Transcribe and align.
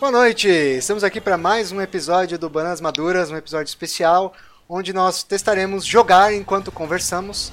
Boa 0.00 0.12
noite! 0.12 0.48
Estamos 0.48 1.02
aqui 1.02 1.20
para 1.20 1.36
mais 1.36 1.72
um 1.72 1.80
episódio 1.80 2.38
do 2.38 2.48
Bananas 2.48 2.80
Maduras, 2.80 3.32
um 3.32 3.36
episódio 3.36 3.68
especial 3.68 4.32
onde 4.68 4.92
nós 4.92 5.24
testaremos 5.24 5.84
jogar 5.84 6.32
enquanto 6.32 6.70
conversamos. 6.70 7.52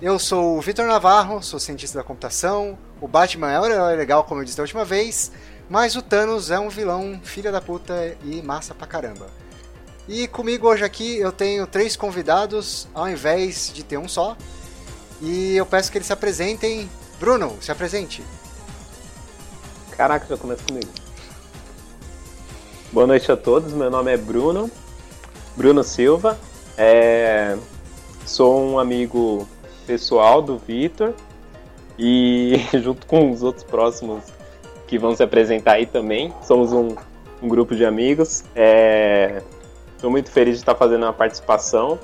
Eu 0.00 0.16
sou 0.16 0.56
o 0.56 0.60
Vitor 0.60 0.86
Navarro, 0.86 1.42
sou 1.42 1.58
cientista 1.58 1.98
da 1.98 2.04
computação. 2.04 2.78
O 3.00 3.08
Batman 3.08 3.50
é 3.50 3.58
um 3.58 3.66
herói 3.66 3.96
legal, 3.96 4.22
como 4.22 4.40
eu 4.40 4.44
disse 4.44 4.56
da 4.56 4.62
última 4.62 4.84
vez, 4.84 5.32
mas 5.68 5.96
o 5.96 6.02
Thanos 6.02 6.52
é 6.52 6.58
um 6.60 6.68
vilão, 6.68 7.20
filha 7.24 7.50
da 7.50 7.60
puta 7.60 8.16
e 8.22 8.40
massa 8.42 8.72
pra 8.72 8.86
caramba. 8.86 9.26
E 10.06 10.28
comigo 10.28 10.68
hoje 10.68 10.84
aqui 10.84 11.18
eu 11.18 11.32
tenho 11.32 11.66
três 11.66 11.96
convidados 11.96 12.86
ao 12.94 13.10
invés 13.10 13.72
de 13.74 13.82
ter 13.82 13.98
um 13.98 14.06
só. 14.06 14.36
E 15.20 15.56
eu 15.56 15.66
peço 15.66 15.90
que 15.90 15.98
eles 15.98 16.06
se 16.06 16.12
apresentem. 16.12 16.88
Bruno, 17.18 17.58
se 17.60 17.72
apresente. 17.72 18.22
Caraca, 19.96 20.26
já 20.28 20.36
começa 20.36 20.62
comigo. 20.62 21.01
Boa 22.92 23.06
noite 23.06 23.32
a 23.32 23.36
todos, 23.38 23.72
meu 23.72 23.90
nome 23.90 24.12
é 24.12 24.18
Bruno, 24.18 24.70
Bruno 25.56 25.82
Silva. 25.82 26.38
É... 26.76 27.56
Sou 28.26 28.62
um 28.62 28.78
amigo 28.78 29.48
pessoal 29.86 30.42
do 30.42 30.58
Vitor 30.58 31.14
e 31.98 32.60
junto 32.82 33.06
com 33.06 33.30
os 33.30 33.42
outros 33.42 33.64
próximos 33.64 34.24
que 34.86 34.98
vão 34.98 35.16
se 35.16 35.22
apresentar 35.22 35.72
aí 35.72 35.86
também, 35.86 36.34
somos 36.42 36.70
um, 36.70 36.94
um 37.42 37.48
grupo 37.48 37.74
de 37.74 37.82
amigos. 37.86 38.44
Estou 39.96 40.10
é... 40.10 40.12
muito 40.12 40.30
feliz 40.30 40.56
de 40.56 40.60
estar 40.60 40.74
fazendo 40.74 41.04
uma 41.04 41.14
participação. 41.14 41.98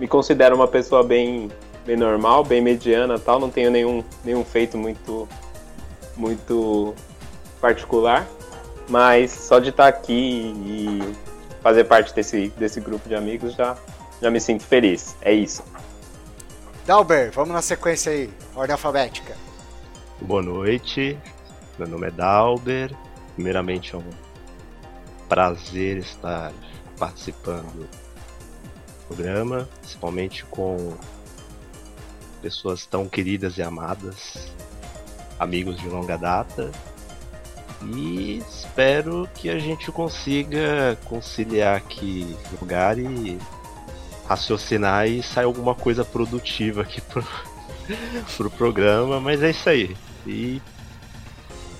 Me 0.00 0.08
considero 0.08 0.56
uma 0.56 0.66
pessoa 0.66 1.04
bem, 1.04 1.48
bem 1.86 1.96
normal, 1.96 2.42
bem 2.42 2.60
mediana 2.60 3.20
tal, 3.20 3.38
não 3.38 3.50
tenho 3.50 3.70
nenhum, 3.70 4.02
nenhum 4.24 4.44
feito 4.44 4.76
muito, 4.76 5.28
muito 6.16 6.92
particular, 7.60 8.26
mas 8.88 9.30
só 9.30 9.58
de 9.58 9.70
estar 9.70 9.88
aqui 9.88 10.54
e 10.66 11.14
fazer 11.62 11.84
parte 11.84 12.14
desse, 12.14 12.48
desse 12.56 12.80
grupo 12.80 13.08
de 13.08 13.14
amigos 13.14 13.54
já, 13.54 13.76
já 14.20 14.30
me 14.30 14.40
sinto 14.40 14.64
feliz. 14.64 15.16
É 15.22 15.32
isso. 15.32 15.62
Dalber, 16.86 17.30
vamos 17.32 17.54
na 17.54 17.62
sequência 17.62 18.10
aí, 18.10 18.30
ordem 18.54 18.72
alfabética. 18.72 19.36
Boa 20.20 20.42
noite, 20.42 21.16
meu 21.78 21.88
nome 21.88 22.08
é 22.08 22.10
Dalber. 22.10 22.94
Primeiramente 23.34 23.94
é 23.94 23.98
um 23.98 24.10
prazer 25.28 25.98
estar 25.98 26.52
participando 26.98 27.72
do 27.72 27.88
programa, 29.06 29.68
principalmente 29.80 30.44
com 30.46 30.94
pessoas 32.42 32.84
tão 32.84 33.08
queridas 33.08 33.56
e 33.58 33.62
amadas, 33.62 34.52
amigos 35.38 35.78
de 35.78 35.88
longa 35.88 36.18
data. 36.18 36.70
E 37.84 38.42
espero 38.48 39.28
que 39.34 39.50
a 39.50 39.58
gente 39.58 39.90
consiga 39.90 40.98
conciliar 41.04 41.76
aqui 41.76 42.36
lugar 42.60 42.98
e 42.98 43.38
raciocinar 44.26 45.08
e 45.08 45.22
sair 45.22 45.44
alguma 45.44 45.74
coisa 45.74 46.04
produtiva 46.04 46.82
aqui 46.82 47.00
pro, 47.00 47.24
pro 48.36 48.50
programa, 48.50 49.20
mas 49.20 49.42
é 49.42 49.50
isso 49.50 49.68
aí. 49.68 49.96
E 50.26 50.62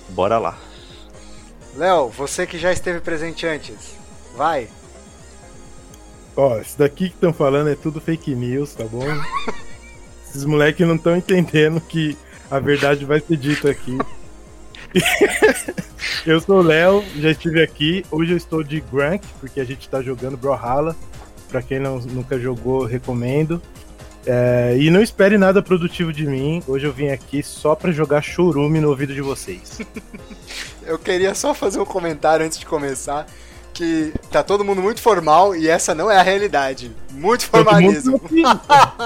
bora 0.09 0.37
lá. 0.37 0.57
Léo, 1.75 2.09
você 2.09 2.45
que 2.45 2.57
já 2.57 2.71
esteve 2.71 2.99
presente 2.99 3.47
antes, 3.47 3.95
vai. 4.35 4.67
Ó, 6.35 6.59
isso 6.59 6.77
daqui 6.77 7.09
que 7.09 7.15
estão 7.15 7.33
falando 7.33 7.69
é 7.69 7.75
tudo 7.75 8.01
fake 8.01 8.35
news, 8.35 8.73
tá 8.73 8.83
bom? 8.83 9.05
Esses 10.29 10.45
moleques 10.45 10.87
não 10.87 10.95
estão 10.95 11.15
entendendo 11.15 11.79
que 11.79 12.17
a 12.49 12.59
verdade 12.59 13.05
vai 13.05 13.19
ser 13.19 13.37
dita 13.37 13.69
aqui. 13.69 13.97
eu 16.25 16.39
sou 16.39 16.59
o 16.59 16.61
Léo, 16.61 17.03
já 17.17 17.31
estive 17.31 17.61
aqui. 17.61 18.05
Hoje 18.11 18.31
eu 18.31 18.37
estou 18.37 18.63
de 18.63 18.79
Grank, 18.81 19.25
porque 19.39 19.59
a 19.59 19.63
gente 19.63 19.81
está 19.81 20.01
jogando 20.01 20.37
Brawlhalla. 20.37 20.95
Pra 21.49 21.61
quem 21.61 21.79
não, 21.79 21.99
nunca 21.99 22.39
jogou, 22.39 22.85
recomendo. 22.85 23.61
É, 24.25 24.75
e 24.79 24.89
não 24.89 25.01
espere 25.01 25.37
nada 25.37 25.61
produtivo 25.61 26.13
de 26.13 26.25
mim. 26.25 26.63
Hoje 26.67 26.85
eu 26.85 26.93
vim 26.93 27.09
aqui 27.09 27.43
só 27.43 27.75
para 27.75 27.91
jogar 27.91 28.21
chorume 28.21 28.79
no 28.79 28.89
ouvido 28.89 29.13
de 29.13 29.21
vocês. 29.21 29.79
eu 30.85 30.97
queria 30.97 31.35
só 31.35 31.53
fazer 31.53 31.79
um 31.79 31.85
comentário 31.85 32.45
antes 32.45 32.57
de 32.57 32.65
começar. 32.65 33.27
Que 33.73 34.13
tá 34.31 34.43
todo 34.43 34.63
mundo 34.63 34.83
muito 34.83 35.01
formal 35.01 35.55
e 35.55 35.67
essa 35.67 35.95
não 35.95 36.09
é 36.09 36.17
a 36.17 36.21
realidade. 36.21 36.91
Muito 37.11 37.47
formalismo. 37.47 38.19
Todo 38.19 38.31
mundo, 38.31 38.61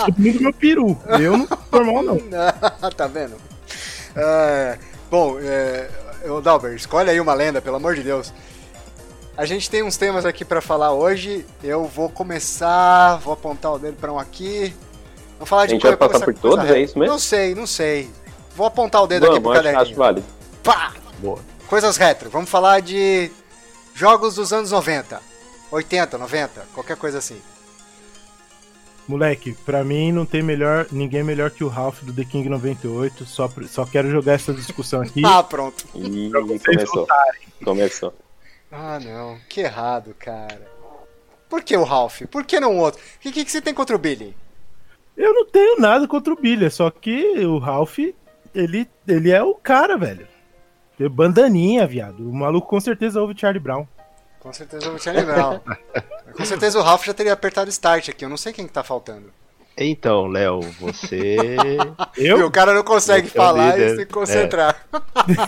todo 0.05 0.19
mundo 0.19 0.41
meu 0.41 0.53
peru. 0.53 0.97
Eu 1.21 1.37
não 1.37 1.47
sou 1.47 1.57
formal, 1.71 2.03
não. 2.03 2.19
tá 2.91 3.07
vendo? 3.07 3.35
É, 4.13 4.77
Bom, 5.09 5.38
é, 5.40 5.90
Dalber, 6.44 6.73
escolhe 6.73 7.09
aí 7.09 7.19
uma 7.19 7.34
lenda, 7.34 7.62
pelo 7.62 7.78
amor 7.78 7.95
de 7.95 8.03
Deus. 8.03 8.34
A 9.38 9.45
gente 9.45 9.69
tem 9.69 9.84
uns 9.84 9.97
temas 9.97 10.25
aqui 10.25 10.44
para 10.44 10.62
falar 10.62 10.94
hoje. 10.94 11.45
Eu 11.63 11.85
vou 11.85 12.09
começar, 12.09 13.18
vou 13.18 13.34
apontar 13.34 13.73
o 13.73 13.79
dedo 13.79 13.95
para 13.97 14.12
um 14.12 14.19
aqui. 14.19 14.73
Vou 15.38 15.45
falar 15.45 15.68
de 15.68 15.73
A 15.73 15.75
gente 15.75 15.88
vai 15.88 15.95
passar 15.95 16.25
por 16.25 16.34
todos, 16.34 16.69
é 16.69 16.79
isso 16.79 16.97
mesmo? 16.97 17.13
Não 17.13 17.19
sei, 17.19 17.53
não 17.53 17.68
sei. 17.68 18.09
Vou 18.56 18.66
apontar 18.66 19.03
o 19.03 19.07
dedo 19.07 19.22
Vamos, 19.22 19.35
aqui 19.35 19.44
pro 19.44 19.53
caderninho. 19.53 19.81
Acho 19.81 19.95
válido. 19.95 20.28
Pá! 20.63 20.94
Boa. 21.19 21.39
Coisas 21.68 21.97
retro. 21.97 22.29
Vamos 22.29 22.50
falar 22.50 22.81
de 22.81 23.31
jogos 23.94 24.35
dos 24.35 24.51
anos 24.51 24.72
90, 24.72 25.22
80, 25.72 26.18
90, 26.18 26.68
qualquer 26.74 26.97
coisa 26.97 27.19
assim. 27.19 27.39
Moleque, 29.07 29.53
pra 29.66 29.84
mim 29.85 30.12
não 30.12 30.25
tem 30.25 30.44
melhor, 30.44 30.85
ninguém 30.91 31.23
melhor 31.23 31.50
que 31.50 31.63
o 31.63 31.69
Ralph 31.69 32.03
do 32.03 32.13
The 32.13 32.25
King 32.25 32.50
98. 32.50 33.25
Só, 33.25 33.50
só 33.68 33.85
quero 33.85 34.12
jogar 34.12 34.34
essa 34.34 34.53
discussão 34.53 35.01
aqui. 35.01 35.22
ah, 35.25 35.41
pronto. 35.41 35.85
Ih, 35.95 36.29
começou. 36.31 37.01
Votarem. 37.01 37.41
Começou. 37.63 38.13
Ah, 38.69 39.00
não. 39.00 39.38
Que 39.47 39.62
errado, 39.62 40.13
cara. 40.19 40.68
Por 41.50 41.63
que 41.63 41.78
o 41.78 41.84
Ralph? 41.84 42.23
Por 42.29 42.45
que 42.45 42.59
não 42.59 42.75
o 42.75 42.79
outro? 42.79 43.00
O 43.00 43.19
que, 43.22 43.31
que, 43.31 43.45
que 43.45 43.51
você 43.51 43.62
tem 43.62 43.73
contra 43.73 43.95
o 43.95 44.00
Billy? 44.00 44.35
Eu 45.16 45.34
não 45.34 45.45
tenho 45.45 45.79
nada 45.79 46.06
contra 46.07 46.34
o 46.34 46.35
Billy, 46.35 46.66
é 46.66 46.69
só 46.69 46.91
que 46.91 47.45
o 47.45 47.57
Ralph, 47.57 47.97
ele, 48.53 48.88
ele 49.07 49.31
é 49.31 49.41
o 49.41 49.56
cara, 49.56 49.97
velho. 49.97 50.28
Bandaninha, 51.09 51.88
viado. 51.88 52.28
O 52.28 52.34
maluco 52.34 52.68
com 52.68 52.79
certeza 52.79 53.22
ouve 53.22 53.39
Charlie 53.39 53.62
Brown. 53.62 53.88
Com 54.39 54.51
certeza 54.51 54.91
o 54.91 55.00
Charlie 55.00 55.25
Brown. 55.25 55.59
Com 56.35 56.45
certeza 56.45 56.79
o 56.79 56.81
Ralph 56.81 57.05
já 57.05 57.13
teria 57.13 57.33
apertado 57.33 57.69
start 57.69 58.09
aqui. 58.09 58.25
Eu 58.25 58.29
não 58.29 58.38
sei 58.38 58.53
quem 58.53 58.67
que 58.67 58.73
tá 58.73 58.83
faltando. 58.83 59.31
Então, 59.77 60.25
Léo, 60.25 60.61
você. 60.79 61.38
eu? 62.17 62.39
E 62.39 62.43
o 62.43 62.51
cara 62.51 62.73
não 62.73 62.83
consegue 62.83 63.29
falar 63.29 63.79
é 63.79 63.93
e 63.93 63.95
se 63.95 64.05
concentrar. 64.07 64.88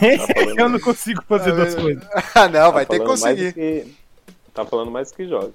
É. 0.01 0.53
eu 0.61 0.69
não 0.69 0.79
consigo 0.79 1.23
fazer 1.27 1.51
duas 1.51 1.73
coisas. 1.73 2.03
Ah, 2.35 2.47
não, 2.47 2.51
tá 2.51 2.69
vai 2.69 2.85
ter 2.85 2.99
que 2.99 3.05
conseguir. 3.05 3.53
Que... 3.53 3.95
Tá 4.53 4.65
falando 4.65 4.91
mais 4.91 5.11
do 5.11 5.15
que 5.15 5.27
joga. 5.27 5.51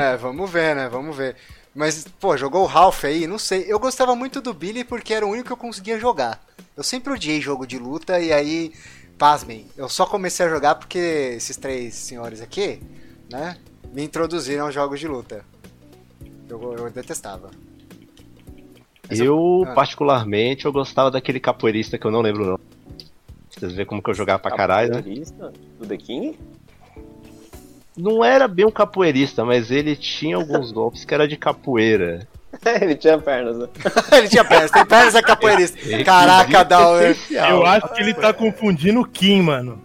é, 0.00 0.16
vamos 0.16 0.50
ver, 0.50 0.74
né? 0.74 0.88
Vamos 0.88 1.16
ver. 1.16 1.36
Mas, 1.74 2.06
pô, 2.20 2.36
jogou 2.36 2.62
o 2.62 2.66
Ralph 2.66 3.04
aí, 3.04 3.26
não 3.26 3.38
sei. 3.38 3.64
Eu 3.68 3.78
gostava 3.78 4.16
muito 4.16 4.40
do 4.40 4.54
Billy 4.54 4.84
porque 4.84 5.14
era 5.14 5.26
o 5.26 5.30
único 5.30 5.46
que 5.46 5.52
eu 5.52 5.56
conseguia 5.56 5.98
jogar. 5.98 6.44
Eu 6.76 6.82
sempre 6.82 7.12
odiei 7.12 7.40
jogo 7.40 7.66
de 7.66 7.78
luta 7.78 8.18
e 8.20 8.32
aí 8.32 8.72
pasmem, 9.18 9.66
eu 9.76 9.88
só 9.88 10.06
comecei 10.06 10.44
a 10.44 10.48
jogar 10.48 10.74
porque 10.74 10.98
esses 11.36 11.56
três 11.56 11.94
senhores 11.94 12.40
aqui, 12.40 12.82
né, 13.30 13.56
me 13.94 14.02
introduziram 14.02 14.66
aos 14.66 14.74
jogos 14.74 14.98
de 14.98 15.06
luta. 15.06 15.44
Eu, 16.48 16.74
eu 16.74 16.90
detestava. 16.90 17.50
eu, 19.08 19.64
ah. 19.66 19.72
particularmente, 19.72 20.64
eu 20.66 20.72
gostava 20.72 21.10
daquele 21.10 21.38
capoeirista 21.38 21.96
que 21.96 22.04
eu 22.04 22.10
não 22.10 22.20
lembro 22.20 22.44
não. 22.44 22.60
Vocês 23.48 23.72
veem 23.72 23.86
como 23.86 24.02
que 24.02 24.10
eu 24.10 24.14
jogava 24.14 24.40
pra 24.40 24.50
caralho, 24.50 24.90
né? 24.90 24.96
Capoeirista? 24.96 25.52
Do 25.78 25.86
The 25.86 25.96
King? 25.96 26.38
Não 27.96 28.24
era 28.24 28.48
bem 28.48 28.66
um 28.66 28.70
capoeirista, 28.70 29.44
mas 29.44 29.70
ele 29.70 29.94
tinha 29.94 30.36
alguns 30.36 30.72
golpes 30.72 31.04
que 31.04 31.14
era 31.14 31.28
de 31.28 31.36
capoeira. 31.36 32.26
ele 32.82 32.96
tinha 32.96 33.16
pernas, 33.16 33.56
né? 33.56 33.68
ele 34.18 34.28
tinha 34.28 34.44
pernas, 34.44 34.72
tem 34.72 34.84
pernas 34.84 35.14
é 35.14 35.22
capoeirista. 35.22 35.78
Caraca, 36.04 36.64
Dauer. 36.64 37.16
Eu 37.30 37.64
acho 37.64 37.88
que 37.94 38.02
ele 38.02 38.12
tá 38.12 38.32
confundindo 38.32 39.00
o 39.00 39.06
Kim, 39.06 39.42
mano. 39.42 39.80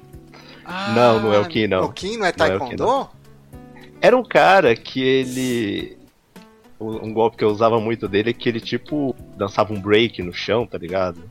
Ah, 0.66 0.94
não, 0.95 1.19
não 1.19 1.33
é 1.33 1.39
o 1.39 1.48
Kim, 1.48 1.68
não. 1.68 1.86
O 1.86 1.94
Kim 1.94 2.18
não 2.18 2.25
é 2.25 2.31
Taekwondo? 2.31 2.83
Não 2.83 3.01
é 3.01 3.04
Kim, 3.04 3.19
Era 4.01 4.18
um 4.18 4.24
cara 4.24 4.75
que 4.75 5.01
ele. 5.01 5.98
Um 6.80 7.12
golpe 7.13 7.36
que 7.36 7.44
eu 7.44 7.50
usava 7.50 7.78
muito 7.80 8.07
dele 8.07 8.30
é 8.30 8.34
que 8.34 8.48
ele, 8.48 8.62
tipo, 8.62 9.13
dançava 9.36 9.74
um 9.74 9.81
break 9.81 10.24
no 10.24 10.34
chão, 10.34 10.66
tá 10.66 10.78
ligado? 10.78 11.30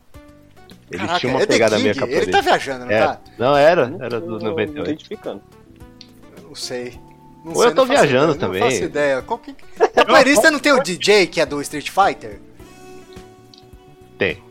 Ele 0.90 1.00
Caraca, 1.00 1.20
tinha 1.20 1.32
uma 1.32 1.42
é 1.42 1.46
pegada 1.46 1.78
meio 1.78 1.94
capoeira. 1.94 2.22
Ele 2.22 2.32
tá 2.32 2.40
viajando, 2.42 2.84
não 2.84 2.92
é. 2.92 3.00
tá? 3.00 3.20
Não, 3.38 3.56
era, 3.56 3.96
era 4.00 4.20
do 4.20 4.38
98. 4.38 4.90
Identificando. 4.90 5.42
Não 6.42 6.54
sei. 6.54 6.98
Não 7.44 7.52
Ou 7.52 7.60
sei, 7.60 7.66
eu 7.66 7.74
tô 7.74 7.86
viajando 7.86 8.34
ideia, 8.34 8.38
também. 8.38 8.60
Não 8.60 8.70
faço 8.70 8.84
ideia. 8.84 9.22
Qual 9.22 9.38
que... 9.38 9.54
Capoeirista 9.94 10.50
não 10.50 10.58
tem 10.58 10.72
o 10.72 10.82
DJ 10.82 11.26
que 11.26 11.40
é 11.40 11.46
do 11.46 11.60
Street 11.62 11.90
Fighter? 11.90 12.40
Tem. 14.18 14.42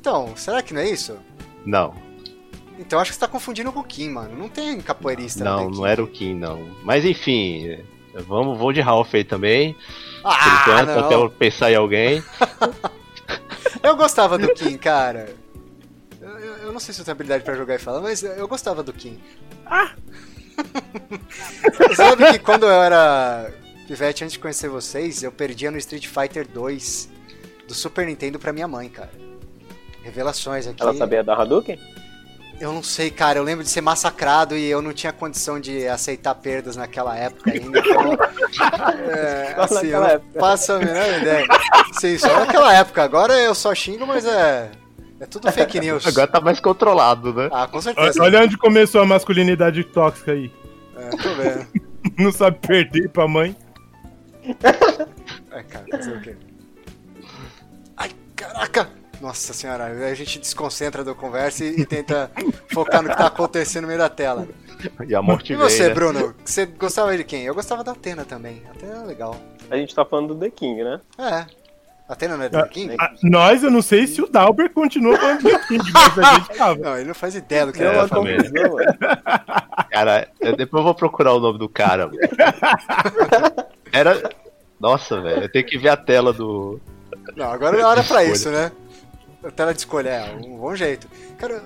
Então, 0.00 0.34
será 0.36 0.62
que 0.62 0.72
não 0.72 0.80
é 0.80 0.88
isso? 0.88 1.18
Não. 1.64 1.94
Então 2.82 2.98
acho 2.98 3.10
que 3.10 3.14
você 3.14 3.20
tá 3.20 3.28
confundindo 3.28 3.72
com 3.72 3.80
o 3.80 3.84
Kim, 3.84 4.10
mano. 4.10 4.36
Não 4.36 4.48
tem 4.48 4.80
capoeirista. 4.80 5.44
Não, 5.44 5.70
não 5.70 5.86
era 5.86 6.02
o 6.02 6.06
Kim, 6.06 6.34
não. 6.34 6.68
Mas 6.82 7.04
enfim, 7.04 7.78
vamos, 8.26 8.58
vou 8.58 8.72
de 8.72 8.80
Ralph 8.80 9.14
aí 9.14 9.24
também. 9.24 9.76
Ah, 10.24 10.62
Por 10.64 10.72
enquanto, 10.72 10.98
até 10.98 11.14
eu 11.14 11.30
pensar 11.30 11.70
em 11.70 11.76
alguém. 11.76 12.22
eu 13.82 13.96
gostava 13.96 14.36
do 14.36 14.52
Kim, 14.52 14.76
cara. 14.76 15.34
Eu, 16.20 16.38
eu, 16.38 16.56
eu 16.56 16.72
não 16.72 16.80
sei 16.80 16.92
se 16.92 17.00
eu 17.00 17.04
tenho 17.04 17.14
habilidade 17.14 17.44
pra 17.44 17.54
jogar 17.54 17.76
e 17.76 17.78
falar, 17.78 18.00
mas 18.00 18.22
eu 18.22 18.46
gostava 18.46 18.82
do 18.82 18.92
Kim. 18.92 19.18
Ah! 19.64 19.92
Você 21.78 21.94
sabe 21.96 22.32
que 22.32 22.38
quando 22.40 22.64
eu 22.64 22.82
era 22.82 23.52
pivete, 23.86 24.24
antes 24.24 24.34
de 24.34 24.38
conhecer 24.38 24.68
vocês, 24.68 25.22
eu 25.22 25.32
perdia 25.32 25.70
no 25.70 25.78
Street 25.78 26.06
Fighter 26.06 26.46
2 26.46 27.08
do 27.66 27.74
Super 27.74 28.06
Nintendo 28.06 28.38
pra 28.38 28.52
minha 28.52 28.68
mãe, 28.68 28.88
cara. 28.88 29.10
Revelações 30.02 30.66
aqui. 30.66 30.82
Ela 30.82 30.94
sabia 30.94 31.22
da 31.22 31.34
Hadouken? 31.34 31.78
Eu 32.62 32.72
não 32.72 32.80
sei, 32.80 33.10
cara. 33.10 33.40
Eu 33.40 33.42
lembro 33.42 33.64
de 33.64 33.70
ser 33.70 33.80
massacrado 33.80 34.56
e 34.56 34.70
eu 34.70 34.80
não 34.80 34.92
tinha 34.92 35.12
condição 35.12 35.58
de 35.58 35.88
aceitar 35.88 36.32
perdas 36.36 36.76
naquela 36.76 37.18
época 37.18 37.50
ainda. 37.50 37.76
Então, 37.80 38.12
é, 39.10 39.54
assim, 39.58 39.88
eu 39.88 40.04
época. 40.04 40.38
faço 40.38 40.74
a 40.74 40.78
menor 40.78 41.20
ideia. 41.20 41.44
Sim, 41.98 42.16
só 42.18 42.38
naquela 42.38 42.72
época. 42.72 43.02
Agora 43.02 43.32
eu 43.36 43.52
só 43.52 43.74
xingo, 43.74 44.06
mas 44.06 44.24
é. 44.24 44.70
É 45.18 45.26
tudo 45.26 45.50
fake 45.50 45.80
news. 45.80 46.06
Agora 46.06 46.28
tá 46.28 46.40
mais 46.40 46.60
controlado, 46.60 47.34
né? 47.34 47.48
Ah, 47.50 47.66
com 47.66 47.78
Olha, 47.78 47.82
certeza. 47.82 48.22
olha 48.22 48.42
onde 48.42 48.56
começou 48.56 49.00
a 49.02 49.06
masculinidade 49.06 49.82
tóxica 49.82 50.30
aí. 50.30 50.48
É, 50.96 51.08
tô 51.16 51.34
vendo. 51.34 51.66
Não 52.16 52.30
sabe 52.30 52.58
perder 52.64 53.08
pra 53.08 53.26
mãe. 53.26 53.56
É, 55.50 55.62
cara, 55.64 55.84
fazer 55.90 56.16
o 56.16 56.20
quê? 56.20 56.36
Ai, 57.96 58.10
caraca! 58.36 59.01
Nossa 59.22 59.52
senhora, 59.52 59.84
a 59.84 60.14
gente 60.14 60.40
desconcentra 60.40 61.04
da 61.04 61.14
conversa 61.14 61.64
e, 61.64 61.80
e 61.82 61.86
tenta 61.86 62.28
focar 62.72 63.00
no 63.04 63.08
que 63.08 63.16
tá 63.16 63.28
acontecendo 63.28 63.82
no 63.82 63.86
meio 63.86 64.00
da 64.00 64.08
tela. 64.08 64.48
E 65.06 65.14
a 65.14 65.22
morte 65.22 65.52
E 65.52 65.56
veio, 65.56 65.70
você, 65.70 65.86
né? 65.88 65.94
Bruno? 65.94 66.34
Você 66.44 66.66
gostava 66.66 67.16
de 67.16 67.22
quem? 67.22 67.44
Eu 67.44 67.54
gostava 67.54 67.84
da 67.84 67.92
Atena 67.92 68.24
também. 68.24 68.64
A 68.68 68.72
Atena 68.72 69.02
é 69.04 69.06
legal. 69.06 69.36
A 69.70 69.76
gente 69.76 69.94
tá 69.94 70.04
falando 70.04 70.34
do 70.34 70.40
The 70.40 70.50
King, 70.50 70.82
né? 70.82 71.00
É. 71.16 71.46
A 72.08 72.14
Atena 72.14 72.36
não 72.36 72.44
é 72.44 72.48
do 72.48 72.58
Ah, 72.58 72.66
King? 72.66 72.96
Ah, 73.00 73.12
nós, 73.22 73.62
eu 73.62 73.70
não 73.70 73.80
sei 73.80 74.08
se 74.08 74.20
o 74.20 74.26
Dalber 74.28 74.70
continua 74.70 75.16
falando 75.16 75.42
do 75.42 75.58
King, 75.68 75.84
mas 75.92 76.18
a 76.18 76.34
gente 76.34 76.48
tava. 76.58 76.74
Não, 76.80 76.96
ele 76.98 77.06
não 77.06 77.14
faz 77.14 77.36
ideia 77.36 77.64
do 77.66 77.72
que 77.72 77.80
É, 77.80 77.90
uma 77.90 78.08
mano. 78.08 78.26
Cara, 79.88 80.28
eu- 80.40 80.56
depois 80.56 80.80
eu 80.80 80.84
vou 80.84 80.94
procurar 80.96 81.32
o 81.32 81.38
nome 81.38 81.60
do 81.60 81.68
cara. 81.68 82.08
mano. 82.08 82.18
Era. 83.92 84.30
Nossa, 84.80 85.20
velho, 85.20 85.42
eu 85.44 85.48
tenho 85.52 85.64
que 85.64 85.78
ver 85.78 85.90
a 85.90 85.96
tela 85.96 86.32
do. 86.32 86.80
Não, 87.36 87.52
agora 87.52 87.76
não 87.76 87.84
é 87.84 87.86
hora 87.86 88.02
pra 88.02 88.24
isso, 88.24 88.50
né? 88.50 88.72
A 89.44 89.50
tela 89.50 89.72
de 89.72 89.80
escolha 89.80 90.08
é 90.10 90.34
um 90.34 90.56
bom 90.58 90.74
jeito. 90.74 91.08
Cara, 91.38 91.62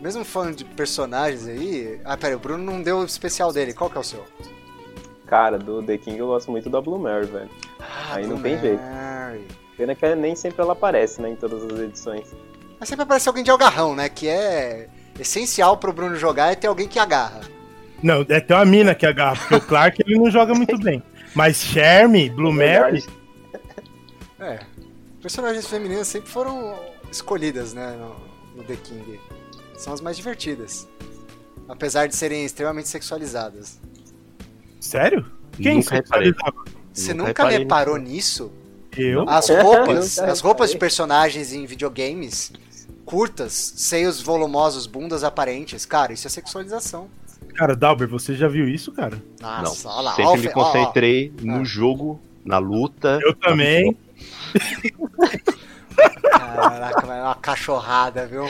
mesmo 0.00 0.24
falando 0.24 0.56
de 0.56 0.64
personagens 0.64 1.46
aí. 1.46 2.00
Ah, 2.04 2.16
pera, 2.16 2.32
aí, 2.32 2.36
o 2.36 2.38
Bruno 2.38 2.62
não 2.62 2.82
deu 2.82 2.98
o 2.98 3.04
especial 3.04 3.52
dele. 3.52 3.72
Qual 3.72 3.88
que 3.88 3.96
é 3.96 4.00
o 4.00 4.04
seu? 4.04 4.24
Cara, 5.26 5.58
do 5.58 5.82
The 5.82 5.98
King 5.98 6.18
eu 6.18 6.26
gosto 6.28 6.50
muito 6.50 6.70
da 6.70 6.80
Blue 6.80 6.98
Mary, 6.98 7.26
velho. 7.26 7.50
Ah, 7.80 8.14
Aí 8.14 8.26
não 8.26 8.36
Blue 8.36 8.42
tem 8.42 8.60
jeito. 8.60 8.80
Mary. 8.82 9.44
Pena 9.76 9.94
que 9.94 10.14
nem 10.14 10.34
sempre 10.36 10.62
ela 10.62 10.72
aparece, 10.72 11.20
né, 11.20 11.30
em 11.30 11.36
todas 11.36 11.64
as 11.64 11.78
edições. 11.80 12.34
Mas 12.78 12.88
sempre 12.88 13.02
aparece 13.02 13.28
alguém 13.28 13.42
de 13.42 13.50
algarrão, 13.50 13.94
né? 13.94 14.08
Que 14.08 14.28
é 14.28 14.88
essencial 15.18 15.76
pro 15.78 15.92
Bruno 15.92 16.14
jogar 16.16 16.52
é 16.52 16.54
ter 16.54 16.66
alguém 16.66 16.86
que 16.88 16.98
agarra. 16.98 17.40
Não, 18.02 18.24
é 18.28 18.40
ter 18.40 18.54
uma 18.54 18.64
mina 18.64 18.94
que 18.94 19.06
agarra, 19.06 19.36
porque 19.36 19.54
o 19.54 19.60
Clark 19.60 20.02
ele 20.06 20.18
não 20.18 20.30
joga 20.30 20.54
muito 20.54 20.78
bem. 20.80 21.02
Mas 21.34 21.56
Shermie, 21.56 22.30
Blue 22.30 22.52
Mary, 22.52 23.04
É. 24.38 24.60
Personagens 25.26 25.66
femininas 25.66 26.06
sempre 26.06 26.30
foram 26.30 26.78
escolhidas, 27.10 27.74
né? 27.74 27.96
No, 27.98 28.14
no 28.58 28.62
The 28.62 28.76
King. 28.76 29.18
São 29.76 29.92
as 29.92 30.00
mais 30.00 30.16
divertidas. 30.16 30.86
Apesar 31.68 32.06
de 32.06 32.14
serem 32.14 32.44
extremamente 32.44 32.88
sexualizadas. 32.88 33.80
sério? 34.78 35.26
Quem 35.60 35.78
Nunca 35.78 35.96
sexualizava? 35.96 36.64
Você 36.94 37.12
Nunca 37.12 37.42
nunca 37.42 37.48
reparou 37.48 37.96
nisso? 37.96 38.52
Eu? 38.96 39.28
As 39.28 39.48
roupas, 39.50 40.16
as 40.20 40.38
roupas 40.38 40.70
de 40.70 40.78
personagens 40.78 41.52
em 41.52 41.66
videogames 41.66 42.52
curtas, 43.04 43.52
seios 43.78 44.20
volumosos, 44.22 44.86
bundas 44.86 45.24
aparentes. 45.24 45.84
Cara, 45.84 46.12
isso 46.12 46.28
é 46.28 46.30
sexualização. 46.30 47.08
Cara, 47.56 47.74
Dalber, 47.74 48.06
você 48.06 48.32
já 48.36 48.46
viu 48.46 48.68
isso, 48.68 48.92
cara? 48.92 49.20
Nossa, 49.40 49.88
não, 49.88 49.94
olha 49.96 50.02
lá. 50.04 50.10
sempre 50.14 50.30
ó, 50.30 50.36
me 50.36 50.42
fe- 50.42 50.52
ó, 50.54 50.60
ó. 50.60 50.64
concentrei 50.72 51.32
Ah. 51.36 51.40
no 51.42 51.64
jogo, 51.64 52.20
na 52.44 52.58
luta. 52.58 53.18
Eu 53.22 53.34
também. 53.34 53.96
Caraca, 56.22 57.06
vai 57.06 57.20
uma 57.20 57.34
cachorrada, 57.34 58.26
viu? 58.26 58.44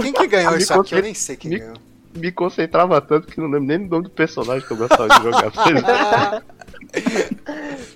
Quem 0.00 0.12
que 0.12 0.26
ganhou 0.26 0.52
Me 0.52 0.58
isso 0.58 0.72
aqui? 0.72 0.94
Eu 0.94 1.02
nem 1.02 1.14
sei 1.14 1.36
quem 1.36 1.50
me- 1.50 1.58
ganhou. 1.58 1.76
Me 2.14 2.30
concentrava 2.30 3.00
tanto 3.00 3.26
que 3.26 3.40
não 3.40 3.48
lembro 3.48 3.66
nem 3.66 3.78
do 3.86 3.90
nome 3.90 4.04
do 4.04 4.10
personagem 4.10 4.64
que 4.66 4.72
eu 4.72 4.76
gostava 4.76 5.08
de 5.08 5.20
jogar. 5.22 6.42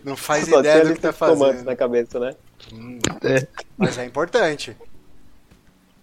Não 0.04 0.16
faz 0.16 0.48
Só 0.48 0.58
ideia 0.58 0.84
do 0.84 0.94
que 0.94 1.00
tá 1.00 1.12
fazendo. 1.12 1.62
na 1.64 1.76
cabeça, 1.76 2.18
né? 2.18 2.34
Hum, 2.72 2.98
É. 3.22 3.46
Mas 3.76 3.96
é 3.96 4.04
importante. 4.04 4.76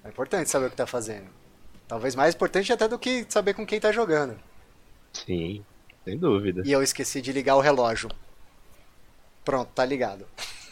É 0.03 0.07
importante 0.09 0.50
saber 0.50 0.67
o 0.67 0.69
que 0.69 0.77
tá 0.77 0.85
fazendo. 0.88 1.25
Talvez 1.89 2.15
mais 2.15 2.33
importante 2.33 2.71
até 2.71 2.88
do 2.88 2.97
que 2.97 3.25
saber 3.27 3.53
com 3.53 3.65
quem 3.65 3.79
tá 3.81 3.91
jogando. 3.91 4.38
Sim, 5.12 5.63
sem 6.06 6.17
dúvida. 6.17 6.62
E 6.65 6.71
eu 6.71 6.81
esqueci 6.81 7.21
de 7.21 7.33
ligar 7.33 7.56
o 7.57 7.62
relógio. 7.62 8.09
Pronto, 9.44 9.69
tá 9.75 9.83
ligado. 9.83 10.25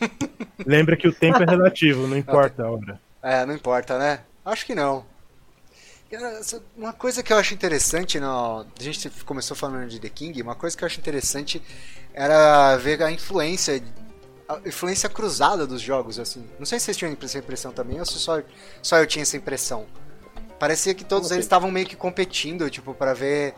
Lembra 0.66 0.96
que 0.96 1.08
o 1.08 1.14
tempo 1.14 1.42
é 1.42 1.46
relativo, 1.46 2.08
não 2.08 2.18
importa 2.18 2.64
a 2.64 2.72
hora. 2.72 3.00
É, 3.22 3.46
não 3.46 3.54
importa, 3.54 3.98
né? 3.98 4.22
Acho 4.46 4.66
que 4.66 4.76
não. 4.76 5.06
Uma 6.78 6.94
coisa 6.94 7.24
que 7.24 7.34
eu 7.34 7.38
acho 7.38 7.54
interessante, 7.56 8.20
no... 8.20 8.62
a 8.62 8.84
gente 8.84 9.10
começou 9.26 9.58
falando 9.58 9.88
de 9.88 10.00
The 10.00 10.10
King, 10.10 10.42
uma 10.44 10.54
coisa 10.54 10.78
que 10.78 10.84
eu 10.84 10.86
acho 10.86 11.00
interessante 11.00 11.62
era 12.14 12.78
ver 12.78 13.02
a 13.02 13.12
influência, 13.12 13.82
a 14.48 14.60
influência 14.68 15.10
cruzada 15.10 15.66
dos 15.66 15.82
jogos, 15.82 16.20
assim. 16.20 16.46
Não 16.60 16.66
sei 16.66 16.78
se 16.78 16.86
vocês 16.86 16.98
tinham 16.98 17.18
essa 17.20 17.40
impressão 17.40 17.72
também, 17.72 18.00
ou 18.00 18.06
se 18.06 18.20
só, 18.20 18.42
só 18.82 18.98
eu 19.00 19.08
tinha 19.08 19.24
essa 19.24 19.38
impressão. 19.38 19.88
Parecia 20.60 20.94
que 20.94 21.04
todos 21.04 21.32
eles 21.32 21.46
estavam 21.46 21.72
meio 21.72 21.88
que 21.88 21.96
competindo, 21.96 22.70
tipo, 22.70 22.94
para 22.94 23.14
ver 23.16 23.56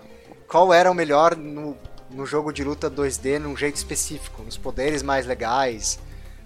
qual 0.48 0.74
era 0.74 0.90
o 0.90 0.94
melhor 0.94 1.36
no, 1.36 1.78
no 2.10 2.26
jogo 2.26 2.54
de 2.54 2.64
luta 2.64 2.90
2D 2.90 3.38
num 3.38 3.58
jeito 3.58 3.76
específico, 3.76 4.42
nos 4.44 4.58
poderes 4.58 5.04
mais 5.04 5.26
legais, 5.26 6.00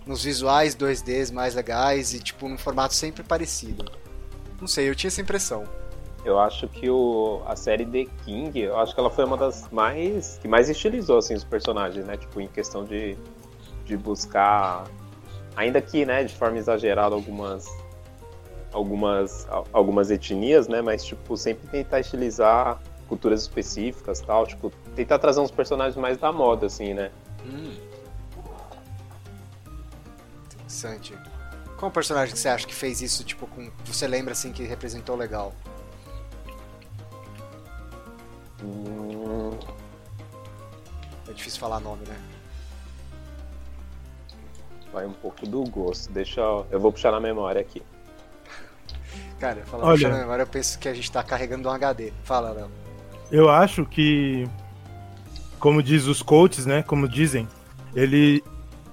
nos 0.09 0.23
visuais 0.23 0.75
2Ds 0.75 1.31
mais 1.31 1.53
legais 1.53 2.15
e, 2.15 2.19
tipo, 2.19 2.50
num 2.50 2.57
formato 2.57 2.95
sempre 2.95 3.21
parecido. 3.21 3.85
Não 4.59 4.67
sei, 4.67 4.89
eu 4.89 4.95
tinha 4.95 5.07
essa 5.07 5.21
impressão. 5.21 5.65
Eu 6.25 6.39
acho 6.39 6.67
que 6.67 6.89
o, 6.89 7.44
a 7.45 7.56
série 7.56 7.85
The 7.85 8.11
King, 8.25 8.59
eu 8.59 8.75
acho 8.79 8.95
que 8.95 9.00
ela 9.00 9.11
foi 9.11 9.23
uma 9.23 9.38
das 9.38 9.69
mais. 9.71 10.39
que 10.41 10.48
mais 10.48 10.67
estilizou 10.67 11.19
assim, 11.19 11.36
os 11.36 11.43
personagens, 11.43 12.03
né? 12.07 12.17
Tipo, 12.17 12.41
em 12.41 12.48
questão 12.48 12.84
de, 12.84 13.15
de 13.86 13.95
buscar. 13.95 14.86
Ainda 15.55 15.79
que, 15.79 16.03
né, 16.07 16.24
de 16.24 16.36
forma 16.36 16.57
exagerada, 16.57 17.13
algumas. 17.13 17.67
algumas. 18.74 19.48
al- 19.48 19.67
algumas 19.72 20.10
etnias, 20.10 20.67
né? 20.67 20.81
Mas, 20.81 21.03
tipo, 21.05 21.38
sempre 21.38 21.67
tentar 21.67 22.00
estilizar 22.00 22.81
culturas 23.07 23.41
específicas 23.43 24.22
tal. 24.22 24.48
Tipo, 24.48 24.72
tentar 24.95 25.19
trazer 25.19 25.39
uns 25.39 25.51
personagens 25.51 25.95
mais 25.95 26.17
da 26.17 26.31
moda, 26.31 26.65
assim, 26.65 26.95
né? 26.95 27.12
Hum. 27.45 27.88
Interessante. 30.69 31.17
Qual 31.77 31.89
personagem 31.89 32.33
que 32.33 32.39
você 32.39 32.47
acha 32.47 32.67
que 32.67 32.75
fez 32.75 33.01
isso, 33.01 33.23
tipo, 33.23 33.47
com. 33.47 33.71
Você 33.85 34.07
lembra 34.07 34.33
assim 34.33 34.51
que 34.53 34.63
representou 34.63 35.15
legal? 35.15 35.53
Hum, 38.63 39.57
É 41.27 41.33
difícil 41.33 41.59
falar 41.59 41.79
nome, 41.79 42.05
né? 42.07 42.15
vai 44.91 45.05
um 45.05 45.13
pouco 45.13 45.45
do 45.45 45.63
gosto. 45.65 46.11
Deixa 46.11 46.41
eu. 46.41 46.65
Eu 46.71 46.79
vou 46.79 46.91
puxar 46.91 47.11
na 47.11 47.19
memória 47.19 47.61
aqui. 47.61 47.81
Cara, 49.39 49.63
falar 49.65 49.85
Olha. 49.85 49.93
puxando 49.93 50.13
a 50.13 50.17
memória, 50.17 50.43
eu 50.43 50.47
penso 50.47 50.79
que 50.79 50.88
a 50.88 50.93
gente 50.93 51.11
tá 51.11 51.23
carregando 51.23 51.69
um 51.69 51.71
HD. 51.71 52.11
Fala, 52.23 52.51
Léo. 52.51 52.71
Eu 53.31 53.49
acho 53.49 53.85
que, 53.85 54.49
como 55.59 55.81
diz 55.83 56.05
os 56.07 56.23
coaches, 56.23 56.65
né? 56.65 56.81
Como 56.83 57.07
dizem, 57.07 57.47
ele. 57.95 58.43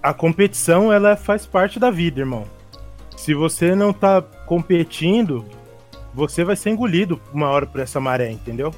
A 0.02 0.14
competição 0.14 0.92
ela 0.92 1.16
faz 1.16 1.46
parte 1.46 1.78
da 1.80 1.90
vida, 1.90 2.20
irmão. 2.20 2.44
Se 3.16 3.34
você 3.34 3.74
não 3.74 3.92
tá 3.92 4.22
competindo, 4.46 5.44
você 6.14 6.44
vai 6.44 6.54
ser 6.56 6.70
engolido 6.70 7.20
uma 7.32 7.48
hora 7.48 7.66
por 7.66 7.80
essa 7.80 7.98
maré, 8.00 8.30
entendeu? 8.30 8.72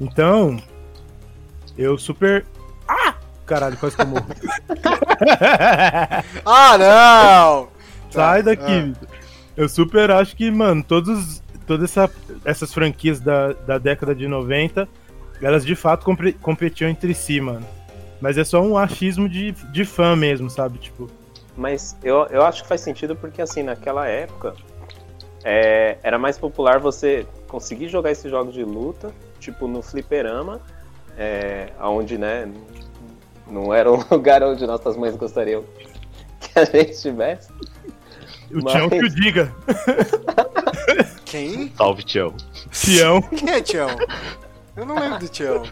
Então, 0.00 0.56
eu 1.78 1.96
super. 1.96 2.44
Ah! 2.88 3.14
Caralho, 3.46 3.76
quase 3.76 3.94
que 3.96 4.02
eu 4.02 4.06
morro. 4.06 4.26
Ah, 6.44 6.76
não! 6.78 7.68
Sai 8.10 8.42
Tá, 8.42 8.50
daqui, 8.50 8.94
ah. 9.02 9.06
Eu 9.56 9.68
super 9.68 10.10
acho 10.10 10.34
que, 10.34 10.50
mano, 10.50 10.82
todos, 10.82 11.42
todas 11.66 11.90
essa, 11.90 12.10
essas 12.44 12.72
franquias 12.72 13.20
da, 13.20 13.52
da 13.52 13.78
década 13.78 14.14
de 14.14 14.26
90, 14.26 14.88
elas 15.40 15.64
de 15.64 15.74
fato 15.74 16.04
compre- 16.04 16.32
competiam 16.32 16.88
entre 16.90 17.14
si, 17.14 17.40
mano. 17.40 17.66
Mas 18.22 18.38
é 18.38 18.44
só 18.44 18.62
um 18.62 18.78
achismo 18.78 19.28
de, 19.28 19.50
de 19.50 19.84
fã 19.84 20.14
mesmo, 20.16 20.48
sabe? 20.48 20.78
Tipo, 20.78 21.10
Mas 21.56 21.96
eu, 22.02 22.24
eu 22.30 22.42
acho 22.42 22.62
que 22.62 22.68
faz 22.68 22.80
sentido 22.80 23.14
porque, 23.16 23.42
assim, 23.42 23.62
naquela 23.64 24.06
época, 24.06 24.54
é, 25.44 25.98
era 26.04 26.18
mais 26.18 26.38
popular 26.38 26.78
você 26.78 27.26
conseguir 27.48 27.88
jogar 27.88 28.12
esses 28.12 28.30
jogos 28.30 28.54
de 28.54 28.62
luta, 28.64 29.12
tipo, 29.40 29.66
no 29.66 29.82
fliperama, 29.82 30.60
é, 31.18 31.70
onde, 31.80 32.16
né, 32.16 32.48
não 33.50 33.74
era 33.74 33.90
um 33.92 34.02
lugar 34.08 34.40
onde 34.44 34.64
nossas 34.66 34.96
mães 34.96 35.16
gostariam 35.16 35.64
que 36.40 36.58
a 36.58 36.64
gente 36.64 36.92
estivesse. 36.92 37.50
o 38.52 38.62
Mas- 38.62 38.72
Tião 38.72 38.88
que 38.88 39.04
o 39.04 39.08
diga. 39.10 39.52
Quem? 41.24 41.72
Salve, 41.76 42.02
Tião. 42.04 42.34
Tião, 42.70 43.20
Quem 43.22 43.50
é 43.50 43.60
Tião? 43.62 43.88
Eu 44.76 44.86
não 44.86 44.94
lembro 44.98 45.18
do 45.18 45.28
Tião. 45.28 45.62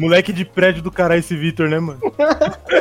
Moleque 0.00 0.32
de 0.32 0.44
prédio 0.44 0.82
do 0.82 0.90
caralho 0.90 1.20
esse 1.20 1.36
Vitor, 1.36 1.68
né, 1.68 1.78
mano? 1.78 2.00
Por 2.10 2.14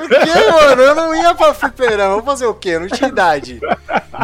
que, 0.10 0.52
mano? 0.52 0.82
Eu 0.82 0.96
não 0.96 1.16
ia 1.16 1.36
pra 1.36 1.54
fliperão. 1.54 2.14
Vou 2.14 2.24
fazer 2.24 2.46
o 2.46 2.54
quê? 2.54 2.70
Eu 2.70 2.80
não 2.82 2.88
tinha 2.88 3.10
idade. 3.10 3.60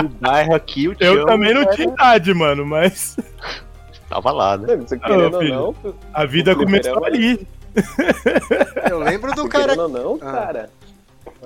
No 0.02 0.10
bairro 0.10 0.56
aqui, 0.56 0.88
o 0.88 0.96
Eu 1.00 1.25
também 1.25 1.54
não 1.54 1.70
tinha 1.72 1.88
idade, 1.90 2.34
mano, 2.34 2.66
mas 2.66 3.18
tava 4.10 4.32
lá, 4.32 4.58
né? 4.58 4.75
Você 4.78 4.98
querendo 4.98 5.34
ou 5.36 5.42
filho. 5.42 5.54
não, 5.84 5.94
a 6.14 6.25
vida 6.25 6.56
começou 6.56 7.04
ali. 7.06 7.46
Eu 8.90 9.00
lembro 9.00 9.34
do 9.34 9.42
você 9.44 9.50
cara. 9.50 9.64
querendo 9.75 9.82
ou 9.82 9.90
não, 9.90 10.20
Ah. 10.22 10.32
cara. 10.32 10.70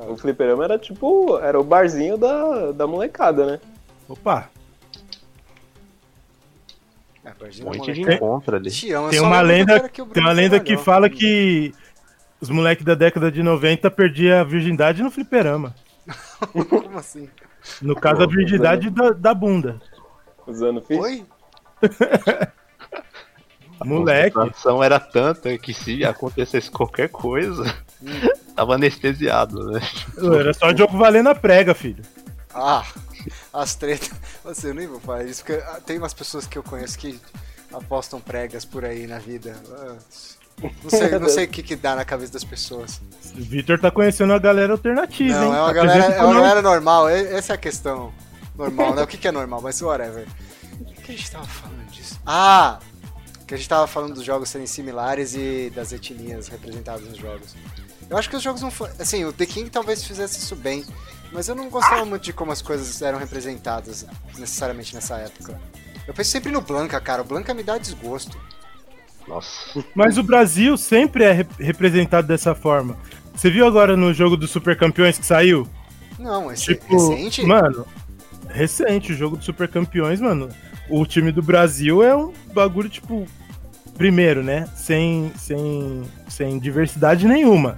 O 0.07 0.15
fliperama 0.15 0.63
era 0.63 0.77
tipo, 0.77 1.37
era 1.39 1.59
o 1.59 1.63
barzinho 1.63 2.17
da, 2.17 2.71
da 2.71 2.85
molecada, 2.87 3.45
né? 3.45 3.59
Opa, 4.07 4.49
É, 7.41 7.63
Um 7.63 7.65
monte 7.77 7.91
de 7.93 8.01
encontro 8.01 8.55
ali. 8.55 8.71
Tem 9.09 9.19
uma 9.19 9.41
lenda, 9.41 9.89
que 9.89 10.01
o 10.01 10.05
tem 10.05 10.23
uma 10.23 10.31
lenda 10.31 10.59
que 10.59 10.77
fala 10.77 11.09
que 11.09 11.73
os 12.41 12.49
moleques 12.49 12.85
da 12.85 12.95
década 12.95 13.31
de 13.31 13.43
90 13.43 13.89
perdiam 13.91 14.39
a 14.39 14.43
virgindade 14.43 15.03
no 15.03 15.11
fliperama. 15.11 15.75
Como 16.69 16.97
assim? 16.97 17.29
No 17.81 17.95
caso, 17.95 18.23
a 18.23 18.27
virgindade 18.27 18.89
da, 18.89 19.11
da 19.11 19.33
bunda. 19.33 19.81
Usando 20.47 20.81
ficha. 20.81 21.01
Oi? 21.01 21.25
A 23.79 23.85
Moleque. 23.85 24.31
concentração 24.31 24.83
era 24.83 24.99
tanta 24.99 25.57
que 25.57 25.73
se 25.73 26.03
acontecesse 26.03 26.69
qualquer 26.69 27.07
coisa, 27.07 27.63
tava 28.53 28.75
anestesiado, 28.75 29.71
né? 29.71 29.79
Era 30.37 30.53
só 30.53 30.75
jogo 30.75 30.97
valendo 30.97 31.29
a 31.29 31.35
prega, 31.35 31.73
filho. 31.73 32.03
Ah, 32.53 32.85
as 33.53 33.75
tretas. 33.75 34.11
Você 34.43 34.73
nem 34.73 34.87
vou 34.87 34.99
falar 34.99 35.23
isso, 35.23 35.43
porque 35.43 35.61
ah, 35.61 35.79
tem 35.85 35.97
umas 35.97 36.13
pessoas 36.13 36.47
que 36.47 36.57
eu 36.57 36.63
conheço 36.63 36.97
que 36.97 37.19
apostam 37.73 38.19
pregas 38.19 38.65
por 38.65 38.83
aí 38.85 39.05
na 39.07 39.19
vida. 39.19 39.55
Ah, 39.71 39.95
Não 40.83 40.89
sei, 40.89 41.19
não 41.19 41.29
sei 41.29 41.45
o 41.45 41.47
que, 41.47 41.63
que 41.63 41.75
dá 41.75 41.95
na 41.95 42.03
cabeça 42.03 42.33
das 42.33 42.43
pessoas. 42.43 42.99
O 43.33 43.41
Vitor 43.41 43.79
tá 43.79 43.89
conhecendo 43.89 44.33
a 44.33 44.39
galera 44.39 44.73
alternativa, 44.73 45.39
Não, 45.39 45.47
hein? 45.47 45.53
é 45.53 45.61
uma 45.61 45.69
Acredito 45.69 45.93
galera, 45.97 46.13
é 46.15 46.23
uma 46.23 46.33
não. 46.33 46.41
galera 46.41 46.61
normal, 46.61 47.07
essa 47.09 47.53
é 47.53 47.55
a 47.55 47.57
questão. 47.57 48.11
Normal, 48.55 48.93
né? 48.95 49.03
O 49.03 49.07
que, 49.07 49.17
que 49.17 49.27
é 49.27 49.31
normal? 49.31 49.61
Mas 49.61 49.81
whatever. 49.81 50.27
O 50.81 50.85
que, 50.85 51.01
que 51.03 51.11
a 51.13 51.15
gente 51.15 51.31
tava 51.31 51.45
falando 51.45 51.85
disso? 51.91 52.19
Ah! 52.25 52.79
Que 53.47 53.53
a 53.53 53.57
gente 53.57 53.69
tava 53.69 53.87
falando 53.87 54.13
dos 54.15 54.23
jogos 54.23 54.49
serem 54.49 54.67
similares 54.67 55.33
e 55.33 55.71
das 55.73 55.91
etnias 55.93 56.49
representadas 56.49 57.07
nos 57.07 57.17
jogos. 57.17 57.55
Eu 58.09 58.17
acho 58.17 58.29
que 58.29 58.35
os 58.35 58.43
jogos 58.43 58.61
não 58.61 58.69
foram. 58.69 58.93
Assim, 58.99 59.23
o 59.23 59.31
The 59.31 59.45
King 59.45 59.69
talvez 59.69 60.03
fizesse 60.03 60.39
isso 60.39 60.55
bem, 60.57 60.85
mas 61.31 61.47
eu 61.47 61.55
não 61.55 61.69
gostava 61.69 62.05
muito 62.05 62.23
de 62.23 62.33
como 62.33 62.51
as 62.51 62.61
coisas 62.61 63.01
eram 63.01 63.17
representadas 63.19 64.05
necessariamente 64.37 64.93
nessa 64.95 65.17
época. 65.17 65.59
Eu 66.07 66.13
penso 66.13 66.31
sempre 66.31 66.51
no 66.51 66.61
Blanca, 66.61 66.99
cara. 66.99 67.21
O 67.21 67.25
Blanca 67.25 67.53
me 67.53 67.61
dá 67.63 67.77
desgosto. 67.77 68.37
Nossa. 69.27 69.83
Mas 69.93 70.17
o 70.17 70.23
Brasil 70.23 70.75
sempre 70.75 71.23
é 71.23 71.31
rep- 71.31 71.59
representado 71.59 72.27
dessa 72.27 72.55
forma. 72.55 72.97
Você 73.35 73.49
viu 73.49 73.65
agora 73.67 73.95
no 73.95 74.11
jogo 74.13 74.35
dos 74.35 74.49
Super 74.49 74.75
Campeões 74.75 75.17
que 75.19 75.25
saiu? 75.25 75.67
Não, 76.17 76.51
esse 76.51 76.65
Tipo, 76.65 77.09
recente? 77.11 77.45
mano, 77.45 77.85
recente 78.49 79.13
o 79.13 79.15
jogo 79.15 79.37
dos 79.37 79.45
Super 79.45 79.67
Campeões, 79.67 80.19
mano. 80.19 80.49
O 80.89 81.05
time 81.05 81.31
do 81.31 81.43
Brasil 81.43 82.01
é 82.03 82.15
um 82.15 82.33
bagulho, 82.53 82.89
tipo, 82.89 83.27
primeiro, 83.95 84.43
né? 84.43 84.67
Sem, 84.75 85.31
sem, 85.37 86.03
sem 86.27 86.57
diversidade 86.57 87.27
nenhuma. 87.27 87.77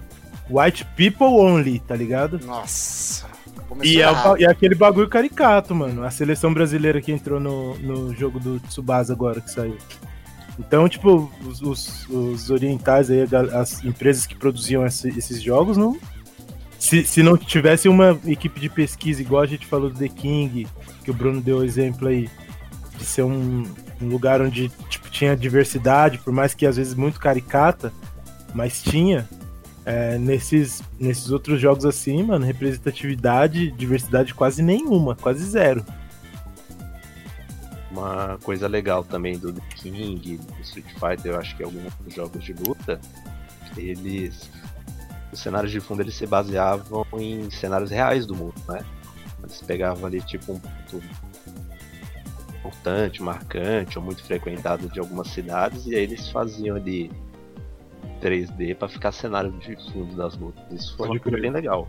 White 0.49 0.85
people 0.95 1.25
only, 1.27 1.79
tá 1.79 1.95
ligado? 1.95 2.39
Nossa. 2.45 3.25
Começou 3.71 3.93
E 3.93 4.01
é, 4.01 4.11
o 4.11 4.37
e 4.37 4.43
é 4.43 4.49
aquele 4.49 4.75
bagulho 4.75 5.07
caricato, 5.07 5.73
mano. 5.73 6.03
A 6.03 6.11
seleção 6.11 6.53
brasileira 6.53 6.99
que 7.01 7.09
entrou 7.09 7.39
no, 7.39 7.77
no 7.77 8.13
jogo 8.13 8.37
do 8.37 8.59
Tsubasa 8.59 9.13
agora 9.13 9.39
que 9.39 9.49
saiu. 9.49 9.77
Então, 10.59 10.89
tipo, 10.89 11.31
os, 11.45 11.61
os- 11.61 12.09
os 12.09 12.49
orientais 12.49 13.09
aí, 13.09 13.21
as 13.53 13.81
empresas 13.85 14.25
que 14.25 14.35
produziam 14.35 14.85
esse- 14.85 15.07
esses 15.17 15.41
jogos, 15.41 15.77
não. 15.77 15.97
Se, 16.77 17.05
se 17.05 17.23
não 17.23 17.37
tivesse 17.37 17.87
uma 17.87 18.19
equipe 18.25 18.59
de 18.59 18.67
pesquisa, 18.67 19.21
igual 19.21 19.41
a 19.41 19.47
gente 19.47 19.65
falou 19.65 19.89
do 19.89 19.97
The 19.97 20.09
King, 20.09 20.67
que 21.05 21.09
o 21.11 21.13
Bruno 21.13 21.39
deu 21.39 21.59
o 21.59 21.63
exemplo 21.63 22.09
aí, 22.09 22.29
de 22.97 23.05
ser 23.05 23.21
um, 23.23 23.63
um 24.01 24.07
lugar 24.09 24.41
onde 24.41 24.69
tipo, 24.89 25.09
tinha 25.09 25.33
diversidade, 25.37 26.17
por 26.17 26.33
mais 26.33 26.53
que 26.53 26.65
às 26.65 26.75
vezes 26.75 26.93
muito 26.93 27.21
caricata, 27.21 27.93
mas 28.53 28.83
tinha. 28.83 29.29
É, 29.83 30.17
nesses, 30.17 30.83
nesses 30.99 31.31
outros 31.31 31.59
jogos 31.59 31.85
assim, 31.85 32.21
mano, 32.21 32.45
representatividade, 32.45 33.71
diversidade 33.71 34.33
quase 34.33 34.61
nenhuma, 34.61 35.15
quase 35.15 35.43
zero. 35.43 35.83
Uma 37.89 38.37
coisa 38.43 38.67
legal 38.67 39.03
também 39.03 39.37
do 39.37 39.51
The 39.51 39.61
King, 39.75 40.37
do 40.37 40.61
Street 40.61 40.85
Fighter, 40.93 41.33
eu 41.33 41.39
acho 41.39 41.57
que 41.57 41.63
alguns 41.63 41.91
jogos 42.07 42.43
de 42.43 42.53
luta, 42.53 43.01
eles. 43.75 44.49
Os 45.33 45.39
cenários 45.39 45.71
de 45.71 45.79
fundo 45.79 46.01
eles 46.01 46.13
se 46.15 46.27
baseavam 46.27 47.05
em 47.13 47.49
cenários 47.49 47.89
reais 47.89 48.25
do 48.25 48.35
mundo, 48.35 48.53
né? 48.67 48.83
Eles 49.41 49.61
pegavam 49.61 50.05
ali 50.05 50.21
tipo 50.21 50.53
um 50.53 50.59
ponto 50.59 51.01
importante, 52.59 53.23
marcante 53.23 53.97
ou 53.97 54.03
muito 54.03 54.23
frequentado 54.23 54.87
de 54.89 54.99
algumas 54.99 55.27
cidades 55.29 55.85
e 55.87 55.95
aí 55.95 56.03
eles 56.03 56.29
faziam 56.29 56.75
ali 56.75 57.09
3D 58.21 58.75
pra 58.75 58.87
ficar 58.87 59.11
cenário 59.11 59.51
de 59.53 59.75
fundo 59.91 60.15
das 60.15 60.37
lutas. 60.37 60.63
Isso 60.71 60.95
foi 60.95 61.07
Pode 61.07 61.17
uma 61.17 61.23
coisa 61.23 61.39
bem 61.39 61.51
legal. 61.51 61.87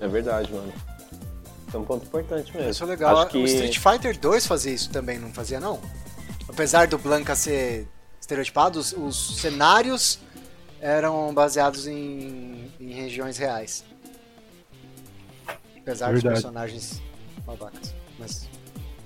É 0.00 0.08
verdade, 0.08 0.52
mano. 0.52 0.72
Isso 1.66 1.76
é 1.76 1.80
um 1.80 1.84
ponto 1.84 2.06
importante 2.06 2.54
mesmo. 2.54 2.70
Isso 2.70 2.84
é 2.84 2.86
legal. 2.86 3.18
Acho 3.18 3.30
que... 3.30 3.38
O 3.38 3.44
Street 3.44 3.78
Fighter 3.78 4.18
2 4.18 4.46
fazia 4.46 4.72
isso 4.72 4.90
também, 4.90 5.18
não 5.18 5.32
fazia 5.32 5.58
não? 5.58 5.80
Apesar 6.48 6.86
do 6.86 6.98
Blanca 6.98 7.34
ser 7.34 7.88
estereotipado, 8.20 8.78
os, 8.78 8.92
os 8.92 9.38
cenários 9.38 10.18
eram 10.80 11.32
baseados 11.32 11.86
em, 11.86 12.70
em 12.78 12.92
regiões 12.92 13.38
reais. 13.38 13.84
Apesar 15.78 16.12
dos 16.12 16.22
Verdade. 16.22 16.42
personagens 16.42 17.02
babacas. 17.44 17.94
Mas. 18.18 18.48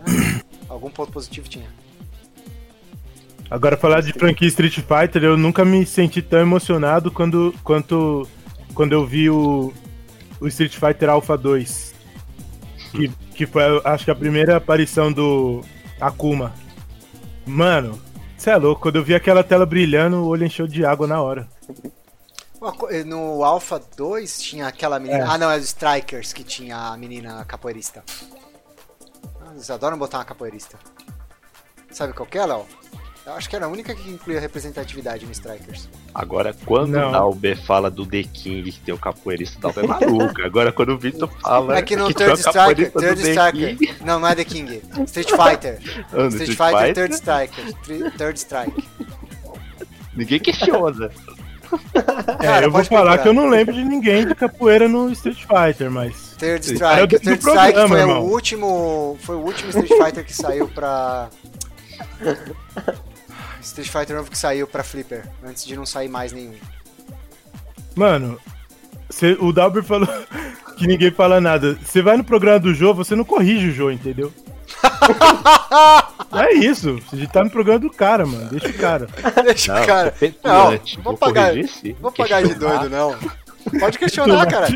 ah, 0.00 0.42
algum 0.68 0.90
ponto 0.90 1.12
positivo 1.12 1.48
tinha. 1.48 1.68
Agora, 3.50 3.76
falar 3.76 4.02
de 4.02 4.12
franquia 4.12 4.46
Street 4.48 4.74
Fighter, 4.80 5.24
eu 5.24 5.36
nunca 5.36 5.64
me 5.64 5.86
senti 5.86 6.20
tão 6.20 6.40
emocionado 6.40 7.10
quando, 7.10 7.54
quanto 7.64 8.28
quando 8.74 8.92
eu 8.92 9.06
vi 9.06 9.28
o, 9.30 9.72
o 10.40 10.46
Street 10.48 10.76
Fighter 10.76 11.08
Alpha 11.08 11.36
2. 11.36 11.94
Que, 12.92 13.08
que 13.34 13.46
foi, 13.46 13.62
acho 13.84 14.04
que, 14.04 14.10
a 14.10 14.14
primeira 14.14 14.56
aparição 14.56 15.12
do 15.12 15.62
Akuma. 16.00 16.54
Mano, 17.46 18.00
você 18.36 18.50
é 18.50 18.56
louco. 18.56 18.82
Quando 18.82 18.96
eu 18.96 19.02
vi 19.02 19.14
aquela 19.14 19.42
tela 19.42 19.66
brilhando, 19.66 20.18
o 20.18 20.26
olho 20.28 20.44
encheu 20.44 20.66
de 20.66 20.84
água 20.84 21.06
na 21.06 21.20
hora. 21.20 21.48
Eh, 22.90 23.04
No 23.04 23.42
Alpha 23.42 23.80
2 23.96 24.40
tinha 24.40 24.68
aquela 24.68 24.98
menina. 24.98 25.24
É. 25.24 25.26
Ah, 25.26 25.38
não, 25.38 25.50
é 25.50 25.56
os 25.56 25.64
Strikers 25.64 26.32
que 26.32 26.44
tinha 26.44 26.76
a 26.76 26.96
menina 26.96 27.44
capoeirista. 27.46 28.04
Ah, 29.40 29.52
Eles 29.52 29.70
adoram 29.70 29.98
botar 29.98 30.18
uma 30.18 30.24
capoeirista. 30.24 30.78
Sabe 31.90 32.12
qual 32.12 32.28
que 32.28 32.38
é, 32.38 32.46
Léo? 32.46 32.66
Eu 33.28 33.34
acho 33.34 33.48
que 33.50 33.54
era 33.54 33.66
a 33.66 33.68
única 33.68 33.94
que 33.94 34.08
incluía 34.10 34.40
representatividade 34.40 35.26
no 35.26 35.32
Strikers. 35.32 35.86
Agora, 36.14 36.54
quando 36.64 36.92
Não. 36.92 37.08
o 37.10 37.12
Dalber 37.12 37.62
fala 37.62 37.90
do 37.90 38.06
The 38.06 38.22
King 38.22 38.72
que 38.72 38.80
tem 38.80 38.94
o 38.94 38.98
capoeirista, 38.98 39.58
o 39.58 39.60
Dalber 39.60 39.84
é 39.84 39.86
maluco. 39.86 40.40
Agora, 40.42 40.72
quando 40.72 40.94
o 40.94 40.98
Victor 40.98 41.28
fala 41.42 41.76
É 41.76 41.82
que 41.82 41.94
no 41.94 42.12
Third 42.12 42.40
Striker, 42.40 42.90
Third 42.90 43.20
Striker. 43.20 43.76
King, 43.76 43.94
Não, 44.02 44.18
não 44.18 44.28
é 44.28 44.34
The 44.34 44.44
King. 44.44 44.82
Street 45.06 45.28
Fighter. 45.30 45.78
ah, 46.12 46.26
Street 46.28 46.48
Street 46.48 46.56
Fighter, 46.56 46.94
Third 46.94 47.14
Striker. 47.14 47.72
Tri- 47.82 48.10
Third 48.12 48.38
Strike. 48.38 48.88
Ninguém 50.16 50.40
questiona. 50.40 51.10
É, 51.92 52.46
Cara, 52.46 52.64
eu 52.64 52.70
vou 52.70 52.82
falar 52.82 53.00
procurar. 53.02 53.18
que 53.22 53.28
eu 53.28 53.34
não 53.34 53.46
lembro 53.50 53.74
de 53.74 53.84
ninguém 53.84 54.26
de 54.26 54.34
capoeira 54.34 54.88
no 54.88 55.12
Street 55.12 55.36
Fighter, 55.42 55.90
mas. 55.90 56.34
Third. 56.38 56.64
Strike. 56.64 57.00
É 57.02 57.06
do- 57.06 57.20
Third 57.20 57.42
programa, 57.42 57.68
Strike 57.68 57.88
foi 57.88 58.00
irmão. 58.00 58.22
o 58.24 58.30
último. 58.32 59.18
Foi 59.20 59.36
o 59.36 59.40
último 59.40 59.68
Street 59.68 59.88
Fighter 60.02 60.24
que 60.24 60.32
saiu 60.34 60.66
pra. 60.68 61.28
Street 63.60 63.88
Fighter 63.88 64.16
novo 64.16 64.30
que 64.30 64.38
saiu 64.38 64.66
pra 64.66 64.82
Flipper, 64.84 65.24
antes 65.44 65.64
de 65.64 65.76
não 65.76 65.84
sair 65.86 66.08
mais 66.08 66.32
nenhum. 66.32 66.54
Mano, 67.94 68.38
cê- 69.10 69.36
o 69.40 69.52
Dalber 69.52 69.82
falou 69.82 70.08
que 70.76 70.86
ninguém 70.86 71.10
fala 71.10 71.40
nada. 71.40 71.78
Você 71.84 72.00
vai 72.02 72.16
no 72.16 72.24
programa 72.24 72.60
do 72.60 72.72
Jô, 72.74 72.94
você 72.94 73.14
não 73.16 73.24
corrige 73.24 73.68
o 73.68 73.72
Jô, 73.74 73.90
entendeu? 73.90 74.32
é 76.32 76.54
isso. 76.54 76.96
Você 77.10 77.26
tá 77.26 77.42
no 77.42 77.50
programa 77.50 77.80
do 77.80 77.90
cara, 77.90 78.24
mano. 78.26 78.48
Deixa 78.50 78.68
o 78.68 78.74
cara. 78.74 79.08
Deixa 79.44 79.74
Não, 79.74 79.82
o 79.82 79.86
cara. 79.86 80.04
Não, 80.12 80.18
petulante. 80.18 81.00
vou 81.00 81.16
pagar, 81.16 81.48
corrigir, 81.50 81.96
vou 82.00 82.12
pagar 82.12 82.42
de 82.42 82.54
doido, 82.54 82.88
não. 82.90 83.16
Pode 83.80 83.98
questionar, 83.98 84.46
cara. 84.46 84.68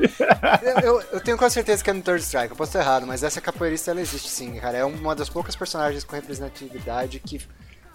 Eu, 0.62 0.80
eu- 0.80 1.02
eu 1.12 1.20
tenho 1.20 1.38
quase 1.38 1.54
certeza 1.54 1.82
que 1.82 1.88
é 1.88 1.92
no 1.92 2.02
Third 2.02 2.22
Strike, 2.22 2.50
eu 2.50 2.56
posso 2.56 2.70
estar 2.70 2.80
errado, 2.80 3.06
mas 3.06 3.22
essa 3.22 3.40
capoeirista 3.40 3.90
ela 3.90 4.00
existe 4.00 4.28
sim, 4.28 4.54
cara. 4.56 4.76
É 4.78 4.84
uma 4.84 5.14
das 5.14 5.28
poucas 5.30 5.56
personagens 5.56 6.04
com 6.04 6.14
representatividade 6.16 7.18
que, 7.20 7.40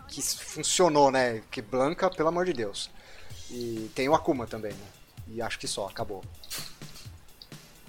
que 0.08 0.22
funcionou, 0.22 1.12
né? 1.12 1.42
Que 1.52 1.62
Blanca, 1.62 2.10
pelo 2.10 2.30
amor 2.30 2.46
de 2.46 2.54
Deus. 2.54 2.90
E 3.50 3.90
tem 3.96 4.10
o 4.10 4.16
Akuma 4.16 4.46
também, 4.48 4.72
né? 4.74 4.86
E 5.30 5.42
acho 5.42 5.60
que 5.60 5.68
só, 5.68 5.88
acabou. 5.88 6.24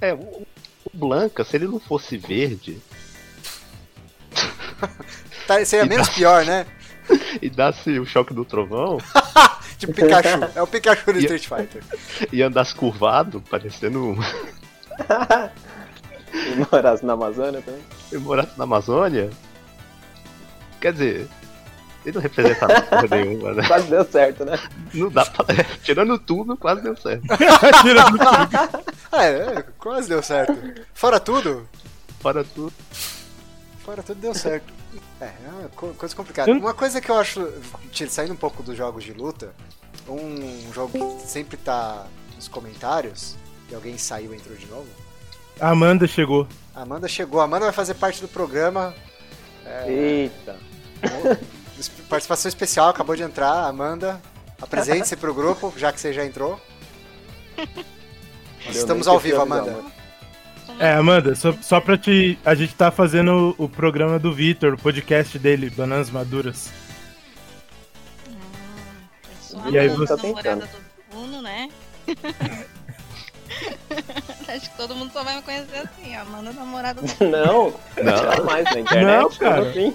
É, 0.00 0.12
o, 0.14 0.18
o 0.18 0.46
Blanca, 0.92 1.44
se 1.44 1.56
ele 1.56 1.66
não 1.66 1.78
fosse 1.80 2.16
verde. 2.16 2.80
tá, 5.46 5.64
seria 5.64 5.84
E 5.86 5.88
menos 5.88 6.08
pior, 6.08 6.44
né? 6.44 6.66
E 7.40 7.48
dá-se 7.48 7.98
o 7.98 8.04
choque 8.04 8.34
do 8.34 8.44
trovão 8.44 8.98
Tipo 9.78 9.94
Pikachu. 9.94 10.28
É 10.54 10.62
o 10.62 10.66
Pikachu 10.66 11.12
do 11.12 11.18
E- 11.20 11.24
Street 11.24 11.46
Fighter. 11.48 11.82
e 12.32 12.42
andasse 12.42 12.74
curvado, 12.74 13.40
parecendo 13.48 14.04
um. 14.04 14.16
E 16.34 16.66
morasse 16.70 17.06
na 17.06 17.12
Amazônia 17.14 17.62
também. 17.62 17.82
Eu 18.10 18.20
morasse 18.20 18.58
na 18.58 18.64
Amazônia. 18.64 19.30
Quer 20.80 20.92
dizer, 20.92 21.28
ele 22.08 22.16
não 22.16 22.22
representa 22.22 22.66
porra 22.82 23.06
nenhuma, 23.10 23.52
né? 23.54 23.66
Quase 23.66 23.88
deu 23.88 24.04
certo, 24.04 24.44
né? 24.44 24.58
Não 24.94 25.08
dá 25.10 25.24
pra. 25.26 25.44
Tirando 25.82 26.18
tudo, 26.18 26.56
quase 26.56 26.82
deu 26.82 26.96
certo. 26.96 27.22
Tirando 27.82 28.18
tudo. 28.18 28.84
Ah, 29.12 29.24
é, 29.24 29.64
quase 29.78 30.08
deu 30.08 30.22
certo. 30.22 30.52
Fora 30.94 31.18
tudo, 31.20 31.68
Fora 32.20 32.42
tudo. 32.44 32.72
fora 33.84 34.02
tudo 34.02 34.20
deu 34.20 34.34
certo. 34.34 34.72
É, 35.20 35.24
é 35.26 35.48
uma 35.60 35.68
co- 35.70 35.94
coisa 35.94 36.14
complicada. 36.14 36.50
Uma 36.52 36.74
coisa 36.74 37.00
que 37.00 37.10
eu 37.10 37.18
acho, 37.18 37.48
saindo 38.08 38.32
um 38.32 38.36
pouco 38.36 38.62
dos 38.62 38.76
jogos 38.76 39.02
de 39.04 39.12
luta, 39.12 39.52
um 40.08 40.72
jogo 40.72 41.16
que 41.18 41.26
sempre 41.26 41.56
tá 41.56 42.06
nos 42.36 42.48
comentários, 42.48 43.36
e 43.70 43.74
alguém 43.74 43.98
saiu 43.98 44.32
e 44.32 44.36
entrou 44.36 44.56
de 44.56 44.66
novo. 44.66 44.86
A 45.60 45.70
Amanda 45.70 46.06
chegou. 46.06 46.46
Amanda 46.74 47.08
chegou, 47.08 47.40
a 47.40 47.44
Amanda 47.44 47.64
vai 47.66 47.74
fazer 47.74 47.94
parte 47.94 48.20
do 48.20 48.28
programa. 48.28 48.94
Eita. 49.86 50.56
Participação 52.08 52.48
especial, 52.48 52.88
acabou 52.88 53.14
de 53.16 53.22
entrar, 53.22 53.64
Amanda. 53.66 54.20
Apresente-se 54.60 55.16
pro 55.16 55.32
grupo, 55.34 55.72
já 55.76 55.92
que 55.92 56.00
você 56.00 56.12
já 56.12 56.24
entrou. 56.24 56.60
Nós 58.66 58.74
estamos 58.76 59.06
ao 59.06 59.18
vivo, 59.18 59.40
Amanda. 59.40 59.76
É, 60.80 60.92
Amanda, 60.94 61.34
só, 61.34 61.52
só 61.62 61.80
pra 61.80 61.96
te. 61.96 62.38
A 62.44 62.54
gente 62.54 62.74
tá 62.74 62.90
fazendo 62.90 63.54
o, 63.58 63.64
o 63.64 63.68
programa 63.68 64.18
do 64.18 64.32
Vitor, 64.32 64.74
o 64.74 64.78
podcast 64.78 65.38
dele, 65.38 65.70
Bananas 65.70 66.10
Maduras. 66.10 66.70
Eu 68.26 68.34
sou 69.40 69.60
a 69.60 69.70
E 69.70 69.78
aí 69.78 69.88
você- 69.88 70.14
namorada 70.16 70.66
do 70.66 70.78
Bruno, 71.10 71.42
né? 71.42 71.68
Acho 74.48 74.70
que 74.70 74.76
todo 74.76 74.94
mundo 74.94 75.12
só 75.12 75.22
vai 75.22 75.36
me 75.36 75.42
conhecer 75.42 75.76
assim, 75.78 76.14
a 76.14 76.22
Amanda 76.22 76.52
namorada 76.52 77.00
do 77.02 77.24
Não, 77.24 77.74
Não. 78.02 78.16
jamais 78.16 78.64
na 78.64 78.80
internet. 78.80 79.04
Não, 79.04 79.28
cara. 79.30 79.68
assim? 79.68 79.94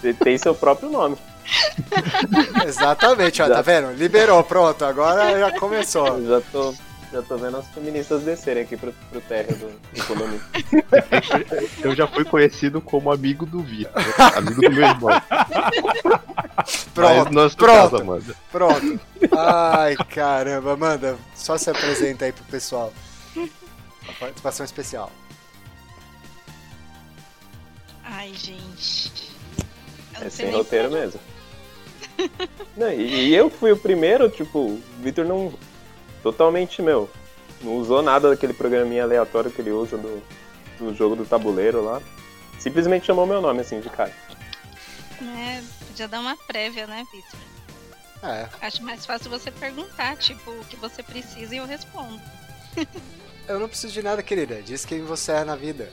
Você 0.00 0.14
tem 0.14 0.38
seu 0.38 0.54
próprio 0.54 0.90
nome. 0.90 1.16
Exatamente, 2.66 3.40
ó, 3.42 3.48
tá 3.48 3.62
vendo? 3.62 3.92
Liberou, 3.92 4.42
pronto, 4.44 4.84
agora 4.84 5.38
já 5.38 5.58
começou. 5.58 6.06
Eu 6.08 6.28
já 6.40 6.40
tô, 6.52 6.74
já 7.12 7.22
tô 7.22 7.36
vendo 7.38 7.56
as 7.56 7.66
feministas 7.68 8.22
descerem 8.22 8.64
aqui 8.64 8.76
pro, 8.76 8.92
pro 9.10 9.20
térreo 9.22 9.56
do 9.56 9.70
economista. 9.98 10.46
Eu 11.82 11.94
já 11.94 12.06
fui 12.06 12.24
conhecido 12.24 12.80
como 12.82 13.10
amigo 13.10 13.46
do 13.46 13.60
Vitor, 13.62 13.92
amigo 14.36 14.60
do 14.60 14.70
meu 14.70 14.84
irmão. 14.86 15.22
Pronto, 16.94 17.24
Mas 17.24 17.30
nós 17.32 17.54
pronto. 17.54 17.90
Casa, 17.90 18.02
Amanda. 18.02 18.34
Pronto. 18.52 19.00
Ai, 19.36 19.96
caramba, 20.14 20.72
Amanda, 20.74 21.16
só 21.34 21.56
se 21.56 21.70
apresenta 21.70 22.24
aí 22.26 22.32
pro 22.32 22.44
pessoal. 22.44 22.92
A 24.08 24.12
participação 24.12 24.64
especial. 24.64 25.10
Ai, 28.04 28.32
gente. 28.34 29.12
Eu 30.20 30.26
É 30.26 30.30
sem 30.30 30.50
roteiro 30.50 30.88
como- 30.88 31.00
mesmo. 31.00 31.20
Não, 32.76 32.92
e, 32.92 33.28
e 33.28 33.34
eu 33.34 33.50
fui 33.50 33.70
o 33.72 33.76
primeiro, 33.76 34.28
tipo, 34.30 34.58
o 34.58 34.82
Victor 35.00 35.24
não. 35.24 35.52
Totalmente 36.22 36.80
meu. 36.82 37.08
Não 37.62 37.76
usou 37.76 38.02
nada 38.02 38.28
daquele 38.30 38.52
programinha 38.52 39.02
aleatório 39.04 39.50
que 39.50 39.60
ele 39.60 39.70
usa 39.70 39.96
do, 39.96 40.22
do 40.78 40.94
jogo 40.94 41.14
do 41.16 41.24
tabuleiro 41.24 41.82
lá. 41.84 42.00
Simplesmente 42.58 43.06
chamou 43.06 43.26
meu 43.26 43.40
nome 43.40 43.60
assim 43.60 43.80
de 43.80 43.88
cara. 43.90 44.12
né, 45.20 45.64
podia 45.86 46.08
dar 46.08 46.20
uma 46.20 46.36
prévia, 46.36 46.86
né, 46.86 47.04
Vitor? 47.12 47.40
É, 48.30 48.48
Acho 48.66 48.82
mais 48.82 49.06
fácil 49.06 49.30
você 49.30 49.50
perguntar, 49.50 50.16
tipo, 50.16 50.50
o 50.50 50.64
que 50.64 50.76
você 50.76 51.02
precisa 51.04 51.54
e 51.54 51.58
eu 51.58 51.66
respondo. 51.66 52.20
eu 53.48 53.58
não 53.58 53.68
preciso 53.68 53.92
de 53.92 54.02
nada, 54.02 54.22
querida. 54.22 54.60
Diz 54.62 54.84
quem 54.84 55.02
você 55.04 55.32
é 55.32 55.44
na 55.44 55.56
vida. 55.56 55.90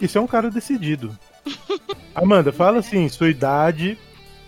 Isso 0.00 0.18
é 0.18 0.20
um 0.20 0.26
cara 0.26 0.50
decidido. 0.50 1.16
Amanda, 2.14 2.52
fala 2.52 2.78
assim, 2.80 3.08
sua 3.08 3.28
idade, 3.28 3.98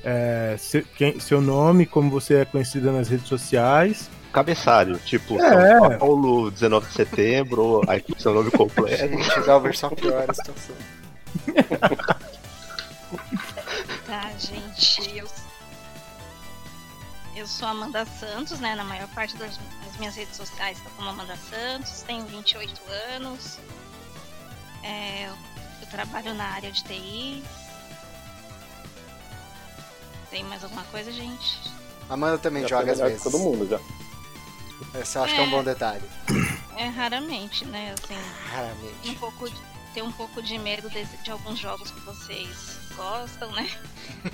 é, 0.04 0.56
se- 0.58 0.82
quem- 0.96 1.18
seu 1.20 1.40
nome, 1.40 1.86
como 1.86 2.10
você 2.10 2.36
é 2.36 2.44
conhecida 2.44 2.90
nas 2.92 3.08
redes 3.08 3.26
sociais. 3.28 4.08
Cabeçário, 4.32 4.98
tipo, 4.98 5.40
É. 5.40 5.78
São 5.78 5.98
Paulo, 5.98 6.50
19 6.50 6.86
de 6.88 6.92
setembro, 6.92 7.80
aí 7.88 8.04
seu 8.18 8.34
nome 8.34 8.50
completo. 8.50 8.96
Gente, 9.08 9.40
Galver 9.46 9.76
só 9.76 9.88
piora 9.90 10.26
a 10.28 10.34
situação. 10.34 10.74
Tá, 14.06 14.30
gente, 14.38 15.16
eu. 15.18 15.26
Eu 17.36 17.46
sou 17.46 17.68
Amanda 17.68 18.06
Santos, 18.06 18.58
né? 18.60 18.74
Na 18.74 18.82
maior 18.82 19.06
parte 19.08 19.36
das, 19.36 19.58
das 19.84 19.96
minhas 19.98 20.16
redes 20.16 20.34
sociais 20.36 20.80
tá 20.80 20.88
como 20.96 21.10
Amanda 21.10 21.36
Santos, 21.36 22.00
tenho 22.02 22.24
28 22.24 22.80
anos. 23.14 23.58
É, 24.82 25.26
eu 25.82 25.86
trabalho 25.90 26.32
na 26.32 26.44
área 26.44 26.72
de 26.72 26.82
TI. 26.82 27.44
Tem 30.30 30.42
mais 30.44 30.64
alguma 30.64 30.82
coisa, 30.84 31.12
gente? 31.12 31.60
Amanda 32.08 32.38
também 32.38 32.62
Já 32.62 32.68
joga 32.80 32.92
às 32.92 33.00
vezes. 33.00 33.22
todo 33.22 33.38
mundo 33.38 33.68
já. 33.68 33.78
Esse 34.98 35.18
eu 35.18 35.24
acho 35.24 35.34
que 35.34 35.40
é 35.40 35.44
um 35.44 35.50
bom 35.50 35.62
detalhe. 35.62 36.04
É 36.76 36.88
raramente, 36.88 37.64
né? 37.66 37.94
Assim, 38.02 38.14
um 38.14 38.50
Raramente. 38.50 39.14
pouco 39.18 39.50
de, 39.50 39.56
ter 39.92 40.02
um 40.02 40.12
pouco 40.12 40.42
de 40.42 40.56
medo 40.58 40.88
desse- 40.90 41.16
de 41.18 41.30
alguns 41.30 41.58
jogos 41.58 41.90
que 41.90 42.00
vocês 42.00 42.78
gostam, 42.96 43.50
né? 43.52 43.68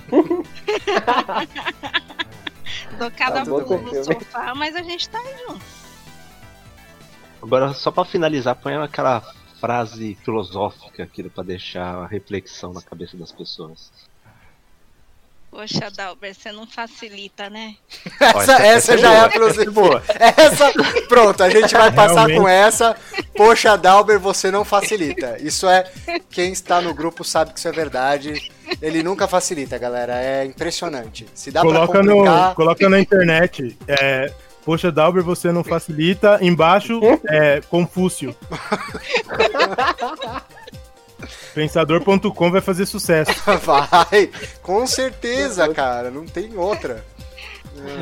Dou 2.99 3.11
cada 3.11 3.41
Tá 3.41 3.45
bom, 3.45 3.63
pulo 3.63 3.83
no 3.83 4.05
sofá, 4.05 4.55
mas 4.55 4.75
a 4.77 4.83
gente 4.83 5.09
tá 5.09 5.19
aí 5.19 5.35
junto. 5.47 5.65
Agora, 7.43 7.73
só 7.75 7.91
pra 7.91 8.05
finalizar, 8.05 8.55
põe 8.57 8.75
aquela 8.77 9.21
frase 9.61 10.17
filosófica 10.25 11.03
aqui 11.03 11.29
pra 11.29 11.43
deixar 11.43 11.95
a 11.97 12.07
reflexão 12.07 12.73
na 12.73 12.83
cabeça 12.83 13.17
das 13.17 13.33
pessoas. 13.33 13.91
Poxa, 15.51 15.91
Dalber, 15.91 16.35
você 16.35 16.51
não 16.51 16.67
facilita, 16.67 17.51
né? 17.51 17.77
Essa, 18.19 18.53
essa- 18.65 18.95
é 18.95 18.99
já 18.99 19.13
é 19.13 19.21
a 19.21 19.31
filosofia. 19.31 19.71
boa. 19.71 20.03
Essa, 20.19 20.73
pronto, 21.09 21.43
a 21.43 21.51
gente 21.51 21.75
vai 21.75 21.93
passar 21.93 22.27
Realmente. 22.27 22.41
com 22.41 22.49
essa. 22.49 22.97
Poxa, 23.37 23.77
Dalber, 23.77 24.19
você 24.19 24.51
não 24.51 24.65
facilita. 24.65 25.37
Isso 25.43 25.69
é. 25.69 25.85
Quem 26.31 26.53
está 26.53 26.81
no 26.81 26.95
grupo 26.95 27.23
sabe 27.23 27.53
que 27.53 27.59
isso 27.59 27.69
é 27.69 27.73
verdade. 27.73 28.51
Ele 28.83 29.03
nunca 29.03 29.29
facilita, 29.29 29.79
galera. 29.79 30.21
É 30.21 30.45
impressionante. 30.45 31.27
Se 31.33 31.53
dá 31.53 31.63
Coloca, 31.63 31.93
pra 31.93 32.03
no, 32.03 32.17
complicar. 32.17 32.55
coloca 32.55 32.89
na 32.89 32.99
internet. 32.99 33.79
É, 33.87 34.33
Poxa, 34.65 34.93
Dalber, 34.93 35.23
você 35.23 35.51
não 35.51 35.65
facilita. 35.65 36.39
Embaixo, 36.41 37.01
é 37.29 37.61
Confúcio. 37.63 38.35
Pensador.com 41.55 42.51
vai 42.51 42.61
fazer 42.61 42.87
sucesso. 42.87 43.33
Vai, 43.63 44.31
com 44.63 44.87
certeza, 44.87 45.69
cara. 45.73 46.11
Não 46.11 46.25
tem 46.25 46.57
outra. 46.57 47.05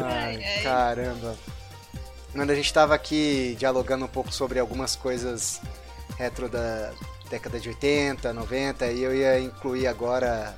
Ai, 0.05 0.41
caramba. 0.63 1.35
Quando 2.33 2.51
a 2.51 2.55
gente 2.55 2.73
tava 2.73 2.95
aqui 2.95 3.57
dialogando 3.59 4.05
um 4.05 4.09
pouco 4.09 4.33
sobre 4.33 4.61
algumas 4.61 4.95
coisas 4.95 5.61
retro 6.17 6.49
da 6.49 6.93
década 7.31 7.61
de 7.61 7.69
80, 7.69 8.33
90, 8.33 8.87
e 8.89 9.03
eu 9.03 9.15
ia 9.15 9.41
incluir 9.41 9.87
agora. 9.87 10.57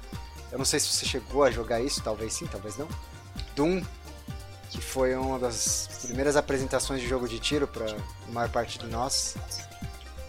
Eu 0.51 0.59
não 0.59 0.65
sei 0.65 0.81
se 0.81 0.89
você 0.89 1.05
chegou 1.07 1.45
a 1.45 1.51
jogar 1.51 1.81
isso, 1.81 2.03
talvez 2.03 2.33
sim, 2.33 2.47
talvez 2.47 2.77
não. 2.77 2.89
Doom, 3.55 3.83
que 4.71 4.81
foi 4.81 5.15
uma 5.15 5.39
das 5.39 6.01
primeiras 6.03 6.35
apresentações 6.37 7.01
de 7.01 7.09
jogo 7.09 7.29
de 7.29 7.39
tiro 7.39 7.69
pra 7.69 7.87
maior 8.31 8.49
parte 8.51 8.79
de 8.79 8.87
nós. 8.87 9.37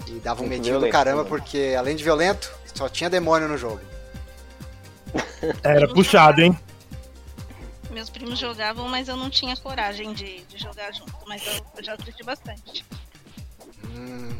E 0.07 0.19
dava 0.19 0.41
um 0.41 0.47
Muito 0.47 0.57
medinho 0.59 0.79
do 0.79 0.89
caramba, 0.89 1.23
também. 1.23 1.29
porque 1.29 1.75
além 1.77 1.95
de 1.95 2.03
violento, 2.03 2.53
só 2.75 2.89
tinha 2.89 3.09
demônio 3.09 3.47
no 3.47 3.57
jogo. 3.57 3.81
Era 5.63 5.87
puxado, 5.87 6.41
hein? 6.41 6.57
Meus 7.89 8.09
primos 8.09 8.39
jogavam, 8.39 8.89
mas 8.89 9.07
eu 9.07 9.15
não 9.15 9.29
tinha 9.29 9.55
coragem 9.55 10.13
de, 10.13 10.41
de 10.43 10.57
jogar 10.57 10.91
junto. 10.91 11.13
Mas 11.27 11.45
eu, 11.45 11.53
eu 11.77 11.83
já 11.83 11.93
assisti 11.93 12.23
bastante. 12.23 12.83
Hum, 13.85 14.35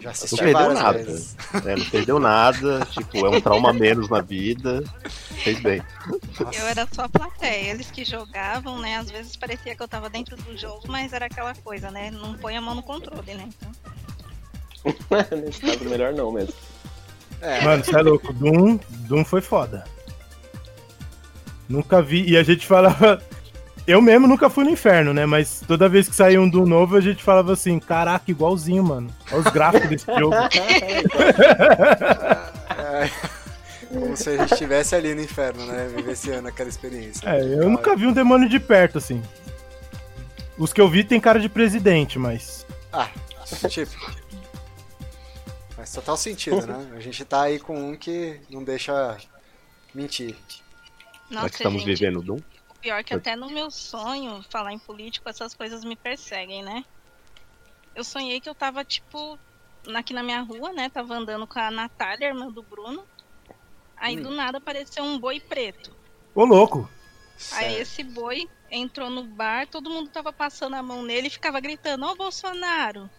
já 0.00 0.04
Não 0.04 0.10
assisti 0.12 0.36
perdeu 0.36 0.54
várias 0.58 0.78
nada. 0.82 0.98
vezes. 0.98 1.36
né? 1.64 1.76
Não 1.76 1.84
perdeu 1.86 2.18
nada, 2.20 2.86
tipo, 2.90 3.26
é 3.26 3.30
um 3.30 3.40
trauma 3.40 3.72
menos 3.72 4.08
na 4.08 4.20
vida. 4.20 4.82
Fez 5.42 5.60
bem. 5.60 5.82
Eu 6.52 6.66
era 6.66 6.86
só 6.92 7.02
a 7.02 7.08
plateia. 7.08 7.70
Eles 7.70 7.90
que 7.90 8.04
jogavam, 8.04 8.78
né? 8.78 8.96
Às 8.96 9.10
vezes 9.10 9.36
parecia 9.36 9.74
que 9.74 9.82
eu 9.82 9.88
tava 9.88 10.08
dentro 10.08 10.36
do 10.36 10.56
jogo, 10.56 10.82
mas 10.88 11.12
era 11.12 11.26
aquela 11.26 11.54
coisa, 11.56 11.90
né? 11.90 12.10
Não 12.10 12.34
põe 12.34 12.56
a 12.56 12.60
mão 12.60 12.74
no 12.74 12.82
controle, 12.82 13.34
né? 13.34 13.48
Então, 13.56 13.72
Nesse 15.44 15.60
caso, 15.60 15.84
melhor 15.84 16.12
não 16.14 16.30
mesmo. 16.32 16.54
É, 17.40 17.60
Mano, 17.62 17.84
você 17.84 17.96
é 17.96 18.02
louco. 18.02 18.32
Doom, 18.32 18.78
Doom 19.06 19.24
foi 19.24 19.40
foda. 19.40 19.84
Nunca 21.68 22.00
vi. 22.00 22.24
E 22.30 22.36
a 22.36 22.42
gente 22.42 22.66
falava. 22.66 23.20
Eu 23.88 24.00
mesmo 24.02 24.26
nunca 24.26 24.50
fui 24.50 24.64
no 24.64 24.70
inferno, 24.70 25.14
né? 25.14 25.24
Mas 25.24 25.62
toda 25.66 25.88
vez 25.88 26.06
que 26.06 26.14
saía 26.14 26.38
um 26.38 26.46
Doom 26.46 26.66
novo, 26.66 26.94
a 26.94 27.00
gente 27.00 27.24
falava 27.24 27.54
assim: 27.54 27.78
caraca, 27.78 28.30
igualzinho, 28.30 28.84
mano. 28.84 29.10
Olha 29.32 29.40
os 29.40 29.50
gráficos 29.50 29.88
desse 29.88 30.04
jogo. 30.04 30.36
como 33.88 34.14
se 34.14 34.28
a 34.28 34.36
gente 34.36 34.52
estivesse 34.52 34.94
ali 34.94 35.14
no 35.14 35.22
inferno, 35.22 35.64
né? 35.64 35.90
Vivenciando 35.96 36.48
aquela 36.48 36.68
experiência. 36.68 37.26
É, 37.26 37.40
eu 37.40 37.70
nunca 37.70 37.96
vi 37.96 38.06
um 38.06 38.12
demônio 38.12 38.46
de 38.46 38.60
perto, 38.60 38.98
assim. 38.98 39.22
Os 40.58 40.70
que 40.70 40.82
eu 40.82 40.88
vi 40.90 41.02
tem 41.02 41.18
cara 41.18 41.40
de 41.40 41.48
presidente, 41.48 42.18
mas. 42.18 42.66
Ah, 42.92 43.08
tipo. 43.70 43.96
Faz 45.70 45.92
total 45.92 46.18
sentido, 46.18 46.66
né? 46.66 46.90
A 46.94 47.00
gente 47.00 47.24
tá 47.24 47.44
aí 47.44 47.58
com 47.58 47.92
um 47.92 47.96
que 47.96 48.38
não 48.50 48.62
deixa 48.62 49.16
mentir. 49.94 50.36
Nossa, 51.30 51.48
que 51.48 51.56
estamos 51.56 51.80
gente, 51.80 51.98
vivendo 51.98 52.20
Doom? 52.20 52.38
Pior 52.80 53.04
que 53.04 53.14
até 53.14 53.36
no 53.36 53.50
meu 53.50 53.70
sonho, 53.70 54.42
falar 54.50 54.72
em 54.72 54.78
político, 54.78 55.28
essas 55.28 55.54
coisas 55.54 55.84
me 55.84 55.96
perseguem, 55.96 56.62
né? 56.62 56.82
Eu 57.94 58.04
sonhei 58.04 58.40
que 58.40 58.48
eu 58.48 58.54
tava, 58.54 58.84
tipo, 58.84 59.38
aqui 59.94 60.14
na 60.14 60.22
minha 60.22 60.40
rua, 60.40 60.72
né? 60.72 60.88
Tava 60.88 61.14
andando 61.14 61.46
com 61.46 61.58
a 61.58 61.70
Natália, 61.70 62.28
irmã 62.28 62.48
do 62.48 62.62
Bruno. 62.62 63.06
Aí 63.96 64.16
Hum. 64.16 64.22
do 64.22 64.30
nada 64.30 64.58
apareceu 64.58 65.02
um 65.02 65.18
boi 65.18 65.40
preto. 65.40 65.96
Ô, 66.34 66.44
louco! 66.44 66.88
Aí 67.52 67.74
Certo. 67.74 67.82
esse 67.82 68.04
boi 68.04 68.48
entrou 68.70 69.10
no 69.10 69.24
bar, 69.24 69.66
todo 69.68 69.90
mundo 69.90 70.10
tava 70.10 70.32
passando 70.32 70.74
a 70.74 70.82
mão 70.82 71.02
nele 71.02 71.28
e 71.28 71.30
ficava 71.30 71.60
gritando, 71.60 72.06
ó 72.06 72.14
Bolsonaro! 72.14 73.10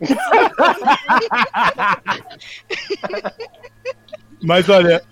Mas 4.42 4.68
olha, 4.68 5.02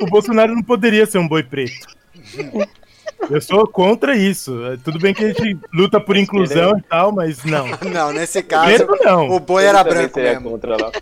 o 0.00 0.06
Bolsonaro 0.06 0.54
não 0.54 0.62
poderia 0.62 1.04
ser 1.06 1.18
um 1.18 1.28
boi 1.28 1.42
preto. 1.42 1.86
Eu 3.30 3.40
sou 3.40 3.66
contra 3.66 4.16
isso. 4.16 4.58
Tudo 4.84 4.98
bem 4.98 5.14
que 5.14 5.24
a 5.24 5.28
gente 5.28 5.58
luta 5.72 6.00
por 6.00 6.16
inclusão 6.16 6.76
e 6.78 6.82
tal, 6.82 7.12
mas 7.12 7.44
não. 7.44 7.66
Não, 7.92 8.12
nesse 8.12 8.42
caso, 8.42 8.86
não. 9.02 9.28
o 9.30 9.40
boi 9.40 9.62
Ele 9.62 9.68
era 9.70 9.78
também 9.84 9.94
branco 9.98 10.14
seria 10.14 10.32
mesmo. 10.32 10.50
contra 10.50 10.76
lá. 10.76 10.92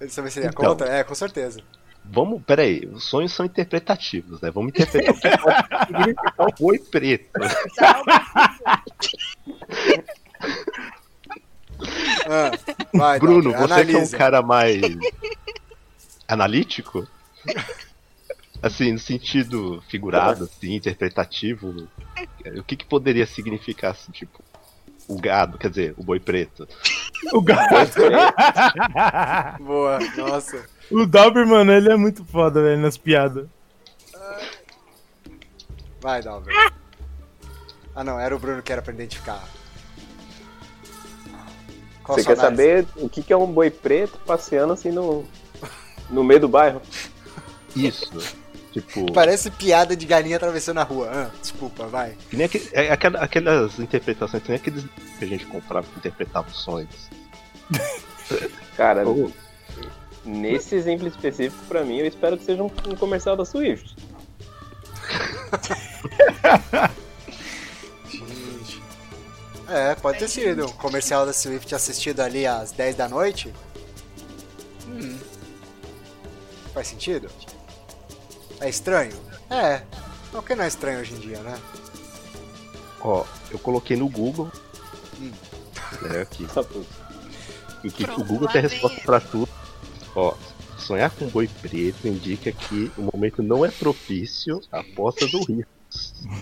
Ele 0.00 0.10
também 0.10 0.30
seria 0.30 0.48
Então. 0.48 0.64
contra? 0.64 0.88
É, 0.88 1.04
com 1.04 1.14
certeza. 1.14 1.60
Vamos, 2.04 2.42
peraí, 2.42 2.88
os 2.92 3.04
sonhos 3.04 3.32
são 3.32 3.44
interpretativos, 3.46 4.40
né? 4.40 4.50
Vamos 4.50 4.70
interpretar 4.70 5.14
o 5.14 5.18
que 5.20 5.38
pode 5.38 5.86
significar 5.86 6.46
o 6.48 6.52
boi 6.58 6.78
preto. 6.78 7.30
Ah, 12.28 12.50
vai, 12.92 13.18
Bruno, 13.18 13.52
você 13.52 13.86
que 13.86 13.96
é 13.96 13.98
um 13.98 14.08
cara 14.10 14.42
mais 14.42 14.80
analítico, 16.28 17.06
assim, 18.62 18.92
no 18.92 18.98
sentido 18.98 19.82
figurado, 19.88 20.44
assim, 20.44 20.74
interpretativo, 20.74 21.88
o 22.56 22.62
que, 22.62 22.76
que 22.76 22.84
poderia 22.84 23.26
significar, 23.26 23.92
assim, 23.92 24.12
tipo, 24.12 24.42
o 25.08 25.18
gado, 25.20 25.58
quer 25.58 25.70
dizer, 25.70 25.94
o 25.96 26.02
boi 26.04 26.20
preto? 26.20 26.66
O 27.34 27.42
gato. 27.42 28.00
Boa, 29.60 29.98
nossa. 30.16 30.64
O 30.90 31.04
Dauber, 31.04 31.46
mano, 31.46 31.70
ele 31.70 31.92
é 31.92 31.96
muito 31.96 32.24
foda, 32.24 32.62
velho, 32.62 32.80
nas 32.80 32.96
piadas. 32.96 33.46
Vai, 36.00 36.22
Dalber. 36.22 36.72
Ah, 37.94 38.02
não, 38.02 38.18
era 38.18 38.34
o 38.34 38.38
Bruno 38.38 38.62
que 38.62 38.72
era 38.72 38.80
pra 38.80 38.94
identificar. 38.94 39.44
Qual 42.02 42.16
Você 42.16 42.24
quer 42.24 42.38
análise? 42.38 42.40
saber 42.40 42.86
o 42.96 43.08
que 43.08 43.22
que 43.22 43.32
é 43.34 43.36
um 43.36 43.52
boi 43.52 43.70
preto 43.70 44.18
passeando 44.20 44.72
assim 44.72 44.90
no, 44.90 45.26
no 46.08 46.24
meio 46.24 46.40
do 46.40 46.48
bairro? 46.48 46.80
Isso. 47.76 48.10
Tipo, 48.72 49.12
Parece 49.12 49.50
piada 49.50 49.96
de 49.96 50.06
galinha 50.06 50.36
atravessando 50.36 50.78
a 50.78 50.84
rua. 50.84 51.10
Ah, 51.12 51.30
desculpa, 51.40 51.86
vai. 51.88 52.16
que 52.28 52.36
nem 52.36 52.46
aquele- 52.46 52.68
é 52.72 52.92
aquela- 52.92 53.18
aquelas 53.20 53.78
interpretações, 53.80 54.42
que 54.42 54.48
nem 54.50 54.58
aqueles 54.60 54.84
que 55.18 55.24
a 55.24 55.28
gente 55.28 55.44
comprava 55.46 55.86
que 55.88 55.98
interpretava 55.98 56.48
os 56.48 56.62
sonhos. 56.62 57.10
Cara, 58.76 59.06
Ou- 59.08 59.32
nesse 60.24 60.76
exemplo 60.76 61.08
específico, 61.08 61.64
pra 61.66 61.82
mim, 61.82 61.96
eu 61.98 62.06
espero 62.06 62.38
que 62.38 62.44
seja 62.44 62.62
um, 62.62 62.66
um 62.66 62.94
comercial 62.94 63.36
da 63.36 63.44
Swift. 63.44 63.96
Gente. 68.08 68.82
É, 69.68 69.94
pode 69.94 70.18
ter 70.18 70.28
sido. 70.28 70.66
Um 70.66 70.72
comercial 70.72 71.24
da 71.26 71.32
Swift 71.32 71.74
assistido 71.74 72.20
ali 72.20 72.46
às 72.46 72.72
10 72.72 72.96
da 72.96 73.08
noite. 73.08 73.52
Hum. 74.88 75.18
Faz 76.74 76.88
sentido? 76.88 77.28
É 78.60 78.68
estranho? 78.68 79.12
É. 79.50 79.82
O 80.32 80.42
que 80.42 80.54
não 80.54 80.64
é 80.64 80.68
estranho 80.68 81.00
hoje 81.00 81.14
em 81.14 81.18
dia, 81.18 81.38
né? 81.40 81.58
Ó, 83.00 83.24
eu 83.50 83.58
coloquei 83.58 83.96
no 83.96 84.08
Google. 84.08 84.50
Hum. 85.20 85.32
É 86.14 86.20
aqui. 86.22 86.46
Por- 86.52 86.84
E 87.82 87.90
que 87.90 88.04
Pronto, 88.04 88.20
o 88.20 88.24
Google 88.24 88.48
tem 88.48 88.60
resposta 88.62 89.00
pra 89.00 89.20
tudo. 89.20 89.48
Ó, 90.14 90.34
sonhar 90.78 91.10
com 91.10 91.26
boi 91.28 91.48
preto 91.48 92.06
indica 92.06 92.52
que 92.52 92.92
o 92.96 93.08
momento 93.12 93.42
não 93.42 93.64
é 93.64 93.70
propício 93.70 94.60
à 94.70 94.82
poça 94.82 95.26
do 95.26 95.42
rio. 95.44 95.66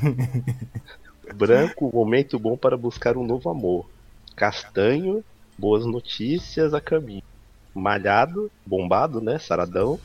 Branco, 1.35 1.91
momento 1.95 2.39
bom 2.39 2.57
para 2.57 2.77
buscar 2.77 3.17
um 3.17 3.25
novo 3.25 3.49
amor. 3.51 3.89
Castanho, 4.35 5.25
boas 5.59 5.85
notícias 5.85 6.75
a 6.75 6.81
caminho. 6.81 7.23
Malhado, 7.75 8.51
bombado, 8.67 9.21
né? 9.21 9.39
Saradão, 9.39 10.01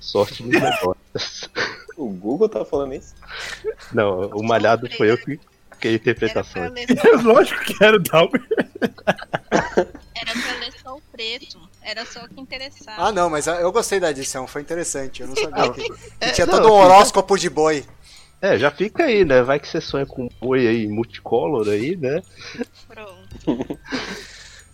sorte 0.00 0.42
nos 0.42 0.52
negócios. 0.52 1.48
O 1.96 2.08
Google 2.10 2.48
tá 2.48 2.64
falando 2.64 2.94
isso? 2.94 3.14
Não, 3.92 4.28
o 4.28 4.42
malhado 4.42 4.88
foi 4.96 5.10
eu 5.10 5.18
que 5.18 5.38
Era 5.82 5.94
interpretação. 5.94 6.62
Lógico 7.22 7.60
que 7.64 7.84
era 7.84 7.96
o 7.96 8.00
Dauber. 8.00 8.44
era 8.80 10.32
pra 10.32 10.58
ler 10.60 10.72
só 10.82 10.96
o 10.96 11.00
preto. 11.12 11.58
Era 11.82 12.04
só 12.04 12.24
o 12.24 12.28
que 12.28 12.40
interessava. 12.40 13.08
Ah, 13.08 13.12
não, 13.12 13.30
mas 13.30 13.46
eu 13.46 13.72
gostei 13.72 13.98
da 13.98 14.10
edição, 14.10 14.46
foi 14.46 14.60
interessante. 14.62 15.22
Eu 15.22 15.28
não 15.28 15.36
sabia 15.36 15.72
que, 15.72 15.82
que 15.82 15.98
É, 16.20 16.30
tinha 16.30 16.46
não, 16.46 16.54
todo 16.54 16.68
um 16.68 16.76
horóscopo 16.76 17.36
de 17.36 17.48
boi. 17.48 17.84
É, 18.40 18.56
já 18.56 18.70
fica 18.70 19.04
aí, 19.04 19.24
né? 19.24 19.42
Vai 19.42 19.58
que 19.58 19.66
você 19.66 19.80
sonha 19.80 20.06
com 20.06 20.24
um 20.24 20.28
boi 20.40 20.66
aí 20.66 20.86
multicolor 20.86 21.68
aí, 21.68 21.96
né? 21.96 22.22
Pronto. 22.86 23.78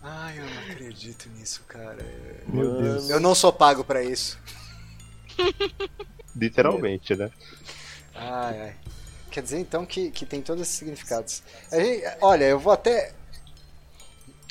Ai, 0.03 0.39
eu 0.39 0.45
não 0.45 0.63
acredito 0.71 1.31
nisso, 1.31 1.63
cara. 1.67 2.05
Meu 2.47 2.83
Deus. 2.83 3.09
Eu 3.09 3.21
não 3.21 3.35
sou 3.35 3.51
pago 3.53 3.83
pra 3.83 4.03
isso. 4.03 4.39
Literalmente, 6.37 7.15
né? 7.15 7.31
Ai, 8.15 8.61
ai. 8.61 8.77
Quer 9.31 9.43
dizer 9.43 9.59
então 9.59 9.85
que, 9.85 10.11
que 10.11 10.25
tem 10.25 10.41
todos 10.41 10.63
esses 10.63 10.77
significados. 10.77 11.43
Gente- 11.73 12.05
olha, 12.21 12.45
eu 12.45 12.59
vou 12.59 12.73
até. 12.73 13.13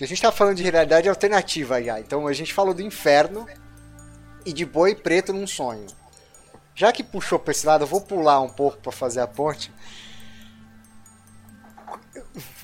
A 0.02 0.06
gente 0.06 0.22
tá 0.22 0.32
falando 0.32 0.58
de 0.58 0.64
realidade 0.64 1.08
alternativa 1.08 1.82
já. 1.82 2.00
Então 2.00 2.28
a 2.28 2.34
gente 2.34 2.54
falou 2.54 2.74
do 2.74 2.82
inferno 2.82 3.48
e 4.46 4.52
de 4.52 4.66
boi 4.66 4.94
preto 4.96 5.32
num 5.32 5.48
sonho. 5.48 5.88
Já 6.76 6.92
que 6.92 7.04
puxou 7.04 7.40
pra 7.40 7.52
esse 7.52 7.66
lado, 7.66 7.84
eu 7.84 7.88
vou 7.88 8.02
pular 8.02 8.42
um 8.42 8.50
pouco 8.50 8.78
pra 8.78 8.92
fazer 8.92 9.22
a 9.22 9.28
ponte. 9.28 9.72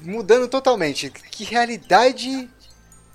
Mudando 0.01 0.47
totalmente. 0.47 1.10
Que 1.10 1.43
realidade 1.43 2.49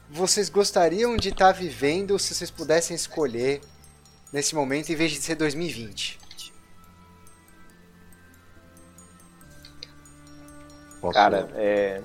vocês 0.08 0.48
gostariam 0.48 1.16
de 1.16 1.30
estar 1.30 1.52
vivendo 1.52 2.18
se 2.18 2.34
vocês 2.34 2.50
pudessem 2.50 2.94
escolher 2.94 3.60
nesse 4.34 4.52
momento 4.54 4.90
em 4.90 4.96
vez 4.96 5.12
de 5.12 5.22
ser 5.22 5.36
2020? 5.36 6.18
Posso- 11.00 11.14
Cara, 11.14 11.48
é. 11.54 12.02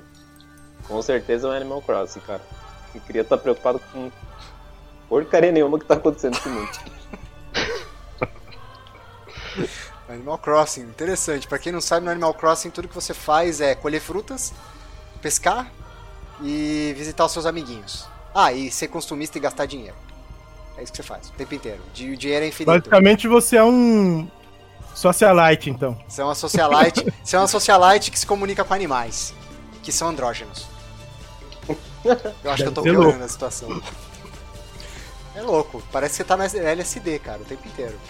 Com 0.87 1.01
certeza 1.01 1.47
é 1.47 1.49
um 1.51 1.53
Animal 1.53 1.81
Crossing, 1.81 2.19
cara. 2.21 2.41
Eu 2.93 3.01
queria 3.01 3.21
estar 3.23 3.37
preocupado 3.37 3.79
com 3.91 4.11
porcaria 5.07 5.51
nenhuma 5.51 5.79
que 5.79 5.85
tá 5.85 5.95
acontecendo 5.95 6.35
nesse 6.35 6.49
mundo. 6.49 6.69
Animal 10.07 10.37
Crossing, 10.37 10.81
interessante. 10.81 11.47
Pra 11.47 11.57
quem 11.59 11.71
não 11.71 11.81
sabe, 11.81 12.05
no 12.05 12.11
Animal 12.11 12.33
Crossing 12.35 12.69
tudo 12.69 12.87
que 12.87 12.95
você 12.95 13.13
faz 13.13 13.59
é 13.61 13.73
colher 13.75 14.01
frutas, 14.01 14.53
pescar 15.21 15.71
e 16.41 16.93
visitar 16.97 17.25
os 17.25 17.31
seus 17.31 17.45
amiguinhos. 17.47 18.07
Ah, 18.33 18.51
e 18.53 18.71
ser 18.71 18.87
consumista 18.87 19.37
e 19.37 19.41
gastar 19.41 19.65
dinheiro. 19.65 19.95
É 20.79 20.83
isso 20.83 20.91
que 20.93 20.97
você 20.97 21.03
faz 21.03 21.27
o 21.27 21.31
tempo 21.33 21.53
inteiro. 21.53 21.81
De- 21.93 22.11
O 22.11 22.17
dinheiro 22.17 22.45
é 22.45 22.47
infinito. 22.47 22.67
Basicamente 22.77 23.27
você 23.27 23.57
é 23.57 23.63
um 23.63 24.27
socialite, 24.95 25.69
então. 25.69 25.97
Você 26.07 26.21
é 26.21 26.23
uma 26.23 26.35
socialite, 26.35 27.05
você 27.23 27.35
é 27.35 27.39
uma 27.39 27.47
socialite 27.47 28.09
que 28.09 28.17
se 28.17 28.25
comunica 28.25 28.63
com 28.63 28.73
animais, 28.73 29.33
que 29.83 29.91
são 29.91 30.07
andrógenos. 30.07 30.67
Eu 32.43 32.51
acho 32.51 32.63
que 32.63 32.69
eu 32.69 32.73
tô 32.73 32.81
Deve 32.81 32.97
piorando 32.97 33.23
a 33.23 33.27
situação. 33.27 33.81
É 35.35 35.41
louco, 35.41 35.83
parece 35.91 36.13
que 36.13 36.17
você 36.17 36.23
tá 36.23 36.37
na 36.37 36.45
LSD, 36.45 37.19
cara, 37.19 37.41
o 37.41 37.45
tempo 37.45 37.67
inteiro. 37.67 37.95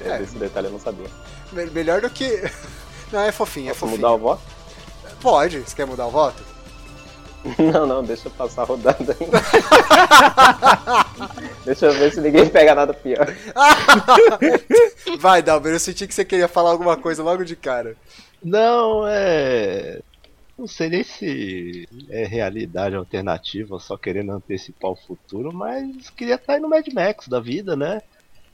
É. 0.00 0.22
Esse 0.22 0.34
detalhe 0.36 0.66
eu 0.66 0.72
não 0.72 0.80
sabia. 0.80 1.06
Me- 1.52 1.66
Melhor 1.66 2.00
do 2.00 2.10
que. 2.10 2.42
Não, 3.12 3.20
é 3.20 3.30
fofinho, 3.30 3.66
é 3.66 3.68
Posso 3.68 3.80
fofinho. 3.80 3.96
mudar 3.98 4.12
o 4.14 4.18
voto? 4.18 4.42
Pode, 5.20 5.60
você 5.60 5.76
quer 5.76 5.86
mudar 5.86 6.06
o 6.06 6.10
voto? 6.10 6.42
Não, 7.58 7.86
não, 7.86 8.02
deixa 8.02 8.28
eu 8.28 8.32
passar 8.32 8.62
a 8.62 8.64
rodada 8.64 9.16
ainda. 9.20 9.40
deixa 11.64 11.86
eu 11.86 11.92
ver 11.92 12.12
se 12.12 12.20
ninguém 12.20 12.48
pega 12.48 12.74
nada 12.74 12.94
pior. 12.94 13.26
Vai, 15.18 15.42
Dalber, 15.42 15.74
eu 15.74 15.80
senti 15.80 16.06
que 16.06 16.14
você 16.14 16.24
queria 16.24 16.48
falar 16.48 16.70
alguma 16.70 16.96
coisa 16.96 17.22
logo 17.22 17.44
de 17.44 17.54
cara. 17.54 17.96
Não, 18.42 19.06
é. 19.06 20.00
Não 20.56 20.66
sei 20.66 20.88
nem 20.88 21.02
se 21.02 21.88
é 22.08 22.24
realidade 22.24 22.94
alternativa, 22.94 23.78
só 23.78 23.96
querendo 23.96 24.32
antecipar 24.32 24.92
o 24.92 24.96
futuro, 24.96 25.52
mas 25.52 26.08
queria 26.10 26.36
estar 26.36 26.54
aí 26.54 26.60
no 26.60 26.68
Mad 26.68 26.86
Max 26.94 27.28
da 27.28 27.40
vida, 27.40 27.76
né? 27.76 28.00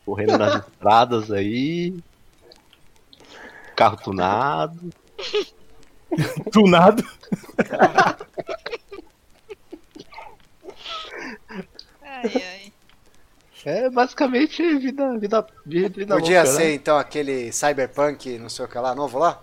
Correndo 0.05 0.39
nas 0.39 0.67
estradas 0.67 1.31
aí. 1.31 1.95
Carro 3.77 3.99
tunado. 3.99 4.91
Tunado. 6.53 7.05
Ai, 12.03 12.33
ai. 12.35 12.73
É 13.65 13.91
basicamente 13.91 14.63
vida, 14.79 15.19
vida, 15.19 15.47
vida, 15.67 15.89
vida 15.91 16.15
Podia 16.15 16.43
louca, 16.43 16.57
ser 16.57 16.65
né? 16.65 16.75
então 16.75 16.97
aquele 16.97 17.53
Cyberpunk, 17.53 18.39
não 18.39 18.49
sei 18.49 18.65
o 18.65 18.69
que 18.69 18.79
lá, 18.79 18.95
novo 18.95 19.19
lá? 19.19 19.39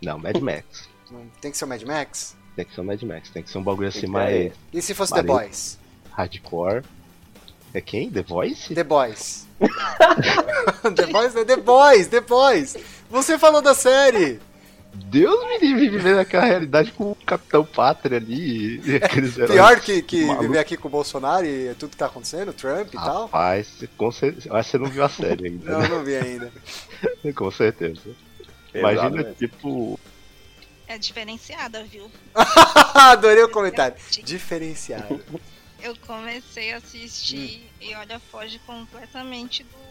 Não, 0.00 0.16
Mad 0.18 0.36
Max. 0.38 0.88
Não 1.10 1.26
tem 1.40 1.50
que 1.50 1.58
ser 1.58 1.64
o 1.64 1.68
Mad 1.68 1.82
Max? 1.82 2.36
Tem 2.54 2.64
que 2.64 2.72
ser 2.74 2.80
um 2.80 2.84
Mad 2.84 3.02
Max, 3.02 3.30
tem 3.30 3.42
que 3.42 3.50
ser 3.50 3.58
um 3.58 3.62
bagulho 3.64 3.90
Tem 3.90 3.98
assim 3.98 4.06
mais 4.06 4.52
E 4.72 4.80
se 4.80 4.94
fosse 4.94 5.12
The. 5.12 5.22
Boys? 5.22 5.78
hardcore. 6.12 6.82
É 7.74 7.80
quem? 7.80 8.10
The 8.10 8.22
Voice? 8.22 8.74
The 8.74 8.84
Boys. 8.84 9.46
The 10.94 11.06
Boys 11.06 11.36
é 11.36 11.44
The 11.44 11.56
Boys, 11.56 12.06
The 12.06 12.20
Boys. 12.20 12.76
Você 13.10 13.38
falou 13.38 13.60
da 13.60 13.74
série. 13.74 14.40
Deus 15.04 15.46
me 15.48 15.58
livre 15.58 15.88
viver 15.88 16.16
naquela 16.16 16.44
realidade 16.44 16.90
com 16.92 17.12
o 17.12 17.14
Capitão 17.14 17.64
Pátria 17.64 18.18
ali. 18.18 18.80
E 18.84 18.96
aqueles 18.96 19.36
heróis 19.38 19.52
Pior 19.52 19.80
que, 19.80 20.02
que 20.02 20.34
viver 20.36 20.58
aqui 20.58 20.76
com 20.76 20.88
o 20.88 20.90
Bolsonaro 20.90 21.46
e 21.46 21.74
tudo 21.74 21.90
que 21.90 21.96
tá 21.96 22.06
acontecendo, 22.06 22.52
Trump 22.52 22.88
e 22.88 22.96
tal. 22.96 23.22
Rapaz, 23.22 23.84
com 23.96 24.10
certeza. 24.10 24.52
Acho 24.54 24.70
que 24.70 24.70
você 24.72 24.78
não 24.78 24.90
viu 24.90 25.04
a 25.04 25.08
série 25.08 25.46
ainda. 25.48 25.70
Não, 25.78 25.88
não 25.88 26.04
vi 26.04 26.16
ainda. 26.16 26.52
né? 27.24 27.32
Com 27.34 27.50
certeza. 27.50 28.00
Imagina, 28.74 29.22
né? 29.22 29.34
tipo, 29.38 29.98
É 30.86 30.98
diferenciada, 30.98 31.82
viu? 31.84 32.10
Adorei 32.94 33.42
o 33.42 33.48
comentário. 33.48 33.96
Diferenciado. 34.22 35.20
Eu 35.82 35.94
comecei 36.06 36.72
a 36.72 36.78
assistir 36.78 37.70
e 37.80 37.94
olha, 37.94 38.18
foge 38.30 38.58
completamente 38.66 39.62
do. 39.64 39.86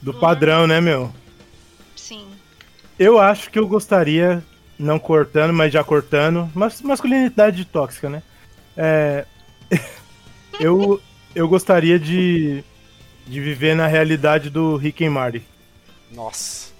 Do 0.00 0.14
padrão, 0.20 0.66
né, 0.66 0.80
meu? 0.80 1.12
Sim. 1.96 2.28
Eu 2.98 3.18
acho 3.18 3.50
que 3.50 3.58
eu 3.58 3.66
gostaria, 3.68 4.42
não 4.78 4.98
cortando, 4.98 5.52
mas 5.52 5.72
já 5.72 5.84
cortando, 5.84 6.50
mas 6.54 6.82
masculinidade 6.82 7.64
tóxica, 7.64 8.08
né? 8.08 8.22
É, 8.76 9.24
eu, 10.58 11.00
eu 11.34 11.48
gostaria 11.48 11.98
de, 11.98 12.64
de 13.26 13.40
viver 13.40 13.74
na 13.76 13.86
realidade 13.86 14.50
do 14.50 14.76
Rick 14.76 15.04
and 15.04 15.10
Marty. 15.10 15.42
Nossa. 16.10 16.72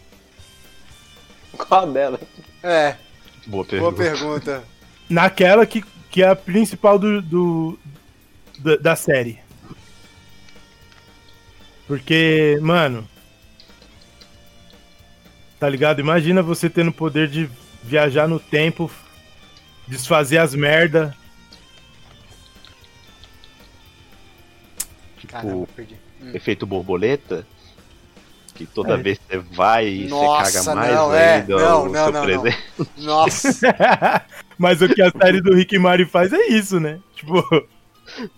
Qual 1.56 1.90
dela? 1.92 2.20
É, 2.62 2.96
boa 3.46 3.64
boa 3.64 3.92
pergunta. 3.92 3.96
pergunta. 3.96 4.64
Naquela 5.08 5.64
que, 5.64 5.82
que 6.10 6.22
é 6.22 6.28
a 6.28 6.36
principal 6.36 6.98
do, 6.98 7.22
do- 7.22 7.78
da, 8.58 8.76
da 8.76 8.96
série. 8.96 9.38
Porque, 11.86 12.58
mano. 12.60 13.08
Tá 15.58 15.68
ligado? 15.68 16.00
Imagina 16.00 16.42
você 16.42 16.70
tendo 16.70 16.88
o 16.88 16.92
poder 16.92 17.28
de 17.28 17.48
viajar 17.82 18.28
no 18.28 18.38
tempo, 18.38 18.90
desfazer 19.86 20.38
as 20.38 20.54
merda. 20.54 21.14
Tipo, 25.18 25.32
Caramba, 25.32 25.66
perdi. 25.74 25.96
Hum. 26.22 26.30
efeito 26.34 26.66
borboleta. 26.66 27.46
Que 28.54 28.66
toda 28.66 28.94
É. 28.94 28.96
vez 28.96 29.18
que 29.18 29.24
você 29.28 29.38
vai 29.38 29.88
e 29.88 30.08
Nossa, 30.08 30.50
você 30.50 30.58
caga 30.58 30.74
mais 30.74 30.94
não, 30.94 31.14
é. 31.14 31.44
Não, 31.46 31.56
o 31.56 31.88
não, 31.88 31.92
seu 31.92 31.92
não, 31.92 32.12
não. 32.12 32.22
presente. 32.24 32.58
Nossa. 32.98 33.48
Mas 34.58 34.82
o 34.82 34.88
que 34.88 35.00
a 35.00 35.12
série 35.12 35.40
do 35.40 35.54
Rick 35.54 35.76
and 35.76 35.80
Morty 35.80 36.04
faz 36.04 36.32
é 36.32 36.46
isso, 36.48 36.80
né? 36.80 36.98
Tipo, 37.14 37.44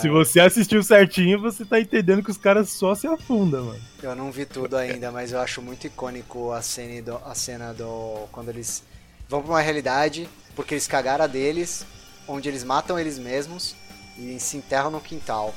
se 0.00 0.08
você 0.08 0.40
assistiu 0.40 0.82
certinho, 0.82 1.40
você 1.40 1.64
tá 1.64 1.80
entendendo 1.80 2.22
que 2.22 2.30
os 2.30 2.36
caras 2.36 2.70
só 2.70 2.94
se 2.94 3.06
afundam, 3.06 3.66
mano. 3.66 3.80
Eu 4.02 4.14
não 4.14 4.30
vi 4.30 4.44
tudo 4.44 4.76
ainda, 4.76 5.10
mas 5.10 5.32
eu 5.32 5.40
acho 5.40 5.60
muito 5.62 5.86
icônico 5.86 6.52
a 6.52 6.62
cena 6.62 7.02
do, 7.02 7.16
a 7.24 7.34
cena 7.34 7.72
do 7.72 8.26
quando 8.32 8.48
eles 8.50 8.82
vão 9.28 9.42
pra 9.42 9.50
uma 9.52 9.60
realidade 9.60 10.28
porque 10.54 10.74
eles 10.74 10.86
cagaram 10.86 11.24
a 11.24 11.26
deles, 11.28 11.84
onde 12.26 12.48
eles 12.48 12.64
matam 12.64 12.98
eles 12.98 13.18
mesmos 13.18 13.74
e 14.18 14.38
se 14.40 14.56
enterram 14.56 14.90
no 14.90 15.00
quintal. 15.00 15.54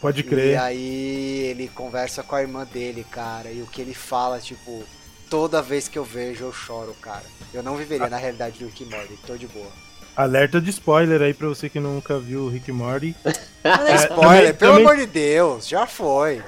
Pode 0.00 0.20
E 0.20 0.24
crer. 0.24 0.58
aí 0.58 1.44
ele 1.50 1.68
conversa 1.68 2.22
com 2.22 2.34
a 2.36 2.40
irmã 2.42 2.64
dele, 2.64 3.04
cara, 3.10 3.50
e 3.50 3.62
o 3.62 3.66
que 3.66 3.80
ele 3.80 3.94
fala, 3.94 4.38
tipo, 4.40 4.84
toda 5.28 5.62
vez 5.62 5.88
que 5.88 5.98
eu 5.98 6.04
vejo 6.04 6.44
eu 6.44 6.52
choro, 6.52 6.94
cara. 7.00 7.24
Eu 7.52 7.62
não 7.62 7.76
viveria 7.76 8.08
na 8.08 8.16
realidade 8.16 8.58
do 8.58 8.66
Rick 8.66 8.84
Morty, 8.84 9.18
tô 9.26 9.36
de 9.36 9.46
boa. 9.46 9.70
Alerta 10.16 10.60
de 10.60 10.70
spoiler 10.70 11.20
aí 11.20 11.34
pra 11.34 11.46
você 11.48 11.68
que 11.68 11.78
nunca 11.78 12.18
viu 12.18 12.42
o 12.44 12.48
Rick 12.48 12.72
Morty. 12.72 13.14
Não 13.62 13.72
é 13.86 13.92
É, 13.92 13.96
spoiler, 13.96 14.18
também- 14.18 14.54
pelo 14.54 14.72
também- 14.72 14.86
amor 14.86 14.96
de 14.96 15.06
Deus, 15.06 15.68
já 15.68 15.86
foi. 15.86 16.42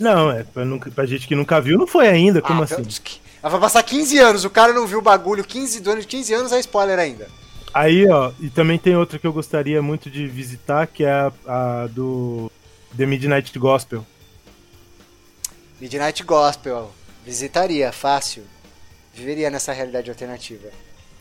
Não, 0.00 0.30
é 0.32 0.42
pra, 0.42 0.64
nunca, 0.64 0.90
pra 0.90 1.06
gente 1.06 1.28
que 1.28 1.34
nunca 1.36 1.60
viu, 1.60 1.78
não 1.78 1.86
foi 1.86 2.08
ainda, 2.08 2.42
como 2.42 2.62
Ah, 2.62 2.64
assim? 2.64 2.82
Ah, 3.42 3.48
Vai 3.48 3.60
passar 3.60 3.82
15 3.84 4.18
anos, 4.18 4.44
o 4.44 4.50
cara 4.50 4.72
não 4.72 4.86
viu 4.86 4.98
o 4.98 5.02
bagulho 5.02 5.44
15, 5.44 5.80
durante 5.80 6.06
15 6.08 6.34
anos 6.34 6.50
é 6.50 6.58
spoiler 6.58 6.98
ainda. 6.98 7.28
Aí, 7.72 8.08
ó, 8.08 8.32
e 8.40 8.50
também 8.50 8.78
tem 8.78 8.96
outra 8.96 9.18
que 9.18 9.26
eu 9.26 9.32
gostaria 9.32 9.80
muito 9.80 10.10
de 10.10 10.26
visitar, 10.26 10.86
que 10.88 11.04
é 11.04 11.12
a, 11.12 11.32
a 11.46 11.86
do 11.86 12.50
The 12.96 13.06
Midnight 13.06 13.56
Gospel. 13.58 14.04
Midnight 15.80 16.22
Gospel, 16.24 16.90
visitaria, 17.24 17.92
fácil. 17.92 18.44
Viveria 19.14 19.50
nessa 19.50 19.72
realidade 19.72 20.10
alternativa. 20.10 20.68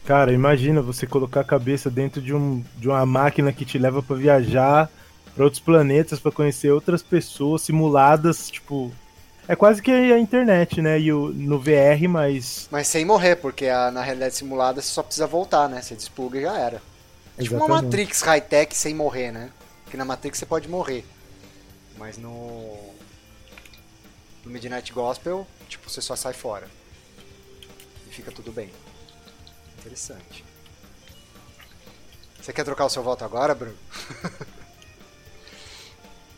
Cara, 0.05 0.33
imagina 0.33 0.81
você 0.81 1.05
colocar 1.05 1.41
a 1.41 1.45
cabeça 1.45 1.89
dentro 1.89 2.21
de, 2.21 2.33
um, 2.33 2.63
de 2.77 2.87
uma 2.89 3.05
máquina 3.05 3.53
que 3.53 3.63
te 3.65 3.77
leva 3.77 4.01
pra 4.01 4.15
viajar 4.15 4.89
pra 5.35 5.43
outros 5.45 5.61
planetas, 5.61 6.19
pra 6.19 6.31
conhecer 6.31 6.71
outras 6.71 7.01
pessoas 7.03 7.61
simuladas, 7.61 8.49
tipo. 8.49 8.91
É 9.47 9.55
quase 9.55 9.81
que 9.81 9.91
a 9.91 10.19
internet, 10.19 10.81
né? 10.81 10.99
E 10.99 11.11
o, 11.13 11.29
no 11.29 11.59
VR, 11.59 12.07
mas. 12.09 12.67
Mas 12.71 12.87
sem 12.87 13.05
morrer, 13.05 13.35
porque 13.37 13.67
a- 13.67 13.91
na 13.91 14.01
realidade 14.01 14.35
simulada 14.35 14.81
você 14.81 14.89
só 14.89 15.03
precisa 15.03 15.27
voltar, 15.27 15.67
né? 15.69 15.81
Você 15.81 15.95
despluga 15.95 16.37
e 16.39 16.41
já 16.43 16.57
era. 16.57 16.81
É 17.37 17.43
tipo 17.43 17.55
uma. 17.55 17.81
Matrix 17.81 18.21
high-tech 18.21 18.75
sem 18.75 18.93
morrer, 18.93 19.31
né? 19.31 19.49
Porque 19.83 19.97
na 19.97 20.05
Matrix 20.05 20.37
você 20.39 20.45
pode 20.45 20.67
morrer. 20.67 21.05
Mas 21.97 22.17
no. 22.17 22.91
No 24.43 24.51
Midnight 24.51 24.91
Gospel, 24.91 25.45
tipo, 25.69 25.89
você 25.89 26.01
só 26.01 26.15
sai 26.15 26.33
fora. 26.33 26.67
E 28.09 28.13
fica 28.13 28.31
tudo 28.31 28.51
bem. 28.51 28.69
Interessante. 29.81 30.45
Você 32.39 32.53
quer 32.53 32.63
trocar 32.63 32.85
o 32.85 32.89
seu 32.89 33.01
voto 33.01 33.25
agora, 33.25 33.55
Bruno? 33.55 33.77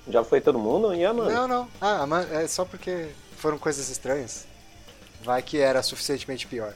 Já 0.08 0.23
foi 0.23 0.39
todo 0.41 0.58
mundo? 0.58 0.93
E 0.93 1.06
a 1.06 1.13
mano? 1.13 1.29
Não, 1.29 1.47
não. 1.47 1.69
Ah, 1.79 2.08
mas 2.08 2.32
é 2.32 2.47
só 2.47 2.63
porque 2.65 3.12
foram 3.38 3.58
coisas 3.58 3.89
estranhas. 3.89 4.45
Vai 5.23 5.41
que 5.41 5.58
era 5.60 5.84
suficientemente 5.84 6.47
pior. 6.47 6.73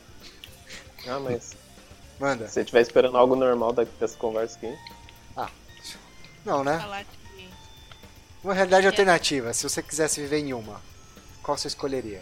Ah, 1.07 1.19
mas 1.19 1.55
Manda. 2.19 2.47
se 2.47 2.53
você 2.53 2.61
estiver 2.61 2.81
esperando 2.81 3.17
algo 3.17 3.35
normal 3.35 3.73
dessa 3.73 4.17
conversa 4.17 4.57
aqui. 4.57 4.77
Não, 6.45 6.63
né? 6.63 7.05
Uma 8.41 8.53
realidade 8.53 8.87
alternativa. 8.87 9.53
Se 9.53 9.63
você 9.63 9.83
quisesse 9.83 10.21
viver 10.21 10.37
em 10.39 10.53
uma, 10.53 10.81
qual 11.43 11.57
você 11.57 11.67
escolheria? 11.67 12.21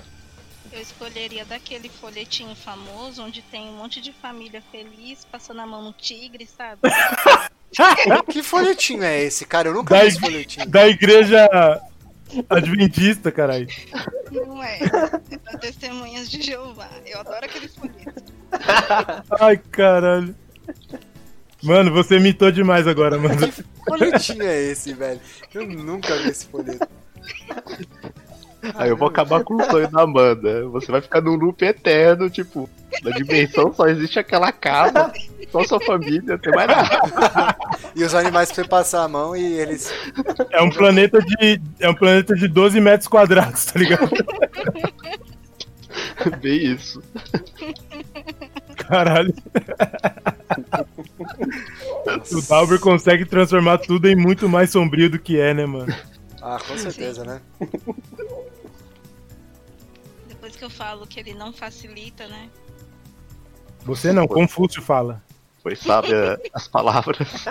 Eu 0.76 0.82
escolheria 0.82 1.46
daquele 1.46 1.88
folhetinho 1.88 2.54
famoso 2.54 3.24
onde 3.24 3.42
tem 3.42 3.70
um 3.70 3.78
monte 3.78 4.02
de 4.02 4.12
família 4.12 4.62
feliz 4.74 5.24
passando 5.24 5.62
a 5.62 5.66
mão 5.66 5.82
no 5.82 5.94
tigre, 5.94 6.46
sabe? 6.46 6.82
que 8.30 8.44
folhetinho 8.44 9.02
é 9.02 9.24
esse, 9.24 9.46
cara? 9.46 9.70
Eu 9.70 9.74
nunca 9.74 9.96
Da 9.96 10.02
vi 10.02 10.08
esse 10.10 10.20
folhetinho. 10.20 10.68
Da 10.68 10.86
igreja 10.86 11.48
adventista, 12.50 13.32
caralho. 13.32 13.68
Não 14.30 14.62
é. 14.62 14.80
É 15.32 15.38
das 15.38 15.62
testemunhas 15.62 16.30
de 16.30 16.42
Jeová. 16.42 16.90
Eu 17.06 17.22
adoro 17.22 17.46
aqueles 17.46 17.74
folhetos. 17.74 18.34
Ai, 19.40 19.56
caralho. 19.72 20.36
Mano, 21.64 21.90
você 21.94 22.20
mitou 22.20 22.52
demais 22.52 22.86
agora, 22.86 23.18
mano. 23.18 23.38
Que 23.38 23.64
folhetinho 23.88 24.44
é 24.44 24.62
esse, 24.64 24.94
velho? 24.94 25.22
Eu 25.54 25.66
nunca 25.66 26.18
vi 26.18 26.32
esse 26.32 26.48
folheto. 26.48 26.86
Aí 28.74 28.90
eu 28.90 28.98
vou 28.98 29.08
acabar 29.08 29.44
com 29.44 29.56
o 29.56 29.64
sonho 29.64 29.90
da 29.90 30.02
Amanda. 30.02 30.68
Você 30.70 30.92
vai 30.92 31.02
ficar 31.02 31.22
num 31.22 31.36
loop 31.36 31.64
eterno, 31.64 32.30
tipo, 32.30 32.70
na 33.04 33.12
dimensão 33.12 33.74
só 33.74 33.88
existe 33.88 34.20
aquela 34.20 34.52
casa, 34.52 35.12
só 35.52 35.64
sua 35.64 35.80
família, 35.82 36.38
tem 36.38 36.54
mais 36.54 36.68
nada. 36.68 37.56
E 37.96 38.04
os 38.04 38.16
animais 38.16 38.52
pra 38.52 38.64
você 38.64 38.70
passar 38.70 39.04
a 39.04 39.08
mão 39.08 39.36
e 39.36 39.44
eles. 39.44 39.94
É 40.52 40.62
um 40.62 40.70
planeta 40.70 41.20
de. 41.20 41.62
É 41.80 41.90
um 41.90 41.94
planeta 41.94 42.36
de 42.36 42.48
12 42.48 42.80
metros 42.80 43.08
quadrados, 43.08 43.66
tá 43.66 43.80
ligado? 43.80 44.10
Bem 46.42 46.74
isso. 46.74 47.02
Caralho. 48.76 49.34
O 52.32 52.42
Dalber 52.48 52.80
consegue 52.80 53.26
transformar 53.26 53.80
tudo 53.80 54.08
em 54.08 54.16
muito 54.16 54.48
mais 54.48 54.72
sombrio 54.72 55.10
do 55.10 55.20
que 55.20 55.40
é, 55.40 55.54
né, 55.54 55.66
mano? 55.66 55.94
Ah, 56.42 56.58
com 56.68 56.78
certeza, 56.78 57.24
né? 57.24 57.42
Eu 60.66 60.70
falo 60.70 61.06
que 61.06 61.20
ele 61.20 61.36
não 61.36 61.54
facilita, 61.54 62.28
né? 62.28 62.50
Você 63.84 64.12
não, 64.12 64.28
Confúcio 64.28 64.82
fala. 64.82 65.22
Foi 65.62 65.76
sábia 65.76 66.40
as 66.54 66.68
palavras. 66.68 67.20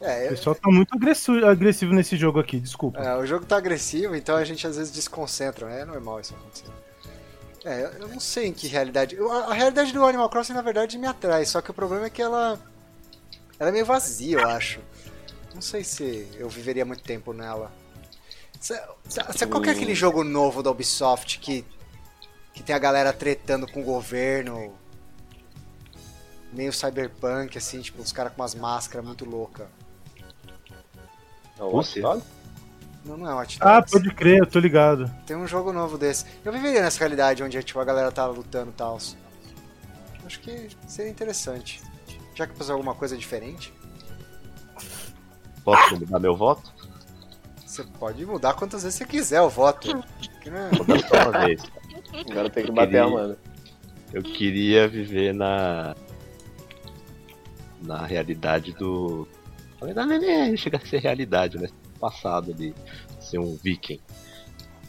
É, 0.00 0.20
O 0.20 0.24
eu- 0.26 0.28
pessoal 0.30 0.54
tá 0.54 0.70
muito 0.70 0.94
agressivo, 0.94 1.44
agressivo 1.44 1.92
nesse 1.92 2.16
jogo 2.16 2.38
aqui, 2.38 2.60
desculpa. 2.60 3.00
é, 3.00 3.16
o 3.16 3.26
jogo 3.26 3.44
tá 3.44 3.56
agressivo, 3.56 4.14
então 4.14 4.36
a 4.36 4.44
gente 4.44 4.64
às 4.64 4.76
vezes 4.76 4.92
desconcentra. 4.92 5.68
É 5.70 5.84
normal 5.84 6.20
isso 6.20 6.34
acontecer. 6.36 6.66
É, 7.64 7.82
eu- 7.82 7.88
eu 8.02 8.08
não 8.08 8.20
sei 8.20 8.46
em 8.46 8.52
que 8.52 8.68
realidade. 8.68 9.16
eu- 9.16 9.30
A 9.32 9.46
a 9.46 9.54
realidade 9.54 9.92
do 9.92 10.04
Animal 10.04 10.28
Crossing, 10.30 10.52
na 10.52 10.62
verdade, 10.62 10.96
me 10.96 11.06
atrai. 11.08 11.44
Só 11.44 11.60
que 11.60 11.72
o 11.72 11.74
problema 11.74 12.06
é 12.06 12.10
que 12.10 12.22
ela. 12.22 12.60
Ela 13.58 13.70
é 13.70 13.72
meio 13.72 13.84
vazia, 13.84 14.38
eu 14.38 14.46
acho. 14.46 14.78
Não 15.52 15.60
sei 15.60 15.82
se 15.82 16.28
eu 16.38 16.48
viveria 16.48 16.84
muito 16.84 17.02
tempo 17.02 17.32
nela. 17.32 17.72
Cê- 18.60 18.80
cê- 19.08 19.22
cê- 19.32 19.46
qual 19.46 19.62
que 19.62 19.70
é 19.70 19.72
aquele 19.72 19.94
jogo 19.94 20.24
novo 20.24 20.62
da 20.62 20.70
Ubisoft 20.70 21.38
que. 21.38 21.64
que 22.52 22.62
tem 22.62 22.74
a 22.74 22.78
galera 22.78 23.12
tretando 23.12 23.66
com 23.70 23.80
o 23.80 23.84
governo? 23.84 24.74
Meio 26.52 26.72
cyberpunk, 26.72 27.56
assim, 27.58 27.80
tipo, 27.80 28.00
os 28.02 28.10
caras 28.10 28.32
com 28.32 28.40
umas 28.42 28.54
máscaras 28.54 29.06
muito 29.06 29.24
loucas. 29.24 29.66
É 31.58 31.62
o? 31.62 31.70
Não, 33.04 33.16
não 33.16 33.40
é 33.40 33.46
Ah, 33.60 33.80
pode 33.82 34.12
crer, 34.14 34.40
eu 34.40 34.46
tô 34.46 34.58
ligado. 34.58 35.10
Tem 35.26 35.36
um 35.36 35.46
jogo 35.46 35.72
novo 35.72 35.96
desse. 35.96 36.24
Eu 36.44 36.52
viveria 36.52 36.82
nessa 36.82 36.98
realidade 36.98 37.42
onde 37.42 37.62
tipo, 37.62 37.78
a 37.80 37.84
galera 37.84 38.10
tá 38.12 38.26
lutando 38.26 38.70
e 38.70 38.74
tal. 38.74 38.98
Acho 40.26 40.40
que 40.40 40.68
seria 40.86 41.10
interessante. 41.10 41.80
Já 42.34 42.46
que 42.46 42.54
fazer 42.54 42.72
alguma 42.72 42.94
coisa 42.94 43.16
diferente, 43.16 43.72
Posso 45.64 45.96
mudar 45.98 46.18
meu 46.18 46.34
voto? 46.34 46.72
Você 47.82 47.84
pode 47.98 48.26
mudar 48.26 48.54
quantas 48.54 48.82
vezes 48.82 48.98
você 48.98 49.04
quiser 49.04 49.40
o 49.40 49.48
voto. 49.48 49.90
É- 50.44 50.76
Vou 50.76 50.84
dar 50.86 50.98
só 51.00 51.28
uma 51.30 51.46
vez. 51.46 51.62
Agora 52.30 52.50
tem 52.50 52.64
que 52.64 52.70
Eu 52.70 52.74
bater 52.74 52.86
queria- 52.88 53.02
a 53.02 53.06
Amanda. 53.06 53.38
Eu 54.12 54.22
queria 54.22 54.88
viver 54.88 55.34
na. 55.34 55.94
Na 57.82 58.04
realidade 58.06 58.72
do. 58.72 59.28
Na 59.80 59.86
verdade, 59.86 60.18
nem 60.18 60.56
chega 60.56 60.78
a 60.78 60.80
ser 60.86 60.98
realidade, 60.98 61.58
né? 61.58 61.68
Passado 62.00 62.50
ali. 62.52 62.74
Ser 63.20 63.38
um 63.38 63.56
viking. 63.62 64.00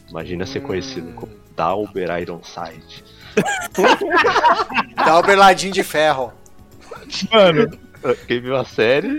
Imagina 0.08 0.44
ser 0.46 0.58
Hum. 0.60 0.66
conhecido 0.66 1.12
como 1.12 1.32
Dalber 1.54 2.10
Ironside. 2.20 3.04
Dá 4.96 5.18
o 5.18 5.22
berladinho 5.22 5.72
de 5.72 5.84
ferro. 5.84 6.32
Mano, 7.32 7.70
Quem 8.26 8.40
viu 8.40 8.56
a 8.56 8.64
série, 8.64 9.18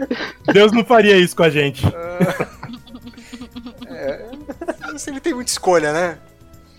Deus 0.51 0.71
não 0.71 0.84
faria 0.84 1.15
isso 1.17 1.36
com 1.36 1.43
a 1.43 1.49
gente. 1.49 1.84
Se 4.97 5.10
ele 5.10 5.19
tem 5.19 5.34
muita 5.34 5.51
escolha, 5.51 5.91
né? 5.93 6.17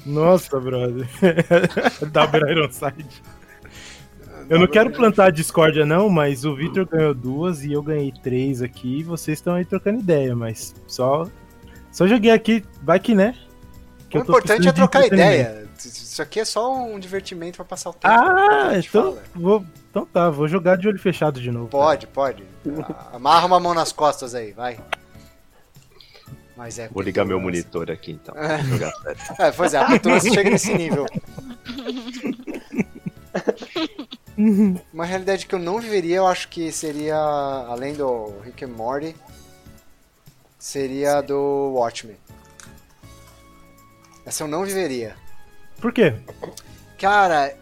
Nossa, 0.05 0.59
brother. 0.61 1.07
Double 2.13 2.51
Ironside. 2.51 3.23
Eu 4.51 4.59
não 4.59 4.67
quero 4.67 4.91
plantar 4.91 5.27
a 5.27 5.31
discórdia, 5.31 5.87
não, 5.87 6.09
mas 6.09 6.45
o 6.45 6.55
Victor 6.55 6.85
ganhou 6.87 7.15
duas 7.15 7.63
e 7.65 7.73
eu 7.73 7.83
ganhei 7.83 8.13
três 8.23 8.61
aqui. 8.61 8.99
E 8.99 9.03
vocês 9.05 9.39
estão 9.39 9.55
aí 9.55 9.65
trocando 9.65 10.01
ideia, 10.01 10.35
mas 10.35 10.75
só. 10.87 11.27
Só 11.93 12.07
joguei 12.07 12.31
aqui, 12.33 12.65
vai 12.83 12.99
que 12.99 13.15
né? 13.15 13.35
Que 14.11 14.19
o 14.19 14.21
importante 14.23 14.69
é 14.69 14.73
trocar 14.73 15.07
ideia. 15.07 15.67
Isso 15.79 16.21
aqui 16.21 16.41
é 16.41 16.45
só 16.45 16.75
um 16.75 16.99
divertimento 16.99 17.57
pra 17.57 17.65
passar 17.65 17.91
o 17.91 17.93
tempo. 17.93 18.13
Ah, 18.13 18.73
então, 18.77 19.13
fala. 19.15 19.23
vou, 19.35 19.65
então 19.91 20.05
tá, 20.07 20.29
vou 20.31 20.47
jogar 20.47 20.77
de 20.77 20.87
olho 20.87 20.99
fechado 20.99 21.41
de 21.41 21.51
novo. 21.51 21.69
Pode, 21.69 22.07
pode. 22.09 22.43
A- 22.89 23.17
Amarra 23.17 23.47
uma 23.47 23.59
mão 23.61 23.73
nas 23.75 23.91
costas 23.93 24.35
aí, 24.35 24.53
vai. 24.53 24.79
Mas 26.57 26.79
é. 26.79 26.89
vou 26.89 27.03
ligar 27.03 27.25
meu 27.25 27.41
monitor 27.41 27.91
aqui 27.91 28.13
então. 28.13 28.35
É. 28.37 28.63
Jogar. 28.63 28.93
É, 29.39 29.51
pois 29.51 29.75
é, 29.75 29.79
a 29.79 29.87
cultura 29.87 30.21
chega 30.21 30.51
nesse 30.51 30.75
nível. 30.75 31.07
Uma 34.93 35.05
realidade 35.05 35.47
que 35.47 35.55
eu 35.55 35.59
não 35.59 35.81
viveria, 35.81 36.17
eu 36.17 36.27
acho 36.27 36.49
que 36.49 36.73
seria, 36.73 37.17
além 37.17 37.95
do 37.95 38.41
Rick 38.41 38.65
and 38.65 38.69
Morty, 38.69 39.15
seria 40.59 41.19
a 41.19 41.21
do 41.21 41.73
Watchmen. 41.75 42.17
Essa 44.25 44.45
eu 44.45 44.49
não 44.49 44.65
viveria. 44.65 45.17
Por 45.81 45.93
quê? 45.93 46.15
Cara, 46.99 47.57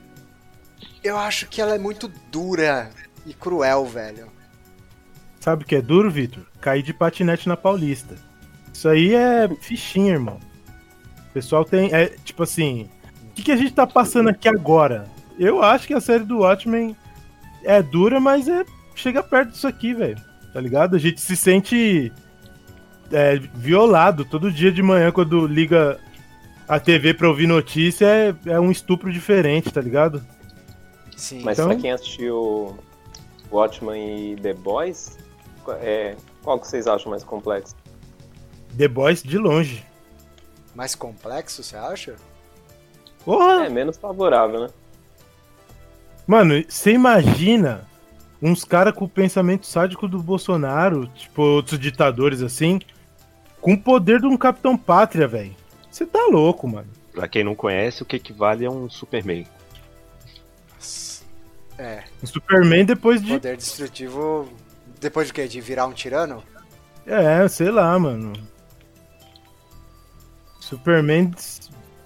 eu 1.02 1.16
acho 1.16 1.46
que 1.46 1.60
ela 1.60 1.74
é 1.74 1.78
muito 1.78 2.08
dura 2.30 2.90
e 3.26 3.32
cruel, 3.32 3.86
velho. 3.86 4.30
Sabe 5.40 5.64
o 5.64 5.66
que 5.66 5.76
é 5.76 5.82
duro, 5.82 6.10
Victor? 6.10 6.46
Cair 6.60 6.82
de 6.82 6.92
patinete 6.92 7.48
na 7.48 7.56
Paulista. 7.56 8.14
Isso 8.80 8.88
aí 8.88 9.14
é 9.14 9.46
fichinha, 9.60 10.12
irmão. 10.14 10.40
O 11.28 11.32
pessoal 11.34 11.66
tem. 11.66 11.92
É 11.92 12.06
tipo 12.24 12.42
assim. 12.42 12.88
O 13.24 13.34
que, 13.34 13.42
que 13.42 13.52
a 13.52 13.56
gente 13.56 13.74
tá 13.74 13.86
passando 13.86 14.30
aqui 14.30 14.48
agora? 14.48 15.06
Eu 15.38 15.62
acho 15.62 15.86
que 15.86 15.92
a 15.92 16.00
série 16.00 16.24
do 16.24 16.38
Watchmen 16.38 16.96
é 17.62 17.82
dura, 17.82 18.18
mas 18.18 18.48
é 18.48 18.64
chega 18.94 19.22
perto 19.22 19.50
disso 19.50 19.66
aqui, 19.66 19.92
velho. 19.92 20.16
Tá 20.54 20.58
ligado? 20.62 20.96
A 20.96 20.98
gente 20.98 21.20
se 21.20 21.36
sente 21.36 22.10
é, 23.12 23.36
violado 23.54 24.24
todo 24.24 24.50
dia 24.50 24.72
de 24.72 24.82
manhã 24.82 25.12
quando 25.12 25.46
liga 25.46 26.00
a 26.66 26.80
TV 26.80 27.12
pra 27.12 27.28
ouvir 27.28 27.46
notícia. 27.46 28.06
É, 28.06 28.34
é 28.46 28.58
um 28.58 28.70
estupro 28.70 29.12
diferente, 29.12 29.70
tá 29.70 29.82
ligado? 29.82 30.24
Sim. 31.14 31.42
Mas 31.44 31.58
Então- 31.58 31.68
pra 31.68 31.78
quem 31.78 31.92
assistiu 31.92 32.78
Watchmen 33.52 34.32
e 34.32 34.36
The 34.36 34.54
Boys, 34.54 35.18
é, 35.82 36.16
qual 36.42 36.58
que 36.58 36.66
vocês 36.66 36.86
acham 36.86 37.10
mais 37.10 37.22
complexo? 37.22 37.76
The 38.76 38.88
Boys 38.88 39.22
de 39.22 39.38
longe. 39.38 39.84
Mais 40.74 40.94
complexo, 40.94 41.62
você 41.62 41.76
acha? 41.76 42.16
Porra! 43.24 43.66
É 43.66 43.68
menos 43.68 43.96
favorável, 43.96 44.60
né? 44.62 44.68
Mano, 46.26 46.64
você 46.68 46.92
imagina 46.92 47.86
uns 48.40 48.64
caras 48.64 48.94
com 48.94 49.04
o 49.04 49.08
pensamento 49.08 49.66
sádico 49.66 50.06
do 50.08 50.22
Bolsonaro, 50.22 51.06
tipo 51.08 51.42
outros 51.42 51.78
ditadores 51.78 52.40
assim, 52.40 52.80
com 53.60 53.74
o 53.74 53.80
poder 53.80 54.20
de 54.20 54.26
um 54.26 54.36
Capitão 54.36 54.76
Pátria, 54.76 55.26
velho. 55.28 55.54
Você 55.90 56.06
tá 56.06 56.26
louco, 56.30 56.66
mano. 56.68 56.86
Pra 57.12 57.26
quem 57.28 57.42
não 57.44 57.54
conhece, 57.54 58.02
o 58.02 58.06
que 58.06 58.16
equivale 58.16 58.64
a 58.64 58.70
um 58.70 58.88
Superman. 58.88 59.46
É, 61.76 62.04
O 62.22 62.26
Superman 62.26 62.84
depois 62.84 63.20
de. 63.22 63.32
poder 63.32 63.56
destrutivo. 63.56 64.48
Depois 65.00 65.26
de 65.28 65.32
quê? 65.32 65.48
De 65.48 65.60
virar 65.60 65.86
um 65.86 65.92
tirano? 65.92 66.42
É, 67.06 67.46
sei 67.48 67.70
lá, 67.70 67.98
mano. 67.98 68.32
Superman 70.70 71.32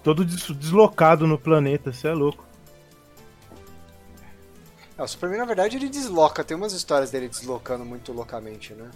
todo 0.03 0.25
des- 0.25 0.49
deslocado 0.51 1.27
no 1.27 1.37
planeta, 1.37 1.93
você 1.93 2.07
é 2.07 2.13
louco. 2.13 2.43
É, 4.97 5.03
o 5.03 5.07
Superman, 5.07 5.39
na 5.39 5.45
verdade, 5.45 5.75
ele 5.77 5.89
desloca. 5.89 6.43
Tem 6.43 6.55
umas 6.57 6.73
histórias 6.73 7.11
dele 7.11 7.27
deslocando 7.29 7.85
muito 7.85 8.11
loucamente, 8.11 8.73
né? 8.73 8.89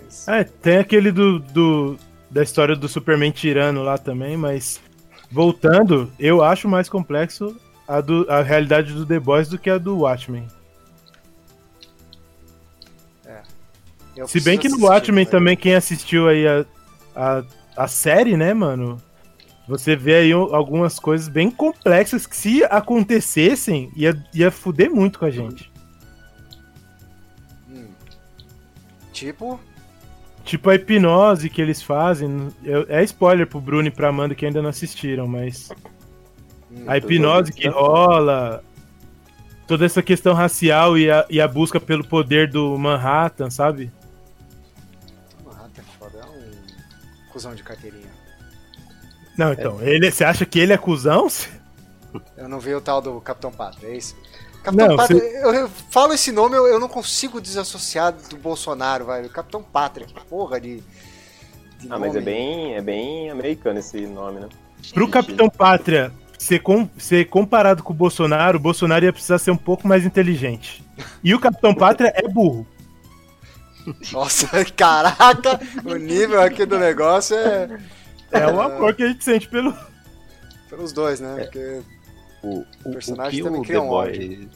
Mas... 0.00 0.26
É, 0.28 0.44
tem 0.44 0.78
aquele 0.78 1.12
do, 1.12 1.38
do- 1.38 1.98
da 2.30 2.42
história 2.42 2.74
do 2.74 2.88
Superman 2.88 3.30
tirano 3.30 3.82
lá 3.82 3.98
também, 3.98 4.36
mas 4.36 4.80
voltando, 5.30 6.10
eu 6.18 6.42
acho 6.42 6.68
mais 6.68 6.88
complexo 6.88 7.56
a, 7.86 8.00
do, 8.00 8.26
a 8.30 8.42
realidade 8.42 8.92
do 8.92 9.04
The 9.04 9.18
Boys 9.20 9.48
do 9.48 9.58
que 9.58 9.68
a 9.70 9.78
do 9.78 9.98
Watchmen. 9.98 10.48
eu 14.16 14.26
Se 14.26 14.40
bem 14.40 14.58
que 14.58 14.68
no 14.68 14.80
Watchmen 14.80 15.24
velho. 15.24 15.30
também, 15.30 15.56
quem 15.56 15.74
assistiu 15.74 16.28
aí 16.28 16.46
a, 16.46 16.64
a, 17.14 17.44
a 17.76 17.86
série, 17.88 18.36
né, 18.36 18.54
mano? 18.54 18.96
Você 19.68 19.96
vê 19.96 20.14
aí 20.14 20.32
algumas 20.32 20.98
coisas 20.98 21.28
bem 21.28 21.50
complexas 21.50 22.26
que 22.26 22.36
se 22.36 22.64
acontecessem, 22.64 23.90
ia, 23.96 24.16
ia 24.32 24.50
fuder 24.50 24.90
muito 24.90 25.18
com 25.18 25.24
a 25.24 25.30
gente. 25.30 25.70
Hum. 27.68 27.88
Tipo, 29.12 29.58
Tipo 30.46 30.70
a 30.70 30.76
hipnose 30.76 31.50
que 31.50 31.60
eles 31.60 31.82
fazem. 31.82 32.48
É 32.88 33.02
spoiler 33.02 33.48
pro 33.48 33.60
Bruno 33.60 33.88
e 33.88 33.90
pra 33.90 34.08
Amanda 34.08 34.32
que 34.32 34.46
ainda 34.46 34.62
não 34.62 34.70
assistiram, 34.70 35.26
mas. 35.26 35.70
hum, 36.70 36.84
A 36.86 36.96
hipnose 36.96 37.52
que 37.52 37.68
rola. 37.68 38.62
Toda 39.66 39.84
essa 39.84 40.00
questão 40.00 40.32
racial 40.32 40.96
e 40.96 41.10
a, 41.10 41.26
e 41.28 41.40
a 41.40 41.48
busca 41.48 41.80
pelo 41.80 42.06
poder 42.06 42.48
do 42.48 42.78
Manhattan, 42.78 43.50
sabe? 43.50 43.90
Cuzão 47.36 47.54
de 47.54 47.62
carteirinha. 47.62 48.08
Não, 49.36 49.52
então, 49.52 49.82
ele, 49.82 50.10
você 50.10 50.24
acha 50.24 50.46
que 50.46 50.58
ele 50.58 50.72
é 50.72 50.78
cuzão? 50.78 51.28
Eu 52.34 52.48
não 52.48 52.58
vi 52.58 52.74
o 52.74 52.80
tal 52.80 53.02
do 53.02 53.20
Capitão 53.20 53.52
Pátria, 53.52 53.88
é 53.88 53.96
isso? 53.98 54.16
Capitão 54.62 54.88
Não, 54.88 54.96
Pátria, 54.96 55.18
eu, 55.18 55.52
eu 55.52 55.68
falo 55.90 56.14
esse 56.14 56.32
nome, 56.32 56.56
eu, 56.56 56.66
eu 56.66 56.80
não 56.80 56.88
consigo 56.88 57.40
desassociar 57.40 58.10
do 58.12 58.36
Bolsonaro, 58.38 59.04
velho. 59.04 59.28
Capitão 59.28 59.62
Pátria, 59.62 60.06
que 60.06 60.14
porra 60.24 60.58
de. 60.58 60.82
de 61.78 61.86
Ah, 61.90 61.98
mas 61.98 62.12
é 62.16 62.20
nome. 62.20 62.22
bem, 62.22 62.74
é 62.74 62.80
bem 62.80 63.30
americano 63.30 63.78
esse 63.78 64.00
nome, 64.06 64.40
né? 64.40 64.48
Pro 64.94 65.08
Capitão 65.08 65.48
Pátria 65.50 66.10
ser, 66.38 66.60
com- 66.60 66.88
ser 66.96 67.28
comparado 67.28 67.82
com 67.82 67.92
o 67.92 67.96
Bolsonaro, 67.96 68.56
o 68.56 68.60
Bolsonaro 68.60 69.04
ia 69.04 69.12
precisar 69.12 69.38
ser 69.38 69.50
um 69.50 69.56
pouco 69.56 69.86
mais 69.86 70.04
inteligente. 70.06 70.82
E 71.22 71.34
o 71.34 71.38
Capitão 71.38 71.74
Pátria 71.74 72.12
é 72.16 72.26
burro. 72.26 72.66
Nossa, 74.12 74.64
caraca, 74.74 75.60
o 75.84 75.94
nível 75.94 76.40
aqui 76.40 76.64
do 76.66 76.78
negócio 76.78 77.36
é. 77.36 77.80
É 78.30 78.46
o 78.46 78.60
amor 78.60 78.94
que 78.94 79.02
a 79.02 79.08
gente 79.08 79.24
sente 79.24 79.48
pelo. 79.48 79.74
Pelos 80.68 80.92
dois, 80.92 81.20
né? 81.20 81.42
É. 81.42 81.44
Porque 81.44 81.82
O, 82.42 82.48
o, 82.48 82.66
o 82.84 82.92
personagem 82.92 83.38
que 83.38 83.44
também 83.44 83.60
o 83.60 83.64
cria 83.64 83.78
The 83.78 83.84
um 83.84 83.88
Boys, 83.88 84.48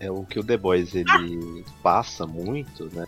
é 0.00 0.10
o 0.10 0.24
que 0.24 0.38
o 0.38 0.44
The 0.44 0.56
Boys 0.56 0.94
ele 0.94 1.64
passa 1.82 2.26
muito, 2.26 2.86
né? 2.94 3.06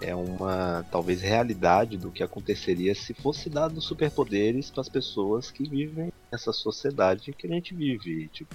É 0.00 0.14
uma 0.16 0.84
talvez 0.90 1.20
realidade 1.20 1.96
do 1.96 2.10
que 2.10 2.24
aconteceria 2.24 2.92
se 2.94 3.14
fosse 3.14 3.48
dado 3.48 3.80
superpoderes 3.80 4.68
para 4.68 4.80
as 4.80 4.88
pessoas 4.88 5.50
que 5.50 5.68
vivem 5.68 6.12
nessa 6.30 6.52
sociedade 6.52 7.32
que 7.32 7.46
a 7.46 7.50
gente 7.50 7.72
vive, 7.72 8.28
tipo 8.28 8.54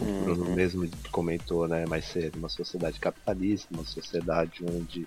o 0.00 0.04
Bruno 0.04 0.46
Uhum. 0.46 0.54
mesmo 0.54 0.88
comentou, 1.10 1.66
né, 1.66 1.84
mais 1.88 2.04
cedo, 2.06 2.38
uma 2.38 2.48
sociedade 2.48 2.98
capitalista, 3.00 3.72
uma 3.72 3.84
sociedade 3.84 4.64
onde 4.70 5.06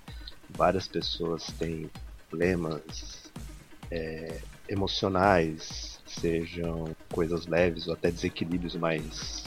várias 0.50 0.88
pessoas 0.88 1.46
têm 1.60 1.90
problemas 2.30 3.32
é, 3.92 4.40
emocionais, 4.68 6.00
sejam 6.06 6.96
coisas 7.12 7.46
leves 7.48 7.88
ou 7.88 7.94
até 7.94 8.12
desequilíbrios 8.12 8.76
mais 8.76 9.46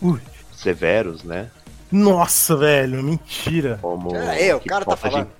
Ui. 0.00 0.20
severos, 0.52 1.22
né? 1.22 1.50
Nossa, 1.90 2.56
velho, 2.56 3.02
mentira. 3.02 3.78
Como, 3.80 4.10
Pera 4.10 4.30
aí, 4.32 4.52
o 4.52 4.60
cara 4.60 4.84
tá 4.84 4.96
falta 4.96 5.08
de- 5.08 5.12
falando. 5.14 5.32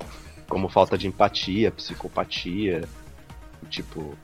como 0.49 0.68
falta 0.68 0.97
de 0.99 1.07
empatia, 1.09 1.70
psicopatia, 1.70 2.82
tipo, 3.68 4.16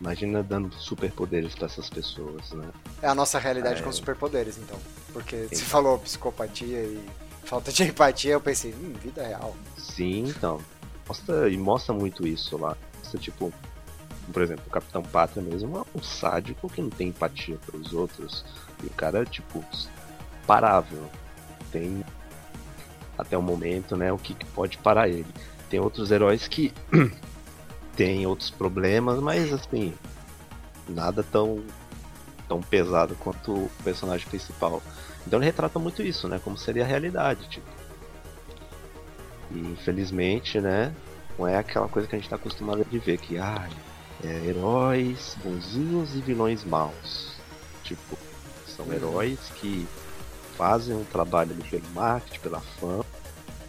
imagina 0.00 0.42
dando 0.42 0.72
superpoderes 0.74 1.54
para 1.54 1.66
essas 1.66 1.90
pessoas, 1.90 2.50
né? 2.52 2.68
É 3.02 3.08
a 3.08 3.14
nossa 3.14 3.38
realidade 3.38 3.80
É. 3.80 3.84
com 3.84 3.92
superpoderes, 3.92 4.58
então. 4.58 4.78
Porque 5.12 5.46
Sim. 5.48 5.54
você 5.56 5.62
falou 5.64 5.98
psicopatia 5.98 6.78
e 6.82 7.04
falta 7.44 7.70
de 7.72 7.84
empatia, 7.84 8.32
eu 8.32 8.40
pensei, 8.40 8.72
hum, 8.72 8.92
vida 9.02 9.22
real. 9.26 9.54
Sim, 9.76 10.24
então. 10.28 10.60
Mostra, 11.06 11.48
e 11.50 11.56
mostra 11.58 11.92
muito 11.92 12.26
isso 12.26 12.56
lá. 12.56 12.76
Mostra, 12.98 13.18
tipo, 13.20 13.52
por 14.32 14.42
exemplo, 14.42 14.64
o 14.66 14.70
Capitão 14.70 15.02
Pátria 15.02 15.42
mesmo 15.42 15.78
é 15.78 15.98
um 15.98 16.02
sádico 16.02 16.68
que 16.70 16.80
não 16.80 16.90
tem 16.90 17.08
empatia 17.08 17.58
pelos 17.70 17.92
outros. 17.92 18.44
E 18.82 18.86
o 18.86 18.90
cara, 18.90 19.24
tipo, 19.26 19.64
parável. 20.46 21.10
Tem 21.72 22.04
até 23.18 23.36
o 23.36 23.42
momento, 23.42 23.96
né, 23.96 24.10
o 24.12 24.16
que, 24.18 24.34
que 24.34 24.46
pode 24.46 24.78
parar 24.78 25.08
ele. 25.08 25.26
Tem 25.68 25.78
outros 25.78 26.10
heróis 26.10 26.48
que 26.48 26.72
tem 28.00 28.26
outros 28.26 28.48
problemas, 28.48 29.20
mas 29.20 29.52
assim, 29.52 29.92
nada 30.88 31.22
tão 31.22 31.62
tão 32.48 32.62
pesado 32.62 33.14
quanto 33.16 33.52
o 33.52 33.70
personagem 33.84 34.26
principal. 34.26 34.82
Então 35.26 35.38
ele 35.38 35.44
retrata 35.44 35.78
muito 35.78 36.02
isso, 36.02 36.26
né, 36.26 36.40
como 36.42 36.56
seria 36.56 36.82
a 36.82 36.86
realidade, 36.86 37.46
tipo. 37.50 37.66
E 39.50 39.58
infelizmente, 39.58 40.58
né, 40.62 40.96
não 41.38 41.46
é 41.46 41.58
aquela 41.58 41.88
coisa 41.88 42.08
que 42.08 42.16
a 42.16 42.18
gente 42.18 42.30
tá 42.30 42.36
acostumado 42.36 42.80
a 42.80 42.98
ver, 42.98 43.18
que 43.18 43.36
ah, 43.36 43.68
é 44.24 44.46
heróis 44.46 45.36
bonzinhos 45.44 46.14
e 46.14 46.22
vilões 46.22 46.64
maus. 46.64 47.34
Tipo, 47.84 48.16
são 48.66 48.90
heróis 48.94 49.38
que 49.56 49.86
fazem 50.56 50.96
um 50.96 51.04
trabalho 51.04 51.52
ali 51.52 51.68
pelo 51.68 51.86
marketing, 51.90 52.40
pela 52.40 52.60
fama, 52.60 53.04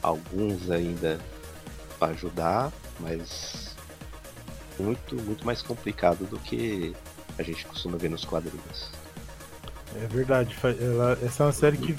alguns 0.02 0.72
ainda 0.72 1.20
para 2.00 2.14
ajudar, 2.14 2.72
mas 2.98 3.71
muito, 4.82 5.16
muito 5.16 5.46
mais 5.46 5.62
complicado 5.62 6.26
do 6.30 6.38
que 6.40 6.94
a 7.38 7.44
gente 7.44 7.66
costuma 7.66 7.98
ver 7.98 8.10
nos 8.10 8.26
quadrinhos. 8.26 8.92
É 10.02 10.08
verdade. 10.08 10.56
ela- 10.80 11.18
essa 11.24 11.44
é 11.44 11.46
uma 11.48 11.52
série 11.52 11.78
que, 11.78 11.96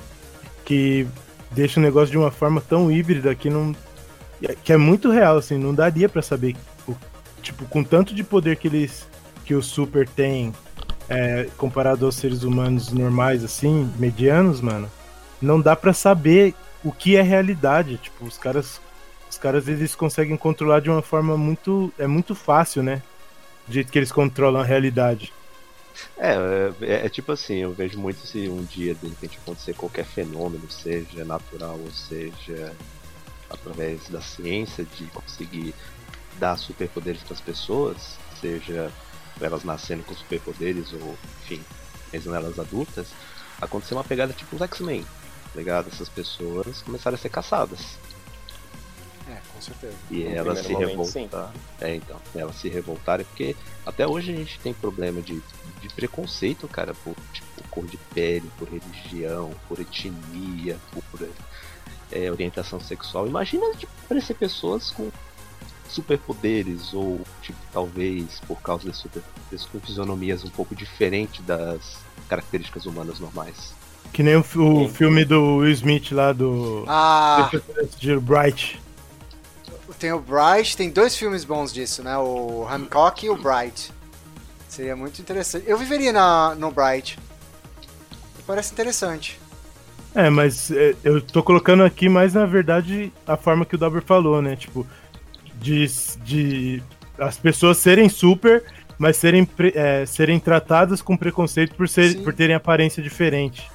que 0.64 1.06
deixa 1.50 1.78
o 1.78 1.82
negócio 1.82 2.10
de 2.10 2.18
uma 2.18 2.30
forma 2.30 2.60
tão 2.60 2.90
híbrida 2.90 3.34
que 3.34 3.48
não. 3.50 3.74
que 4.64 4.72
é 4.72 4.76
muito 4.76 5.10
real, 5.10 5.36
assim, 5.38 5.56
não 5.58 5.74
daria 5.74 6.08
pra 6.08 6.22
saber. 6.22 6.56
tipo, 7.42 7.64
com 7.66 7.82
tanto 7.84 8.14
de 8.14 8.22
poder 8.24 8.56
que 8.56 8.68
eles. 8.68 9.06
que 9.44 9.54
o 9.54 9.62
Super 9.62 10.08
tem 10.08 10.52
é, 11.08 11.48
comparado 11.58 12.06
aos 12.06 12.14
seres 12.14 12.42
humanos 12.44 12.92
normais, 12.92 13.42
assim, 13.44 13.90
medianos, 13.98 14.60
mano, 14.60 14.88
não 15.40 15.60
dá 15.60 15.74
pra 15.76 15.92
saber 15.92 16.54
o 16.84 16.90
que 16.92 17.16
é 17.16 17.22
realidade. 17.22 17.96
Tipo, 17.98 18.24
os 18.24 18.38
caras. 18.38 18.80
Os 19.32 19.38
caras 19.38 19.66
eles 19.66 19.94
conseguem 19.94 20.36
controlar 20.36 20.80
de 20.80 20.90
uma 20.90 21.00
forma 21.00 21.38
muito. 21.38 21.90
É 21.98 22.06
muito 22.06 22.34
fácil, 22.34 22.82
né? 22.82 23.02
Do 23.66 23.72
jeito 23.72 23.90
que 23.90 23.98
eles 23.98 24.12
controlam 24.12 24.60
a 24.60 24.64
realidade. 24.64 25.32
É, 26.18 26.34
é, 26.82 27.06
é 27.06 27.08
tipo 27.08 27.32
assim, 27.32 27.56
eu 27.56 27.72
vejo 27.72 27.98
muito 27.98 28.26
se 28.26 28.46
um 28.46 28.62
dia 28.62 28.94
de 28.94 29.08
repente 29.08 29.38
acontecer 29.42 29.72
qualquer 29.72 30.04
fenômeno, 30.04 30.70
seja 30.70 31.24
natural 31.24 31.78
ou 31.82 31.90
seja 31.90 32.76
através 33.48 34.06
da 34.10 34.20
ciência 34.20 34.84
de 34.98 35.06
conseguir 35.06 35.74
dar 36.38 36.58
superpoderes 36.58 37.22
para 37.22 37.32
as 37.32 37.40
pessoas, 37.40 38.18
seja 38.38 38.92
elas 39.40 39.64
nascendo 39.64 40.02
com 40.02 40.14
superpoderes 40.14 40.92
ou, 40.92 41.16
enfim, 41.42 41.62
mesmo 42.12 42.34
elas 42.34 42.58
adultas, 42.58 43.08
acontecer 43.62 43.94
uma 43.94 44.04
pegada 44.04 44.34
tipo 44.34 44.56
os 44.56 44.62
X-Men, 44.62 45.02
tá 45.02 45.58
ligado? 45.58 45.88
Essas 45.88 46.10
pessoas 46.10 46.82
começaram 46.82 47.14
a 47.14 47.18
ser 47.18 47.30
caçadas. 47.30 47.96
É, 49.28 49.36
com 49.54 49.60
certeza. 49.60 49.94
E 50.10 50.24
No 50.24 50.30
elas 50.30 50.58
se 50.58 50.64
sim. 50.66 50.76
revoltaram. 50.76 51.52
É, 51.80 51.94
então, 51.94 52.20
elas 52.34 52.56
se 52.56 52.68
revoltarem, 52.68 53.26
porque 53.26 53.56
até 53.86 54.06
hoje 54.06 54.32
a 54.32 54.36
gente 54.36 54.58
tem 54.60 54.74
problema 54.74 55.20
de, 55.20 55.40
de 55.80 55.88
preconceito, 55.94 56.66
cara, 56.68 56.94
por 56.94 57.14
tipo, 57.32 57.46
cor 57.70 57.86
de 57.86 57.96
pele, 58.14 58.50
por 58.58 58.68
religião, 58.68 59.52
por 59.68 59.80
etnia, 59.80 60.78
por 61.10 61.28
é, 62.10 62.30
orientação 62.30 62.78
sexual. 62.80 63.26
Imagina 63.26 63.74
tipo, 63.76 63.92
aparecer 64.04 64.34
pessoas 64.34 64.90
com 64.90 65.10
superpoderes, 65.88 66.92
ou 66.94 67.20
tipo, 67.42 67.58
talvez 67.72 68.40
por 68.46 68.60
causa 68.60 68.86
desses 68.86 69.02
superpoderes, 69.02 69.66
com 69.66 69.80
fisionomias 69.80 70.44
um 70.44 70.50
pouco 70.50 70.74
diferentes 70.74 71.44
das 71.44 71.98
características 72.28 72.86
humanas 72.86 73.20
normais. 73.20 73.74
Que 74.12 74.22
nem 74.22 74.36
o, 74.36 74.40
o 74.40 74.88
filme 74.88 75.24
do 75.24 75.56
Will 75.56 75.72
Smith 75.72 76.12
lá 76.12 76.32
do. 76.32 76.84
Ah, 76.86 77.50
de 77.98 78.18
Bright. 78.18 78.81
Tem 80.02 80.12
o 80.12 80.18
Bright, 80.18 80.76
tem 80.76 80.90
dois 80.90 81.16
filmes 81.16 81.44
bons 81.44 81.72
disso, 81.72 82.02
né? 82.02 82.18
O 82.18 82.66
Hancock 82.68 83.24
e 83.24 83.30
o 83.30 83.36
Bright. 83.36 83.92
Seria 84.68 84.96
muito 84.96 85.22
interessante. 85.22 85.64
Eu 85.64 85.78
viveria 85.78 86.12
na, 86.12 86.56
no 86.56 86.72
Bright. 86.72 87.16
Parece 88.44 88.72
interessante. 88.72 89.40
É, 90.12 90.28
mas 90.28 90.72
é, 90.72 90.96
eu 91.04 91.22
tô 91.22 91.40
colocando 91.40 91.84
aqui 91.84 92.08
mais 92.08 92.34
na 92.34 92.44
verdade 92.46 93.12
a 93.24 93.36
forma 93.36 93.64
que 93.64 93.76
o 93.76 93.78
Dauber 93.78 94.02
falou, 94.02 94.42
né? 94.42 94.56
Tipo, 94.56 94.84
de, 95.54 95.86
de 96.24 96.82
as 97.16 97.38
pessoas 97.38 97.78
serem 97.78 98.08
super, 98.08 98.64
mas 98.98 99.16
serem, 99.16 99.48
é, 99.72 100.04
serem 100.04 100.40
tratadas 100.40 101.00
com 101.00 101.16
preconceito 101.16 101.76
por, 101.76 101.88
ser, 101.88 102.10
Sim. 102.10 102.24
por 102.24 102.34
terem 102.34 102.56
aparência 102.56 103.00
diferente. 103.00 103.70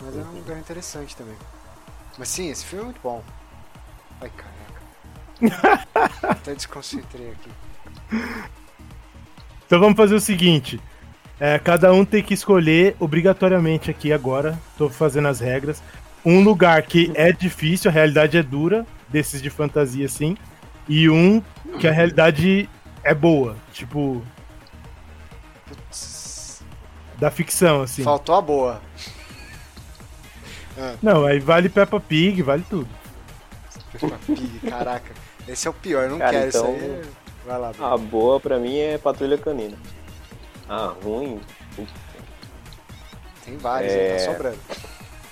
Mas 0.00 0.16
é 0.16 0.20
um 0.20 0.36
lugar 0.36 0.58
interessante 0.58 1.16
também. 1.16 1.36
Mas 2.16 2.28
sim, 2.28 2.50
esse 2.50 2.64
filme 2.64 2.82
é 2.82 2.84
muito 2.86 3.00
bom. 3.02 3.20
Ai, 4.20 4.30
caraca. 4.30 4.59
Até 6.22 6.54
desconcentrei 6.54 7.32
aqui. 7.32 7.50
Então 9.66 9.78
vamos 9.78 9.96
fazer 9.96 10.14
o 10.14 10.20
seguinte. 10.20 10.80
é, 11.38 11.58
cada 11.58 11.92
um 11.92 12.04
tem 12.04 12.22
que 12.22 12.34
escolher 12.34 12.96
obrigatoriamente 13.00 13.90
aqui 13.90 14.12
agora. 14.12 14.58
Tô 14.76 14.88
fazendo 14.90 15.28
as 15.28 15.40
regras. 15.40 15.82
Um 16.24 16.42
lugar 16.42 16.82
que 16.82 17.10
é 17.14 17.32
difícil, 17.32 17.90
a 17.90 17.94
realidade 17.94 18.36
é 18.36 18.42
dura, 18.42 18.86
desses 19.08 19.40
de 19.40 19.48
fantasia 19.48 20.04
assim. 20.04 20.36
E 20.88 21.08
um 21.08 21.42
que 21.78 21.86
a 21.88 21.92
realidade 21.92 22.68
é 23.02 23.14
boa. 23.14 23.56
Tipo, 23.72 24.22
Putz, 25.66 26.62
da 27.18 27.30
ficção, 27.30 27.82
assim. 27.82 28.02
Faltou 28.02 28.34
a 28.34 28.42
boa. 28.42 28.82
Não, 31.02 31.24
aí 31.24 31.38
vale 31.38 31.68
Peppa 31.68 32.00
Pig, 32.00 32.42
vale 32.42 32.64
tudo. 32.68 32.88
Peppa 33.92 34.18
Pig, 34.26 34.60
caraca. 34.68 35.14
Esse 35.50 35.66
é 35.66 35.70
o 35.70 35.74
pior, 35.74 36.04
eu 36.04 36.10
não 36.10 36.18
Cara, 36.18 36.30
quero 36.32 36.48
então- 36.48 36.76
isso 36.76 36.84
aí. 36.84 37.02
Vai 37.46 37.58
lá, 37.58 37.72
Bruno. 37.72 37.94
A 37.94 37.96
boa 37.96 38.38
pra 38.40 38.58
mim 38.58 38.78
é 38.78 38.98
Patrulha 38.98 39.38
Canina. 39.38 39.76
Ah, 40.68 40.94
ruim. 41.02 41.40
Tem 43.44 43.56
vários, 43.56 43.92
é- 43.92 44.12
aí 44.12 44.18
tá 44.18 44.32
sobrando. 44.32 44.58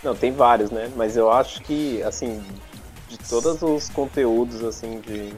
Não, 0.03 0.14
tem 0.14 0.33
vários, 0.33 0.71
né? 0.71 0.91
Mas 0.97 1.16
eu 1.16 1.31
acho 1.31 1.61
que, 1.62 2.03
assim, 2.03 2.43
de 3.09 3.19
todos 3.19 3.62
os 3.62 3.89
conteúdos, 3.91 4.64
assim, 4.64 5.01
de 5.01 5.33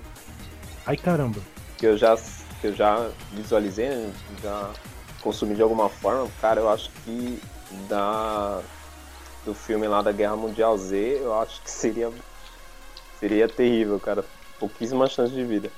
Ai 0.86 0.96
caramba. 0.96 1.40
que 1.76 1.86
eu 1.86 1.96
já, 1.98 2.16
que 2.60 2.68
eu 2.68 2.74
já 2.74 3.08
visualizei, 3.32 3.88
né? 3.88 4.12
já 4.42 4.70
consumi 5.22 5.54
de 5.54 5.62
alguma 5.62 5.88
forma, 5.88 6.28
cara, 6.40 6.60
eu 6.60 6.70
acho 6.70 6.90
que 7.04 7.40
da 7.88 8.60
do 9.44 9.54
filme 9.54 9.86
lá 9.88 10.02
da 10.02 10.12
Guerra 10.12 10.36
Mundial 10.36 10.76
Z, 10.76 11.20
eu 11.22 11.34
acho 11.40 11.62
que 11.62 11.70
seria 11.70 12.10
seria 13.18 13.48
terrível, 13.48 13.98
cara 13.98 14.24
pouquíssima 14.60 15.08
chance 15.08 15.34
de 15.34 15.42
vida. 15.42 15.72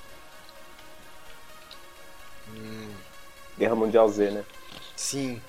Hum. 2.51 2.91
Guerra 3.57 3.77
Mundial 3.77 4.09
Z, 4.09 4.31
né? 4.31 4.45
Sim. 4.97 5.41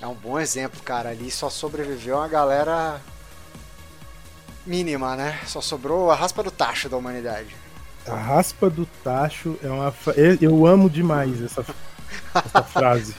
É 0.00 0.06
um 0.06 0.14
bom 0.14 0.38
exemplo, 0.38 0.80
cara. 0.82 1.08
Ali 1.08 1.30
só 1.30 1.48
sobreviveu 1.48 2.16
uma 2.16 2.28
galera 2.28 3.00
mínima, 4.66 5.16
né? 5.16 5.40
Só 5.46 5.60
sobrou 5.62 6.10
a 6.10 6.14
raspa 6.14 6.42
do 6.42 6.50
tacho 6.50 6.88
da 6.88 6.96
humanidade. 6.96 7.56
A 8.06 8.14
raspa 8.14 8.68
do 8.68 8.84
tacho 9.02 9.58
é 9.62 9.68
uma. 9.68 9.94
Eu 10.40 10.66
amo 10.66 10.90
demais 10.90 11.40
essa, 11.42 11.64
essa 12.34 12.62
frase. 12.68 13.14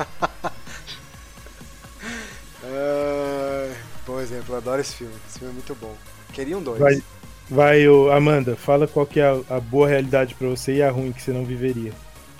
uh, 2.64 3.76
bom 4.06 4.20
exemplo, 4.20 4.54
eu 4.54 4.58
adoro 4.58 4.82
esse 4.82 4.94
filme. 4.94 5.16
Esse 5.28 5.40
filme 5.40 5.54
é 5.54 5.56
muito 5.56 5.74
bom. 5.76 5.96
Queriam 6.32 6.62
dois. 6.62 6.80
Vai 6.80 7.02
vai 7.50 7.88
ô, 7.88 8.12
Amanda, 8.12 8.56
fala 8.56 8.88
qual 8.88 9.06
que 9.06 9.20
é 9.20 9.26
a, 9.26 9.58
a 9.58 9.60
boa 9.60 9.88
realidade 9.88 10.36
pra 10.36 10.48
você 10.48 10.76
e 10.76 10.84
a 10.84 10.91
ruim 10.91 11.12
que 11.12 11.22
você 11.22 11.32
não 11.32 11.46
viveria. 11.46 11.93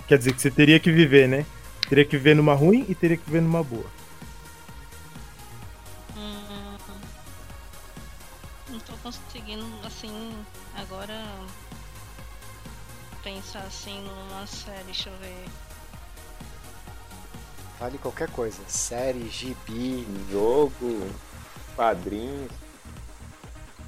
Quer 0.06 0.18
dizer, 0.18 0.32
que 0.32 0.40
você 0.40 0.50
teria 0.50 0.78
que 0.78 0.90
viver, 0.92 1.28
né? 1.28 1.44
Teria 1.88 2.04
que 2.04 2.16
viver 2.16 2.34
numa 2.34 2.54
ruim 2.54 2.84
e 2.88 2.94
teria 2.94 3.16
que 3.16 3.24
viver 3.26 3.42
numa 3.42 3.62
boa. 3.62 3.86
Hum, 6.16 6.76
não 8.70 8.78
tô 8.80 8.92
conseguindo, 9.02 9.66
assim, 9.84 10.32
agora 10.76 11.24
pensar 13.22 13.60
assim 13.60 14.00
numa 14.02 14.46
série, 14.46 14.84
deixa 14.84 15.10
eu 15.10 15.16
ver. 15.18 15.44
Vale 17.78 17.98
qualquer 17.98 18.30
coisa. 18.30 18.58
Série, 18.68 19.28
gibi, 19.28 20.06
Jogo, 20.30 21.10
quadrinhos, 21.74 22.50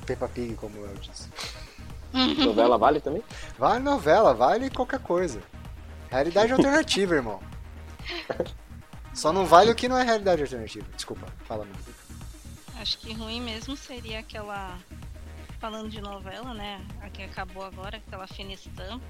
Peppa 0.09 0.27
Pig, 0.27 0.55
como 0.55 0.75
eu 0.79 0.95
disse. 0.95 1.29
novela 2.43 2.79
vale 2.79 2.99
também? 2.99 3.23
Vale 3.59 3.81
novela, 3.81 4.33
vale 4.33 4.71
qualquer 4.71 5.01
coisa. 5.01 5.43
Realidade 6.11 6.51
alternativa, 6.51 7.15
irmão. 7.15 7.43
Só 9.13 9.35
não 9.35 9.45
vale 9.45 9.71
o 9.71 9.75
que 9.75 9.87
não 9.87 9.99
é 9.99 10.03
realidade 10.03 10.41
alternativa. 10.41 10.87
Desculpa, 10.95 11.27
fala 11.45 11.67
mesmo. 11.67 11.95
Acho 12.81 12.99
que 12.99 13.13
ruim 13.13 13.43
mesmo 13.43 13.77
seria 13.77 14.21
aquela. 14.21 14.79
Falando 15.61 15.91
de 15.91 16.01
novela, 16.01 16.55
né? 16.55 16.81
A 17.03 17.11
que 17.11 17.23
acabou 17.23 17.65
agora, 17.65 17.99
aquela 17.99 18.27
fina 18.27 18.55
estampa. 18.55 19.05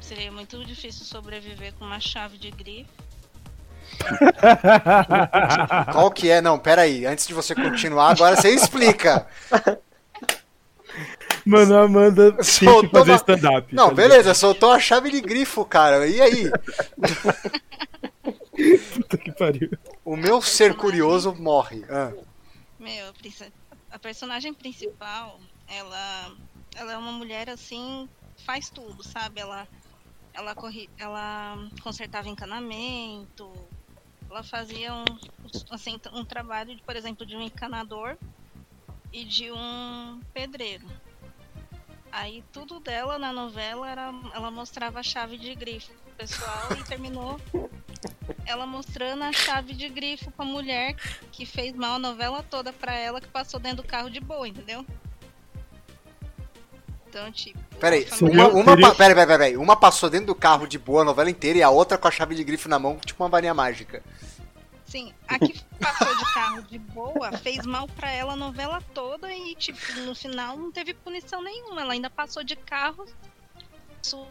Seria 0.00 0.32
muito 0.32 0.64
difícil 0.64 1.04
sobreviver 1.04 1.72
com 1.74 1.84
uma 1.84 2.00
chave 2.00 2.36
de 2.36 2.50
grife. 2.50 2.90
Qual 5.92 6.10
que 6.10 6.30
é? 6.30 6.40
Não, 6.40 6.58
pera 6.58 6.82
aí. 6.82 7.06
Antes 7.06 7.26
de 7.26 7.34
você 7.34 7.54
continuar, 7.54 8.10
agora 8.10 8.36
você 8.36 8.50
explica. 8.50 9.26
Mano, 11.46 11.76
a 11.76 11.82
Amanda 11.82 12.30
tem 12.32 12.38
que 12.38 12.44
Soltou 12.44 13.00
fazer 13.00 13.10
uma- 13.12 13.16
stand-up. 13.16 13.74
Não, 13.74 13.88
tá 13.90 13.94
beleza, 13.94 14.32
soltou 14.34 14.70
a 14.72 14.80
chave 14.80 15.10
de 15.10 15.20
grifo, 15.20 15.64
cara. 15.64 16.06
E 16.06 16.20
aí? 16.20 16.50
Puta 18.94 19.18
que 19.18 19.32
pariu. 19.32 19.70
O 20.04 20.16
meu 20.16 20.40
ser 20.40 20.74
curioso 20.74 21.34
morre. 21.34 21.84
Ah, 21.90 22.12
Meu, 22.78 23.12
a 23.90 23.98
personagem 23.98 24.54
principal, 24.54 25.38
ela, 25.68 26.30
ela 26.76 26.92
é 26.92 26.96
uma 26.96 27.12
mulher 27.12 27.50
assim, 27.50 28.08
faz 28.46 28.70
tudo, 28.70 29.02
sabe? 29.02 29.40
Ela, 29.40 29.66
ela, 30.32 30.54
corri, 30.54 30.88
ela 30.98 31.58
consertava 31.82 32.28
encanamento, 32.28 33.52
ela 34.34 34.42
fazia 34.42 34.92
um, 34.92 35.04
assim, 35.70 36.00
um 36.12 36.24
trabalho, 36.24 36.76
por 36.84 36.96
exemplo, 36.96 37.24
de 37.24 37.36
um 37.36 37.40
encanador 37.40 38.16
e 39.12 39.24
de 39.24 39.52
um 39.52 40.20
pedreiro. 40.32 40.86
Aí 42.10 42.42
tudo 42.52 42.80
dela 42.80 43.16
na 43.16 43.32
novela 43.32 43.88
era, 43.88 44.12
ela 44.34 44.50
mostrava 44.50 44.98
a 44.98 45.02
chave 45.04 45.38
de 45.38 45.54
grifo 45.54 45.92
pro 45.92 46.12
pessoal 46.14 46.68
e 46.78 46.82
terminou 46.82 47.40
ela 48.44 48.66
mostrando 48.66 49.22
a 49.22 49.32
chave 49.32 49.72
de 49.72 49.88
grifo 49.88 50.30
pra 50.32 50.44
mulher 50.44 50.96
que 51.30 51.46
fez 51.46 51.72
mal 51.74 51.94
a 51.94 51.98
novela 51.98 52.42
toda 52.42 52.72
pra 52.72 52.92
ela, 52.92 53.20
que 53.20 53.28
passou 53.28 53.60
dentro 53.60 53.84
do 53.84 53.88
carro 53.88 54.10
de 54.10 54.20
boa, 54.20 54.48
entendeu? 54.48 54.84
Tipo. 57.32 57.58
peraí, 57.80 58.06
uma, 58.20 58.48
uma, 58.48 58.64
pa- 58.80 58.94
peraí, 58.94 59.14
peraí, 59.14 59.26
peraí. 59.26 59.56
Uma 59.56 59.76
passou 59.76 60.08
dentro 60.10 60.26
do 60.28 60.34
carro 60.34 60.66
de 60.66 60.78
boa 60.78 61.02
a 61.02 61.04
novela 61.04 61.30
inteira 61.30 61.58
e 61.58 61.62
a 61.62 61.70
outra 61.70 61.96
com 61.98 62.08
a 62.08 62.10
chave 62.10 62.34
de 62.34 62.42
grifo 62.44 62.68
na 62.68 62.78
mão, 62.78 62.96
tipo 62.98 63.22
uma 63.22 63.28
varinha 63.28 63.54
mágica. 63.54 64.02
Sim, 64.86 65.12
a 65.26 65.38
que 65.38 65.54
passou 65.80 66.16
de 66.16 66.34
carro 66.34 66.62
de 66.62 66.78
boa 66.78 67.32
fez 67.38 67.64
mal 67.66 67.88
pra 67.88 68.10
ela 68.12 68.34
a 68.34 68.36
novela 68.36 68.80
toda 68.92 69.32
e, 69.34 69.54
tipo, 69.56 69.78
no 70.00 70.14
final 70.14 70.56
não 70.56 70.70
teve 70.70 70.94
punição 70.94 71.42
nenhuma. 71.42 71.80
Ela 71.82 71.92
ainda 71.94 72.08
passou 72.10 72.44
de 72.44 72.54
carro. 72.56 73.04
Isso- 74.02 74.26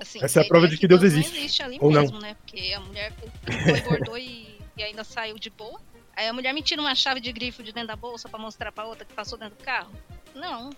Assim, 0.00 0.18
Essa 0.22 0.40
é 0.40 0.44
a 0.44 0.48
prova 0.48 0.66
de 0.66 0.76
que 0.76 0.88
Deus 0.88 1.00
não 1.00 1.06
existe. 1.06 1.36
existe 1.38 1.62
ali 1.62 1.78
Ou 1.80 1.88
não. 1.90 2.00
mesmo, 2.00 2.18
né? 2.18 2.34
Porque 2.34 2.72
a 2.74 2.80
mulher 2.80 3.12
foi, 3.12 3.78
engordou 3.78 4.18
e, 4.18 4.58
e 4.76 4.82
ainda 4.82 5.04
saiu 5.04 5.38
de 5.38 5.48
boa. 5.48 5.80
Aí 6.16 6.26
a 6.26 6.32
mulher 6.32 6.52
me 6.52 6.60
tira 6.60 6.80
uma 6.82 6.94
chave 6.94 7.20
de 7.20 7.32
grifo 7.32 7.62
de 7.62 7.72
dentro 7.72 7.86
da 7.88 7.96
bolsa 7.96 8.28
pra 8.28 8.36
mostrar 8.38 8.72
pra 8.72 8.84
outra 8.84 9.04
que 9.04 9.14
passou 9.14 9.38
dentro 9.38 9.56
do 9.56 9.64
carro. 9.64 9.92
Não. 10.34 10.70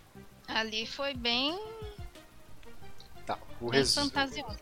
Ali 0.48 0.86
foi 0.86 1.14
bem, 1.14 1.58
Tá, 3.26 3.38
o 3.60 3.70
bem 3.70 3.84
fantasioso. 3.84 4.58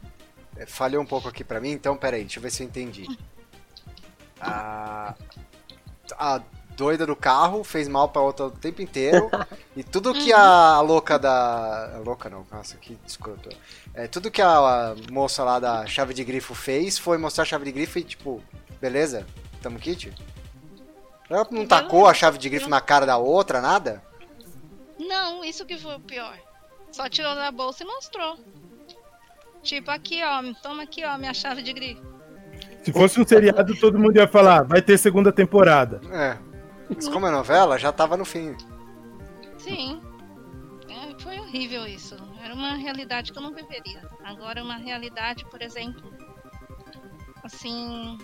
É, 0.57 0.67
Falhou 0.67 1.03
um 1.03 1.07
pouco 1.07 1.29
aqui 1.29 1.43
pra 1.43 1.61
mim, 1.61 1.71
então 1.71 1.97
peraí, 1.97 2.23
deixa 2.23 2.39
eu 2.39 2.43
ver 2.43 2.51
se 2.51 2.63
eu 2.63 2.67
entendi. 2.67 3.07
A, 4.45 5.15
a 6.19 6.43
doida 6.77 7.07
do 7.07 7.15
carro 7.15 7.63
fez 7.63 7.87
mal 7.87 8.09
pra 8.09 8.21
outra 8.21 8.47
o 8.47 8.51
tempo 8.51 8.83
inteiro. 8.83 9.31
e 9.77 9.85
tudo 9.85 10.13
que 10.13 10.33
a 10.33 10.81
louca 10.81 11.17
da. 11.17 11.95
a 11.95 11.99
louca 11.99 12.29
não, 12.29 12.45
nossa, 12.51 12.77
que 12.77 12.99
escroto. 13.07 13.51
É, 13.95 14.09
tudo 14.09 14.33
que 14.33 14.43
a 14.43 14.97
moça 15.13 15.45
lá 15.45 15.61
da 15.61 15.87
chave 15.87 16.13
de 16.13 16.25
grifo 16.25 16.57
fez 16.57 16.99
foi 16.99 17.19
mostrar 17.19 17.43
a 17.43 17.45
chave 17.45 17.67
de 17.67 17.71
grifo 17.71 18.01
e 18.01 18.03
tipo, 18.03 18.43
beleza? 18.81 19.25
Tamo 19.63 19.79
kit? 19.79 20.13
Ela 21.31 21.47
não 21.49 21.65
tacou 21.65 22.09
a 22.09 22.15
chave 22.15 22.37
de 22.37 22.49
grifo 22.49 22.69
na 22.69 22.81
cara 22.81 23.07
da 23.07 23.17
outra, 23.17 23.61
nada? 23.61 24.03
Não, 24.99 25.45
isso 25.45 25.65
que 25.65 25.79
foi 25.79 25.97
o 25.97 26.01
pior. 26.01 26.39
Só 26.91 27.09
tirou 27.09 27.35
da 27.35 27.51
bolsa 27.51 27.83
e 27.83 27.87
mostrou. 27.87 28.39
Tipo, 29.63 29.91
aqui, 29.91 30.23
ó, 30.23 30.43
toma 30.63 30.83
aqui, 30.83 31.05
ó, 31.05 31.17
minha 31.17 31.33
chave 31.33 31.63
de 31.63 31.73
grifo. 31.73 32.03
Se 32.83 32.93
fosse 32.93 33.21
um 33.21 33.27
seriado, 33.27 33.79
todo 33.79 33.99
mundo 33.99 34.17
ia 34.17 34.27
falar, 34.27 34.65
vai 34.65 34.83
ter 34.83 34.99
segunda 34.99 35.33
temporada. 35.33 36.01
É. 36.13 36.39
Mas 36.95 37.09
como 37.09 37.27
é 37.27 37.31
novela, 37.31 37.79
já 37.79 37.93
tava 37.93 38.17
no 38.17 38.25
fim. 38.25 38.57
Sim. 39.57 40.03
É, 40.89 41.19
foi 41.21 41.39
horrível 41.39 41.87
isso. 41.87 42.17
Era 42.43 42.55
uma 42.55 42.75
realidade 42.75 43.33
que 43.33 43.39
eu 43.39 43.43
não 43.43 43.55
viveria. 43.55 44.03
Agora, 44.25 44.63
uma 44.63 44.77
realidade, 44.77 45.45
por 45.47 45.63
exemplo, 45.63 46.13
assim. 47.45 48.19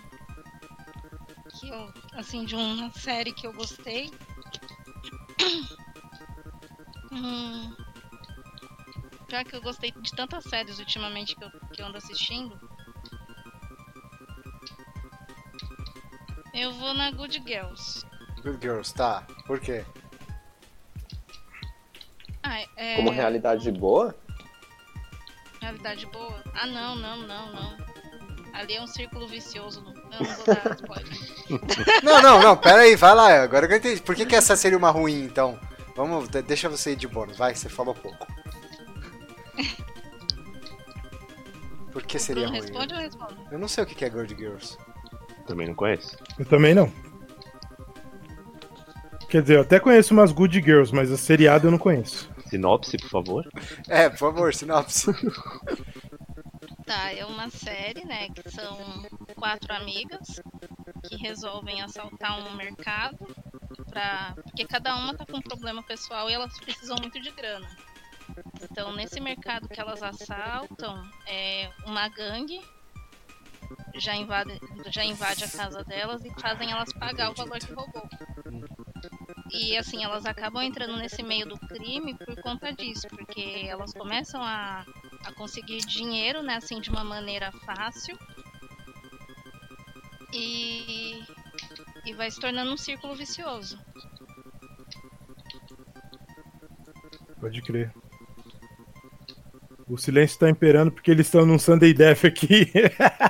Que 1.60 1.68
eu, 1.68 1.92
assim, 2.14 2.44
de 2.44 2.56
uma 2.56 2.90
série 2.90 3.32
que 3.32 3.46
eu 3.46 3.52
gostei. 3.52 4.10
Hum, 7.12 7.74
já 9.28 9.44
que 9.44 9.54
eu 9.54 9.60
gostei 9.60 9.90
de 9.92 10.10
tantas 10.12 10.44
séries 10.44 10.78
ultimamente 10.78 11.36
que 11.36 11.44
eu, 11.44 11.50
que 11.72 11.82
eu 11.82 11.86
ando 11.86 11.98
assistindo. 11.98 12.58
Eu 16.54 16.72
vou 16.72 16.94
na 16.94 17.10
Good 17.10 17.42
Girls. 17.46 18.04
Good 18.42 18.58
Girls, 18.60 18.94
tá. 18.94 19.26
Por 19.46 19.60
quê? 19.60 19.84
Ah, 22.42 22.60
é... 22.76 22.96
Como 22.96 23.10
realidade 23.10 23.70
boa? 23.70 24.14
Realidade 25.60 26.06
boa? 26.06 26.42
Ah, 26.54 26.66
não, 26.66 26.96
não, 26.96 27.18
não, 27.18 27.52
não. 27.52 27.76
Ali 28.54 28.74
é 28.74 28.82
um 28.82 28.86
círculo 28.86 29.28
vicioso. 29.28 29.82
Não, 29.82 29.92
eu 29.92 30.24
não 30.24 30.36
vou 30.36 30.46
dar 30.46 30.74
spoiler. 30.80 32.02
Não, 32.02 32.22
não, 32.22 32.40
não, 32.40 32.56
pera 32.56 32.82
aí, 32.82 32.96
vai 32.96 33.14
lá, 33.14 33.42
agora 33.42 33.68
que 33.68 33.74
eu 33.74 33.78
entendi. 33.78 34.00
Por 34.00 34.14
que, 34.16 34.24
que 34.24 34.34
essa 34.34 34.56
seria 34.56 34.78
uma 34.78 34.90
ruim, 34.90 35.22
então? 35.24 35.60
Vamos, 35.98 36.28
de- 36.28 36.42
deixa 36.42 36.68
você 36.68 36.92
ir 36.92 36.96
de 36.96 37.08
bônus, 37.08 37.36
vai, 37.36 37.56
você 37.56 37.68
falou 37.68 37.92
pouco. 37.92 38.24
Por 41.92 42.04
que 42.04 42.20
seria 42.20 42.44
Bruno 42.46 42.58
ruim? 42.60 42.70
responde 42.70 42.94
ou 42.94 43.00
responde? 43.00 43.34
Eu 43.50 43.58
não 43.58 43.66
sei 43.66 43.82
o 43.82 43.86
que 43.88 44.04
é 44.04 44.08
Good 44.08 44.36
Girls. 44.36 44.78
Também 45.44 45.66
não 45.66 45.74
conheço. 45.74 46.16
Eu 46.38 46.44
também 46.46 46.72
não. 46.72 46.88
Quer 49.28 49.42
dizer, 49.42 49.56
eu 49.56 49.62
até 49.62 49.80
conheço 49.80 50.14
umas 50.14 50.30
Good 50.30 50.60
Girls, 50.62 50.94
mas 50.94 51.10
o 51.10 51.18
seriado 51.18 51.66
eu 51.66 51.70
não 51.72 51.78
conheço. 51.78 52.30
Sinopse, 52.46 52.96
por 52.96 53.08
favor. 53.10 53.48
É, 53.88 54.08
por 54.08 54.18
favor, 54.18 54.54
sinopse. 54.54 55.10
Tá, 56.86 57.12
é 57.12 57.24
uma 57.26 57.50
série, 57.50 58.04
né? 58.04 58.28
Que 58.30 58.48
são 58.52 58.78
quatro 59.34 59.74
amigas 59.74 60.40
que 61.02 61.16
resolvem 61.16 61.82
assaltar 61.82 62.38
um 62.38 62.54
mercado 62.56 63.18
pra... 63.88 64.34
porque 64.42 64.64
cada 64.66 64.94
uma 64.96 65.14
tá 65.14 65.24
com 65.26 65.38
um 65.38 65.42
problema 65.42 65.82
pessoal 65.82 66.28
e 66.28 66.34
elas 66.34 66.58
precisam 66.60 66.96
muito 67.00 67.20
de 67.20 67.30
grana. 67.30 67.68
Então, 68.62 68.94
nesse 68.94 69.20
mercado 69.20 69.68
que 69.68 69.80
elas 69.80 70.02
assaltam, 70.02 71.02
é 71.26 71.70
uma 71.86 72.08
gangue 72.08 72.60
já 73.96 74.14
invade, 74.14 74.60
já 74.90 75.04
invade 75.04 75.44
a 75.44 75.48
casa 75.48 75.82
delas 75.84 76.24
e 76.24 76.30
fazem 76.40 76.70
elas 76.70 76.92
pagar 76.92 77.30
o 77.30 77.34
valor 77.34 77.58
que 77.58 77.72
roubou. 77.72 78.08
E 79.50 79.76
assim, 79.76 80.04
elas 80.04 80.26
acabam 80.26 80.62
entrando 80.62 80.96
nesse 80.96 81.22
meio 81.22 81.46
do 81.46 81.58
crime 81.58 82.14
por 82.14 82.40
conta 82.42 82.72
disso, 82.72 83.08
porque 83.08 83.66
elas 83.68 83.92
começam 83.92 84.42
a, 84.42 84.84
a 85.24 85.32
conseguir 85.32 85.78
dinheiro, 85.78 86.42
né, 86.42 86.56
assim, 86.56 86.80
de 86.80 86.90
uma 86.90 87.02
maneira 87.02 87.50
fácil. 87.64 88.18
E, 90.32 91.22
e 92.08 92.14
vai 92.14 92.30
se 92.30 92.40
tornando 92.40 92.72
um 92.72 92.76
círculo 92.76 93.14
vicioso. 93.14 93.78
Pode 97.40 97.62
crer. 97.62 97.92
O 99.88 99.96
silêncio 99.96 100.38
tá 100.38 100.50
imperando 100.50 100.90
porque 100.92 101.10
eles 101.10 101.26
estão 101.26 101.46
num 101.46 101.58
Sunday 101.58 101.94
Death 101.94 102.24
aqui. 102.24 102.70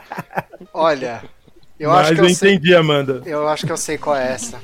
Olha, 0.73 1.23
Eu 1.79 1.91
Mas 1.91 2.01
acho 2.07 2.15
que 2.15 2.21
eu, 2.21 2.25
eu 2.29 2.35
sei. 2.35 2.55
entendi, 2.55 2.75
Amanda. 2.75 3.23
Eu 3.25 3.49
acho 3.49 3.65
que 3.67 3.73
eu 3.73 3.77
sei 3.77 3.97
qual 3.99 4.17
é 4.17 4.33
essa. 4.33 4.61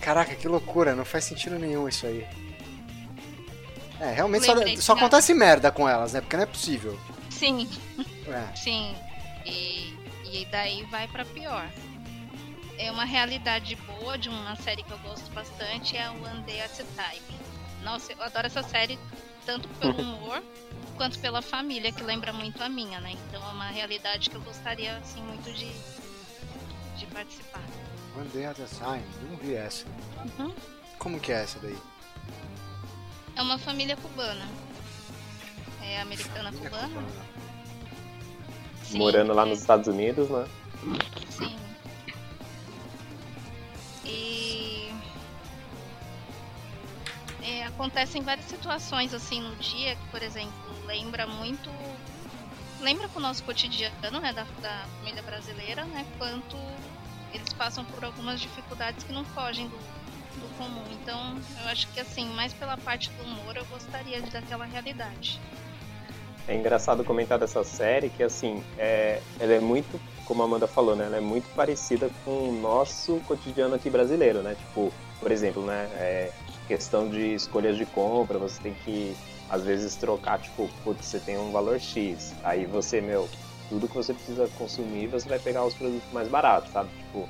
Caraca, 0.00 0.34
que 0.34 0.48
loucura, 0.48 0.94
não 0.96 1.04
faz 1.04 1.24
sentido 1.24 1.58
nenhum 1.58 1.88
isso 1.88 2.06
aí. 2.06 2.26
É, 4.00 4.12
realmente 4.12 4.46
só, 4.46 4.54
só 4.78 4.92
acontece 4.94 5.34
merda 5.34 5.70
com 5.70 5.86
elas, 5.88 6.14
né? 6.14 6.20
Porque 6.22 6.36
não 6.36 6.42
é 6.44 6.46
possível. 6.46 6.98
Sim, 7.28 7.68
É. 8.26 8.56
sim. 8.56 8.94
E, 9.44 9.94
e 10.24 10.46
daí 10.50 10.82
vai 10.90 11.06
pra 11.06 11.24
pior. 11.24 11.68
É 12.82 12.90
uma 12.90 13.04
realidade 13.04 13.76
boa 13.76 14.16
de 14.16 14.30
uma 14.30 14.56
série 14.56 14.82
que 14.82 14.90
eu 14.90 14.98
gosto 15.00 15.30
bastante, 15.32 15.98
é 15.98 16.08
o 16.08 16.14
One 16.24 16.40
Day 16.44 16.62
at 16.62 16.80
a 16.80 17.10
Time. 17.10 17.38
Nossa, 17.82 18.10
eu 18.14 18.22
adoro 18.22 18.46
essa 18.46 18.62
série 18.62 18.98
tanto 19.44 19.68
pelo 19.68 19.92
humor 20.00 20.42
quanto 20.96 21.18
pela 21.18 21.42
família, 21.42 21.92
que 21.92 22.02
lembra 22.02 22.32
muito 22.32 22.62
a 22.62 22.70
minha, 22.70 22.98
né? 23.00 23.12
Então 23.28 23.46
é 23.46 23.52
uma 23.52 23.68
realidade 23.68 24.30
que 24.30 24.36
eu 24.36 24.40
gostaria, 24.40 24.96
assim, 24.96 25.22
muito 25.22 25.52
de, 25.52 25.70
de 26.98 27.06
participar. 27.12 27.62
One 28.16 28.28
Day 28.30 28.46
at 28.46 28.58
a 28.58 28.64
Time, 28.64 29.04
não 29.28 29.36
vi 29.36 29.54
essa. 29.54 29.84
Uhum. 30.38 30.54
Como 30.98 31.20
que 31.20 31.32
é 31.32 31.42
essa 31.42 31.58
daí? 31.58 31.78
É 33.36 33.42
uma 33.42 33.58
família 33.58 33.96
cubana. 33.98 34.48
É 35.82 36.00
americana 36.00 36.50
Família 36.50 36.70
cubana? 36.70 36.88
cubana. 36.88 37.24
Sim, 38.84 38.98
Morando 38.98 39.34
lá 39.34 39.42
é. 39.42 39.50
nos 39.50 39.60
Estados 39.60 39.86
Unidos, 39.86 40.30
né? 40.30 40.46
Sim. 41.28 41.69
E 44.10 44.92
é, 47.42 47.64
acontecem 47.64 48.22
várias 48.22 48.46
situações 48.46 49.14
assim 49.14 49.40
no 49.40 49.56
dia 49.56 49.94
que, 49.94 50.06
por 50.10 50.22
exemplo, 50.22 50.52
lembra 50.86 51.26
muito. 51.26 51.70
Lembra 52.80 53.08
com 53.08 53.18
o 53.18 53.22
nosso 53.22 53.44
cotidiano, 53.44 54.20
né, 54.20 54.32
da, 54.32 54.44
da 54.62 54.86
família 54.98 55.22
brasileira, 55.22 55.84
né? 55.84 56.06
Quanto 56.18 56.56
eles 57.32 57.52
passam 57.52 57.84
por 57.84 58.04
algumas 58.04 58.40
dificuldades 58.40 59.04
que 59.04 59.12
não 59.12 59.24
fogem 59.24 59.68
do, 59.68 59.76
do 59.76 60.56
comum. 60.56 60.84
Então, 60.92 61.38
eu 61.62 61.68
acho 61.68 61.86
que 61.88 62.00
assim, 62.00 62.24
mais 62.30 62.52
pela 62.52 62.76
parte 62.78 63.10
do 63.10 63.24
humor, 63.24 63.56
eu 63.56 63.64
gostaria 63.66 64.20
daquela 64.22 64.64
realidade. 64.64 65.40
É 66.48 66.54
engraçado 66.54 67.04
comentar 67.04 67.38
dessa 67.38 67.62
série 67.62 68.08
que, 68.08 68.22
assim, 68.22 68.64
é, 68.76 69.20
ela 69.38 69.52
é 69.52 69.60
muito, 69.60 70.00
como 70.30 70.42
a 70.42 70.44
Amanda 70.44 70.68
falou, 70.68 70.94
né? 70.94 71.06
Ela 71.06 71.16
é 71.16 71.20
muito 71.20 71.52
parecida 71.56 72.08
com 72.24 72.50
o 72.50 72.52
nosso 72.52 73.18
cotidiano 73.26 73.74
aqui 73.74 73.90
brasileiro, 73.90 74.44
né? 74.44 74.54
Tipo, 74.54 74.92
por 75.18 75.32
exemplo, 75.32 75.66
né? 75.66 75.90
É, 75.94 76.30
questão 76.68 77.08
de 77.08 77.34
escolhas 77.34 77.76
de 77.76 77.84
compra, 77.84 78.38
você 78.38 78.62
tem 78.62 78.72
que, 78.72 79.16
às 79.48 79.64
vezes, 79.64 79.96
trocar, 79.96 80.38
tipo, 80.38 80.70
putz, 80.84 81.04
você 81.04 81.18
tem 81.18 81.36
um 81.36 81.50
valor 81.50 81.80
X. 81.80 82.32
Aí 82.44 82.64
você, 82.64 83.00
meu, 83.00 83.28
tudo 83.68 83.88
que 83.88 83.94
você 83.96 84.14
precisa 84.14 84.46
consumir, 84.56 85.08
você 85.08 85.28
vai 85.28 85.40
pegar 85.40 85.64
os 85.64 85.74
produtos 85.74 86.08
mais 86.12 86.28
baratos, 86.28 86.70
sabe? 86.70 86.90
Tipo, 86.96 87.28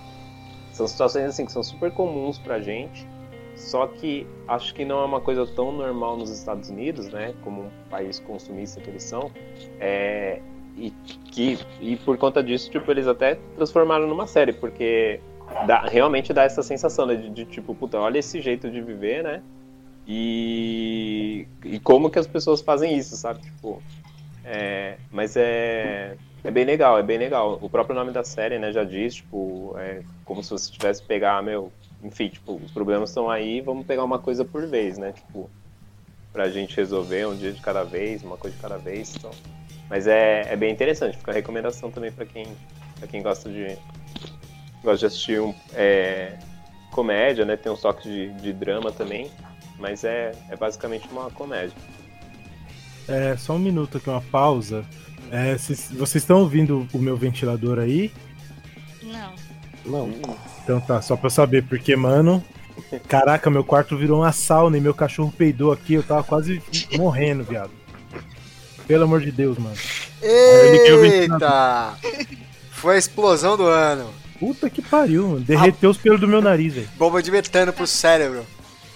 são 0.71 0.87
situações, 0.87 1.25
assim, 1.25 1.47
que 1.47 1.53
são 1.53 1.63
super 1.63 1.91
comuns 1.91 2.39
pra 2.39 2.61
gente. 2.61 3.09
Só 3.57 3.87
que 3.87 4.27
acho 4.47 4.75
que 4.75 4.85
não 4.85 5.01
é 5.01 5.07
uma 5.07 5.23
coisa 5.23 5.47
tão 5.47 5.73
normal 5.73 6.19
nos 6.19 6.29
Estados 6.31 6.69
Unidos, 6.69 7.09
né? 7.09 7.35
Como 7.43 7.63
um 7.63 7.71
país 7.89 8.21
consumista 8.21 8.79
que 8.79 8.91
eles 8.91 9.05
são. 9.05 9.31
É, 9.79 10.43
e, 10.77 10.91
que, 11.31 11.59
e 11.81 11.97
por 11.97 12.17
conta 12.17 12.43
disso, 12.43 12.71
tipo, 12.71 12.91
eles 12.91 13.07
até 13.07 13.37
transformaram 13.57 14.07
numa 14.07 14.27
série, 14.27 14.53
porque 14.53 15.21
dá, 15.67 15.83
realmente 15.83 16.33
dá 16.33 16.45
essa 16.45 16.63
sensação 16.63 17.07
né, 17.07 17.15
de, 17.15 17.31
de, 17.31 17.45
tipo, 17.45 17.75
puta, 17.75 17.99
olha 17.99 18.19
esse 18.19 18.41
jeito 18.41 18.71
de 18.71 18.81
viver, 18.81 19.23
né? 19.23 19.43
E, 20.07 21.47
e 21.65 21.79
como 21.79 22.11
que 22.11 22.19
as 22.19 22.27
pessoas 22.27 22.61
fazem 22.61 22.97
isso, 22.97 23.17
sabe? 23.17 23.43
Tipo, 23.43 23.83
é, 24.45 24.97
mas 25.11 25.37
é, 25.37 26.17
é 26.43 26.51
bem 26.51 26.65
legal, 26.65 26.99
é 26.99 27.03
bem 27.03 27.19
legal. 27.19 27.59
O 27.61 27.69
próprio 27.69 27.95
nome 27.95 28.11
da 28.11 28.25
série, 28.25 28.59
né, 28.59 28.73
já 28.73 28.83
diz, 28.85 29.17
tipo, 29.17 29.75
é 29.79 30.03
como 30.25 30.43
se 30.43 30.51
você 30.51 30.71
tivesse 30.71 31.03
pegar, 31.03 31.43
meu, 31.43 31.73
enfim, 32.03 32.29
tipo, 32.29 32.55
os 32.55 32.71
problemas 32.71 33.11
estão 33.11 33.31
aí, 33.31 33.61
vamos 33.61 33.87
pegar 33.87 34.05
uma 34.05 34.19
coisa 34.19 34.45
por 34.45 34.67
vez, 34.67 34.99
né? 34.99 35.13
Tipo, 35.13 35.51
pra 36.33 36.49
gente 36.49 36.77
resolver 36.77 37.27
um 37.27 37.37
dia 37.37 37.53
de 37.53 37.61
cada 37.61 37.85
vez, 37.85 38.23
uma 38.23 38.37
coisa 38.37 38.57
de 38.57 38.63
cada 38.63 38.79
vez. 38.79 39.15
Então. 39.17 39.31
Mas 39.91 40.07
é, 40.07 40.47
é 40.49 40.57
bem 40.57 40.73
interessante, 40.73 41.19
fica 41.19 41.33
a 41.33 41.35
recomendação 41.35 41.91
também 41.91 42.13
pra 42.13 42.25
quem, 42.25 42.47
pra 42.99 43.09
quem 43.09 43.23
gosta 43.23 43.51
de 43.51 43.77
gosta 44.83 44.99
de 44.99 45.07
assistir 45.07 45.41
um, 45.41 45.53
é, 45.75 46.39
comédia, 46.93 47.45
né? 47.45 47.57
Tem 47.57 47.71
um 47.71 47.77
toque 47.77 48.09
de, 48.09 48.31
de 48.41 48.53
drama 48.53 48.93
também, 48.93 49.31
mas 49.79 50.05
é, 50.05 50.33
é 50.49 50.57
basicamente 50.57 51.09
uma 51.11 51.29
comédia. 51.31 51.75
É, 53.09 53.37
só 53.37 53.55
um 53.55 53.59
minuto 53.59 53.99
aqui, 53.99 54.09
uma 54.09 54.21
pausa. 54.21 54.85
É, 55.31 55.59
cês- 55.59 55.91
vocês 55.91 56.23
estão 56.23 56.39
ouvindo 56.41 56.87
o 56.93 56.99
meu 56.99 57.17
ventilador 57.17 57.79
aí? 57.81 58.13
Não. 59.03 59.33
Não. 59.85 60.11
Então 60.63 60.81
tá, 60.81 61.03
só 61.03 61.17
pra 61.17 61.27
eu 61.27 61.31
saber, 61.31 61.65
porque, 61.65 61.97
mano. 61.97 62.43
Caraca, 63.09 63.51
meu 63.51 63.63
quarto 63.65 63.97
virou 63.97 64.21
uma 64.21 64.33
sauna 64.33 64.79
e 64.79 64.81
meu 64.81 64.95
cachorro 64.95 65.33
peidou 65.37 65.71
aqui, 65.73 65.95
eu 65.95 66.03
tava 66.03 66.23
quase 66.23 66.63
morrendo, 66.97 67.45
viado. 67.45 67.71
Pelo 68.91 69.05
amor 69.05 69.21
de 69.21 69.31
Deus, 69.31 69.57
mano. 69.57 69.77
Eita! 70.21 71.95
Foi 72.73 72.97
a 72.97 72.99
explosão 72.99 73.57
do 73.57 73.63
ano. 73.63 74.13
Puta 74.41 74.69
que 74.69 74.83
pariu, 74.83 75.29
mano. 75.29 75.41
Derreteu 75.43 75.91
os 75.91 75.97
pelos 75.97 76.19
do 76.19 76.27
meu 76.27 76.43
nariz, 76.43 76.75
velho. 76.75 76.89
Bomba 76.97 77.23
de 77.23 77.31
metano 77.31 77.73
pro 77.73 77.87
cérebro. 77.87 78.45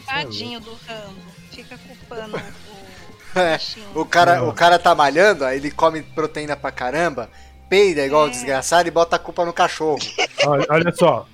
Tadinho 0.05 0.59
do 0.59 0.73
Rambo. 0.89 1.15
Fica 1.53 1.79
culpando 1.79 2.37
o 2.37 3.39
É. 3.39 3.61
O 3.95 4.05
cara, 4.05 4.41
Não. 4.41 4.49
o 4.49 4.53
cara 4.53 4.81
tá 4.81 4.97
malhando, 4.97 5.45
aí 5.45 5.59
ele 5.59 5.71
come 5.71 6.03
proteína 6.03 6.57
pra 6.57 6.73
caramba, 6.73 7.31
peida 7.69 8.05
igual 8.07 8.27
É. 8.27 8.31
desgraçado 8.31 8.87
e 8.89 8.91
bota 8.91 9.17
a 9.17 9.19
culpa 9.19 9.45
no 9.45 9.53
cachorro. 9.53 9.99
Olha, 10.47 10.67
olha 10.69 10.93
só. 10.95 11.27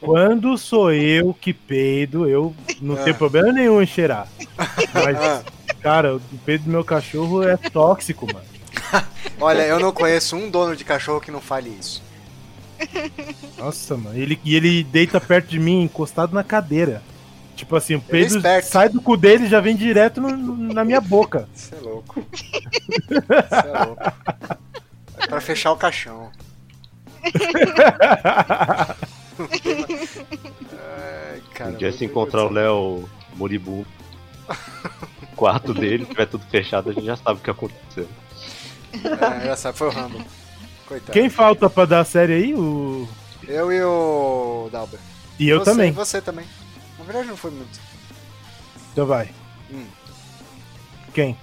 Quando 0.00 0.56
sou 0.56 0.90
eu 0.90 1.34
que 1.34 1.52
peido, 1.52 2.26
eu 2.28 2.54
não 2.80 2.94
Ah. 2.94 3.02
tenho 3.02 3.14
problema 3.16 3.52
nenhum 3.52 3.82
em 3.82 3.86
cheirar. 3.86 4.26
Mas, 4.94 5.16
Ah, 5.18 5.42
cara, 5.82 6.16
o 6.16 6.20
peido 6.46 6.64
do 6.64 6.70
meu 6.70 6.82
cachorro 6.84 7.42
é 7.46 7.56
tóxico, 7.58 8.26
mano. 8.26 8.46
olha, 9.38 9.62
eu 9.66 9.78
não 9.78 9.92
conheço 9.92 10.34
um 10.34 10.48
dono 10.50 10.74
de 10.74 10.82
cachorro 10.84 11.20
que 11.20 11.30
não 11.30 11.40
fale 11.42 11.68
isso. 11.78 12.02
Nossa, 13.58 13.96
mano. 13.98 14.16
Ele, 14.18 14.38
e 14.44 14.54
ele 14.56 14.82
deita 14.84 15.20
perto 15.20 15.48
de 15.48 15.58
mim, 15.58 15.82
encostado 15.82 16.34
na 16.34 16.42
cadeira. 16.42 17.02
Tipo 17.54 17.76
assim, 17.76 17.94
o 17.96 18.00
peido 18.00 18.36
esperto. 18.36 18.66
sai 18.66 18.88
do 18.88 19.00
cu 19.00 19.16
dele 19.16 19.44
e 19.44 19.48
já 19.48 19.60
vem 19.60 19.76
direto 19.76 20.20
no- 20.20 20.36
no- 20.36 20.72
na 20.74 20.84
minha 20.84 21.00
boca. 21.00 21.48
Você 21.54 21.74
é 21.74 21.80
louco. 21.80 22.24
Você 23.08 23.68
é 23.68 23.84
louco. 23.84 24.02
É 25.24 25.26
pra 25.26 25.40
fechar 25.40 25.72
o 25.72 25.76
caixão. 25.76 26.30
Ai, 30.72 31.42
cara. 31.54 31.70
Um 31.70 31.76
dia 31.76 31.92
se 31.92 32.04
encontrar 32.04 32.44
o 32.44 32.52
Léo 32.52 33.08
moribundo, 33.36 33.86
o 35.22 35.26
quarto 35.36 35.72
dele, 35.74 36.04
tiver 36.06 36.26
tudo 36.26 36.44
fechado, 36.46 36.90
a 36.90 36.92
gente 36.92 37.06
já 37.06 37.16
sabe 37.16 37.40
o 37.40 37.42
que 37.42 37.50
aconteceu. 37.50 38.08
É, 38.92 39.46
já 39.46 39.56
sabe, 39.56 39.78
foi 39.78 39.88
o 39.88 39.90
Rambo. 39.90 40.24
Coitado. 40.86 41.12
Quem 41.12 41.28
falta 41.28 41.68
pra 41.68 41.84
dar 41.84 42.00
a 42.00 42.04
série 42.04 42.32
aí? 42.34 42.54
O... 42.54 43.08
Eu 43.48 43.72
e 43.72 43.82
o 43.82 44.68
Dalber. 44.70 45.00
E 45.38 45.48
eu 45.48 45.58
Você- 45.58 45.70
também. 45.70 45.92
Você 45.92 46.20
também. 46.20 46.46
Na 46.98 47.04
verdade 47.04 47.28
não 47.28 47.36
foi 47.36 47.50
muito. 47.50 47.80
Então 48.92 49.06
vai. 49.06 49.30
Hum. 49.72 49.86
Quem? 51.12 51.36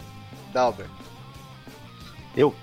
Dalber. 0.53 0.85
Eu? 2.35 2.55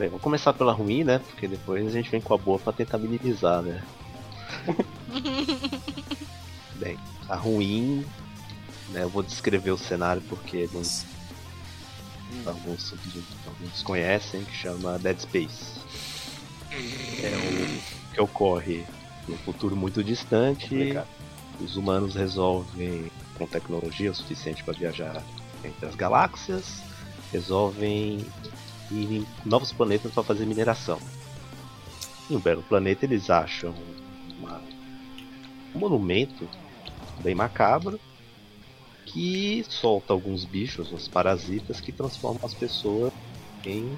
Bem, 0.00 0.08
vou 0.08 0.18
começar 0.18 0.54
pela 0.54 0.72
ruim, 0.72 1.04
né? 1.04 1.18
Porque 1.18 1.46
depois 1.46 1.86
a 1.86 1.90
gente 1.90 2.10
vem 2.10 2.22
com 2.22 2.32
a 2.32 2.38
boa 2.38 2.58
pra 2.58 2.72
tentar 2.72 2.96
minimizar, 2.96 3.60
né? 3.60 3.82
Bem, 6.76 6.98
a 7.28 7.36
ruim, 7.36 8.06
né? 8.88 9.02
Eu 9.02 9.10
vou 9.10 9.22
descrever 9.22 9.72
o 9.72 9.76
cenário 9.76 10.22
porque 10.26 10.62
alguns, 10.62 11.04
alguns, 12.46 12.94
alguns 13.46 13.82
conhecem, 13.82 14.42
que 14.42 14.54
chama 14.54 14.98
Dead 14.98 15.20
Space. 15.20 15.82
É 16.72 17.36
o 17.36 18.14
que 18.14 18.20
ocorre 18.22 18.86
num 19.28 19.36
futuro 19.36 19.76
muito 19.76 20.02
distante. 20.02 20.98
Os 21.60 21.76
humanos 21.76 22.14
resolvem, 22.14 23.12
com 23.36 23.46
tecnologia 23.46 24.10
o 24.10 24.14
suficiente 24.14 24.64
para 24.64 24.72
viajar 24.72 25.22
entre 25.62 25.84
as 25.84 25.94
galáxias, 25.94 26.82
resolvem 27.30 28.24
ir 28.90 29.18
em 29.18 29.26
novos 29.44 29.72
planetas 29.72 30.12
para 30.12 30.24
fazer 30.24 30.46
mineração. 30.46 30.98
Em 32.30 32.36
um 32.36 32.40
belo 32.40 32.62
planeta 32.62 33.04
eles 33.04 33.30
acham 33.30 33.74
uma- 34.38 34.62
um 35.74 35.78
monumento 35.78 36.48
bem 37.20 37.34
macabro 37.34 38.00
que 39.06 39.64
solta 39.68 40.12
alguns 40.12 40.44
bichos, 40.44 40.92
uns 40.92 41.08
parasitas 41.08 41.80
que 41.80 41.92
transformam 41.92 42.40
as 42.44 42.54
pessoas 42.54 43.12
em 43.64 43.96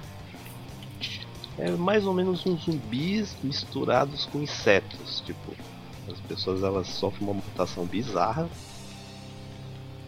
é 1.57 1.69
mais 1.71 2.05
ou 2.05 2.13
menos 2.13 2.45
uns 2.47 2.63
zumbis 2.63 3.37
misturados 3.43 4.25
com 4.25 4.41
insetos, 4.41 5.21
tipo 5.21 5.55
as 6.11 6.19
pessoas 6.21 6.63
elas 6.63 6.87
sofrem 6.87 7.27
uma 7.27 7.35
mutação 7.35 7.85
bizarra, 7.85 8.49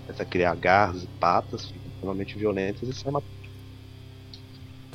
começa 0.05 0.23
a 0.23 0.25
criar 0.25 0.55
garras 0.55 1.03
e 1.03 1.07
patas, 1.07 1.67
ficam 1.67 1.87
extremamente 1.87 2.37
violentas 2.37 2.89
e 2.89 2.93
saem 2.93 3.13
matando. 3.13 3.34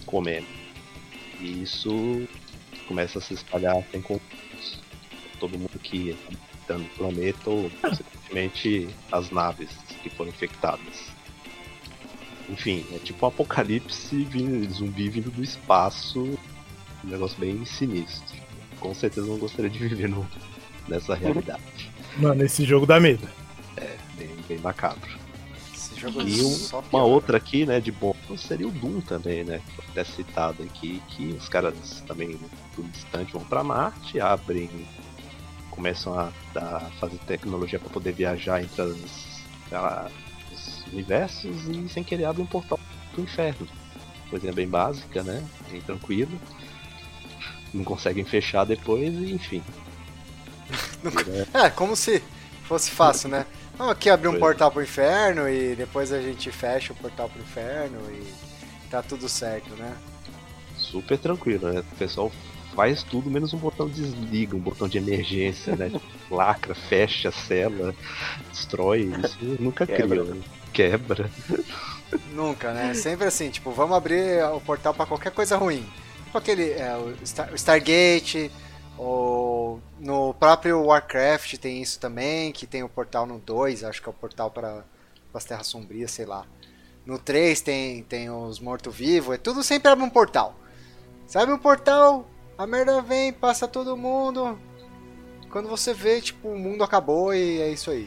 Comendo. 0.07 0.47
E 1.41 1.63
isso 1.63 2.29
começa 2.87 3.19
a 3.19 3.23
se 3.23 3.35
espalhar 3.35 3.83
sem 3.91 4.03
conflitos. 4.03 4.81
Todo 5.39 5.59
mundo 5.59 5.79
que 5.83 6.17
está 6.61 6.77
no 6.77 6.85
planeta 6.91 7.51
ou, 7.51 7.71
consequentemente, 7.81 8.89
as 9.11 9.31
naves 9.31 9.71
que 10.03 10.11
foram 10.11 10.31
infectadas. 10.31 11.11
Enfim, 12.49 12.85
é 12.93 12.99
tipo 12.99 13.25
um 13.25 13.29
apocalipse 13.29 14.25
vindo, 14.25 14.73
zumbi 14.73 15.09
vindo 15.09 15.31
do 15.31 15.43
espaço. 15.43 16.39
Um 17.05 17.09
negócio 17.09 17.39
bem 17.39 17.65
sinistro. 17.65 18.37
Com 18.81 18.95
certeza 18.95 19.27
não 19.27 19.39
gostaria 19.39 19.71
de 19.71 19.79
viver 19.79 20.09
no, 20.09 20.27
nessa 20.89 21.15
realidade. 21.15 21.63
Mano, 22.17 22.45
esse 22.45 22.65
jogo 22.65 22.87
dá 22.87 22.99
medo. 22.99 23.29
É, 23.77 23.97
bem, 24.17 24.31
bem 24.49 24.59
macabro. 24.59 25.20
E 26.27 26.43
um- 26.43 26.69
uma 26.93 27.05
outra 27.05 27.37
aqui, 27.37 27.67
né, 27.67 27.81
de 27.81 27.93
bom, 27.93 28.15
seria 28.39 28.67
o 28.67 28.71
Doom 28.71 29.01
também, 29.01 29.45
né? 29.45 29.61
Até 29.91 30.03
citado 30.05 30.63
aqui, 30.63 31.03
que 31.09 31.33
os 31.39 31.49
caras 31.49 32.03
também 32.07 32.39
do 32.77 32.83
distante 32.85 33.33
vão 33.33 33.45
pra 33.45 33.63
Marte, 33.63 34.19
abrem, 34.21 34.69
começam 35.71 36.19
a 36.19 36.31
dar, 36.55 36.91
fazer 36.99 37.19
tecnologia 37.27 37.79
para 37.79 37.91
poder 37.91 38.13
viajar 38.13 38.63
entre 38.63 38.81
as, 38.83 39.43
a- 39.73 40.11
os 40.53 40.85
universos 40.93 41.67
e 41.69 41.89
sem 41.89 42.03
querer 42.03 42.25
abre 42.25 42.43
um 42.43 42.47
portal 42.47 42.79
pro 43.13 43.23
inferno. 43.23 43.67
Coisinha 44.31 44.53
bem 44.53 44.69
básica, 44.69 45.23
né? 45.23 45.45
Bem 45.71 45.81
tranquilo. 45.81 46.41
Não 47.75 47.85
conseguem 47.85 48.25
fechar 48.25 48.65
depois 48.65 49.13
e 49.15 49.33
enfim. 49.33 49.63
É, 51.53 51.69
como 51.71 51.97
se 51.97 52.23
fosse 52.65 52.91
fácil, 52.91 53.29
né? 53.29 53.45
Vamos 53.81 53.93
aqui 53.95 54.11
abrir 54.11 54.29
um 54.29 54.39
portal 54.39 54.71
pro 54.71 54.83
inferno 54.83 55.49
e 55.49 55.75
depois 55.75 56.13
a 56.13 56.21
gente 56.21 56.53
fecha 56.53 56.93
o 56.93 56.97
portal 56.97 57.31
pro 57.31 57.41
inferno 57.41 57.99
e 58.11 58.27
tá 58.91 59.03
tudo 59.03 59.27
certo, 59.27 59.75
né? 59.75 59.97
super 60.77 61.17
tranquilo, 61.17 61.73
né? 61.73 61.81
O 61.81 61.97
pessoal 61.97 62.31
faz 62.75 63.03
tudo 63.03 63.31
menos 63.31 63.55
um 63.55 63.57
botão 63.57 63.89
desliga, 63.89 64.55
um 64.55 64.61
botão 64.61 64.87
de 64.87 64.99
emergência, 64.99 65.75
né? 65.77 65.91
Lacra, 66.31 66.75
fecha, 66.75 67.33
sela, 67.33 67.95
destrói. 68.51 69.11
Isso 69.25 69.39
nunca 69.59 69.87
Quebra, 69.87 70.07
criou. 70.09 70.27
né? 70.27 70.43
Quebra. 70.75 71.31
Nunca, 72.35 72.75
né? 72.75 72.93
Sempre 72.93 73.29
assim, 73.29 73.49
tipo, 73.49 73.71
vamos 73.71 73.97
abrir 73.97 74.45
o 74.45 74.61
portal 74.61 74.93
pra 74.93 75.07
qualquer 75.07 75.33
coisa 75.33 75.57
ruim. 75.57 75.89
Tipo 76.27 76.37
aquele, 76.37 76.73
é, 76.73 76.95
o, 76.99 77.17
Star- 77.27 77.51
o 77.51 77.55
Stargate, 77.55 78.51
ou 79.03 79.81
no 79.99 80.35
próprio 80.35 80.85
Warcraft 80.85 81.57
tem 81.57 81.81
isso 81.81 81.99
também, 81.99 82.53
que 82.53 82.67
tem 82.67 82.83
o 82.83 82.89
portal 82.89 83.25
no 83.25 83.39
2, 83.39 83.83
acho 83.83 84.03
que 84.03 84.07
é 84.07 84.11
o 84.11 84.15
portal 84.15 84.51
para 84.51 84.85
as 85.33 85.43
Terras 85.43 85.69
Sombrias, 85.69 86.11
sei 86.11 86.27
lá. 86.27 86.45
No 87.07 87.19
3 87.19 87.63
tem, 87.63 88.03
tem 88.03 88.29
os 88.29 88.61
mortos-vivos, 88.61 89.37
é 89.37 89.39
tudo 89.39 89.63
sempre 89.63 89.91
abre 89.91 90.05
um 90.05 90.11
portal. 90.11 90.55
Sabe 91.27 91.51
um 91.51 91.59
portal, 91.59 92.29
a 92.59 92.67
merda 92.67 93.01
vem, 93.01 93.33
passa 93.33 93.67
todo 93.67 93.97
mundo. 93.97 94.59
Quando 95.51 95.71
você 95.71 95.95
vê, 95.95 96.21
tipo, 96.21 96.49
o 96.49 96.59
mundo 96.59 96.85
acabou 96.85 97.33
e 97.35 97.59
é 97.59 97.73
isso 97.73 97.91
aí. 97.91 98.07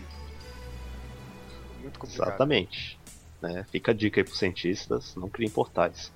Muito 1.82 1.98
complicado. 1.98 2.28
Exatamente. 2.28 3.00
Né? 3.41 3.66
Fica 3.72 3.89
a 3.89 3.96
dica 3.96 4.22
aí 4.22 4.24
pros 4.24 4.38
cientistas, 4.38 5.16
não 5.16 5.28
criem 5.28 5.50
portais. 5.50 6.12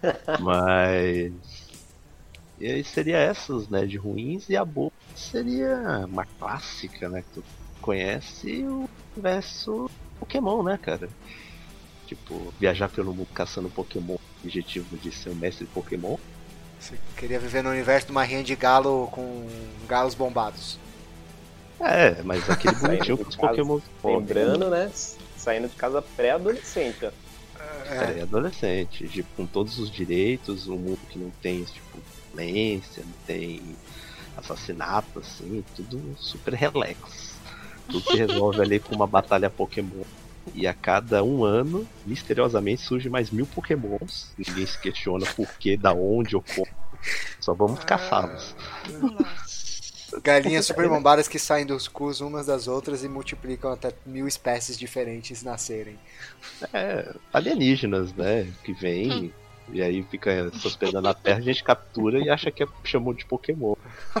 Mas. 0.40 1.32
E 2.60 2.70
aí 2.70 2.84
seria 2.84 3.16
essas, 3.16 3.68
né, 3.68 3.86
de 3.86 3.96
ruins, 3.96 4.48
e 4.50 4.56
a 4.56 4.64
boa 4.64 4.92
seria 5.16 6.04
uma 6.06 6.26
clássica, 6.38 7.08
né, 7.08 7.22
que 7.22 7.40
tu 7.40 7.44
conhece, 7.80 8.64
o 8.64 8.88
universo 9.16 9.90
Pokémon, 10.18 10.62
né, 10.62 10.78
cara? 10.80 11.08
Tipo, 12.06 12.52
viajar 12.60 12.90
pelo 12.90 13.14
mundo 13.14 13.28
caçando 13.32 13.70
Pokémon, 13.70 14.16
objetivo 14.44 14.98
de 14.98 15.10
ser 15.10 15.30
um 15.30 15.34
mestre 15.34 15.64
de 15.64 15.72
Pokémon. 15.72 16.18
Você 16.78 16.98
queria 17.16 17.38
viver 17.38 17.62
no 17.62 17.70
universo 17.70 18.06
de 18.06 18.12
uma 18.12 18.24
rinha 18.24 18.42
de 18.42 18.54
galo 18.54 19.08
com 19.10 19.46
galos 19.88 20.14
bombados. 20.14 20.78
É, 21.80 22.22
mas 22.22 22.48
aquele 22.50 22.74
bonitinho 22.80 23.16
que 23.16 23.28
os 23.28 23.36
Pokémon 23.36 23.80
Lembrando, 24.04 24.68
né? 24.68 24.90
Saindo 25.36 25.68
de 25.68 25.76
casa 25.76 26.02
pré-adolescente. 26.02 27.06
É, 27.06 28.18
É, 28.18 28.22
adolescente, 28.22 29.08
tipo, 29.08 29.28
com 29.36 29.46
todos 29.46 29.78
os 29.78 29.90
direitos, 29.90 30.68
um 30.68 30.76
mundo 30.76 31.00
que 31.08 31.18
não 31.18 31.30
tem, 31.42 31.64
tipo, 31.64 31.98
violência, 32.34 33.02
não 33.04 33.12
tem 33.26 33.60
assassinato, 34.36 35.18
assim, 35.18 35.64
tudo 35.76 36.16
super 36.18 36.54
relax. 36.54 37.34
Tudo 37.88 38.10
se 38.10 38.16
resolve 38.16 38.60
ali 38.62 38.80
com 38.80 38.94
uma 38.94 39.06
batalha 39.06 39.50
Pokémon. 39.50 40.04
E 40.54 40.66
a 40.66 40.72
cada 40.72 41.22
um 41.22 41.44
ano, 41.44 41.86
misteriosamente, 42.06 42.82
surge 42.82 43.08
mais 43.08 43.30
mil 43.30 43.46
Pokémons. 43.46 44.32
Ninguém 44.38 44.66
se 44.66 44.78
questiona 44.78 45.26
por 45.34 45.48
que, 45.58 45.76
da 45.76 45.92
onde 45.92 46.34
ou 46.34 46.42
como. 46.42 46.68
Só 47.40 47.52
vamos 47.52 47.84
caçá-los. 47.84 48.54
Galinhas 50.22 50.66
super 50.66 50.88
bombadas 50.88 51.28
que 51.28 51.38
saem 51.38 51.64
dos 51.64 51.86
cus 51.86 52.20
umas 52.20 52.46
das 52.46 52.66
outras 52.66 53.04
e 53.04 53.08
multiplicam 53.08 53.72
até 53.72 53.92
mil 54.04 54.26
espécies 54.26 54.78
diferentes 54.78 55.42
nascerem. 55.42 55.96
É, 56.72 57.14
alienígenas, 57.32 58.12
né? 58.14 58.50
Que 58.64 58.72
vem. 58.72 59.32
E 59.72 59.82
aí 59.82 60.02
fica 60.04 60.50
se 60.50 60.66
hospedando 60.66 61.02
na 61.02 61.14
Terra, 61.14 61.38
a 61.38 61.42
gente 61.42 61.62
captura 61.62 62.18
e 62.18 62.28
acha 62.28 62.50
que 62.50 62.62
é, 62.62 62.66
chamou 62.84 63.14
de 63.14 63.24
Pokémon. 63.24 63.74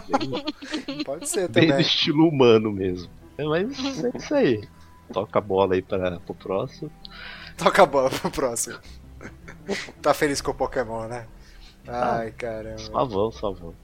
Bem, 0.08 1.02
Pode 1.04 1.28
ser 1.28 1.48
bem 1.48 1.66
do 1.66 1.68
também. 1.70 1.84
estilo 1.84 2.28
humano 2.28 2.72
mesmo. 2.72 3.10
É, 3.36 3.44
mas 3.44 4.04
é 4.04 4.10
isso 4.14 4.34
aí. 4.34 4.68
Toca 5.12 5.38
a 5.38 5.42
bola 5.42 5.74
aí 5.74 5.82
para 5.82 6.20
pro 6.20 6.34
próximo. 6.34 6.90
Toca 7.56 7.82
a 7.82 7.86
bola 7.86 8.10
pro 8.10 8.30
próximo. 8.30 8.78
Tá 10.00 10.14
feliz 10.14 10.40
com 10.40 10.52
o 10.52 10.54
Pokémon, 10.54 11.06
né? 11.06 11.26
Ai, 11.86 12.30
caramba. 12.32 12.78
Só 12.78 13.04
vão, 13.04 13.32
só 13.32 13.52
vão. 13.52 13.74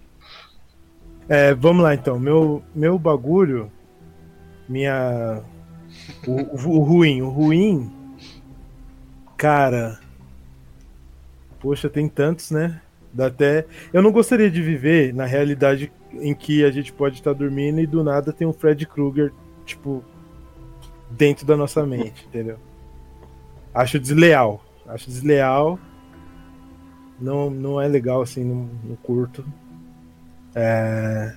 É, 1.28 1.54
vamos 1.54 1.82
lá 1.82 1.94
então. 1.94 2.18
Meu, 2.20 2.62
meu 2.74 2.98
bagulho. 2.98 3.70
Minha. 4.68 5.42
O, 6.26 6.32
o, 6.32 6.78
o 6.78 6.84
ruim. 6.84 7.22
O 7.22 7.28
ruim. 7.28 7.92
Cara. 9.36 9.98
Poxa, 11.61 11.88
tem 11.88 12.09
tantos, 12.09 12.50
né? 12.50 12.80
Dá 13.12 13.26
até. 13.26 13.66
Eu 13.92 14.02
não 14.02 14.12
gostaria 14.12 14.50
de 14.50 14.61
viver 14.62 15.14
na 15.14 15.24
realidade 15.24 15.90
em 16.12 16.34
que 16.34 16.64
a 16.64 16.70
gente 16.70 16.92
pode 16.92 17.16
estar 17.16 17.32
dormindo 17.32 17.80
e 17.80 17.86
do 17.86 18.02
nada 18.04 18.32
tem 18.32 18.46
um 18.46 18.52
Fred 18.52 18.86
Krueger, 18.86 19.32
tipo, 19.64 20.04
dentro 21.11 21.46
da 21.46 21.57
nossa 21.57 21.84
mente, 21.86 22.24
entendeu? 22.26 22.59
Acho 23.74 23.98
desleal. 23.98 24.64
Acho 24.86 25.07
desleal. 25.09 25.78
Não, 27.20 27.48
não 27.50 27.80
é 27.80 27.88
legal 27.88 28.20
assim, 28.22 28.44
não, 28.44 28.68
curto. 29.02 29.44
É, 30.54 31.34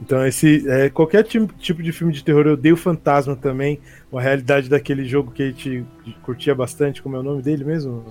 Então, 0.00 0.24
esse. 0.26 0.68
é, 0.68 0.88
qualquer 0.90 1.24
ti- 1.24 1.44
tipo 1.58 1.82
de 1.82 1.92
filme 1.92 2.12
de 2.12 2.22
terror, 2.24 2.46
eu 2.46 2.52
odeio 2.54 2.76
fantasma 2.76 3.34
também. 3.36 3.80
Uma 4.10 4.20
realidade 4.22 4.68
daquele 4.68 5.04
jogo 5.04 5.30
que 5.32 5.42
a 5.42 5.46
gente 5.46 5.84
curtia 6.22 6.54
bastante, 6.54 7.02
como 7.02 7.16
é 7.16 7.20
o 7.20 7.22
nome 7.22 7.42
dele 7.42 7.64
mesmo? 7.64 8.04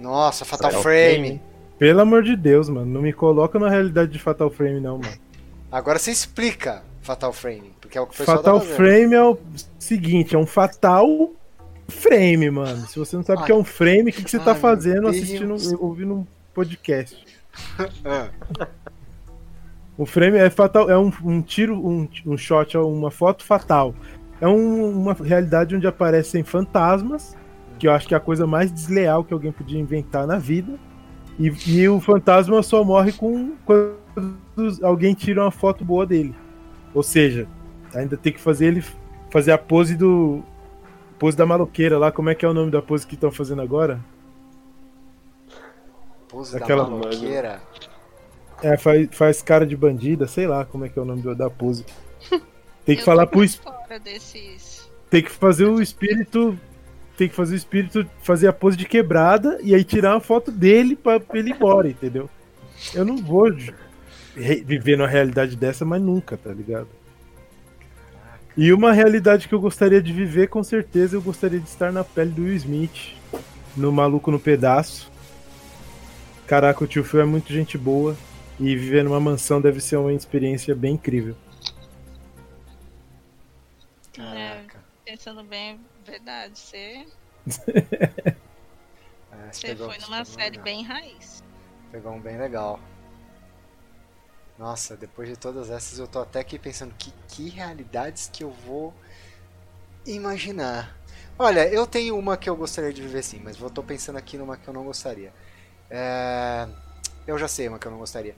Nossa, 0.00 0.44
Fatal 0.44 0.68
Fatal 0.70 0.82
Frame. 0.82 1.40
Pelo 1.78 2.00
amor 2.00 2.22
de 2.22 2.36
Deus, 2.36 2.68
mano. 2.68 2.86
Não 2.86 3.02
me 3.02 3.12
coloca 3.12 3.58
na 3.58 3.68
realidade 3.68 4.10
de 4.12 4.18
Fatal 4.18 4.50
Frame, 4.50 4.80
não, 4.80 4.98
mano. 4.98 5.12
Agora 5.72 5.98
você 5.98 6.10
explica 6.10 6.82
Fatal 7.00 7.32
Frame, 7.32 7.72
porque 7.80 7.96
é 7.96 8.00
o 8.00 8.06
que 8.06 8.14
o 8.14 8.18
pessoal 8.18 8.38
Fatal 8.38 8.60
tá. 8.60 8.66
Frame 8.66 9.14
é 9.14 9.22
o 9.22 9.38
seguinte, 9.78 10.34
é 10.34 10.38
um 10.38 10.46
fatal 10.46 11.30
frame, 11.88 12.50
mano. 12.50 12.86
Se 12.86 12.98
você 12.98 13.16
não 13.16 13.22
sabe 13.24 13.42
o 13.42 13.44
que 13.44 13.50
é 13.52 13.54
um 13.54 13.64
frame, 13.64 14.10
o 14.10 14.12
que, 14.12 14.22
que 14.22 14.30
você 14.30 14.36
Ai, 14.38 14.44
tá 14.44 14.54
fazendo 14.54 15.08
assistindo, 15.08 15.56
ouvindo 15.82 16.14
um 16.14 16.26
podcast? 16.54 17.24
Ah, 18.04 18.28
O 19.98 20.06
frame 20.06 20.38
é 20.38 20.48
fatal, 20.48 20.88
é 20.88 20.96
um, 20.96 21.12
um 21.24 21.42
tiro, 21.42 21.74
um, 21.74 22.08
um 22.26 22.36
shot, 22.36 22.76
é 22.76 22.80
uma 22.80 23.10
foto 23.10 23.44
fatal. 23.44 23.94
É 24.40 24.46
um- 24.46 24.98
uma 25.00 25.12
realidade 25.14 25.74
onde 25.76 25.86
aparecem 25.86 26.42
fantasmas, 26.42 27.36
que 27.80 27.88
eu 27.88 27.92
acho 27.92 28.06
que 28.06 28.12
é 28.14 28.16
a 28.16 28.20
coisa 28.20 28.46
mais 28.46 28.70
desleal 28.70 29.24
que 29.24 29.32
alguém 29.32 29.50
podia 29.50 29.80
inventar 29.80 30.26
na 30.26 30.36
vida. 30.38 30.78
E, 31.38 31.48
e 31.66 31.88
o 31.88 31.98
fantasma 31.98 32.62
só 32.62 32.84
morre 32.84 33.10
com 33.12 33.52
quando 33.64 33.96
alguém 34.82 35.14
tira 35.14 35.42
uma 35.42 35.50
foto 35.50 35.82
boa 35.84 36.04
dele. 36.06 36.34
Ou 36.92 37.02
seja, 37.02 37.48
ainda 37.94 38.16
tem 38.18 38.32
que 38.32 38.40
fazer 38.40 38.66
ele 38.66 38.84
fazer 39.30 39.52
a 39.52 39.58
pose 39.58 39.96
do 39.96 40.42
pose 41.18 41.36
da 41.36 41.46
maloqueira 41.46 41.96
lá. 41.98 42.12
Como 42.12 42.28
é 42.28 42.34
que 42.34 42.44
é 42.44 42.48
o 42.48 42.52
nome 42.54 42.70
da 42.70 42.82
pose 42.82 43.06
que 43.06 43.14
estão 43.14 43.32
fazendo 43.32 43.62
agora? 43.62 43.98
pose 46.28 46.56
Aquela- 46.56 46.84
da 46.84 46.90
maloqueira. 46.90 47.60
É, 48.62 48.76
faz, 48.76 49.08
faz 49.12 49.40
cara 49.42 49.66
de 49.66 49.74
bandida, 49.74 50.26
sei 50.28 50.46
lá 50.46 50.66
como 50.66 50.84
é 50.84 50.88
que 50.90 50.98
é 50.98 51.02
o 51.02 51.04
nome 51.06 51.22
da 51.34 51.48
pose. 51.48 51.84
Tem 52.84 52.94
que 52.94 53.00
Eu 53.02 53.06
falar 53.06 53.26
pro 53.26 53.38
por 53.38 53.44
es- 53.44 53.54
fora 53.56 53.98
desses. 53.98 54.90
tem 55.08 55.22
que 55.22 55.30
fazer 55.30 55.64
o 55.66 55.80
espírito 55.82 56.58
tem 57.20 57.28
que 57.28 57.34
fazer 57.34 57.52
o 57.52 57.56
espírito 57.58 58.10
fazer 58.22 58.48
a 58.48 58.52
pose 58.52 58.78
de 58.78 58.86
quebrada 58.86 59.58
e 59.62 59.74
aí 59.74 59.84
tirar 59.84 60.14
uma 60.14 60.20
foto 60.20 60.50
dele 60.50 60.96
pra, 60.96 61.20
pra 61.20 61.38
ele 61.38 61.50
ir 61.50 61.52
embora, 61.54 61.86
entendeu? 61.86 62.30
Eu 62.94 63.04
não 63.04 63.18
vou 63.18 63.54
viver 64.34 64.96
numa 64.96 65.06
realidade 65.06 65.54
dessa, 65.54 65.84
mas 65.84 66.00
nunca, 66.00 66.38
tá 66.38 66.50
ligado? 66.50 66.88
E 68.56 68.72
uma 68.72 68.90
realidade 68.90 69.48
que 69.48 69.54
eu 69.54 69.60
gostaria 69.60 70.00
de 70.00 70.14
viver, 70.14 70.48
com 70.48 70.64
certeza, 70.64 71.14
eu 71.14 71.20
gostaria 71.20 71.60
de 71.60 71.68
estar 71.68 71.92
na 71.92 72.02
pele 72.02 72.30
do 72.30 72.44
Will 72.44 72.56
Smith, 72.56 73.14
no 73.76 73.92
Maluco 73.92 74.30
no 74.30 74.40
Pedaço. 74.40 75.12
Caraca, 76.46 76.82
o 76.82 76.86
tio 76.86 77.04
Phil 77.04 77.20
é 77.20 77.26
muito 77.26 77.52
gente 77.52 77.76
boa. 77.76 78.16
E 78.58 78.74
viver 78.74 79.04
numa 79.04 79.20
mansão 79.20 79.60
deve 79.60 79.78
ser 79.78 79.96
uma 79.96 80.12
experiência 80.12 80.74
bem 80.74 80.94
incrível. 80.94 81.36
Caraca. 84.14 84.78
É, 85.06 85.10
pensando 85.10 85.42
bem, 85.44 85.78
verdade, 86.10 86.58
você, 86.58 87.06
É, 89.32 89.52
você 89.52 89.60
você 89.60 89.66
pegou- 89.68 89.86
foi 89.88 89.98
você 89.98 90.06
numa 90.06 90.24
série 90.24 90.50
legal. 90.50 90.64
bem 90.64 90.82
raiz. 90.84 91.42
Pegou 91.92 92.12
um 92.12 92.20
bem 92.20 92.36
legal. 92.38 92.78
Nossa, 94.58 94.96
depois 94.96 95.28
de 95.28 95.36
todas 95.36 95.70
essas 95.70 95.98
eu 95.98 96.06
tô 96.06 96.20
até 96.20 96.40
aqui 96.40 96.58
pensando 96.58 96.94
que, 96.98 97.12
que 97.28 97.48
realidades 97.48 98.28
que 98.32 98.44
eu 98.44 98.50
vou 98.50 98.92
imaginar. 100.06 100.96
Olha, 101.38 101.66
eu 101.72 101.86
tenho 101.86 102.18
uma 102.18 102.36
que 102.36 102.48
eu 102.50 102.56
gostaria 102.56 102.92
de 102.92 103.00
viver 103.00 103.22
sim, 103.22 103.40
mas 103.42 103.58
eu 103.58 103.70
tô 103.70 103.82
pensando 103.82 104.16
aqui 104.16 104.36
numa 104.36 104.56
que 104.56 104.68
eu 104.68 104.74
não 104.74 104.84
gostaria. 104.84 105.32
É, 105.88 106.68
Eu 107.26 107.38
já 107.38 107.48
sei 107.48 107.68
uma 107.68 107.78
que 107.78 107.86
eu 107.86 107.90
não 107.92 107.98
gostaria. 107.98 108.34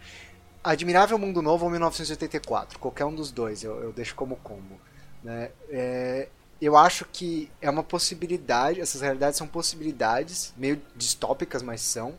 Admirável 0.63 1.19
Mundo 1.19 1.43
Novo 1.43 1.65
ou 1.65 1.71
1984, 1.71 2.79
qualquer 2.79 3.05
um 3.05 3.15
dos 3.15 3.33
dois, 3.33 3.65
eu, 3.65 3.81
eu 3.83 3.93
deixo 3.93 4.15
como 4.15 4.37
combo. 4.37 4.81
Né? 5.25 5.51
É, 5.71 6.29
Eu 6.63 6.77
acho 6.77 7.05
que 7.13 7.51
é 7.61 7.69
uma 7.69 7.83
possibilidade, 7.83 8.81
essas 8.81 9.01
realidades 9.01 9.37
são 9.37 9.49
possibilidades, 9.49 10.55
meio 10.57 10.81
distópicas, 10.95 11.61
mas 11.61 11.81
são. 11.81 12.15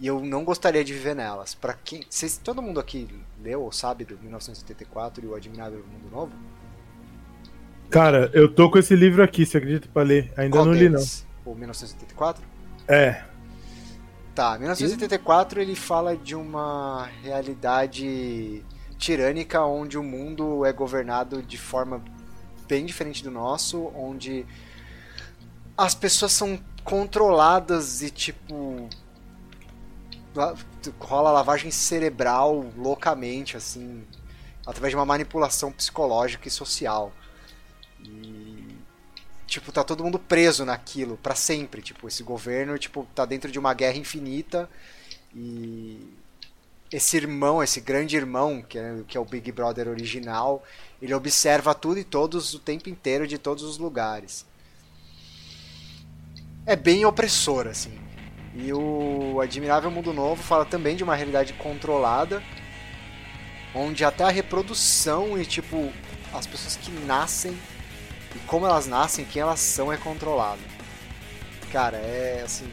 E 0.00 0.06
eu 0.06 0.18
não 0.18 0.44
gostaria 0.44 0.82
de 0.82 0.94
viver 0.94 1.14
nelas. 1.14 1.54
Para 1.54 1.74
quem, 1.74 2.02
vocês, 2.08 2.40
todo 2.42 2.62
mundo 2.62 2.80
aqui 2.80 3.06
leu 3.44 3.60
ou 3.60 3.70
sabe 3.70 4.06
do 4.06 4.16
1984 4.16 5.22
e 5.22 5.28
o 5.28 5.34
Admirável 5.34 5.84
Mundo 5.92 6.10
Novo? 6.10 6.32
Cara, 7.90 8.30
eu 8.32 8.50
tô 8.50 8.70
com 8.70 8.78
esse 8.78 8.96
livro 8.96 9.22
aqui, 9.22 9.44
você 9.44 9.58
acredita 9.58 9.86
pra 9.92 10.02
ler? 10.02 10.32
Ainda 10.38 10.56
Qual 10.56 10.64
não 10.64 10.72
li, 10.72 10.88
não. 10.88 10.96
deles? 10.96 11.26
O 11.44 11.54
1984? 11.54 12.42
É. 12.88 13.22
Tá, 14.34 14.58
1984 14.58 15.60
ele 15.60 15.76
fala 15.76 16.16
de 16.16 16.34
uma 16.34 17.10
realidade 17.22 18.64
tirânica 18.96 19.62
onde 19.62 19.98
o 19.98 20.02
mundo 20.02 20.64
é 20.64 20.72
governado 20.72 21.42
de 21.42 21.58
forma 21.58 22.02
bem 22.72 22.86
diferente 22.86 23.22
do 23.22 23.30
nosso, 23.30 23.92
onde 23.94 24.46
as 25.76 25.94
pessoas 25.94 26.32
são 26.32 26.58
controladas 26.82 28.00
e 28.00 28.08
tipo 28.10 28.88
la- 30.34 30.54
rola 30.98 31.30
lavagem 31.30 31.70
cerebral 31.70 32.72
loucamente 32.74 33.58
assim, 33.58 34.02
através 34.66 34.90
de 34.90 34.96
uma 34.96 35.04
manipulação 35.04 35.70
psicológica 35.70 36.48
e 36.48 36.50
social. 36.50 37.12
E 38.02 38.74
tipo, 39.46 39.70
tá 39.70 39.84
todo 39.84 40.02
mundo 40.02 40.18
preso 40.18 40.64
naquilo 40.64 41.18
pra 41.18 41.34
sempre, 41.34 41.82
tipo, 41.82 42.08
esse 42.08 42.22
governo, 42.22 42.78
tipo, 42.78 43.06
tá 43.14 43.26
dentro 43.26 43.52
de 43.52 43.58
uma 43.58 43.74
guerra 43.74 43.98
infinita 43.98 44.66
e 45.34 46.08
esse 46.92 47.16
irmão, 47.16 47.62
esse 47.62 47.80
grande 47.80 48.16
irmão, 48.16 48.62
que 48.62 48.78
é, 48.78 48.96
que 49.08 49.16
é 49.16 49.20
o 49.20 49.24
Big 49.24 49.50
Brother 49.50 49.88
original, 49.88 50.62
ele 51.00 51.14
observa 51.14 51.74
tudo 51.74 51.98
e 51.98 52.04
todos 52.04 52.52
o 52.54 52.58
tempo 52.58 52.88
inteiro 52.88 53.26
de 53.26 53.38
todos 53.38 53.64
os 53.64 53.78
lugares. 53.78 54.44
É 56.66 56.76
bem 56.76 57.04
opressor, 57.04 57.66
assim. 57.66 57.98
E 58.54 58.72
o 58.72 59.40
Admirável 59.40 59.90
Mundo 59.90 60.12
Novo 60.12 60.42
fala 60.42 60.64
também 60.64 60.94
de 60.94 61.02
uma 61.02 61.16
realidade 61.16 61.54
controlada, 61.54 62.42
onde 63.74 64.04
até 64.04 64.24
a 64.24 64.30
reprodução 64.30 65.40
e, 65.40 65.46
tipo, 65.46 65.90
as 66.32 66.46
pessoas 66.46 66.76
que 66.76 66.90
nascem 66.90 67.56
e 68.34 68.38
como 68.40 68.66
elas 68.66 68.86
nascem, 68.86 69.24
quem 69.24 69.42
elas 69.42 69.60
são 69.60 69.92
é 69.92 69.96
controlado. 69.96 70.60
Cara, 71.70 71.96
é 71.96 72.42
assim, 72.44 72.70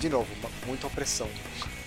de 0.00 0.08
novo, 0.08 0.28
muita 0.66 0.86
opressão 0.86 1.28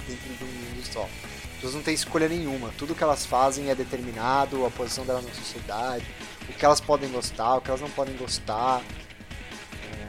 dentro 0.08 0.30
do 0.36 0.46
mundo 0.46 0.86
só. 0.86 1.10
As 1.58 1.62
pessoas 1.62 1.74
não 1.74 1.82
têm 1.82 1.96
escolha 1.96 2.30
nenhuma, 2.30 2.72
tudo 2.78 2.94
que 2.94 3.02
elas 3.02 3.26
fazem 3.26 3.72
é 3.72 3.76
determinado, 3.76 4.64
a 4.64 4.70
posição 4.70 5.04
delas 5.04 5.26
na 5.26 5.34
sociedade, 5.34 6.06
o 6.48 6.54
que 6.54 6.64
elas 6.64 6.80
podem 6.80 7.10
gostar, 7.10 7.56
o 7.56 7.62
que 7.62 7.70
elas 7.70 7.82
não 7.82 7.90
podem 7.90 8.16
gostar. 8.16 8.84
É, 9.92 10.08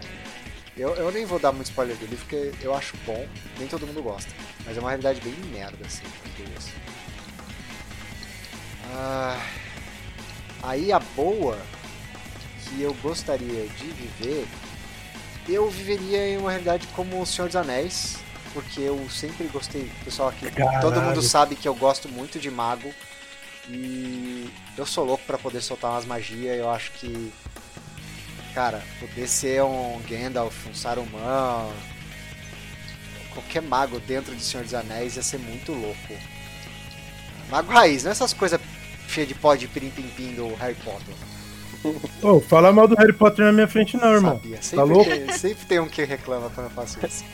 Eu, 0.77 0.95
eu 0.97 1.11
nem 1.11 1.25
vou 1.25 1.39
dar 1.39 1.51
muito 1.53 1.69
spoiler 1.69 1.97
do 1.97 2.05
livro, 2.05 2.27
porque 2.27 2.53
eu 2.61 2.75
acho 2.75 2.95
bom, 3.07 3.27
nem 3.59 3.67
todo 3.67 3.87
mundo 3.87 4.03
gosta, 4.03 4.31
mas 4.67 4.77
é 4.77 4.81
uma 4.81 4.91
realidade 4.91 5.23
bem 5.23 5.33
merda, 5.51 5.87
assim, 5.87 6.05
as 6.27 6.33
duas. 6.47 6.69
Ah, 8.93 9.41
aí 10.63 10.93
a 10.93 10.99
boa 10.99 11.59
que 12.65 12.83
eu 12.83 12.93
gostaria 12.95 13.67
de 13.69 13.87
viver, 13.87 14.47
eu 15.49 15.71
viveria 15.71 16.29
em 16.29 16.37
uma 16.37 16.51
realidade 16.51 16.87
como 16.89 17.23
o 17.23 17.25
Senhor 17.27 17.47
dos 17.47 17.57
Anéis, 17.57 18.19
porque 18.53 18.81
eu 18.81 19.09
sempre 19.11 19.47
gostei, 19.49 19.91
pessoal 20.05 20.29
aqui, 20.29 20.51
Caralho. 20.51 20.81
todo 20.81 21.01
mundo 21.01 21.23
sabe 21.23 21.55
que 21.57 21.69
eu 21.69 21.75
gosto 21.75 22.09
muito 22.09 22.39
de 22.39 22.51
mago 22.51 22.93
e 23.69 24.51
eu 24.77 24.87
sou 24.87 25.05
louco 25.05 25.25
pra 25.27 25.39
poder 25.39 25.61
soltar 25.61 25.91
umas 25.93 26.05
magias, 26.05 26.59
eu 26.59 26.71
acho 26.71 26.93
que 26.93 27.33
cara, 28.55 28.83
poder 28.99 29.29
ser 29.29 29.63
um 29.63 30.01
Gandalf, 30.09 30.67
um 30.67 30.75
Saruman, 30.75 31.71
qualquer 33.33 33.63
mago 33.63 34.01
dentro 34.01 34.35
de 34.35 34.43
Senhor 34.43 34.65
dos 34.65 34.75
Anéis 34.75 35.17
ia 35.17 35.23
ser 35.23 35.39
muito 35.39 35.73
louco. 35.73 36.15
Mago 37.51 37.73
raiz, 37.73 38.05
não 38.05 38.11
essas 38.11 38.33
coisas 38.33 38.61
cheias 39.09 39.29
de 39.29 39.35
pó 39.35 39.55
de 39.55 39.69
pirim-pim-pim 39.69 40.35
do 40.35 40.55
Harry 40.57 40.75
Potter. 40.77 41.15
Ô, 42.23 42.41
fala 42.41 42.73
mal 42.73 42.89
do 42.89 42.97
Harry 42.97 43.13
Potter 43.13 43.45
na 43.45 43.53
minha 43.53 43.69
frente, 43.69 43.97
não, 43.97 44.13
irmão. 44.13 44.35
Sabia. 44.35 44.57
Tá 44.57 44.63
Sempre, 44.63 44.85
louco? 44.87 45.11
tem, 45.11 45.33
sempre 45.33 45.67
tem 45.67 45.79
um 45.79 45.89
que 45.89 46.05
reclama 46.05 46.51
quando 46.51 46.67
eu 46.67 46.73
faço 46.73 46.99
isso. 47.07 47.25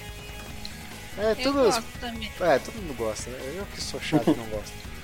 É, 1.18 1.30
Eu 1.32 1.36
tudo, 1.36 1.52
gosto 1.64 1.84
também. 2.00 2.30
é, 2.40 2.58
todo 2.58 2.74
mundo 2.76 2.94
gosta. 2.96 3.30
né? 3.30 3.38
Eu 3.56 3.66
que 3.66 3.80
sou 3.80 4.00
chato 4.00 4.30
e 4.30 4.36
não 4.36 4.46
gosto. 4.46 4.72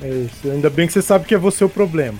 É 0.00 0.08
isso. 0.08 0.48
Ainda 0.48 0.70
bem 0.70 0.86
que 0.86 0.92
você 0.92 1.02
sabe 1.02 1.24
que 1.26 1.34
é 1.34 1.38
você 1.38 1.64
o 1.64 1.68
problema. 1.68 2.16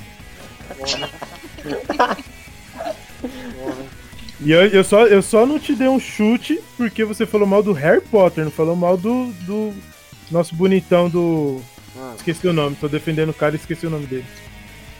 E 4.41 4.51
eu, 4.53 4.67
eu, 4.67 4.85
só, 4.85 5.07
eu 5.07 5.21
só 5.23 5.45
não 5.45 5.59
te 5.59 5.75
dei 5.75 5.89
um 5.89 5.99
chute 5.99 6.61
porque 6.77 7.05
você 7.05 7.27
falou 7.27 7.47
mal 7.47 7.63
do 7.63 7.73
Harry 7.73 8.01
Potter, 8.01 8.45
não 8.45 8.51
falou 8.51 8.77
mal 8.77 8.97
do, 8.97 9.33
do 9.43 9.75
nosso 10.31 10.55
bonitão 10.55 11.09
do. 11.09 11.61
Mano, 11.95 12.15
Esqueci 12.17 12.47
o 12.47 12.53
nome, 12.53 12.77
tô 12.77 12.89
defendendo 12.89 13.31
o 13.31 13.35
cara 13.35 13.55
e 13.57 13.59
esqueci 13.59 13.87
o 13.87 13.91
nome 13.91 14.07
dele. 14.07 14.27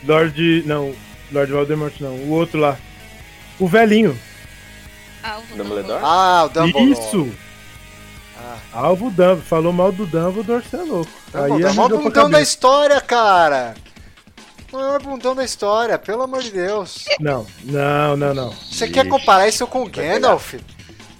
Lord. 0.05 0.63
Não, 0.65 0.93
Lord 1.31 1.51
Voldemort 1.51 1.93
não, 1.99 2.11
o 2.15 2.29
outro 2.31 2.59
lá. 2.59 2.77
O 3.59 3.67
velhinho. 3.67 4.17
Alvo 5.23 5.55
Dumbledore? 5.55 6.01
Ah, 6.03 6.43
o 6.45 6.49
Dumbledore. 6.49 6.91
Isso! 6.91 7.29
Ah, 8.41 8.57
Alvo 8.73 9.09
Dumbledore. 9.09 9.41
Falou 9.41 9.73
mal 9.73 9.91
do 9.91 10.05
Dumbledore, 10.05 10.63
você 10.63 10.77
é 10.77 10.81
louco. 10.83 11.11
Dumbledore. 11.31 11.33
Aí 11.33 11.41
É 11.41 11.45
o 11.45 11.49
maior 11.49 11.65
arranjou 11.65 11.89
pra 11.89 11.97
bundão 11.97 12.29
da 12.29 12.41
história, 12.41 13.01
cara. 13.01 13.73
O 14.71 14.75
maior 14.77 15.01
bundão 15.01 15.35
da 15.35 15.43
história, 15.43 15.97
pelo 15.97 16.21
amor 16.21 16.41
de 16.43 16.51
Deus. 16.51 17.05
Não, 17.19 17.45
não, 17.63 18.15
não, 18.15 18.33
não. 18.33 18.49
Você 18.71 18.87
quer 18.87 19.07
comparar 19.07 19.47
isso 19.47 19.65
com 19.67 19.83
o 19.83 19.89
Gandalf? 19.89 20.53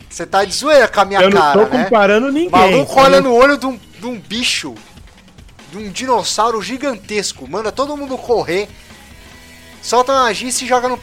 Você 0.09 0.25
tá 0.25 0.43
de 0.45 0.53
zoeira 0.53 0.87
com 0.87 0.99
a 1.01 1.05
minha 1.05 1.21
Eu 1.21 1.29
não 1.29 1.37
cara, 1.41 1.59
tô 1.65 1.65
né? 1.75 1.83
comparando 1.83 2.27
O 2.27 2.31
ninguém. 2.31 2.49
maluco 2.49 2.93
só 2.93 3.01
olha 3.01 3.21
não- 3.21 3.31
no 3.31 3.35
olho 3.35 3.57
de 3.57 3.65
um, 3.65 3.77
de 3.99 4.05
um 4.05 4.19
bicho, 4.19 4.73
de 5.71 5.77
um 5.77 5.89
dinossauro 5.91 6.61
gigantesco, 6.61 7.47
manda 7.47 7.71
todo 7.71 7.95
mundo 7.95 8.17
correr, 8.17 8.67
solta 9.81 10.11
uma 10.11 10.23
magia 10.23 10.49
e 10.49 10.51
se 10.51 10.65
joga 10.67 10.87
no, 10.89 10.99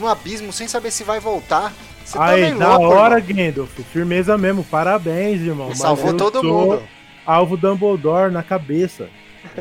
num 0.00 0.06
abismo 0.08 0.52
sem 0.52 0.68
saber 0.68 0.90
se 0.92 1.02
vai 1.04 1.18
voltar. 1.20 1.72
Você 2.04 2.18
tá 2.18 2.24
Aí, 2.26 2.42
bem 2.42 2.56
da 2.58 2.76
louco, 2.76 2.94
hora, 2.94 3.18
irmão. 3.18 3.34
Gandalf. 3.36 3.70
Firmeza 3.92 4.36
mesmo. 4.38 4.62
Parabéns, 4.64 5.40
irmão. 5.40 5.68
Mas 5.68 5.78
Salvou 5.78 6.10
eu 6.10 6.16
todo 6.16 6.40
sou 6.40 6.66
mundo. 6.76 6.82
Alvo 7.24 7.56
Dumbledore 7.56 8.30
na 8.32 8.42
cabeça. 8.42 9.08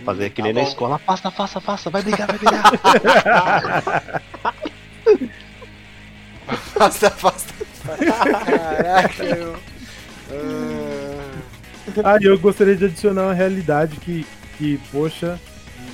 Fazer 0.04 0.30
que 0.30 0.41
Tá 0.41 0.44
nem 0.44 0.54
na 0.54 0.62
bom. 0.62 0.68
escola. 0.68 0.98
Faça, 1.00 1.32
faça, 1.32 1.62
faça. 1.62 1.89
Vai 1.89 2.02
brigar, 2.02 2.28
vai 2.28 2.38
brigar. 2.39 4.22
Afasta, 6.48 7.08
afasta. 7.08 7.54
Caraca, 7.86 9.24
eu... 9.24 9.56
Ah, 12.04 12.18
e 12.22 12.26
eu 12.26 12.38
gostaria 12.39 12.76
de 12.76 12.86
adicionar 12.86 13.24
uma 13.24 13.34
realidade 13.34 13.98
que, 13.98 14.26
que 14.58 14.80
poxa, 14.91 15.39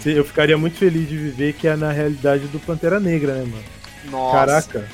eu 0.06 0.24
ficaria 0.24 0.58
muito 0.58 0.78
feliz 0.78 1.08
de 1.10 1.18
viver, 1.18 1.54
que 1.54 1.68
é 1.68 1.76
na 1.76 1.92
realidade 1.92 2.48
do 2.48 2.60
Pantera 2.60 3.00
Negra, 3.00 3.34
né, 3.34 3.42
mano? 3.46 3.64
nossa. 4.06 4.38
Caraca. 4.38 4.88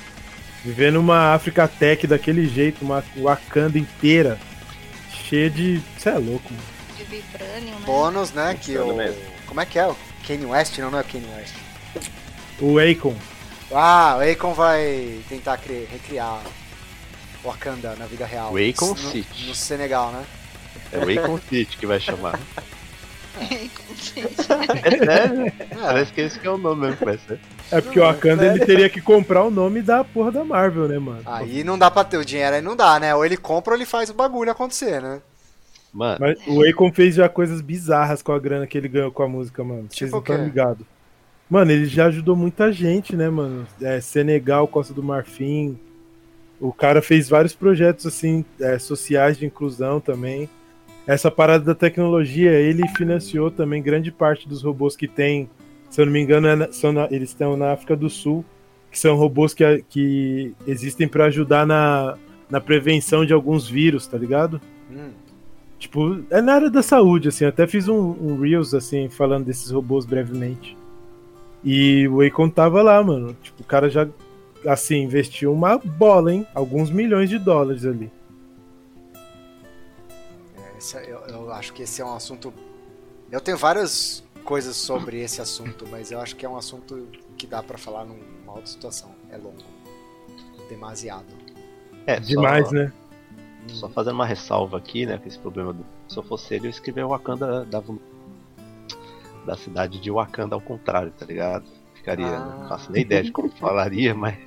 Viver 0.66 0.92
numa 0.92 1.34
África 1.36 1.68
Tech 1.68 2.08
daquele 2.08 2.48
jeito, 2.48 2.84
uma 2.84 3.04
Wakanda 3.18 3.78
inteira, 3.78 4.40
cheia 5.30 5.48
de. 5.50 5.80
Você 5.96 6.10
é 6.10 6.18
louco, 6.18 6.52
mano. 6.52 6.66
de 6.98 7.04
Vibranium, 7.04 7.76
né? 7.80 7.86
Bônus, 7.86 8.32
né, 8.32 8.58
que 8.60 8.76
o... 8.78 8.96
mesmo. 8.96 9.22
Como 9.46 9.62
é 9.62 9.66
que 9.66 9.78
é? 9.78 9.86
O 9.86 9.96
Kanye 10.28 10.46
West? 10.46 10.78
Não, 10.80 10.90
não 10.90 10.98
é 10.98 11.02
o 11.02 11.06
Kanye 11.06 11.28
West. 11.38 11.54
O 12.60 12.80
Akon. 12.80 13.16
Ah, 13.72 14.18
o 14.18 14.32
Akon 14.32 14.54
vai 14.56 15.20
tentar 15.30 15.58
cri- 15.58 15.88
recriar 15.92 16.42
Wakanda 17.44 17.96
na 17.96 18.08
vida 18.08 18.26
real. 18.26 18.52
O 18.52 18.58
Akon 18.58 18.88
no, 18.90 18.98
City. 19.12 19.46
No 19.46 19.54
Senegal, 19.54 20.12
né? 20.12 20.26
É 20.92 20.98
o 20.98 21.20
Akon 21.24 21.40
City 21.48 21.78
que 21.78 21.86
vai 21.86 22.00
chamar. 22.00 22.40
É 24.84 25.06
sério? 25.06 25.52
Parece 25.82 26.40
que 26.40 26.48
é 26.48 26.52
o 26.52 26.58
nome 26.58 26.82
mesmo 26.82 26.98
que 26.98 27.06
vai 27.06 27.18
ser. 27.18 27.40
É 27.72 27.82
porque 27.82 28.00
o 28.00 28.04
Wakanda 28.04 28.46
ele 28.46 28.66
teria 28.66 28.90
que 28.90 29.02
comprar 29.02 29.44
o 29.44 29.52
nome 29.52 29.82
da 29.82 30.04
porra 30.04 30.32
da 30.32 30.44
Marvel, 30.44 30.88
né, 30.88 31.00
mano? 31.00 31.22
Aí 31.26 31.64
não 31.64 31.78
dá 31.78 31.90
pra 31.90 32.04
ter 32.04 32.18
o 32.18 32.26
dinheiro, 32.26 32.56
aí 32.56 32.62
não 32.62 32.76
dá, 32.76 33.00
né? 33.00 33.14
Ou 33.16 33.26
ele 33.26 33.38
compra 33.38 33.74
ou 33.74 33.78
ele 33.78 33.86
faz 33.86 34.10
o 34.10 34.14
bagulho 34.14 34.52
acontecer, 34.52 35.02
né? 35.02 35.22
Mano, 35.96 36.18
Mas 36.20 36.38
o 36.46 36.62
Akon 36.68 36.92
fez 36.92 37.16
já 37.16 37.30
coisas 37.30 37.62
bizarras 37.62 38.22
com 38.22 38.34
a 38.34 38.40
grana 38.40 38.68
que 38.68 38.78
ele 38.78 38.90
ganhou 38.90 39.12
com 39.12 39.24
a 39.24 39.30
música, 39.30 39.64
mano. 39.64 39.88
Vocês 39.90 40.10
Tipo 40.10 40.12
não 40.12 40.20
estão 40.20 40.44
ligados. 40.44 40.86
Mano, 41.50 41.72
ele 41.72 41.86
já 41.86 42.08
ajudou 42.08 42.36
muita 42.36 42.72
gente, 42.72 43.16
né, 43.16 43.30
mano? 43.30 43.66
É, 43.82 44.02
Senegal, 44.02 44.68
Costa 44.68 44.94
do 44.94 45.02
Marfim. 45.02 45.80
O 46.60 46.74
cara 46.74 47.02
fez 47.02 47.30
vários 47.30 47.54
projetos, 47.54 48.06
assim, 48.06 48.44
é, 48.60 48.78
sociais 48.78 49.38
de 49.38 49.46
inclusão 49.46 50.02
também. 50.02 50.50
Essa 51.08 51.30
parada 51.30 51.64
da 51.64 51.76
tecnologia, 51.76 52.52
ele 52.52 52.88
financiou 52.90 53.52
também 53.52 53.82
grande 53.82 54.12
parte 54.12 54.48
dos 54.48 54.64
robôs 54.64 54.96
que 54.96 55.08
tem. 55.08 55.50
Se 55.90 56.02
eu 56.02 56.06
não 56.06 56.14
me 56.14 56.20
engano, 56.22 56.48
é 56.48 56.56
na- 56.56 56.72
são 56.72 56.92
na- 56.92 57.08
eles 57.12 57.30
estão 57.30 57.56
na 57.56 57.72
África 57.72 57.96
do 57.96 58.10
Sul, 58.10 58.44
que 58.92 58.98
são 58.98 59.16
robôs 59.16 59.54
que, 59.54 59.84
que 59.90 60.54
existem 60.66 61.08
pra 61.08 61.26
ajudar 61.26 61.66
na, 61.66 62.18
na 62.50 62.60
prevenção 62.60 63.26
de 63.26 63.34
alguns 63.34 63.70
vírus, 63.70 64.08
tá 64.08 64.18
ligado? 64.18 64.60
Hum. 64.92 65.10
Tipo, 65.78 66.22
é 66.32 66.42
na 66.42 66.54
área 66.56 66.70
da 66.72 66.82
saúde, 66.82 67.28
assim. 67.28 67.44
eu 67.44 67.50
Até 67.50 67.68
fiz 67.68 67.88
um, 67.88 68.16
um 68.20 68.40
Reels, 68.40 68.74
assim, 68.74 69.08
falando 69.10 69.46
desses 69.46 69.70
robôs 69.70 70.06
brevemente. 70.06 70.76
E 71.64 72.08
o 72.08 72.22
Akon 72.22 72.50
tava 72.50 72.82
lá, 72.82 73.02
mano. 73.04 73.36
Tipo, 73.44 73.62
o 73.62 73.66
cara 73.66 73.90
já, 73.90 74.08
assim, 74.68 75.04
investiu 75.04 75.54
uma 75.54 75.78
bola, 75.78 76.34
hein? 76.34 76.48
Alguns 76.56 76.90
milhões 76.90 77.30
de 77.30 77.38
dólares 77.38 77.86
ali. 77.86 78.10
Esse 80.86 80.98
eu, 81.10 81.20
eu 81.28 81.52
acho 81.52 81.74
que 81.74 81.82
esse 81.82 82.00
é 82.00 82.06
um 82.06 82.14
assunto. 82.14 82.54
Eu 83.32 83.42
tenho 83.42 83.58
várias 83.58 84.24
coisas 84.44 84.76
sobre 84.76 85.20
esse 85.20 85.42
assunto, 85.42 85.88
mas 85.90 86.12
eu 86.12 86.22
acho 86.22 86.36
que 86.36 86.46
é 86.46 86.50
um 86.50 86.56
assunto 86.56 87.08
que 87.36 87.48
dá 87.48 87.64
pra 87.64 87.76
falar 87.76 88.06
numa 88.06 88.52
outra 88.52 88.68
situação. 88.68 89.10
É 89.32 89.38
longo. 89.38 89.58
Demasiado. 90.70 91.26
é, 92.06 92.20
Demais, 92.20 92.68
só, 92.68 92.74
né? 92.74 92.94
Só 93.68 93.90
fazendo 93.90 94.14
uma 94.14 94.28
ressalva 94.28 94.78
aqui, 94.78 95.08
né? 95.08 95.18
Com 95.18 95.28
esse 95.28 95.40
problema 95.40 95.74
do. 95.74 95.84
Se 96.08 96.18
eu 96.18 96.24
fosse 96.24 96.54
ele, 96.54 96.68
eu 96.68 96.70
escrevia 96.70 97.08
Wakanda 97.08 97.66
da, 97.66 97.84
da 99.44 99.58
cidade 99.58 100.00
de 100.00 100.12
Wakanda 100.12 100.54
ao 100.54 100.62
contrário, 100.62 101.12
tá 101.18 101.26
ligado? 101.26 101.66
Ficaria. 101.96 102.28
Ah. 102.28 102.58
Não 102.60 102.70
faço 102.70 102.92
nem 102.92 103.02
ideia 103.02 103.24
de 103.24 103.32
como 103.32 103.50
falaria, 103.58 104.14
mas. 104.14 104.38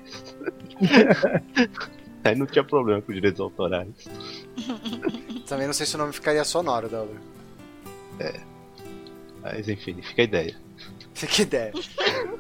Aí 2.23 2.37
não 2.37 2.47
tinha 2.47 2.63
problema 2.63 3.03
com 3.03 3.13
direitos 3.13 3.41
autorais. 3.41 3.89
Também 5.49 5.67
não 5.67 5.75
sei 5.75 5.87
se 5.87 5.95
o 5.95 5.99
nome 5.99 6.13
ficaria 6.13 6.45
sonoro, 6.45 6.89
Dalber. 6.89 7.17
Mas 9.43 9.69
enfim, 9.69 10.01
fica 10.03 10.23
a 10.23 10.25
ideia. 10.25 10.57
Fica 11.15 11.43
ideia. 11.43 11.73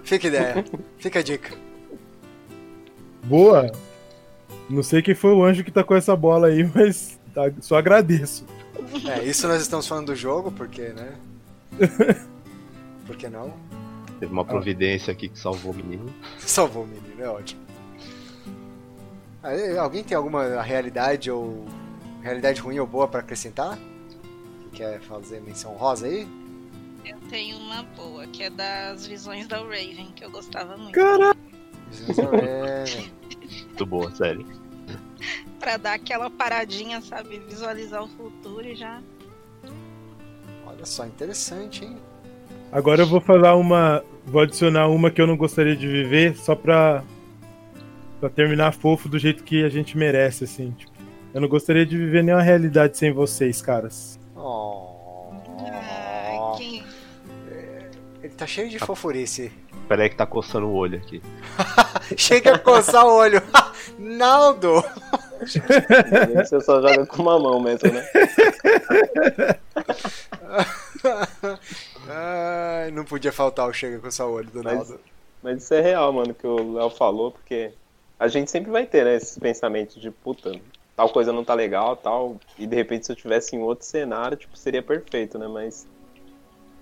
Fica 0.04 0.26
ideia. 0.26 0.64
Fica 0.98 1.18
a 1.18 1.22
dica. 1.22 1.52
Boa! 3.24 3.72
Não 4.68 4.82
sei 4.82 5.02
quem 5.02 5.14
foi 5.14 5.32
o 5.32 5.42
anjo 5.42 5.64
que 5.64 5.70
tá 5.70 5.82
com 5.82 5.94
essa 5.94 6.14
bola 6.14 6.48
aí, 6.48 6.68
mas 6.74 7.18
tá- 7.34 7.50
só 7.60 7.76
agradeço. 7.76 8.44
É, 9.06 9.24
isso 9.24 9.48
nós 9.48 9.60
estamos 9.60 9.86
falando 9.86 10.06
do 10.06 10.16
jogo, 10.16 10.52
porque, 10.52 10.88
né? 10.88 11.12
Por 13.06 13.16
que 13.16 13.28
não? 13.28 13.52
Teve 14.20 14.32
uma 14.32 14.44
providência 14.44 15.12
aqui 15.12 15.28
que 15.28 15.38
salvou 15.38 15.72
o 15.72 15.74
menino. 15.74 16.12
Salvou 16.38 16.84
o 16.84 16.86
menino, 16.86 17.22
é 17.22 17.28
ótimo. 17.28 17.60
Alguém 19.80 20.02
tem 20.04 20.16
alguma 20.16 20.60
realidade 20.60 21.30
ou. 21.30 21.64
Realidade 22.28 22.60
ruim 22.60 22.78
ou 22.78 22.86
boa 22.86 23.08
pra 23.08 23.20
acrescentar? 23.20 23.78
Que 24.70 24.78
quer 24.78 25.00
fazer 25.00 25.40
menção 25.40 25.72
rosa 25.72 26.06
aí? 26.06 26.26
Eu 27.04 27.16
tenho 27.30 27.56
uma 27.58 27.82
boa, 27.96 28.26
que 28.26 28.42
é 28.42 28.50
das 28.50 29.06
visões 29.06 29.46
da 29.46 29.58
Raven, 29.58 30.12
que 30.14 30.24
eu 30.24 30.30
gostava 30.30 30.76
muito. 30.76 30.92
Caralho! 30.94 31.38
É, 32.42 32.84
Muito 33.68 33.86
boa, 33.86 34.14
sério. 34.14 34.44
Pra 35.58 35.76
dar 35.76 35.94
aquela 35.94 36.28
paradinha, 36.30 37.00
sabe? 37.00 37.38
Visualizar 37.48 38.02
o 38.02 38.08
futuro 38.08 38.66
e 38.66 38.74
já. 38.76 39.00
olha 40.66 40.84
só, 40.84 41.06
interessante, 41.06 41.84
hein? 41.84 41.96
Agora 42.70 43.02
eu 43.02 43.06
vou 43.06 43.20
falar 43.20 43.56
uma. 43.56 44.04
Vou 44.26 44.42
adicionar 44.42 44.88
uma 44.88 45.10
que 45.10 45.20
eu 45.20 45.26
não 45.26 45.36
gostaria 45.36 45.74
de 45.74 45.88
viver, 45.88 46.36
só 46.36 46.54
pra. 46.54 47.02
pra 48.20 48.28
terminar 48.28 48.72
fofo 48.72 49.08
do 49.08 49.18
jeito 49.18 49.42
que 49.42 49.64
a 49.64 49.68
gente 49.70 49.96
merece, 49.96 50.44
assim. 50.44 50.72
Tipo, 50.72 50.92
eu 51.34 51.40
não 51.40 51.48
gostaria 51.48 51.84
de 51.86 51.96
viver 51.96 52.22
nenhuma 52.22 52.42
realidade 52.42 52.96
sem 52.96 53.12
vocês, 53.12 53.60
caras. 53.62 54.18
Oh, 54.36 55.30
Ai, 55.60 56.38
quem... 56.56 56.84
ele 58.22 58.34
tá 58.34 58.46
cheio 58.46 58.68
de 58.68 58.78
fofurice. 58.78 59.52
Pera 59.88 60.02
aí 60.02 60.10
que 60.10 60.16
tá 60.16 60.26
coçando 60.26 60.66
o 60.66 60.74
olho 60.74 60.98
aqui. 60.98 61.22
Chega 62.16 62.54
a 62.56 62.58
coçar 62.58 63.06
o 63.06 63.12
olho. 63.16 63.42
Naldo! 63.98 64.84
Você 65.40 66.60
só 66.60 66.82
joga 66.82 67.06
com 67.06 67.22
uma 67.22 67.38
mão 67.38 67.60
mesmo, 67.60 67.90
né? 67.90 68.04
Ai, 72.08 72.90
não 72.90 73.04
podia 73.04 73.32
faltar 73.32 73.68
o 73.68 73.72
chega 73.72 73.96
a 73.96 74.00
coçar 74.00 74.26
o 74.26 74.32
olho 74.32 74.50
do 74.50 74.62
Mas- 74.62 74.74
Naldo. 74.74 75.00
Mas 75.42 75.62
isso 75.62 75.72
é 75.74 75.80
real, 75.80 76.12
mano, 76.12 76.34
que 76.34 76.46
o 76.46 76.74
Léo 76.74 76.90
falou, 76.90 77.30
porque 77.30 77.70
a 78.18 78.26
gente 78.26 78.50
sempre 78.50 78.72
vai 78.72 78.84
ter, 78.84 79.04
né, 79.04 79.14
esses 79.14 79.38
pensamentos 79.38 80.00
de 80.02 80.10
puta, 80.10 80.50
tal 80.98 81.08
coisa 81.08 81.32
não 81.32 81.44
tá 81.44 81.54
legal, 81.54 81.94
tal, 81.94 82.40
e 82.58 82.66
de 82.66 82.74
repente 82.74 83.06
se 83.06 83.12
eu 83.12 83.16
tivesse 83.16 83.54
em 83.54 83.60
outro 83.62 83.86
cenário, 83.86 84.36
tipo, 84.36 84.56
seria 84.58 84.82
perfeito, 84.82 85.38
né? 85.38 85.46
Mas 85.46 85.86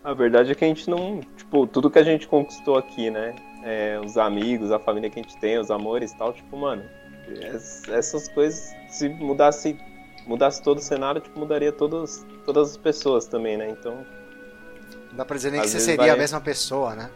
a 0.03 0.15
verdade 0.15 0.51
é 0.51 0.55
que 0.55 0.65
a 0.65 0.69
gente 0.69 0.89
não, 0.89 1.21
tipo, 1.37 1.67
tudo 1.67 1.91
que 1.91 1.99
a 1.99 2.03
gente 2.03 2.27
conquistou 2.27 2.79
aqui, 2.79 3.11
né? 3.11 3.35
é, 3.63 3.99
os 4.03 4.17
amigos, 4.17 4.71
a 4.71 4.79
família 4.79 5.11
que 5.11 5.19
a 5.19 5.23
gente 5.23 5.37
tem, 5.39 5.59
os 5.59 5.73
amores 5.73 6.13
e 6.13 6.17
tal, 6.17 6.33
tipo, 6.33 6.57
mano, 6.57 6.85
es- 7.53 7.83
essas 7.89 8.29
coisas, 8.29 8.73
se 8.89 9.09
mudasse, 9.09 9.77
mudasse 10.25 10.63
todo 10.63 10.79
o 10.79 10.81
cenário, 10.81 11.21
tipo, 11.21 11.37
mudaria 11.39 11.73
todas, 11.73 12.25
todas 12.45 12.71
as 12.71 12.77
pessoas 12.77 13.27
também, 13.27 13.57
né? 13.57 13.69
Então, 13.69 14.07
Não 15.11 15.17
dá 15.17 15.25
pra 15.25 15.35
dizer 15.37 15.51
nem 15.51 15.61
que 15.61 15.69
você 15.69 15.81
seria 15.81 16.05
a 16.05 16.07
vai- 16.09 16.17
mesma 16.19 16.41
pessoa, 16.41 16.95
né? 16.95 17.11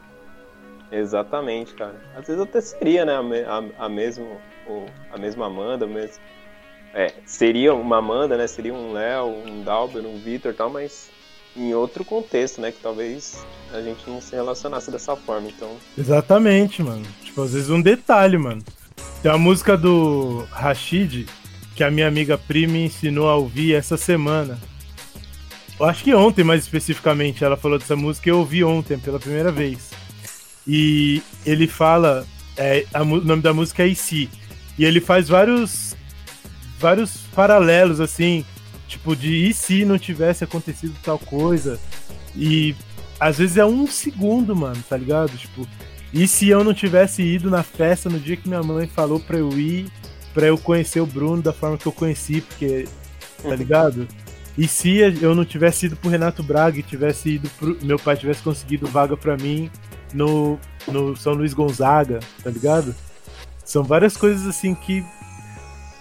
Exatamente, 0.91 1.73
cara. 1.75 1.95
Às 2.17 2.27
vezes 2.27 2.43
até 2.43 2.61
seria, 2.61 3.05
né? 3.05 3.15
A, 3.15 3.23
me- 3.23 3.45
a, 3.45 3.85
a, 3.85 3.89
mesmo, 3.89 4.41
o- 4.67 4.87
a 5.13 5.17
mesma 5.19 5.47
Amanda, 5.47 5.87
mesmo. 5.87 6.21
É, 6.93 7.13
seria 7.25 7.73
uma 7.75 7.99
Amanda, 7.99 8.37
né? 8.37 8.47
Seria 8.47 8.75
um 8.75 8.93
Léo, 8.93 9.27
um 9.47 9.63
Dalber, 9.63 10.05
um 10.05 10.19
Vitor 10.19 10.53
e 10.53 10.55
tal, 10.55 10.71
mas 10.71 11.09
em 11.57 11.75
outro 11.75 12.05
contexto, 12.05 12.61
né? 12.61 12.73
Que 12.73 12.81
talvez 12.81 13.45
a 13.73 13.81
gente 13.81 14.09
não 14.09 14.21
se 14.21 14.35
relacionasse 14.35 14.91
dessa 14.91 15.15
forma. 15.17 15.49
Então, 15.49 15.77
Exatamente, 15.97 16.83
mano. 16.83 17.05
Tipo, 17.25 17.43
às 17.43 17.53
vezes 17.53 17.71
um 17.71 17.81
detalhe, 17.81 18.37
mano. 18.37 18.63
Tem 19.23 19.31
uma 19.31 19.39
música 19.39 19.77
do 19.77 20.47
Rashid 20.51 21.27
que 21.75 21.85
a 21.85 21.91
minha 21.91 22.09
amiga 22.09 22.37
Pri 22.37 22.67
me 22.67 22.87
ensinou 22.87 23.29
a 23.29 23.37
ouvir 23.37 23.75
essa 23.75 23.97
semana. 23.97 24.59
Eu 25.79 25.87
acho 25.87 26.05
que 26.05 26.15
ontem, 26.15 26.45
mais 26.45 26.63
especificamente, 26.63 27.43
ela 27.43 27.57
falou 27.57 27.79
dessa 27.79 27.97
música 27.97 28.29
e 28.29 28.33
eu 28.33 28.39
ouvi 28.39 28.63
ontem 28.63 28.99
pela 28.99 29.19
primeira 29.19 29.51
vez. 29.51 29.91
E 30.67 31.23
ele 31.47 31.67
fala. 31.67 32.27
é, 32.57 32.85
a 32.93 33.03
o 33.03 33.21
nome 33.21 33.43
da 33.43 33.55
música 33.55 33.83
é 33.83 33.89
IC. 33.89 34.29
E 34.79 34.85
ele 34.85 35.01
faz 35.01 35.29
vários. 35.29 35.97
Vários 36.81 37.19
paralelos, 37.35 38.01
assim. 38.01 38.45
Tipo, 38.89 39.15
de 39.15 39.49
e 39.49 39.55
se 39.55 39.85
não 39.85 39.99
tivesse 39.99 40.43
acontecido 40.43 40.95
tal 41.05 41.19
coisa. 41.19 41.79
E 42.35 42.75
às 43.21 43.39
vezes 43.39 43.57
é 43.57 43.65
um 43.65 43.87
segundo, 43.87 44.57
mano, 44.57 44.83
tá 44.89 44.97
ligado? 44.97 45.37
Tipo, 45.37 45.67
e 46.13 46.27
se 46.27 46.49
eu 46.49 46.65
não 46.65 46.75
tivesse 46.75 47.23
ido 47.23 47.51
na 47.51 47.63
festa 47.63 48.09
no 48.09 48.19
dia 48.19 48.37
que 48.37 48.49
minha 48.49 48.63
mãe 48.63 48.89
falou 48.89 49.21
pra 49.21 49.39
eu 49.39 49.51
ir, 49.57 49.87
pra 50.35 50.47
eu 50.47 50.59
conhecer 50.59 51.01
o 51.01 51.07
Bruno 51.07 51.43
da 51.43 51.53
forma 51.53 51.79
que 51.79 51.87
eu 51.87 51.93
conheci, 51.93 52.41
porque, 52.41 52.89
tá 53.43 53.55
ligado? 53.55 54.09
E 54.59 54.67
se 54.67 54.99
eu 54.99 55.35
não 55.35 55.45
tivesse 55.45 55.87
ido 55.87 55.97
pro 55.97 56.11
Renato 56.11 56.43
Braga 56.43 56.79
e 56.79 56.83
tivesse 56.83 57.31
ido 57.31 57.49
pro. 57.51 57.79
Meu 57.83 57.99
pai 57.99 58.17
tivesse 58.17 58.43
conseguido 58.43 58.87
vaga 58.87 59.17
pra 59.17 59.37
mim 59.37 59.71
no, 60.13 60.59
no 60.89 61.17
São 61.17 61.35
Luís 61.35 61.55
Gonzaga, 61.55 62.21
tá 62.43 62.51
ligado? 62.51 62.95
São 63.65 63.85
várias 63.85 64.17
coisas 64.17 64.47
assim 64.47 64.75
que. 64.75 65.05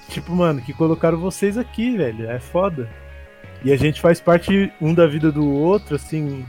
Tipo, 0.09 0.35
mano, 0.35 0.61
que 0.61 0.73
colocaram 0.73 1.17
vocês 1.19 1.57
aqui, 1.57 1.95
velho. 1.95 2.29
É 2.29 2.39
foda. 2.39 2.89
E 3.63 3.71
a 3.71 3.75
gente 3.77 4.01
faz 4.01 4.19
parte 4.19 4.71
um 4.81 4.93
da 4.93 5.05
vida 5.05 5.31
do 5.31 5.45
outro, 5.49 5.95
assim. 5.95 6.45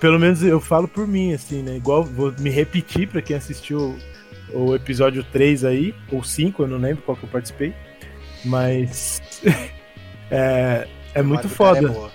Pelo 0.00 0.18
menos 0.18 0.42
eu 0.42 0.60
falo 0.60 0.88
por 0.88 1.06
mim, 1.06 1.32
assim, 1.34 1.62
né? 1.62 1.76
Igual, 1.76 2.04
vou 2.04 2.32
me 2.38 2.48
repetir 2.50 3.06
pra 3.08 3.20
quem 3.22 3.36
assistiu 3.36 3.96
o 4.52 4.74
episódio 4.74 5.22
3 5.22 5.64
aí, 5.64 5.94
ou 6.10 6.24
5, 6.24 6.62
eu 6.62 6.66
não 6.66 6.78
lembro 6.78 7.02
qual 7.02 7.16
que 7.16 7.24
eu 7.24 7.28
participei. 7.28 7.72
Mas. 8.44 9.20
é, 10.30 10.88
é 11.14 11.22
muito 11.22 11.48
foda. 11.48 11.78
É 11.78 11.92
boa. 11.92 12.10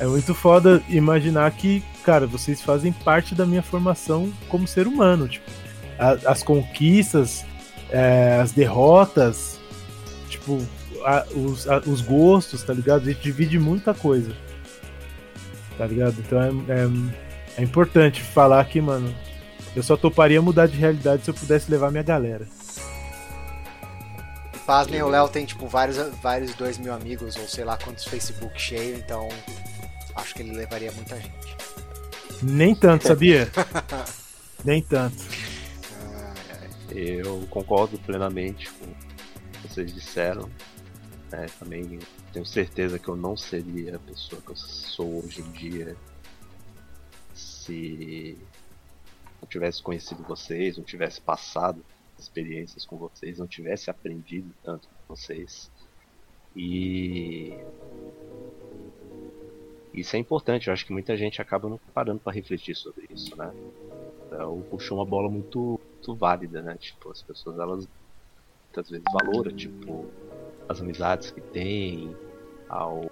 É 0.00 0.06
muito 0.06 0.34
foda 0.34 0.82
imaginar 0.88 1.48
que, 1.52 1.82
cara, 2.04 2.26
vocês 2.26 2.60
fazem 2.60 2.90
parte 2.92 3.34
da 3.34 3.46
minha 3.46 3.62
formação 3.62 4.32
como 4.48 4.66
ser 4.66 4.86
humano. 4.88 5.28
Tipo, 5.28 5.48
a- 5.98 6.18
as 6.32 6.42
conquistas, 6.42 7.44
é, 7.94 8.40
as 8.40 8.50
derrotas, 8.52 9.58
tipo, 10.28 10.60
a- 11.04 11.24
os, 11.34 11.68
a- 11.68 11.82
os 11.86 12.00
gostos, 12.00 12.62
tá 12.62 12.72
ligado? 12.72 13.02
A 13.02 13.12
gente 13.12 13.22
divide 13.22 13.58
muita 13.58 13.94
coisa. 13.94 14.34
Tá 15.78 15.86
ligado? 15.86 16.16
Então 16.18 16.40
é, 16.42 16.48
é, 16.48 17.60
é 17.60 17.62
importante 17.62 18.20
falar 18.20 18.64
que, 18.64 18.80
mano, 18.80 19.14
eu 19.76 19.82
só 19.82 19.96
toparia 19.96 20.40
mudar 20.42 20.66
de 20.66 20.76
realidade 20.76 21.24
se 21.24 21.30
eu 21.30 21.34
pudesse 21.34 21.70
levar 21.70 21.90
minha 21.90 22.02
galera. 22.02 22.46
pasmem, 24.66 25.02
o 25.02 25.08
Léo 25.08 25.28
tem, 25.28 25.44
tipo, 25.44 25.66
vários, 25.66 25.96
vários 26.22 26.54
dois 26.54 26.78
mil 26.78 26.92
amigos, 26.92 27.36
ou 27.36 27.46
sei 27.46 27.64
lá 27.64 27.76
quantos 27.76 28.04
Facebook 28.04 28.60
cheio, 28.60 28.96
então 28.96 29.28
acho 30.16 30.34
que 30.34 30.42
ele 30.42 30.52
levaria 30.52 30.90
muita 30.92 31.16
gente. 31.16 31.56
Nem 32.42 32.74
tanto, 32.74 33.06
sabia? 33.06 33.48
Nem 34.64 34.80
tanto. 34.82 35.16
Eu 36.90 37.46
concordo 37.48 37.98
plenamente 37.98 38.70
com 38.72 38.84
o 38.86 39.52
que 39.52 39.68
vocês 39.68 39.92
disseram. 39.92 40.50
É, 41.32 41.46
também 41.58 41.98
tenho 42.32 42.46
certeza 42.46 42.98
que 42.98 43.08
eu 43.08 43.16
não 43.16 43.36
seria 43.36 43.96
a 43.96 43.98
pessoa 43.98 44.40
que 44.40 44.50
eu 44.50 44.56
sou 44.56 45.24
hoje 45.24 45.40
em 45.40 45.50
dia 45.50 45.96
se 47.34 48.38
não 49.40 49.48
tivesse 49.48 49.82
conhecido 49.82 50.22
vocês, 50.22 50.76
não 50.76 50.84
tivesse 50.84 51.20
passado 51.20 51.84
experiências 52.18 52.84
com 52.84 52.96
vocês, 52.96 53.38
não 53.38 53.46
tivesse 53.46 53.90
aprendido 53.90 54.54
tanto 54.62 54.88
com 54.88 55.14
vocês. 55.14 55.70
E 56.54 57.58
isso 59.92 60.14
é 60.16 60.18
importante, 60.18 60.68
eu 60.68 60.72
acho 60.72 60.86
que 60.86 60.92
muita 60.92 61.16
gente 61.16 61.42
acaba 61.42 61.68
não 61.68 61.78
parando 61.92 62.20
para 62.20 62.32
refletir 62.32 62.76
sobre 62.76 63.06
isso, 63.10 63.36
né? 63.36 63.52
Então, 64.34 64.62
puxou 64.68 64.98
uma 64.98 65.06
bola 65.06 65.30
muito, 65.30 65.80
muito 65.92 66.16
válida, 66.16 66.60
né? 66.60 66.76
Tipo, 66.76 67.12
as 67.12 67.22
pessoas 67.22 67.56
elas 67.56 67.88
muitas 68.66 68.90
vezes 68.90 69.06
valoram, 69.12 69.54
tipo, 69.54 70.10
as 70.68 70.80
amizades 70.80 71.30
que 71.30 71.40
tem, 71.40 72.16
ao 72.68 73.08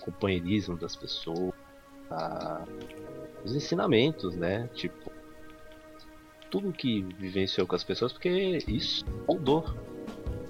companheirismo 0.00 0.76
das 0.76 0.94
pessoas, 0.94 1.52
a, 2.08 2.64
os 3.44 3.52
ensinamentos, 3.52 4.36
né? 4.36 4.68
Tipo, 4.68 5.10
tudo 6.52 6.72
que 6.72 7.02
vivenciou 7.02 7.66
com 7.66 7.74
as 7.74 7.82
pessoas, 7.82 8.12
porque 8.12 8.58
isso 8.68 9.04
moldou 9.26 9.64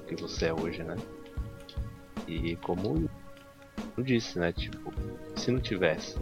o 0.02 0.06
que 0.06 0.16
você 0.16 0.48
é 0.48 0.54
hoje, 0.54 0.82
né? 0.82 0.96
E 2.28 2.56
como 2.56 3.08
eu 3.96 4.04
disse, 4.04 4.38
né? 4.38 4.52
Tipo, 4.52 4.92
se 5.34 5.50
não 5.50 5.60
tivesse, 5.60 6.18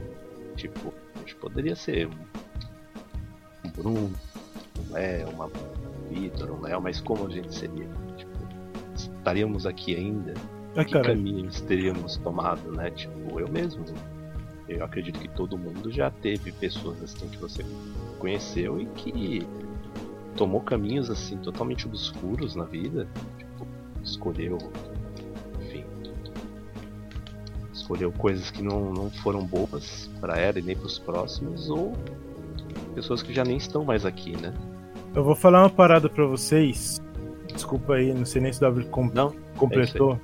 tipo, 0.54 0.94
a 1.16 1.18
gente 1.18 1.34
poderia 1.34 1.74
ser 1.74 2.06
um 2.06 2.37
Bruno, 3.78 4.12
um 4.78 4.92
Léo, 4.92 5.28
uma 5.30 5.50
Vitor, 6.10 6.50
um 6.50 6.60
Léo, 6.60 6.80
mas 6.80 7.00
como 7.00 7.26
a 7.26 7.30
gente 7.30 7.54
seria? 7.54 7.86
Tipo, 8.16 8.32
estaríamos 8.94 9.66
aqui 9.66 9.94
ainda? 9.94 10.34
Ah, 10.76 10.84
que 10.84 10.92
cara, 10.92 11.08
caminhos 11.08 11.60
teríamos 11.62 12.16
tomado, 12.18 12.70
né? 12.72 12.90
Tipo, 12.90 13.40
eu 13.40 13.48
mesmo. 13.48 13.84
Eu 14.68 14.84
acredito 14.84 15.18
que 15.18 15.28
todo 15.28 15.56
mundo 15.56 15.90
já 15.90 16.10
teve 16.10 16.52
pessoas 16.52 17.02
assim 17.02 17.26
que 17.28 17.38
você 17.38 17.64
conheceu 18.18 18.78
e 18.80 18.86
que 18.86 19.46
tomou 20.36 20.60
caminhos 20.60 21.10
assim 21.10 21.38
totalmente 21.38 21.86
obscuros 21.86 22.54
na 22.54 22.64
vida. 22.64 23.08
Tipo, 23.38 23.66
escolheu. 24.02 24.58
Enfim. 25.62 25.84
Escolheu 27.72 28.12
coisas 28.12 28.50
que 28.50 28.62
não, 28.62 28.92
não 28.92 29.10
foram 29.10 29.44
boas 29.44 30.10
para 30.20 30.38
ela 30.38 30.58
e 30.58 30.62
nem 30.62 30.76
pros 30.76 30.98
próximos, 30.98 31.70
ou 31.70 31.94
pessoas 32.98 33.22
que 33.22 33.32
já 33.32 33.44
nem 33.44 33.56
estão 33.56 33.84
mais 33.84 34.04
aqui, 34.04 34.36
né? 34.40 34.52
eu 35.14 35.24
vou 35.24 35.34
falar 35.34 35.62
uma 35.62 35.70
parada 35.70 36.08
pra 36.08 36.24
vocês. 36.26 37.00
Desculpa 37.52 37.94
aí, 37.94 38.12
não 38.12 38.24
sei 38.24 38.42
nem 38.42 38.52
se 38.52 38.58
o 38.58 38.62
W 38.62 38.86
com- 38.88 39.10
Não, 39.12 39.32
completou. 39.56 40.20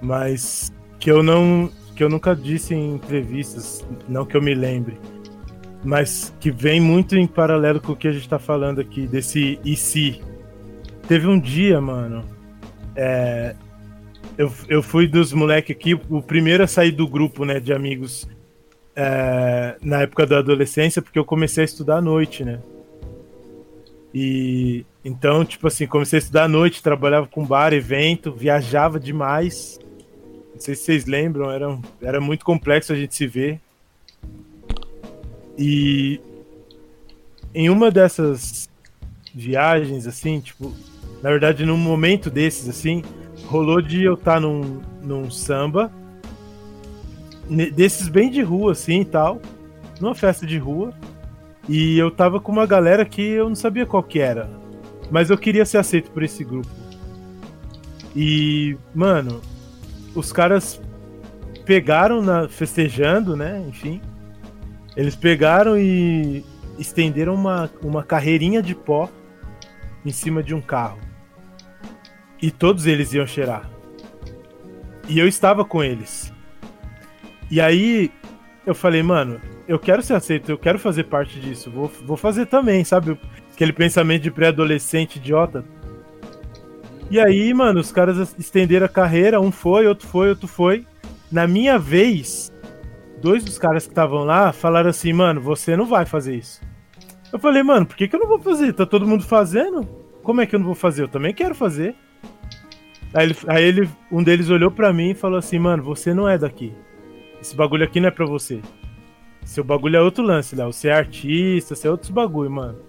mas 0.00 0.72
que 0.98 1.10
eu 1.10 1.22
não. 1.22 1.70
que 1.94 2.02
eu 2.02 2.08
nunca 2.08 2.34
disse 2.34 2.74
em 2.74 2.94
entrevistas, 2.94 3.86
não 4.08 4.24
que 4.24 4.36
eu 4.36 4.42
me 4.42 4.54
lembre. 4.54 4.98
Mas 5.84 6.34
que 6.40 6.50
vem 6.50 6.80
muito 6.80 7.16
em 7.16 7.26
paralelo 7.26 7.80
com 7.80 7.92
o 7.92 7.96
que 7.96 8.08
a 8.08 8.12
gente 8.12 8.28
tá 8.28 8.38
falando 8.38 8.80
aqui, 8.80 9.06
desse 9.06 9.58
e 9.64 9.76
se. 9.76 10.20
Teve 11.06 11.26
um 11.26 11.38
dia, 11.38 11.80
mano. 11.80 12.24
é, 12.96 13.54
eu, 14.36 14.52
eu 14.68 14.82
fui 14.82 15.06
dos 15.06 15.32
moleques 15.32 15.74
aqui, 15.76 15.94
o 15.94 16.20
primeiro 16.22 16.62
a 16.64 16.66
sair 16.66 16.90
do 16.92 17.06
grupo, 17.06 17.44
né, 17.44 17.60
de 17.60 17.72
amigos 17.72 18.28
é, 18.96 19.76
na 19.82 20.00
época 20.00 20.26
da 20.26 20.38
adolescência, 20.38 21.02
porque 21.02 21.18
eu 21.18 21.24
comecei 21.24 21.62
a 21.62 21.66
estudar 21.66 21.98
à 21.98 22.00
noite, 22.00 22.42
né? 22.42 22.60
E 24.14 24.86
então, 25.04 25.44
tipo 25.44 25.66
assim, 25.66 25.86
comecei 25.86 26.16
a 26.16 26.20
estudar 26.20 26.44
à 26.44 26.48
noite, 26.48 26.82
trabalhava 26.82 27.26
com 27.26 27.44
bar, 27.44 27.74
evento, 27.74 28.32
viajava 28.32 28.98
demais. 28.98 29.78
Não 30.54 30.60
sei 30.60 30.74
se 30.74 30.84
vocês 30.84 31.04
lembram, 31.04 31.50
era, 31.50 31.78
era 32.00 32.20
muito 32.20 32.44
complexo 32.44 32.92
a 32.92 32.96
gente 32.96 33.14
se 33.14 33.26
ver. 33.26 33.60
E 35.58 36.18
em 37.54 37.68
uma 37.68 37.90
dessas 37.90 38.68
viagens, 39.34 40.06
assim, 40.06 40.40
tipo, 40.40 40.74
na 41.22 41.30
verdade, 41.30 41.66
num 41.66 41.76
momento 41.76 42.30
desses, 42.30 42.68
assim, 42.68 43.02
rolou 43.44 43.82
de 43.82 44.02
eu 44.02 44.14
estar 44.14 44.40
num, 44.40 44.80
num 45.02 45.30
samba, 45.30 45.92
desses 47.72 48.08
bem 48.08 48.30
de 48.30 48.42
rua, 48.42 48.72
assim 48.72 49.00
e 49.00 49.04
tal, 49.04 49.40
numa 50.00 50.14
festa 50.14 50.46
de 50.46 50.58
rua. 50.58 50.92
E 51.68 51.98
eu 51.98 52.10
tava 52.10 52.40
com 52.40 52.52
uma 52.52 52.66
galera 52.66 53.04
que 53.04 53.22
eu 53.22 53.48
não 53.48 53.56
sabia 53.56 53.86
qual 53.86 54.02
que 54.02 54.20
era. 54.20 54.48
Mas 55.10 55.30
eu 55.30 55.38
queria 55.38 55.64
ser 55.64 55.78
aceito 55.78 56.10
por 56.10 56.22
esse 56.22 56.44
grupo. 56.44 56.68
E, 58.14 58.76
mano, 58.94 59.40
os 60.14 60.32
caras 60.32 60.80
pegaram 61.64 62.22
na 62.22 62.48
festejando, 62.48 63.36
né? 63.36 63.62
Enfim. 63.68 64.00
Eles 64.96 65.14
pegaram 65.14 65.78
e 65.78 66.44
estenderam 66.78 67.34
uma, 67.34 67.70
uma 67.82 68.02
carreirinha 68.02 68.62
de 68.62 68.74
pó 68.74 69.10
em 70.04 70.12
cima 70.12 70.42
de 70.42 70.54
um 70.54 70.60
carro. 70.60 70.98
E 72.40 72.50
todos 72.50 72.86
eles 72.86 73.12
iam 73.12 73.26
cheirar. 73.26 73.68
E 75.08 75.18
eu 75.18 75.26
estava 75.26 75.64
com 75.64 75.82
eles. 75.82 76.32
E 77.50 77.60
aí 77.60 78.10
eu 78.66 78.74
falei, 78.74 79.02
mano, 79.02 79.40
eu 79.68 79.78
quero 79.78 80.02
ser 80.02 80.14
aceito, 80.14 80.50
eu 80.50 80.58
quero 80.58 80.78
fazer 80.78 81.04
parte 81.04 81.38
disso, 81.38 81.70
vou, 81.70 81.90
vou 82.04 82.16
fazer 82.16 82.46
também, 82.46 82.84
sabe? 82.84 83.18
Aquele 83.52 83.72
pensamento 83.72 84.22
de 84.22 84.30
pré-adolescente 84.30 85.16
idiota. 85.16 85.64
E 87.08 87.20
aí, 87.20 87.54
mano, 87.54 87.78
os 87.78 87.92
caras 87.92 88.34
estenderam 88.36 88.86
a 88.86 88.88
carreira, 88.88 89.40
um 89.40 89.52
foi, 89.52 89.86
outro 89.86 90.08
foi, 90.08 90.28
outro 90.28 90.48
foi. 90.48 90.84
Na 91.30 91.46
minha 91.46 91.78
vez, 91.78 92.52
dois 93.20 93.44
dos 93.44 93.58
caras 93.58 93.84
que 93.84 93.92
estavam 93.92 94.24
lá 94.24 94.52
falaram 94.52 94.90
assim, 94.90 95.12
mano, 95.12 95.40
você 95.40 95.76
não 95.76 95.86
vai 95.86 96.04
fazer 96.04 96.34
isso. 96.34 96.60
Eu 97.32 97.38
falei, 97.38 97.62
mano, 97.62 97.86
por 97.86 97.96
que, 97.96 98.08
que 98.08 98.16
eu 98.16 98.20
não 98.20 98.28
vou 98.28 98.40
fazer? 98.40 98.72
Tá 98.72 98.84
todo 98.84 99.06
mundo 99.06 99.24
fazendo? 99.24 99.84
Como 100.22 100.40
é 100.40 100.46
que 100.46 100.56
eu 100.56 100.58
não 100.58 100.66
vou 100.66 100.74
fazer? 100.74 101.02
Eu 101.02 101.08
também 101.08 101.32
quero 101.32 101.54
fazer. 101.54 101.94
Aí, 103.14 103.26
ele, 103.26 103.36
aí 103.46 103.64
ele, 103.64 103.88
um 104.10 104.22
deles 104.22 104.50
olhou 104.50 104.70
pra 104.70 104.92
mim 104.92 105.10
e 105.10 105.14
falou 105.14 105.38
assim, 105.38 105.58
mano, 105.58 105.82
você 105.82 106.12
não 106.12 106.28
é 106.28 106.36
daqui. 106.36 106.74
Esse 107.46 107.54
bagulho 107.54 107.84
aqui 107.84 108.00
não 108.00 108.08
é 108.08 108.10
pra 108.10 108.26
você. 108.26 108.60
Seu 109.44 109.62
bagulho 109.62 109.96
é 109.96 110.02
outro 110.02 110.24
lance, 110.24 110.56
Léo. 110.56 110.72
Você 110.72 110.88
é 110.88 110.92
artista, 110.92 111.76
você 111.76 111.86
é 111.86 111.90
outros 111.92 112.10
bagulho, 112.10 112.50
mano. 112.50 112.80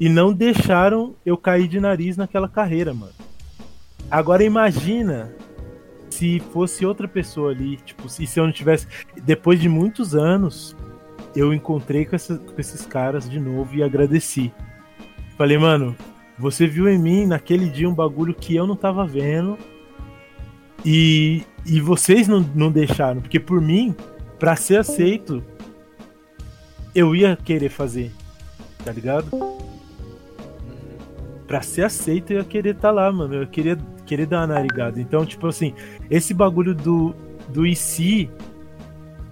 E 0.00 0.08
não 0.08 0.32
deixaram 0.32 1.14
eu 1.24 1.36
cair 1.36 1.68
de 1.68 1.78
nariz 1.78 2.16
naquela 2.16 2.48
carreira, 2.48 2.92
mano. 2.92 3.12
Agora 4.10 4.42
imagina 4.42 5.32
se 6.10 6.40
fosse 6.52 6.84
outra 6.84 7.06
pessoa 7.06 7.52
ali, 7.52 7.76
tipo, 7.76 8.08
se, 8.08 8.26
se 8.26 8.40
eu 8.40 8.44
não 8.44 8.52
tivesse. 8.52 8.88
Depois 9.22 9.60
de 9.60 9.68
muitos 9.68 10.16
anos, 10.16 10.76
eu 11.36 11.54
encontrei 11.54 12.04
com, 12.04 12.16
essa- 12.16 12.36
com 12.38 12.60
esses 12.60 12.84
caras 12.84 13.30
de 13.30 13.38
novo 13.38 13.72
e 13.76 13.84
agradeci. 13.84 14.52
Falei, 15.38 15.58
mano, 15.58 15.94
você 16.36 16.66
viu 16.66 16.88
em 16.88 16.98
mim 16.98 17.24
naquele 17.24 17.70
dia 17.70 17.88
um 17.88 17.94
bagulho 17.94 18.34
que 18.34 18.56
eu 18.56 18.66
não 18.66 18.74
tava 18.74 19.06
vendo. 19.06 19.56
E, 20.84 21.44
e 21.64 21.80
vocês 21.80 22.26
não, 22.28 22.40
não 22.54 22.70
deixaram, 22.70 23.20
porque 23.20 23.38
por 23.38 23.60
mim, 23.60 23.94
pra 24.38 24.56
ser 24.56 24.78
aceito, 24.78 25.42
eu 26.94 27.14
ia 27.14 27.36
querer 27.36 27.68
fazer, 27.68 28.12
tá 28.84 28.92
ligado? 28.92 29.30
Pra 31.46 31.62
ser 31.62 31.84
aceito, 31.84 32.32
eu 32.32 32.38
ia 32.38 32.44
querer 32.44 32.74
estar 32.74 32.90
lá, 32.90 33.10
mano. 33.12 33.34
Eu 33.34 33.46
queria 33.46 33.78
querer 34.06 34.26
dar 34.26 34.40
uma 34.40 34.54
narigada. 34.54 35.00
Então, 35.00 35.24
tipo 35.24 35.46
assim, 35.46 35.74
esse 36.10 36.32
bagulho 36.32 36.74
do, 36.74 37.14
do 37.48 37.66
IC, 37.66 38.30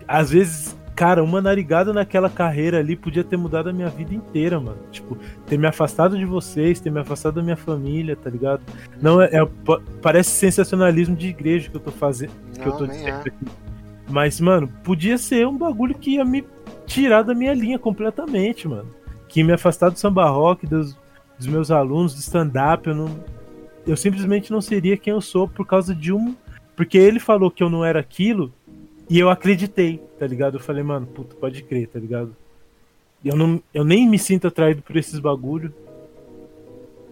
às 0.06 0.30
vezes, 0.30 0.76
cara, 0.94 1.22
uma 1.24 1.40
narigada 1.40 1.92
naquela 1.92 2.28
carreira 2.28 2.78
ali 2.78 2.94
podia 2.96 3.24
ter 3.24 3.36
mudado 3.36 3.68
a 3.70 3.72
minha 3.72 3.88
vida 3.88 4.14
inteira, 4.14 4.60
mano. 4.60 4.78
Tipo, 4.90 5.16
ter 5.46 5.58
me 5.58 5.66
afastado 5.66 6.16
de 6.18 6.24
vocês, 6.24 6.80
ter 6.80 6.90
me 6.90 7.00
afastado 7.00 7.34
da 7.36 7.42
minha 7.42 7.56
família, 7.56 8.14
tá 8.16 8.28
ligado? 8.28 8.62
Não 9.00 9.20
é, 9.20 9.26
é- 9.32 9.44
pa- 9.64 9.80
parece 10.02 10.30
sensacionalismo 10.30 11.16
de 11.16 11.28
igreja 11.28 11.70
que 11.70 11.76
eu 11.76 11.80
tô 11.80 11.90
fazendo, 11.90 12.32
que 12.54 12.60
eu 12.60 12.66
Não, 12.72 12.76
tô 12.78 12.86
nem 12.86 12.96
dizendo 12.98 13.16
é. 13.16 13.20
aqui. 13.20 13.32
Mas, 14.08 14.40
mano, 14.40 14.68
podia 14.82 15.16
ser 15.16 15.46
um 15.46 15.56
bagulho 15.56 15.94
que 15.94 16.16
ia 16.16 16.24
me 16.24 16.44
tirar 16.86 17.22
da 17.22 17.34
minha 17.34 17.54
linha 17.54 17.78
completamente, 17.78 18.66
mano. 18.66 18.88
Que 19.28 19.40
ia 19.40 19.46
me 19.46 19.52
afastar 19.52 19.88
do 19.90 19.98
samba 19.98 20.28
rock, 20.28 20.66
dos, 20.66 20.98
dos 21.38 21.46
meus 21.46 21.70
alunos, 21.70 22.12
do 22.14 22.18
stand-up. 22.18 22.88
Eu, 22.88 22.94
não, 22.96 23.08
eu 23.86 23.96
simplesmente 23.96 24.50
não 24.50 24.60
seria 24.60 24.96
quem 24.96 25.12
eu 25.12 25.20
sou 25.20 25.46
por 25.46 25.64
causa 25.64 25.94
de 25.94 26.12
um. 26.12 26.34
Porque 26.74 26.98
ele 26.98 27.20
falou 27.20 27.50
que 27.50 27.62
eu 27.62 27.70
não 27.70 27.84
era 27.84 28.00
aquilo 28.00 28.52
e 29.10 29.18
eu 29.18 29.28
acreditei, 29.28 29.98
tá 30.18 30.26
ligado? 30.26 30.56
Eu 30.56 30.60
falei, 30.60 30.82
mano, 30.82 31.06
puta, 31.06 31.34
pode 31.34 31.62
crer, 31.64 31.88
tá 31.88 31.98
ligado? 31.98 32.34
Eu, 33.22 33.36
não, 33.36 33.62
eu 33.74 33.84
nem 33.84 34.08
me 34.08 34.18
sinto 34.18 34.46
atraído 34.46 34.80
por 34.80 34.96
esses 34.96 35.18
bagulho. 35.18 35.74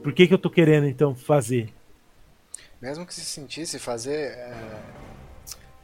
Por 0.02 0.14
que, 0.14 0.26
que 0.26 0.32
eu 0.32 0.38
tô 0.38 0.48
querendo, 0.48 0.86
então, 0.86 1.14
fazer? 1.14 1.70
mesmo 2.80 3.06
que 3.06 3.14
se 3.14 3.24
sentisse 3.24 3.78
fazer. 3.78 4.32
É, 4.32 4.82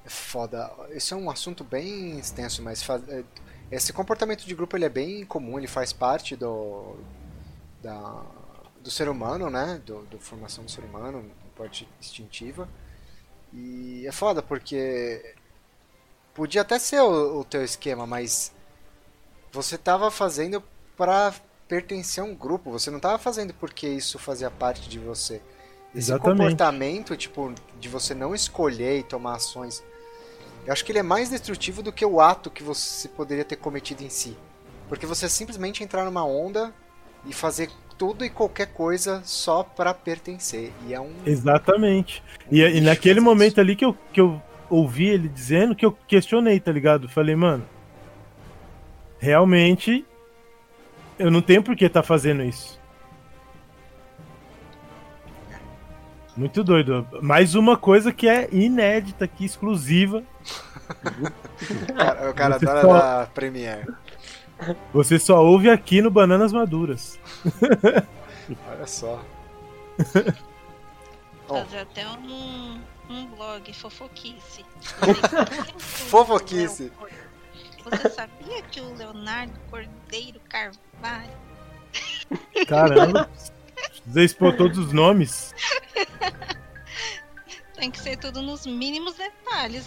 é 0.04 0.08
foda. 0.08 0.70
Esse 0.90 1.12
é 1.12 1.16
um 1.16 1.30
assunto 1.30 1.64
bem 1.64 2.18
extenso, 2.18 2.62
mas 2.62 2.82
faz, 2.82 3.06
é, 3.08 3.24
esse 3.70 3.92
comportamento 3.92 4.44
de 4.44 4.54
grupo 4.54 4.76
ele 4.76 4.84
é 4.84 4.88
bem 4.88 5.24
comum, 5.24 5.58
ele 5.58 5.66
faz 5.66 5.92
parte 5.92 6.36
do. 6.36 6.96
Da, 7.82 8.24
do 8.80 8.90
ser 8.90 9.08
humano, 9.08 9.50
né? 9.50 9.80
Do, 9.84 10.02
do 10.02 10.18
formação 10.18 10.64
do 10.64 10.70
ser 10.70 10.82
humano, 10.82 11.30
parte 11.56 11.88
instintiva. 12.00 12.68
E 13.52 14.06
é 14.06 14.12
foda 14.12 14.42
porque 14.42 15.34
podia 16.34 16.62
até 16.62 16.78
ser 16.78 17.00
o, 17.00 17.40
o 17.40 17.44
teu 17.44 17.64
esquema, 17.64 18.06
mas 18.06 18.52
você 19.52 19.78
tava 19.78 20.10
fazendo 20.10 20.62
para 20.96 21.32
pertencer 21.68 22.22
a 22.22 22.26
um 22.26 22.34
grupo, 22.34 22.70
você 22.70 22.90
não 22.90 23.00
tava 23.00 23.18
fazendo 23.18 23.54
porque 23.54 23.86
isso 23.86 24.18
fazia 24.18 24.50
parte 24.50 24.88
de 24.88 24.98
você. 24.98 25.40
Esse 25.94 26.10
Exatamente. 26.10 26.38
comportamento, 26.38 27.16
tipo, 27.16 27.54
de 27.78 27.88
você 27.88 28.14
não 28.14 28.34
escolher 28.34 28.98
e 28.98 29.02
tomar 29.02 29.36
ações, 29.36 29.82
eu 30.66 30.72
acho 30.72 30.84
que 30.84 30.90
ele 30.90 30.98
é 30.98 31.04
mais 31.04 31.30
destrutivo 31.30 31.82
do 31.82 31.92
que 31.92 32.04
o 32.04 32.20
ato 32.20 32.50
que 32.50 32.62
você 32.62 33.08
poderia 33.08 33.44
ter 33.44 33.56
cometido 33.56 34.02
em 34.02 34.10
si. 34.10 34.36
Porque 34.88 35.06
você 35.06 35.28
simplesmente 35.28 35.84
entrar 35.84 36.04
numa 36.04 36.24
onda 36.24 36.72
e 37.26 37.32
fazer 37.32 37.70
tudo 37.96 38.24
e 38.24 38.30
qualquer 38.30 38.66
coisa 38.66 39.22
só 39.24 39.62
para 39.62 39.94
pertencer. 39.94 40.72
E 40.86 40.94
é 40.94 41.00
um. 41.00 41.12
Exatamente. 41.24 42.22
E, 42.50 42.60
e 42.60 42.70
Bicho, 42.72 42.84
naquele 42.84 43.20
momento 43.20 43.52
isso. 43.52 43.60
ali 43.60 43.76
que 43.76 43.84
eu, 43.84 43.96
que 44.12 44.20
eu 44.20 44.42
ouvi 44.74 45.06
ele 45.08 45.28
dizendo, 45.28 45.74
que 45.74 45.84
eu 45.84 45.92
questionei, 46.06 46.58
tá 46.60 46.70
ligado? 46.72 47.08
Falei, 47.08 47.34
mano, 47.36 47.64
realmente 49.18 50.04
eu 51.18 51.30
não 51.30 51.40
tenho 51.40 51.62
por 51.62 51.76
que 51.76 51.88
tá 51.88 52.02
fazendo 52.02 52.42
isso. 52.42 52.80
Muito 56.36 56.64
doido. 56.64 57.06
Mais 57.22 57.54
uma 57.54 57.76
coisa 57.76 58.12
que 58.12 58.28
é 58.28 58.48
inédita 58.52 59.24
aqui, 59.24 59.44
exclusiva. 59.44 60.22
O 62.28 62.34
cara, 62.34 62.58
Você 62.58 62.66
adora 62.68 62.80
só- 62.82 62.98
da 62.98 63.26
Premiere. 63.32 63.86
Você 64.92 65.18
só 65.18 65.42
ouve 65.42 65.70
aqui 65.70 66.02
no 66.02 66.10
Bananas 66.10 66.52
Maduras. 66.52 67.18
Olha 68.68 68.86
só. 68.86 69.22
Fazer 71.48 71.78
até 71.78 72.06
um, 72.08 72.78
um 73.08 73.26
blog 73.26 73.72
fofoquice. 73.72 74.64
Fofoquice. 75.78 76.90
Você 77.84 78.08
sabia 78.08 78.62
que 78.62 78.80
o 78.80 78.94
Leonardo 78.94 79.52
Cordeiro 79.70 80.40
Carvalho 80.48 81.44
Caramba. 82.66 83.28
Precisa 83.74 84.22
expor 84.22 84.56
todos 84.56 84.78
os 84.78 84.92
nomes. 84.92 85.54
tem 87.76 87.90
que 87.90 88.00
ser 88.00 88.16
tudo 88.16 88.42
nos 88.42 88.66
mínimos 88.66 89.14
detalhes? 89.14 89.86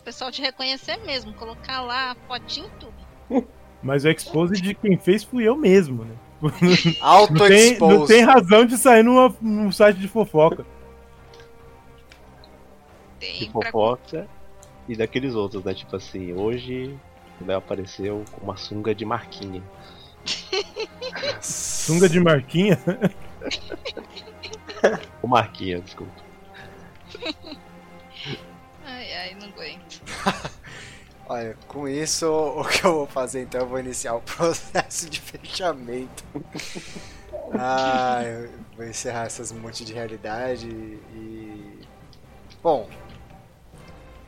O 0.00 0.02
pessoal 0.04 0.30
te 0.30 0.40
reconhecer 0.42 0.96
mesmo, 0.98 1.32
colocar 1.34 1.80
lá 1.80 2.16
fotinho 2.26 2.66
e 2.66 2.80
tudo. 2.80 3.48
Mas 3.82 4.04
o 4.04 4.08
expose 4.08 4.60
de 4.60 4.74
quem 4.74 4.96
fez 4.98 5.22
fui 5.22 5.44
eu 5.44 5.56
mesmo, 5.56 6.04
né? 6.04 6.14
Não 6.40 6.50
tem, 6.50 6.98
não 7.00 7.06
Auto-expose. 7.06 8.12
tem 8.12 8.22
razão 8.22 8.66
de 8.66 8.76
sair 8.76 9.02
numa, 9.02 9.34
num 9.40 9.72
site 9.72 9.98
de 9.98 10.08
fofoca. 10.08 10.66
Tem 13.32 13.40
de 13.40 13.50
pra 13.50 13.70
fofoca 13.70 14.26
e 14.88 14.96
daqueles 14.96 15.34
outros, 15.34 15.62
né? 15.64 15.74
Tipo 15.74 15.96
assim, 15.96 16.32
hoje 16.32 16.96
o 17.40 17.46
Léo 17.46 17.58
apareceu 17.58 18.24
com 18.32 18.44
uma 18.44 18.56
sunga 18.56 18.94
de 18.94 19.04
marquinha. 19.04 19.62
Sunga 21.40 22.08
de 22.08 22.18
marquinha. 22.18 22.78
Com 25.20 25.28
marquinha, 25.28 25.80
desculpa. 25.80 26.12
Ai, 28.84 29.12
ai, 29.12 29.34
não 29.34 29.48
aguento. 29.48 30.00
Olha, 31.28 31.56
com 31.66 31.88
isso, 31.88 32.30
o 32.30 32.64
que 32.64 32.84
eu 32.84 32.94
vou 32.94 33.06
fazer 33.06 33.42
então? 33.42 33.62
Eu 33.62 33.66
vou 33.66 33.80
iniciar 33.80 34.14
o 34.14 34.20
processo 34.22 35.10
de 35.10 35.20
fechamento. 35.20 36.22
ah, 37.58 38.22
eu 38.22 38.48
vou 38.76 38.86
encerrar 38.86 39.24
essas 39.24 39.50
monte 39.50 39.84
de 39.84 39.92
realidade 39.92 40.68
e. 40.68 41.80
Bom. 42.62 42.88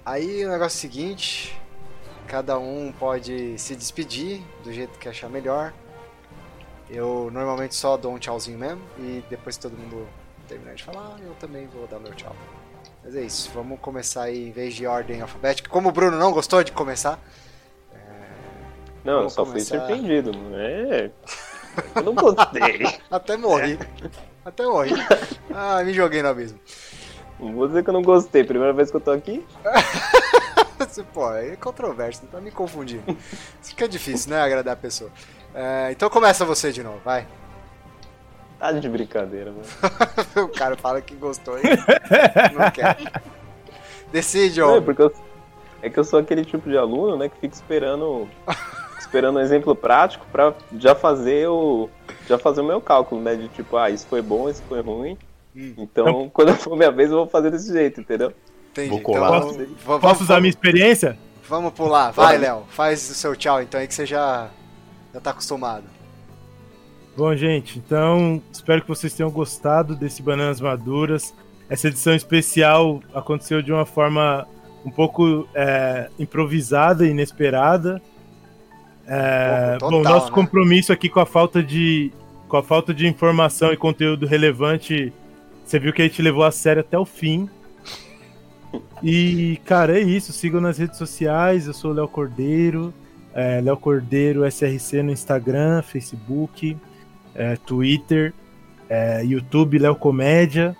Aí 0.08 0.42
o 0.42 0.48
negócio 0.48 0.76
é 0.76 0.78
o 0.78 0.80
seguinte: 0.80 1.60
cada 2.26 2.58
um 2.58 2.90
pode 2.98 3.58
se 3.58 3.76
despedir 3.76 4.42
do 4.64 4.72
jeito 4.72 4.98
que 4.98 5.06
achar 5.06 5.28
melhor. 5.28 5.74
Eu 6.88 7.28
normalmente 7.30 7.74
só 7.74 7.98
dou 7.98 8.14
um 8.14 8.18
tchauzinho 8.18 8.58
mesmo 8.58 8.80
e 8.98 9.22
depois 9.28 9.56
que 9.58 9.62
todo 9.62 9.76
mundo 9.76 10.08
terminar 10.48 10.74
de 10.74 10.82
falar, 10.82 11.18
eu 11.20 11.34
também 11.34 11.66
vou 11.66 11.86
dar 11.86 11.98
meu 11.98 12.14
tchau. 12.14 12.34
Mas 13.04 13.14
é 13.14 13.20
isso, 13.20 13.50
vamos 13.52 13.78
começar 13.80 14.22
aí 14.22 14.48
em 14.48 14.50
vez 14.50 14.74
de 14.74 14.86
ordem 14.86 15.20
alfabética. 15.20 15.68
Como 15.68 15.90
o 15.90 15.92
Bruno 15.92 16.16
não 16.16 16.32
gostou 16.32 16.64
de 16.64 16.72
começar, 16.72 17.18
Não, 19.04 19.24
eu 19.24 19.30
só 19.30 19.44
começar. 19.44 19.76
fui 19.76 19.78
surpreendido, 19.78 20.32
não 20.32 20.58
é? 20.58 21.10
Eu 21.94 22.02
não 22.02 22.14
gostei. 22.14 22.86
até 23.10 23.36
morri. 23.36 23.78
Até 24.42 24.64
morri. 24.64 24.92
Ah, 25.54 25.82
me 25.82 25.92
joguei 25.92 26.22
no 26.22 26.28
abismo. 26.28 26.58
Não 27.38 27.52
vou 27.52 27.66
dizer 27.68 27.84
que 27.84 27.90
eu 27.90 27.94
não 27.94 28.02
gostei. 28.02 28.44
Primeira 28.44 28.72
vez 28.72 28.90
que 28.90 28.96
eu 28.96 29.00
tô 29.00 29.10
aqui. 29.10 29.44
Pô, 31.12 31.32
é 31.32 31.56
controverso, 31.56 32.22
não 32.24 32.30
tá 32.30 32.40
me 32.40 32.50
confundindo. 32.50 33.02
Isso 33.60 33.70
fica 33.70 33.88
difícil, 33.88 34.30
né? 34.30 34.40
Agradar 34.40 34.74
a 34.74 34.76
pessoa. 34.76 35.10
É, 35.54 35.88
então 35.90 36.08
começa 36.08 36.44
você 36.44 36.72
de 36.72 36.82
novo, 36.82 36.98
vai. 37.04 37.26
Tá 38.58 38.72
de 38.72 38.88
brincadeira, 38.88 39.52
mano. 39.52 39.64
o 40.46 40.48
cara 40.48 40.76
fala 40.76 41.00
que 41.00 41.14
gostou 41.14 41.58
e 41.58 41.62
não 42.54 42.70
quer. 42.70 42.96
Decide, 44.10 44.60
Não, 44.60 44.76
é 44.76 44.80
porque 44.80 45.02
eu, 45.02 45.12
é 45.82 45.90
que 45.90 45.98
eu 45.98 46.04
sou 46.04 46.18
aquele 46.18 46.44
tipo 46.44 46.68
de 46.68 46.76
aluno, 46.76 47.16
né, 47.16 47.28
que 47.28 47.38
fica 47.38 47.54
esperando 47.54 48.28
esperando 48.98 49.38
um 49.38 49.40
exemplo 49.40 49.74
prático 49.74 50.26
pra 50.32 50.54
já 50.76 50.94
fazer 50.94 51.48
o 51.48 51.88
já 52.26 52.38
fazer 52.38 52.60
o 52.60 52.64
meu 52.64 52.80
cálculo, 52.80 53.20
né, 53.22 53.36
de 53.36 53.48
tipo, 53.48 53.76
ah, 53.76 53.88
isso 53.90 54.06
foi 54.06 54.20
bom, 54.20 54.48
isso 54.48 54.62
foi 54.68 54.80
ruim. 54.80 55.16
Hum. 55.58 55.74
Então, 55.76 56.30
quando 56.32 56.54
for 56.54 56.76
minha 56.76 56.92
vez, 56.92 57.10
eu 57.10 57.16
vou 57.16 57.26
fazer 57.26 57.50
desse 57.50 57.72
jeito, 57.72 58.00
entendeu? 58.00 58.32
Entendi. 58.70 58.90
Vou 58.90 59.00
colar. 59.00 59.38
Então, 59.38 59.48
Posso- 59.48 59.66
va- 59.84 59.98
Posso 59.98 60.22
usar 60.22 60.36
a 60.36 60.40
minha 60.40 60.50
experiência? 60.50 61.18
Vamos 61.48 61.72
pular. 61.72 62.12
Vai. 62.12 62.38
Léo. 62.38 62.62
Faz 62.68 63.10
o 63.10 63.14
seu 63.14 63.34
tchau 63.34 63.60
então 63.60 63.80
aí 63.80 63.88
que 63.88 63.94
você 63.94 64.06
já, 64.06 64.48
já 65.12 65.20
tá 65.20 65.30
acostumado. 65.30 65.84
Bom, 67.16 67.34
gente, 67.34 67.78
então 67.78 68.40
espero 68.52 68.82
que 68.82 68.86
vocês 68.88 69.12
tenham 69.12 69.30
gostado 69.30 69.96
desse 69.96 70.22
Bananas 70.22 70.60
Maduras. 70.60 71.34
Essa 71.68 71.88
edição 71.88 72.14
especial 72.14 73.00
aconteceu 73.12 73.60
de 73.60 73.72
uma 73.72 73.84
forma 73.84 74.46
um 74.84 74.90
pouco 74.90 75.48
é, 75.52 76.08
improvisada 76.18 77.04
e 77.04 77.10
inesperada. 77.10 78.00
É, 79.06 79.76
Total, 79.80 79.90
bom, 79.90 80.02
nosso 80.02 80.26
né? 80.26 80.32
compromisso 80.32 80.92
aqui 80.92 81.08
com 81.08 81.18
a 81.18 81.26
falta 81.26 81.62
de 81.62 82.12
com 82.46 82.56
a 82.56 82.62
falta 82.62 82.94
de 82.94 83.06
informação 83.06 83.72
e 83.72 83.76
conteúdo 83.76 84.26
relevante, 84.26 85.12
você 85.68 85.78
viu 85.78 85.92
que 85.92 86.00
a 86.00 86.06
gente 86.06 86.22
levou 86.22 86.44
a 86.44 86.50
sério 86.50 86.80
até 86.80 86.98
o 86.98 87.04
fim. 87.04 87.46
E, 89.02 89.60
cara, 89.66 89.98
é 89.98 90.02
isso. 90.02 90.32
Sigam 90.32 90.62
nas 90.62 90.78
redes 90.78 90.96
sociais. 90.96 91.66
Eu 91.66 91.74
sou 91.74 91.90
o 91.90 91.94
Léo 91.94 92.08
Cordeiro. 92.08 92.94
É, 93.34 93.60
Léo 93.60 93.76
Cordeiro 93.76 94.50
SRC 94.50 95.02
no 95.02 95.12
Instagram, 95.12 95.82
Facebook, 95.82 96.74
é, 97.34 97.54
Twitter, 97.56 98.32
é, 98.88 99.22
YouTube, 99.22 99.78
Léo 99.78 99.94
Comédia. 99.94 100.74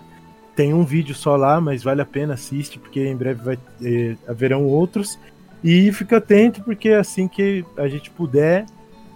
Tem 0.55 0.73
um 0.73 0.83
vídeo 0.83 1.13
só 1.13 1.35
lá, 1.35 1.61
mas 1.61 1.83
vale 1.83 2.01
a 2.01 2.05
pena, 2.05 2.33
assiste, 2.33 2.79
porque 2.79 3.05
em 3.05 3.15
breve 3.15 3.43
vai, 3.43 3.59
é, 3.83 4.15
haverão 4.27 4.65
outros. 4.65 5.19
E 5.63 5.91
fica 5.91 6.17
atento, 6.17 6.63
porque 6.63 6.89
assim 6.89 7.27
que 7.27 7.63
a 7.77 7.87
gente 7.87 8.09
puder, 8.09 8.65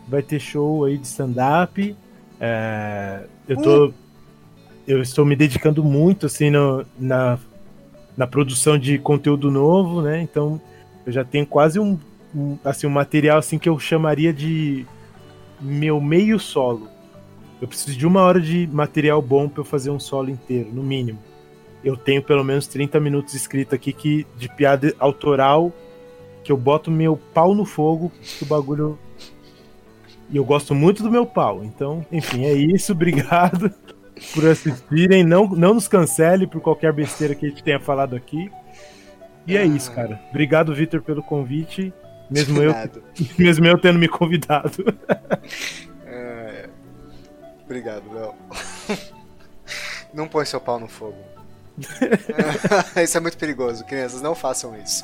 vai 0.08 0.22
ter 0.22 0.40
show 0.40 0.86
aí 0.86 1.00
de 1.00 1.08
stand-up. 1.08 1.96
É, 2.40 3.24
eu 3.48 3.58
tô. 3.58 3.94
Eu 4.86 5.02
estou 5.02 5.26
me 5.26 5.36
dedicando 5.36 5.84
muito 5.84 6.26
assim 6.26 6.50
no- 6.50 6.86
na, 7.00 7.40
na 8.18 8.28
produção 8.28 8.78
de 8.78 8.98
conteúdo 9.00 9.50
novo, 9.52 10.02
né? 10.02 10.22
Então 10.22 10.60
eu 11.06 11.12
já 11.12 11.24
tenho 11.24 11.46
quase 11.46 11.80
um, 11.80 11.98
um, 12.36 12.58
assim, 12.64 12.88
um 12.88 12.92
material 12.92 13.38
assim 13.40 13.58
que 13.58 13.70
eu 13.70 13.80
chamaria 13.80 14.34
de 14.34 14.86
meu 15.62 16.02
meio 16.02 16.40
solo. 16.40 16.90
Eu 17.62 17.68
preciso 17.68 17.98
de 17.98 18.06
uma 18.06 18.22
hora 18.24 18.42
de 18.42 18.68
material 18.68 19.22
bom 19.22 19.50
para 19.50 19.62
eu 19.62 19.66
fazer 19.66 19.90
um 19.90 20.00
solo 20.00 20.30
inteiro, 20.30 20.70
no 20.74 20.84
mínimo. 20.84 21.20
Eu 21.84 21.98
tenho 21.98 22.22
pelo 22.22 22.44
menos 22.44 22.68
30 22.68 23.00
minutos 23.00 23.34
escrito 23.34 23.76
aqui 23.76 23.94
que, 23.94 24.28
de 24.38 24.50
piada 24.50 24.94
autoral 25.00 25.72
que 26.44 26.52
eu 26.52 26.58
boto 26.58 26.92
meu 26.92 27.18
pau 27.34 27.56
no 27.56 27.66
fogo, 27.66 28.12
que 28.22 28.44
o 28.44 28.48
bagulho. 28.48 29.00
E 30.30 30.38
eu 30.38 30.44
gosto 30.46 30.74
muito 30.74 31.04
do 31.04 31.12
meu 31.12 31.26
pau. 31.26 31.64
Então, 31.64 32.06
enfim, 32.12 32.46
é 32.46 32.54
isso. 32.54 32.92
Obrigado 32.94 33.72
por 34.34 34.48
assistirem. 34.48 35.24
Não, 35.24 35.48
não 35.48 35.74
nos 35.74 35.88
cancele 35.88 36.48
por 36.48 36.62
qualquer 36.62 36.94
besteira 36.94 37.36
que 37.36 37.46
a 37.46 37.50
gente 37.50 37.64
tenha 37.64 37.80
falado 37.80 38.16
aqui. 38.16 38.52
E 39.46 39.58
é 39.58 39.66
isso, 39.66 39.92
cara. 39.92 40.20
Obrigado, 40.30 40.74
Vitor, 40.74 41.02
pelo 41.02 41.22
convite. 41.22 41.94
Mesmo 42.30 42.62
eu, 42.62 42.74
mesmo 43.38 43.66
eu 43.66 43.78
tendo 43.78 44.00
me 44.00 44.08
convidado. 44.08 44.84
É, 46.06 46.70
Obrigado, 47.66 48.14
Léo. 48.14 48.36
Não 50.14 50.28
põe 50.28 50.46
seu 50.46 50.62
pau 50.62 50.80
no 50.80 50.88
fogo. 50.88 51.18
isso 53.04 53.18
é 53.18 53.20
muito 53.20 53.36
perigoso, 53.36 53.84
crianças, 53.84 54.22
não 54.22 54.36
façam 54.36 54.80
isso. 54.80 55.04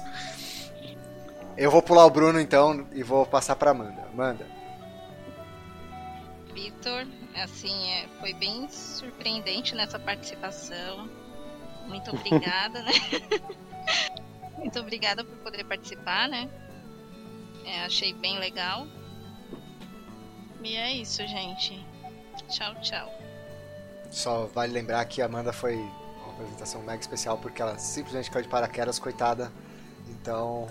Eu 1.58 1.72
vou 1.72 1.82
pular 1.82 2.06
o 2.06 2.12
Bruno 2.12 2.40
então 2.40 2.86
e 2.94 3.02
vou 3.02 3.26
passar 3.26 3.56
pra 3.56 3.72
Amanda. 3.72 4.08
Amanda. 4.14 4.46
Vitor, 6.54 7.08
assim, 7.44 7.90
é, 7.92 8.08
foi 8.20 8.34
bem 8.34 8.70
surpreendente 8.70 9.76
nessa 9.76 10.00
participação. 10.00 11.10
Muito 11.88 12.12
obrigada, 12.12 12.82
né? 12.84 12.92
Muito 14.58 14.80
obrigada 14.80 15.24
por 15.24 15.38
poder 15.38 15.64
participar, 15.64 16.28
né? 16.28 16.50
É, 17.66 17.86
achei 17.86 18.14
bem 18.14 18.40
legal. 18.40 18.88
E 20.64 20.76
é 20.76 20.94
isso, 20.94 21.26
gente. 21.28 21.86
Tchau, 22.50 22.76
tchau. 22.82 23.12
Só 24.12 24.46
vale 24.48 24.74
lembrar 24.74 25.06
que 25.06 25.22
a 25.22 25.26
Amanda 25.26 25.54
foi 25.54 25.76
uma 25.76 26.34
apresentação 26.34 26.82
mega 26.82 27.00
especial 27.00 27.38
porque 27.38 27.62
ela 27.62 27.78
simplesmente 27.78 28.30
caiu 28.30 28.44
de 28.44 28.50
paraquedas, 28.50 29.00
coitada. 29.00 29.52
Então, 30.10 30.68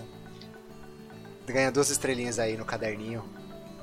ganha 1.45 1.71
duas 1.71 1.89
estrelinhas 1.89 2.37
aí 2.37 2.55
no 2.57 2.65
caderninho. 2.65 3.23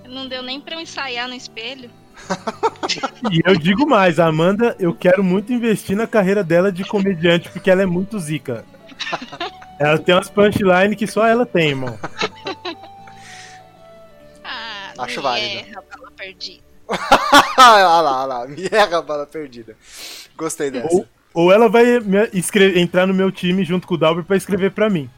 Não 0.04 0.28
deu 0.28 0.42
nem 0.42 0.60
pra 0.60 0.76
eu 0.76 0.80
ensaiar 0.80 1.28
no 1.28 1.34
espelho. 1.34 1.90
E 3.30 3.40
eu 3.44 3.56
digo 3.56 3.86
mais, 3.86 4.18
a 4.20 4.26
Amanda, 4.26 4.76
eu 4.78 4.94
quero 4.94 5.22
muito 5.22 5.52
investir 5.52 5.96
na 5.96 6.06
carreira 6.06 6.42
dela 6.44 6.70
de 6.72 6.84
comediante, 6.84 7.48
porque 7.50 7.70
ela 7.70 7.82
é 7.82 7.86
muito 7.86 8.18
zica. 8.18 8.64
Ela 9.78 9.98
tem 9.98 10.14
umas 10.14 10.30
punchlines 10.30 10.96
que 10.96 11.06
só 11.06 11.26
ela 11.26 11.44
tem, 11.44 11.68
irmão. 11.68 11.98
Ah, 14.42 14.92
Acho 15.00 15.20
válido. 15.20 15.58
erra, 15.68 15.82
bala 15.94 16.10
perdida. 16.16 16.62
olha 16.88 17.86
lá, 18.00 18.00
olha 18.22 18.26
lá, 18.26 18.46
me 18.46 18.64
erra 18.72 18.98
a 18.98 19.02
bala 19.02 19.26
perdida. 19.26 19.76
Gostei 20.34 20.70
dessa. 20.70 20.88
Ou, 20.94 21.06
ou 21.34 21.52
ela 21.52 21.68
vai 21.68 22.00
me- 22.00 22.30
escre- 22.32 22.78
entrar 22.80 23.06
no 23.06 23.12
meu 23.12 23.30
time 23.30 23.64
junto 23.64 23.86
com 23.86 23.94
o 23.94 23.98
Dalber 23.98 24.24
pra 24.24 24.36
escrever 24.36 24.70
pra 24.70 24.88
mim. 24.88 25.10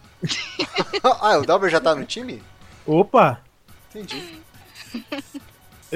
ah, 1.05 1.39
o 1.39 1.47
Dalber 1.47 1.71
já 1.71 1.79
tá 1.81 1.95
no 1.95 2.05
time? 2.05 2.43
Opa! 2.85 3.41
Entendi. 3.95 4.41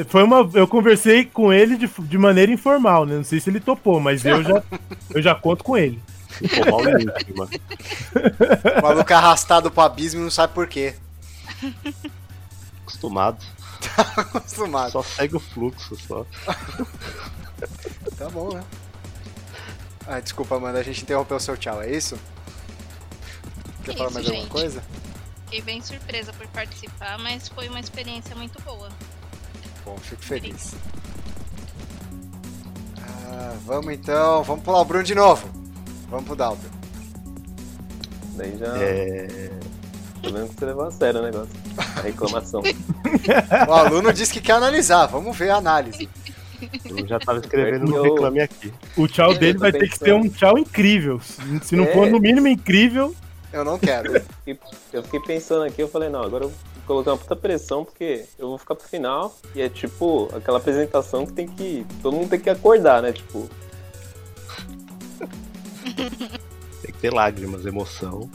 Foi 0.09 0.23
uma, 0.23 0.49
eu 0.55 0.67
conversei 0.67 1.25
com 1.27 1.53
ele 1.53 1.77
de, 1.77 1.87
de 1.87 2.19
maneira 2.19 2.51
informal, 2.51 3.05
né? 3.05 3.17
Não 3.17 3.25
sei 3.25 3.41
se 3.41 3.51
ele 3.51 3.61
topou, 3.61 4.01
mas 4.01 4.25
eu 4.25 4.43
já, 4.43 4.63
eu 5.15 5.23
já 5.23 5.35
conto 5.35 5.63
com 5.63 5.77
ele. 5.77 6.03
Link, 6.41 7.37
mano. 7.37 7.51
O 8.79 8.83
maluco 8.83 9.13
é 9.13 9.17
arrastado 9.17 9.71
pro 9.71 9.83
abismo 9.83 10.21
e 10.21 10.25
não 10.25 10.31
sabe 10.31 10.55
por 10.55 10.67
quê. 10.67 10.95
Acostumado. 12.83 13.45
Acostumado. 14.17 14.93
Só 14.93 15.03
segue 15.03 15.37
o 15.37 15.41
fluxo, 15.41 15.97
só. 15.97 16.25
Tá 18.17 18.31
bom, 18.31 18.55
né? 18.55 18.63
Ah, 20.07 20.21
desculpa, 20.21 20.57
Amanda, 20.57 20.81
a 20.81 20.83
gente 20.83 21.03
interrompeu 21.03 21.37
o 21.37 21.41
seu 21.41 21.57
tchau, 21.57 21.81
é 21.83 21.91
isso? 21.91 22.19
Quer 23.85 23.91
Isso, 23.91 23.99
falar 23.99 24.11
mais 24.11 24.27
alguma 24.27 24.43
gente. 24.43 24.53
coisa? 24.53 24.83
Fiquei 25.45 25.63
bem 25.63 25.83
surpresa 25.83 26.33
por 26.33 26.47
participar, 26.49 27.19
mas 27.19 27.49
foi 27.49 27.69
uma 27.69 27.81
experiência 27.81 28.35
muito 28.35 28.61
boa. 28.63 28.89
Bom, 29.85 29.97
fico 29.99 30.23
feliz. 30.23 30.75
Ah, 33.01 33.55
vamos 33.65 33.93
então, 33.93 34.43
vamos 34.45 34.65
pular 34.65 34.81
o 34.81 34.85
Bruno 34.85 35.05
de 35.05 35.15
novo. 35.15 35.49
Vamos 36.09 36.27
pro 36.27 36.37
Dalber. 36.37 36.71
Daí 38.37 38.57
já. 38.59 38.67
É. 38.79 39.51
Tô 40.23 40.31
vendo 40.31 40.49
que 40.49 40.55
você 40.55 40.65
levou 40.67 40.85
a 40.85 40.91
sério 40.91 41.21
o 41.21 41.25
negócio. 41.25 41.51
A 41.97 42.01
reclamação. 42.03 42.63
O 43.69 43.73
aluno 43.73 44.13
disse 44.13 44.33
que 44.33 44.41
quer 44.41 44.53
analisar, 44.53 45.07
vamos 45.07 45.37
ver 45.37 45.51
a 45.51 45.57
análise. 45.57 46.09
Eu 46.89 47.07
já 47.07 47.19
tava 47.19 47.41
escrevendo 47.41 47.85
no 47.87 48.01
Reclame 48.03 48.41
Aqui. 48.41 48.73
O 48.97 49.07
tchau 49.07 49.33
Eu 49.33 49.39
dele 49.39 49.59
vai 49.59 49.71
ter 49.73 49.81
que 49.89 49.99
pensando. 49.99 50.05
ser 50.07 50.13
um 50.15 50.29
tchau 50.31 50.57
incrível. 50.59 51.21
Se 51.63 51.77
não 51.77 51.85
É. 51.85 51.93
for 51.93 52.09
no 52.09 52.19
mínimo 52.19 52.49
incrível, 52.49 53.15
Eu 53.53 53.65
não 53.65 53.79
quero. 53.79 54.23
Eu 54.93 55.03
fiquei 55.03 55.21
pensando 55.21 55.65
aqui, 55.65 55.83
eu 55.83 55.89
falei, 55.89 56.09
não, 56.09 56.23
agora 56.23 56.45
eu 56.45 56.53
colocar 56.87 57.13
uma 57.13 57.19
puta 57.19 57.37
pressão, 57.37 57.85
porque 57.85 58.25
eu 58.39 58.49
vou 58.49 58.59
ficar 58.59 58.75
pro 58.75 58.87
final. 58.89 59.35
E 59.55 59.61
é 59.63 59.69
tipo 59.69 60.29
aquela 60.35 60.59
apresentação 60.59 61.27
que 61.27 61.33
tem 61.33 61.47
que. 61.49 61.87
Todo 62.03 62.15
mundo 62.17 62.31
tem 62.31 62.41
que 62.41 62.51
acordar, 62.51 63.03
né? 63.03 63.13
Tipo, 63.13 63.49
Tem 66.83 66.93
que 66.93 66.99
ter 67.01 67.13
lágrimas, 67.13 67.65
emoção. 67.67 68.31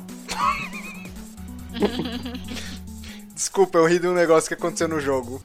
Desculpa, 3.33 3.77
eu 3.77 3.85
ri 3.85 3.99
de 3.99 4.07
um 4.07 4.13
negócio 4.13 4.47
que 4.47 4.53
aconteceu 4.53 4.87
no 4.87 4.99
jogo. 4.99 5.41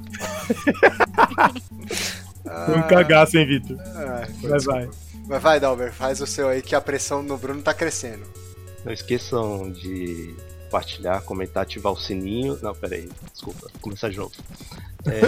foi 2.66 2.74
um 2.78 2.82
cagaço, 2.88 3.36
hein, 3.38 3.46
Vitor? 3.46 3.76
Ah, 3.94 4.26
desculpa. 4.28 4.58
vai. 4.60 4.90
Mas 5.28 5.42
vai, 5.42 5.60
Dalber, 5.60 5.92
faz 5.92 6.20
o 6.20 6.26
seu 6.26 6.48
aí 6.48 6.62
que 6.62 6.74
a 6.74 6.80
pressão 6.80 7.22
no 7.22 7.36
Bruno 7.38 7.62
tá 7.62 7.72
crescendo. 7.72 8.24
Não 8.84 8.92
esqueçam 8.92 9.70
de 9.70 10.34
compartilhar, 10.72 11.20
comentar, 11.22 11.64
ativar 11.64 11.92
o 11.92 12.00
sininho. 12.00 12.58
Não, 12.62 12.74
peraí, 12.74 13.10
desculpa, 13.30 13.68
vou 13.70 13.80
começar 13.80 14.08
de 14.08 14.16
novo. 14.16 14.32
É... 15.04 15.20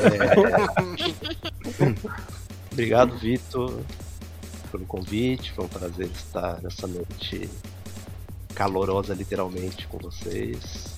Obrigado, 2.72 3.14
Vitor, 3.18 3.78
pelo 4.70 4.86
convite. 4.86 5.52
Foi 5.52 5.66
um 5.66 5.68
prazer 5.68 6.06
estar 6.06 6.62
nessa 6.62 6.86
noite 6.86 7.50
calorosa, 8.54 9.12
literalmente, 9.12 9.86
com 9.86 9.98
vocês. 9.98 10.96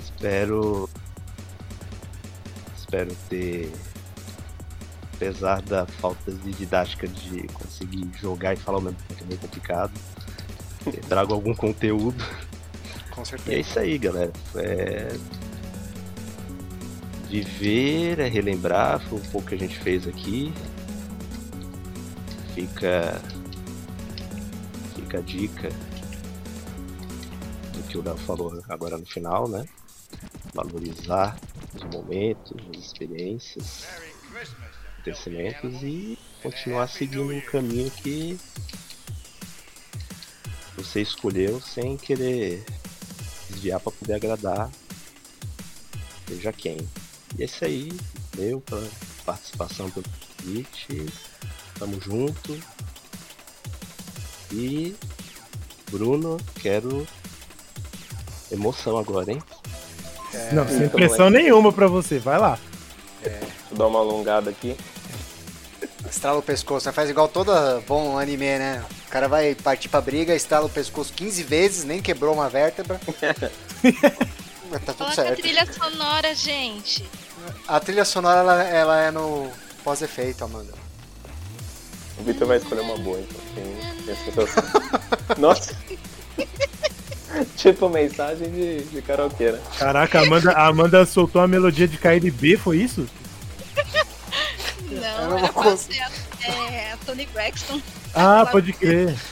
Espero. 0.00 0.88
Espero 2.76 3.12
ter. 3.28 3.72
Apesar 5.14 5.60
da 5.62 5.84
falta 5.84 6.30
de 6.30 6.52
didática 6.52 7.08
de 7.08 7.48
conseguir 7.48 8.08
jogar 8.20 8.54
e 8.54 8.56
falar 8.56 8.78
ao 8.78 8.82
mesmo 8.82 8.98
tempo, 9.08 9.24
é 9.24 9.26
meio 9.26 9.40
complicado. 9.40 9.92
Trago 11.08 11.34
algum 11.34 11.52
conteúdo. 11.52 12.24
Com 13.18 13.22
E 13.22 13.22
é 13.22 13.24
certeza. 13.24 13.58
isso 13.58 13.78
aí, 13.80 13.98
galera. 13.98 14.32
É... 14.54 15.08
Viver 17.28 18.20
é 18.20 18.28
relembrar, 18.28 19.00
foi 19.08 19.18
um 19.18 19.22
pouco 19.22 19.48
que 19.48 19.54
a 19.54 19.58
gente 19.58 19.76
fez 19.80 20.06
aqui. 20.06 20.54
Fica. 22.54 23.20
Fica 24.94 25.18
a 25.18 25.20
dica 25.20 25.68
do 27.72 27.82
que 27.88 27.98
o 27.98 28.02
Léo 28.02 28.16
falou 28.18 28.62
agora 28.68 28.96
no 28.96 29.06
final, 29.06 29.48
né? 29.48 29.66
Valorizar 30.54 31.36
os 31.74 31.82
momentos, 31.84 32.56
as 32.72 32.84
experiências, 32.84 33.86
acontecimentos 34.94 35.82
e 35.82 36.18
continuar 36.42 36.88
seguindo 36.88 37.32
um 37.32 37.40
caminho 37.40 37.90
que 37.90 38.38
você 40.76 41.00
escolheu 41.02 41.60
sem 41.60 41.96
querer 41.96 42.64
desviar 43.50 43.80
para 43.80 43.92
poder 43.92 44.14
agradar 44.14 44.70
seja 46.28 46.52
quem. 46.52 46.76
E 47.38 47.42
é 47.42 47.46
isso 47.46 47.64
aí, 47.64 47.92
meu 48.36 48.60
pela 48.60 48.86
participação 49.24 49.90
pelo 49.90 50.06
convite. 50.36 51.06
Tamo 51.78 52.00
junto. 52.00 52.58
E 54.52 54.94
Bruno, 55.90 56.38
quero 56.60 57.06
emoção 58.50 58.96
agora, 58.96 59.32
hein? 59.32 59.42
Não, 60.52 60.66
sem 60.66 60.84
então, 60.84 60.90
pressão 60.90 61.30
nenhuma 61.30 61.72
pra 61.72 61.86
você. 61.86 62.18
Vai 62.18 62.38
lá. 62.38 62.58
deixa 63.22 63.40
eu 63.70 63.76
dar 63.76 63.86
uma 63.86 64.00
alongada 64.00 64.50
aqui. 64.50 64.76
Estrala 66.08 66.38
o 66.38 66.42
pescoço, 66.42 66.86
né? 66.86 66.92
faz 66.92 67.10
igual 67.10 67.28
todo 67.28 67.52
bom 67.86 68.18
anime, 68.18 68.58
né? 68.58 68.84
O 69.08 69.10
cara 69.10 69.26
vai 69.26 69.54
partir 69.54 69.88
pra 69.88 70.02
briga, 70.02 70.34
estrala 70.34 70.66
o 70.66 70.68
pescoço 70.68 71.14
15 71.14 71.42
vezes, 71.42 71.82
nem 71.84 72.02
quebrou 72.02 72.34
uma 72.34 72.48
vértebra. 72.48 73.00
Mas 74.70 74.82
tá 74.84 74.92
tudo 74.92 74.96
Coloca 74.98 75.12
a 75.12 75.14
certo. 75.24 75.40
trilha 75.40 75.66
sonora, 75.72 76.34
gente. 76.34 77.08
A 77.66 77.80
trilha 77.80 78.04
sonora 78.04 78.40
ela, 78.40 78.62
ela 78.64 79.00
é 79.00 79.10
no 79.10 79.50
pós-efeito, 79.82 80.44
Amanda. 80.44 80.74
O 82.18 82.22
Victor 82.22 82.48
vai 82.48 82.58
escolher 82.58 82.82
uma 82.82 82.98
boa, 82.98 83.18
então. 83.18 83.40
Tem, 83.54 84.04
tem 84.04 84.14
essa 84.14 84.24
sensação. 84.30 84.64
Nossa! 85.38 85.74
tipo 87.56 87.88
mensagem 87.88 88.50
de, 88.50 88.82
de 88.84 89.00
karaokê, 89.00 89.52
né? 89.52 89.60
Caraca, 89.78 90.18
a 90.18 90.22
Amanda, 90.22 90.52
a 90.52 90.66
Amanda 90.66 91.06
soltou 91.06 91.40
a 91.40 91.48
melodia 91.48 91.88
de 91.88 91.96
KLB, 91.96 92.58
foi 92.58 92.76
isso? 92.78 93.08
Não, 94.90 95.38
era 95.38 95.48
pra 95.52 95.62
cons- 95.62 95.80
ser 95.80 96.00
a, 96.02 96.10
é, 96.46 96.92
a 96.92 96.96
Tony 97.06 97.26
Braxton. 97.32 97.80
Ah, 98.20 98.44
pode 98.50 98.72
crer. 98.72 99.14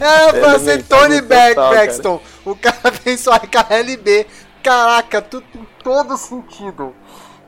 É, 0.00 0.32
pra 0.32 0.54
Ele 0.54 0.58
ser 0.58 0.82
Tony 0.84 1.22
total, 1.22 1.70
Braxton. 1.70 2.22
O 2.44 2.56
cara 2.56 2.92
pensou 3.04 3.34
em 3.34 3.40
KLB. 3.40 4.26
Caraca, 4.62 5.22
tudo 5.22 5.46
tem 5.52 5.66
todo 5.82 6.16
sentido. 6.16 6.94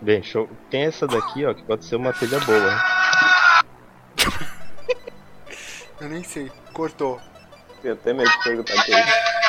Bem, 0.00 0.22
show. 0.22 0.48
Tem 0.70 0.82
essa 0.82 1.06
daqui, 1.06 1.44
ó, 1.44 1.54
que 1.54 1.62
pode 1.62 1.84
ser 1.84 1.96
uma 1.96 2.12
trilha 2.12 2.38
boa. 2.40 2.84
Eu 6.00 6.08
nem 6.08 6.22
sei, 6.22 6.50
cortou. 6.72 7.20
Tenho 7.82 7.94
até 7.94 8.12
medo 8.12 8.30
de 8.30 8.42
perguntar 8.44 8.84
que 8.84 8.92
é 8.94 9.00
isso. 9.00 9.43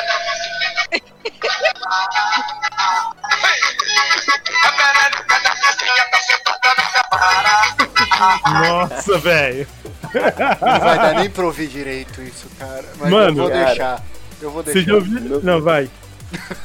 Nossa, 8.53 9.17
velho. 9.19 9.67
Não 10.13 10.79
vai 10.79 10.97
dar 10.97 11.13
nem 11.15 11.29
pra 11.29 11.45
ouvir 11.45 11.67
direito 11.67 12.21
isso, 12.21 12.47
cara. 12.57 12.85
Mas 12.99 13.09
Mano, 13.09 13.29
eu 13.29 13.35
vou 13.35 13.49
cara, 13.49 13.65
deixar. 13.65 14.03
Eu 14.41 14.51
vou 14.51 14.63
Você 14.63 14.73
deixar. 14.73 14.89
já 14.89 14.95
ouviu? 14.95 15.41
Não, 15.41 15.61
vai. 15.61 15.89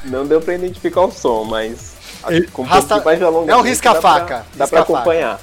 Não 0.05 0.25
deu 0.25 0.41
pra 0.41 0.53
identificar 0.55 1.01
o 1.01 1.11
som, 1.11 1.43
mas. 1.45 1.93
Acho 2.23 2.33
Ele- 2.33 2.45
que 2.45 2.51
com 2.51 2.63
Rasta- 2.63 3.01
mais 3.01 3.17
de 3.17 3.23
alongamento 3.23 3.51
é 3.51 3.57
um 3.57 3.61
risca-faca, 3.61 4.37
Dá 4.37 4.43
pra, 4.43 4.45
dá 4.55 4.67
pra 4.67 4.81
acompanhar. 4.81 5.39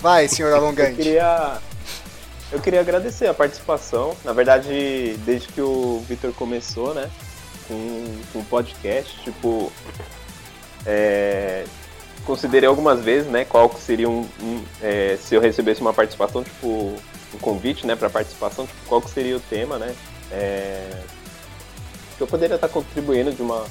Vai, 0.00 0.26
senhor 0.26 0.48
Eu 0.50 0.56
alongante. 0.56 0.96
queria, 0.96 1.52
eu 2.50 2.60
queria 2.60 2.80
agradecer 2.80 3.28
a 3.28 3.34
participação. 3.34 4.16
Na 4.24 4.32
verdade, 4.32 5.14
desde 5.24 5.48
que 5.48 5.60
o 5.60 6.04
Vitor 6.08 6.32
começou, 6.32 6.92
né, 6.94 7.08
com, 7.68 8.38
o 8.38 8.44
podcast, 8.44 9.20
tipo, 9.22 9.72
é, 10.86 11.64
considerei 12.24 12.68
algumas 12.68 13.00
vezes, 13.00 13.30
né, 13.30 13.44
qual 13.44 13.68
que 13.68 13.80
seria 13.80 14.08
um, 14.08 14.28
um, 14.40 14.64
é, 14.80 15.16
se 15.20 15.34
eu 15.34 15.40
recebesse 15.40 15.80
uma 15.80 15.92
participação, 15.92 16.42
tipo, 16.42 16.94
um 17.34 17.38
convite, 17.40 17.86
né, 17.86 17.96
para 17.96 18.10
participação, 18.10 18.66
tipo, 18.66 18.78
qual 18.86 19.00
que 19.00 19.10
seria 19.10 19.36
o 19.36 19.40
tema, 19.40 19.78
né, 19.78 19.94
é, 20.30 21.02
que 22.16 22.22
eu 22.22 22.26
poderia 22.26 22.54
estar 22.54 22.68
contribuindo 22.68 23.32
de 23.32 23.42
uma 23.42 23.64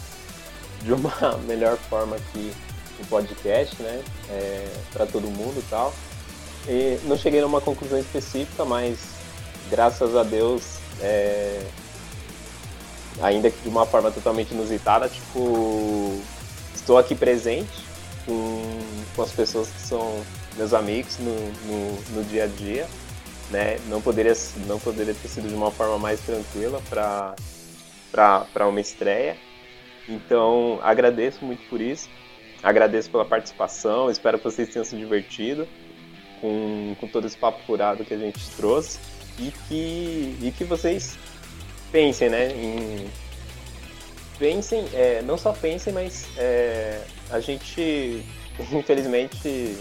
de 0.83 0.93
uma 0.93 1.37
melhor 1.47 1.77
forma 1.77 2.15
aqui 2.15 2.51
no 2.99 3.05
podcast, 3.05 3.81
né, 3.81 4.01
para 4.91 5.05
todo 5.05 5.27
mundo 5.27 5.59
e 5.59 5.69
tal. 5.69 5.93
E 6.67 6.99
não 7.05 7.17
cheguei 7.17 7.41
numa 7.41 7.61
conclusão 7.61 7.99
específica, 7.99 8.65
mas 8.65 8.99
graças 9.69 10.15
a 10.15 10.23
Deus, 10.23 10.77
é, 11.01 11.61
ainda 13.21 13.49
que 13.49 13.61
de 13.61 13.69
uma 13.69 13.85
forma 13.85 14.11
totalmente 14.11 14.53
inusitada, 14.53 15.09
tipo, 15.09 16.21
estou 16.73 16.97
aqui 16.97 17.15
presente 17.15 17.83
com, 18.25 18.61
com 19.15 19.21
as 19.21 19.31
pessoas 19.31 19.69
que 19.69 19.81
são 19.81 20.23
meus 20.57 20.73
amigos 20.73 21.17
no, 21.19 21.33
no, 21.33 22.01
no 22.15 22.23
dia 22.23 22.45
a 22.45 22.47
dia, 22.47 22.87
né? 23.49 23.77
Não 23.87 24.01
poderia, 24.01 24.33
não 24.67 24.79
poderia 24.79 25.13
ter 25.13 25.27
sido 25.27 25.47
de 25.47 25.53
uma 25.53 25.71
forma 25.71 25.97
mais 25.97 26.19
tranquila 26.21 26.81
para 26.89 28.67
uma 28.67 28.79
estreia. 28.79 29.37
Então, 30.07 30.79
agradeço 30.81 31.43
muito 31.43 31.67
por 31.69 31.81
isso. 31.81 32.09
Agradeço 32.63 33.09
pela 33.09 33.25
participação, 33.25 34.11
espero 34.11 34.37
que 34.37 34.43
vocês 34.43 34.69
tenham 34.69 34.85
se 34.85 34.95
divertido 34.95 35.67
com, 36.39 36.95
com 36.99 37.07
todo 37.07 37.25
esse 37.25 37.35
papo 37.35 37.59
furado 37.65 38.05
que 38.05 38.13
a 38.13 38.17
gente 38.17 38.39
trouxe 38.51 38.99
e 39.39 39.51
que, 39.67 40.37
e 40.39 40.53
que 40.55 40.63
vocês 40.63 41.17
pensem, 41.91 42.29
né? 42.29 42.51
Em, 42.51 43.07
pensem, 44.39 44.85
é, 44.93 45.21
não 45.21 45.37
só 45.37 45.51
pensem, 45.51 45.93
mas 45.93 46.27
é, 46.37 47.01
a 47.29 47.39
gente, 47.39 48.25
infelizmente, 48.71 49.77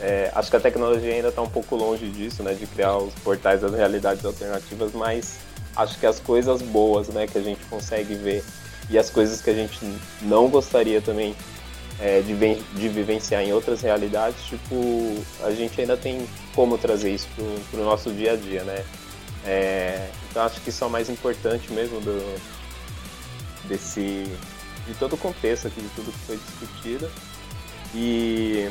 é, 0.00 0.30
acho 0.34 0.50
que 0.50 0.56
a 0.56 0.60
tecnologia 0.60 1.12
ainda 1.12 1.28
está 1.28 1.42
um 1.42 1.48
pouco 1.48 1.76
longe 1.76 2.08
disso, 2.08 2.42
né? 2.42 2.54
De 2.54 2.66
criar 2.66 2.96
os 2.96 3.14
portais 3.14 3.60
das 3.60 3.72
realidades 3.72 4.24
alternativas, 4.24 4.92
mas 4.92 5.38
acho 5.76 5.98
que 5.98 6.06
as 6.06 6.18
coisas 6.20 6.62
boas, 6.62 7.08
né? 7.08 7.26
Que 7.26 7.38
a 7.38 7.42
gente 7.42 7.64
consegue 7.66 8.14
ver 8.14 8.44
e 8.90 8.98
as 8.98 9.08
coisas 9.08 9.40
que 9.40 9.48
a 9.48 9.54
gente 9.54 9.78
não 10.22 10.48
gostaria 10.48 11.00
também 11.00 11.34
é, 12.00 12.20
de, 12.22 12.34
de 12.34 12.88
vivenciar 12.88 13.42
em 13.42 13.52
outras 13.52 13.82
realidades, 13.82 14.42
tipo, 14.44 15.22
a 15.44 15.50
gente 15.52 15.80
ainda 15.80 15.96
tem 15.96 16.26
como 16.54 16.76
trazer 16.76 17.14
isso 17.14 17.28
pro, 17.36 17.44
pro 17.70 17.84
nosso 17.84 18.10
dia 18.10 18.32
a 18.32 18.36
dia, 18.36 18.64
né? 18.64 18.84
É, 19.44 20.10
então 20.30 20.44
acho 20.44 20.60
que 20.60 20.68
isso 20.68 20.84
é 20.84 20.86
o 20.86 20.90
mais 20.90 21.08
importante 21.08 21.72
mesmo 21.72 22.00
do, 22.00 22.40
desse 23.66 24.26
de 24.86 24.94
todo 24.94 25.14
o 25.14 25.18
contexto 25.18 25.68
aqui, 25.68 25.80
de 25.80 25.88
tudo 25.90 26.12
que 26.12 26.18
foi 26.18 26.36
discutido. 26.36 27.10
E 27.94 28.70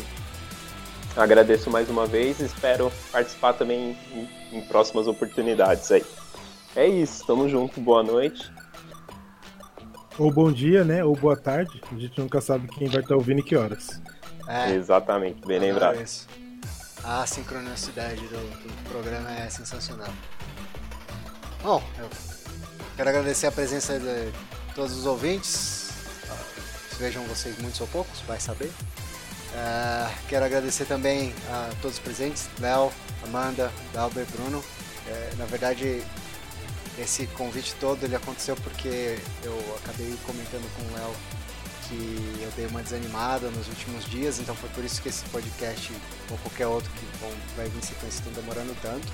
agradeço 1.15 1.69
mais 1.69 1.89
uma 1.89 2.05
vez 2.05 2.39
e 2.39 2.45
espero 2.45 2.91
participar 3.11 3.53
também 3.53 3.97
em, 4.11 4.57
em 4.57 4.61
próximas 4.61 5.07
oportunidades 5.07 5.91
aí. 5.91 6.05
É 6.75 6.87
isso, 6.87 7.25
tamo 7.25 7.49
junto, 7.49 7.81
boa 7.81 8.03
noite. 8.03 8.51
Ou 10.17 10.31
bom 10.31 10.51
dia, 10.51 10.83
né? 10.83 11.03
Ou 11.03 11.15
boa 11.15 11.35
tarde. 11.35 11.81
A 11.91 11.95
gente 11.95 12.19
nunca 12.19 12.41
sabe 12.41 12.67
quem 12.67 12.89
vai 12.89 13.01
estar 13.01 13.15
ouvindo 13.15 13.39
e 13.39 13.43
que 13.43 13.55
horas. 13.55 14.01
É, 14.47 14.73
Exatamente, 14.73 15.45
bem 15.47 15.59
lembrado. 15.59 16.01
isso. 16.01 16.27
A 17.03 17.25
sincronicidade 17.25 18.21
do, 18.27 18.37
do 18.37 18.89
programa 18.89 19.31
é 19.31 19.49
sensacional. 19.49 20.11
Bom, 21.61 21.83
eu 21.97 22.09
quero 22.95 23.09
agradecer 23.09 23.47
a 23.47 23.51
presença 23.51 23.99
de 23.99 24.31
todos 24.73 24.95
os 24.95 25.05
ouvintes. 25.05 25.89
Vejam 26.97 27.23
vocês 27.25 27.57
muitos 27.59 27.81
ou 27.81 27.87
poucos, 27.87 28.21
vai 28.21 28.39
saber. 28.39 28.71
Ah, 29.53 30.09
quero 30.29 30.45
agradecer 30.45 30.85
também 30.85 31.33
a 31.49 31.69
todos 31.81 31.97
os 31.97 32.03
presentes, 32.03 32.49
Léo, 32.59 32.91
Amanda, 33.23 33.71
Dalber, 33.93 34.25
Bruno. 34.27 34.63
É, 35.05 35.33
na 35.37 35.45
verdade, 35.45 36.01
esse 36.97 37.27
convite 37.27 37.75
todo 37.75 38.05
ele 38.05 38.15
aconteceu 38.15 38.55
porque 38.57 39.19
eu 39.43 39.79
acabei 39.83 40.15
comentando 40.25 40.69
com 40.77 40.83
o 40.83 40.97
Léo 40.97 41.13
que 41.89 42.41
eu 42.41 42.51
dei 42.51 42.67
uma 42.67 42.83
desanimada 42.83 43.49
nos 43.49 43.67
últimos 43.67 44.05
dias, 44.05 44.39
então 44.39 44.55
foi 44.55 44.69
por 44.69 44.85
isso 44.85 45.01
que 45.01 45.09
esse 45.09 45.25
podcast 45.25 45.91
ou 46.29 46.37
qualquer 46.37 46.67
outro 46.67 46.89
que 46.91 47.05
vão, 47.19 47.31
vai 47.57 47.67
vir 47.67 47.79
em 47.79 47.81
sequência 47.81 48.19
estão 48.19 48.31
demorando 48.31 48.75
tanto. 48.81 49.07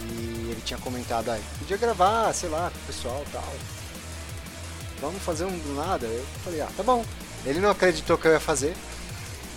E 0.00 0.48
ele 0.50 0.60
tinha 0.64 0.78
comentado, 0.78 1.30
ah, 1.30 1.38
podia 1.58 1.76
gravar, 1.76 2.32
sei 2.34 2.48
lá, 2.48 2.70
com 2.70 2.78
o 2.78 2.86
pessoal 2.86 3.24
e 3.26 3.30
tal. 3.30 3.54
Vamos 5.00 5.22
fazer 5.22 5.44
um 5.44 5.58
do 5.58 5.74
nada? 5.74 6.06
Eu 6.06 6.24
falei, 6.42 6.60
ah, 6.60 6.68
tá 6.76 6.82
bom. 6.82 7.04
Ele 7.44 7.60
não 7.60 7.70
acreditou 7.70 8.16
que 8.18 8.26
eu 8.26 8.32
ia 8.32 8.40
fazer. 8.40 8.74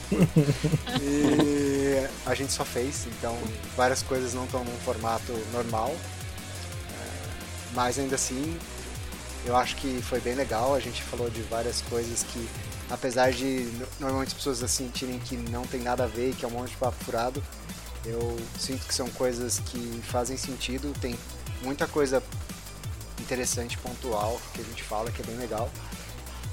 e 1.02 2.08
a 2.26 2.34
gente 2.34 2.52
só 2.54 2.64
fez, 2.64 3.06
então 3.08 3.38
várias 3.76 4.02
coisas 4.02 4.34
não 4.34 4.46
estão 4.46 4.64
num 4.64 4.78
formato 4.80 5.34
normal. 5.52 5.94
É, 6.92 7.30
mas 7.74 7.98
ainda 8.00 8.16
assim, 8.16 8.58
eu 9.46 9.56
acho 9.56 9.76
que 9.78 10.02
foi 10.02 10.20
bem 10.20 10.36
legal. 10.36 10.76
A 10.76 10.80
gente 10.80 11.02
falou 11.04 11.30
de 11.30 11.42
várias 11.44 11.82
coisas 11.82 12.24
que, 12.24 12.48
apesar 12.90 13.32
de 13.32 13.70
no- 13.80 13.88
normalmente 14.00 14.30
as 14.30 14.34
pessoas 14.34 14.64
assim, 14.64 14.86
sentirem 14.86 15.20
que 15.20 15.36
não 15.36 15.64
tem 15.64 15.82
nada 15.82 16.04
a 16.04 16.08
ver, 16.08 16.36
que 16.36 16.46
é 16.46 16.48
um 16.48 16.52
monte 16.52 16.72
de 16.72 16.78
papo 16.78 17.04
furado, 17.04 17.44
eu 18.08 18.40
sinto 18.58 18.86
que 18.88 18.94
são 18.94 19.10
coisas 19.10 19.60
que 19.60 20.02
fazem 20.04 20.38
sentido. 20.38 20.94
Tem 21.00 21.18
muita 21.62 21.88
coisa 21.88 22.24
interessante, 23.20 23.78
pontual, 23.78 24.40
que 24.54 24.62
a 24.62 24.64
gente 24.64 24.84
fala 24.84 25.12
que 25.12 25.22
é 25.22 25.26
bem 25.26 25.36
legal 25.38 25.70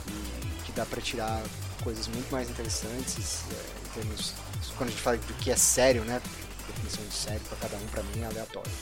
e 0.09 0.63
que 0.65 0.73
dá 0.73 0.85
pra 0.85 1.01
tirar 1.01 1.43
coisas 1.83 2.09
muito 2.09 2.31
mais 2.33 2.51
interessantes 2.51 3.45
é, 3.51 3.55
em 3.55 4.01
termos 4.01 4.35
quando 4.77 4.89
a 4.89 4.93
gente 4.93 5.03
fala 5.03 5.17
do 5.17 5.35
que 5.35 5.51
é 5.51 5.57
sério, 5.57 6.05
né? 6.05 6.21
Definição 6.67 7.05
de 7.05 7.15
sério 7.15 7.41
para 7.49 7.57
cada 7.59 7.77
um 7.77 7.87
para 7.87 8.03
mim 8.03 8.23
é 8.23 8.27
aleatório. 8.27 8.73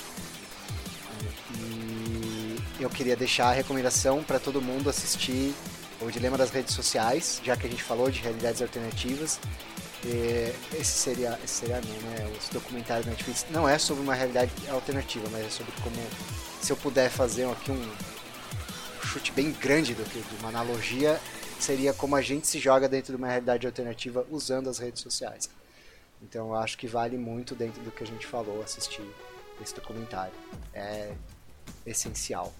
E 1.54 2.58
eu 2.80 2.88
queria 2.88 3.16
deixar 3.16 3.48
a 3.48 3.52
recomendação 3.52 4.22
para 4.22 4.38
todo 4.38 4.62
mundo 4.62 4.88
assistir 4.88 5.54
o 6.00 6.10
Dilema 6.10 6.36
das 6.36 6.50
Redes 6.50 6.74
Sociais, 6.74 7.40
já 7.44 7.56
que 7.56 7.66
a 7.66 7.70
gente 7.70 7.82
falou 7.82 8.10
de 8.10 8.20
realidades 8.20 8.62
alternativas. 8.62 9.38
E 10.04 10.52
esse 10.76 10.90
seria, 10.90 11.38
esse 11.44 11.60
seria 11.60 11.80
não, 11.80 12.10
né? 12.10 12.32
Esse 12.36 12.52
documentário 12.52 13.04
da 13.04 13.10
Netflix 13.10 13.46
não 13.50 13.68
é 13.68 13.78
sobre 13.78 14.02
uma 14.02 14.14
realidade 14.14 14.52
alternativa, 14.68 15.28
mas 15.30 15.46
é 15.46 15.50
sobre 15.50 15.72
como 15.80 15.96
se 16.60 16.72
eu 16.72 16.76
puder 16.76 17.08
fazer 17.08 17.48
aqui 17.48 17.70
um 17.70 17.92
chute 19.06 19.30
bem 19.32 19.52
grande 19.52 19.94
do 19.94 20.04
que 20.04 20.22
uma 20.40 20.48
analogia, 20.48 21.20
seria 21.60 21.92
como 21.92 22.16
a 22.16 22.22
gente 22.22 22.46
se 22.46 22.58
joga 22.58 22.88
dentro 22.88 23.12
de 23.12 23.16
uma 23.16 23.28
realidade 23.28 23.66
alternativa 23.66 24.26
usando 24.30 24.68
as 24.68 24.78
redes 24.78 25.02
sociais. 25.02 25.48
Então 26.22 26.48
eu 26.48 26.54
acho 26.56 26.78
que 26.78 26.86
vale 26.86 27.16
muito 27.16 27.54
dentro 27.54 27.82
do 27.82 27.90
que 27.90 28.02
a 28.02 28.06
gente 28.06 28.26
falou 28.26 28.62
assistir 28.62 29.06
esse 29.62 29.74
documentário. 29.74 30.32
É 30.72 31.12
essencial. 31.86 32.52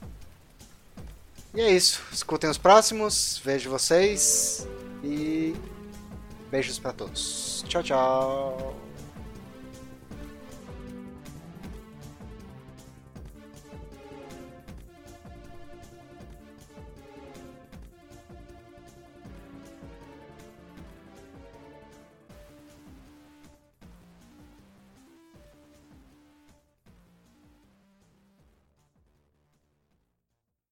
E 1.55 1.61
é 1.61 1.71
isso. 1.71 2.03
Escutem 2.13 2.49
os 2.49 2.59
próximos. 2.59 3.41
Vejo 3.45 3.71
vocês. 3.71 4.67
E 5.05 5.55
beijos 6.53 6.79
para 6.79 6.93
todos. 6.93 7.65
Tchau, 7.67 7.83
tchau. 7.83 8.82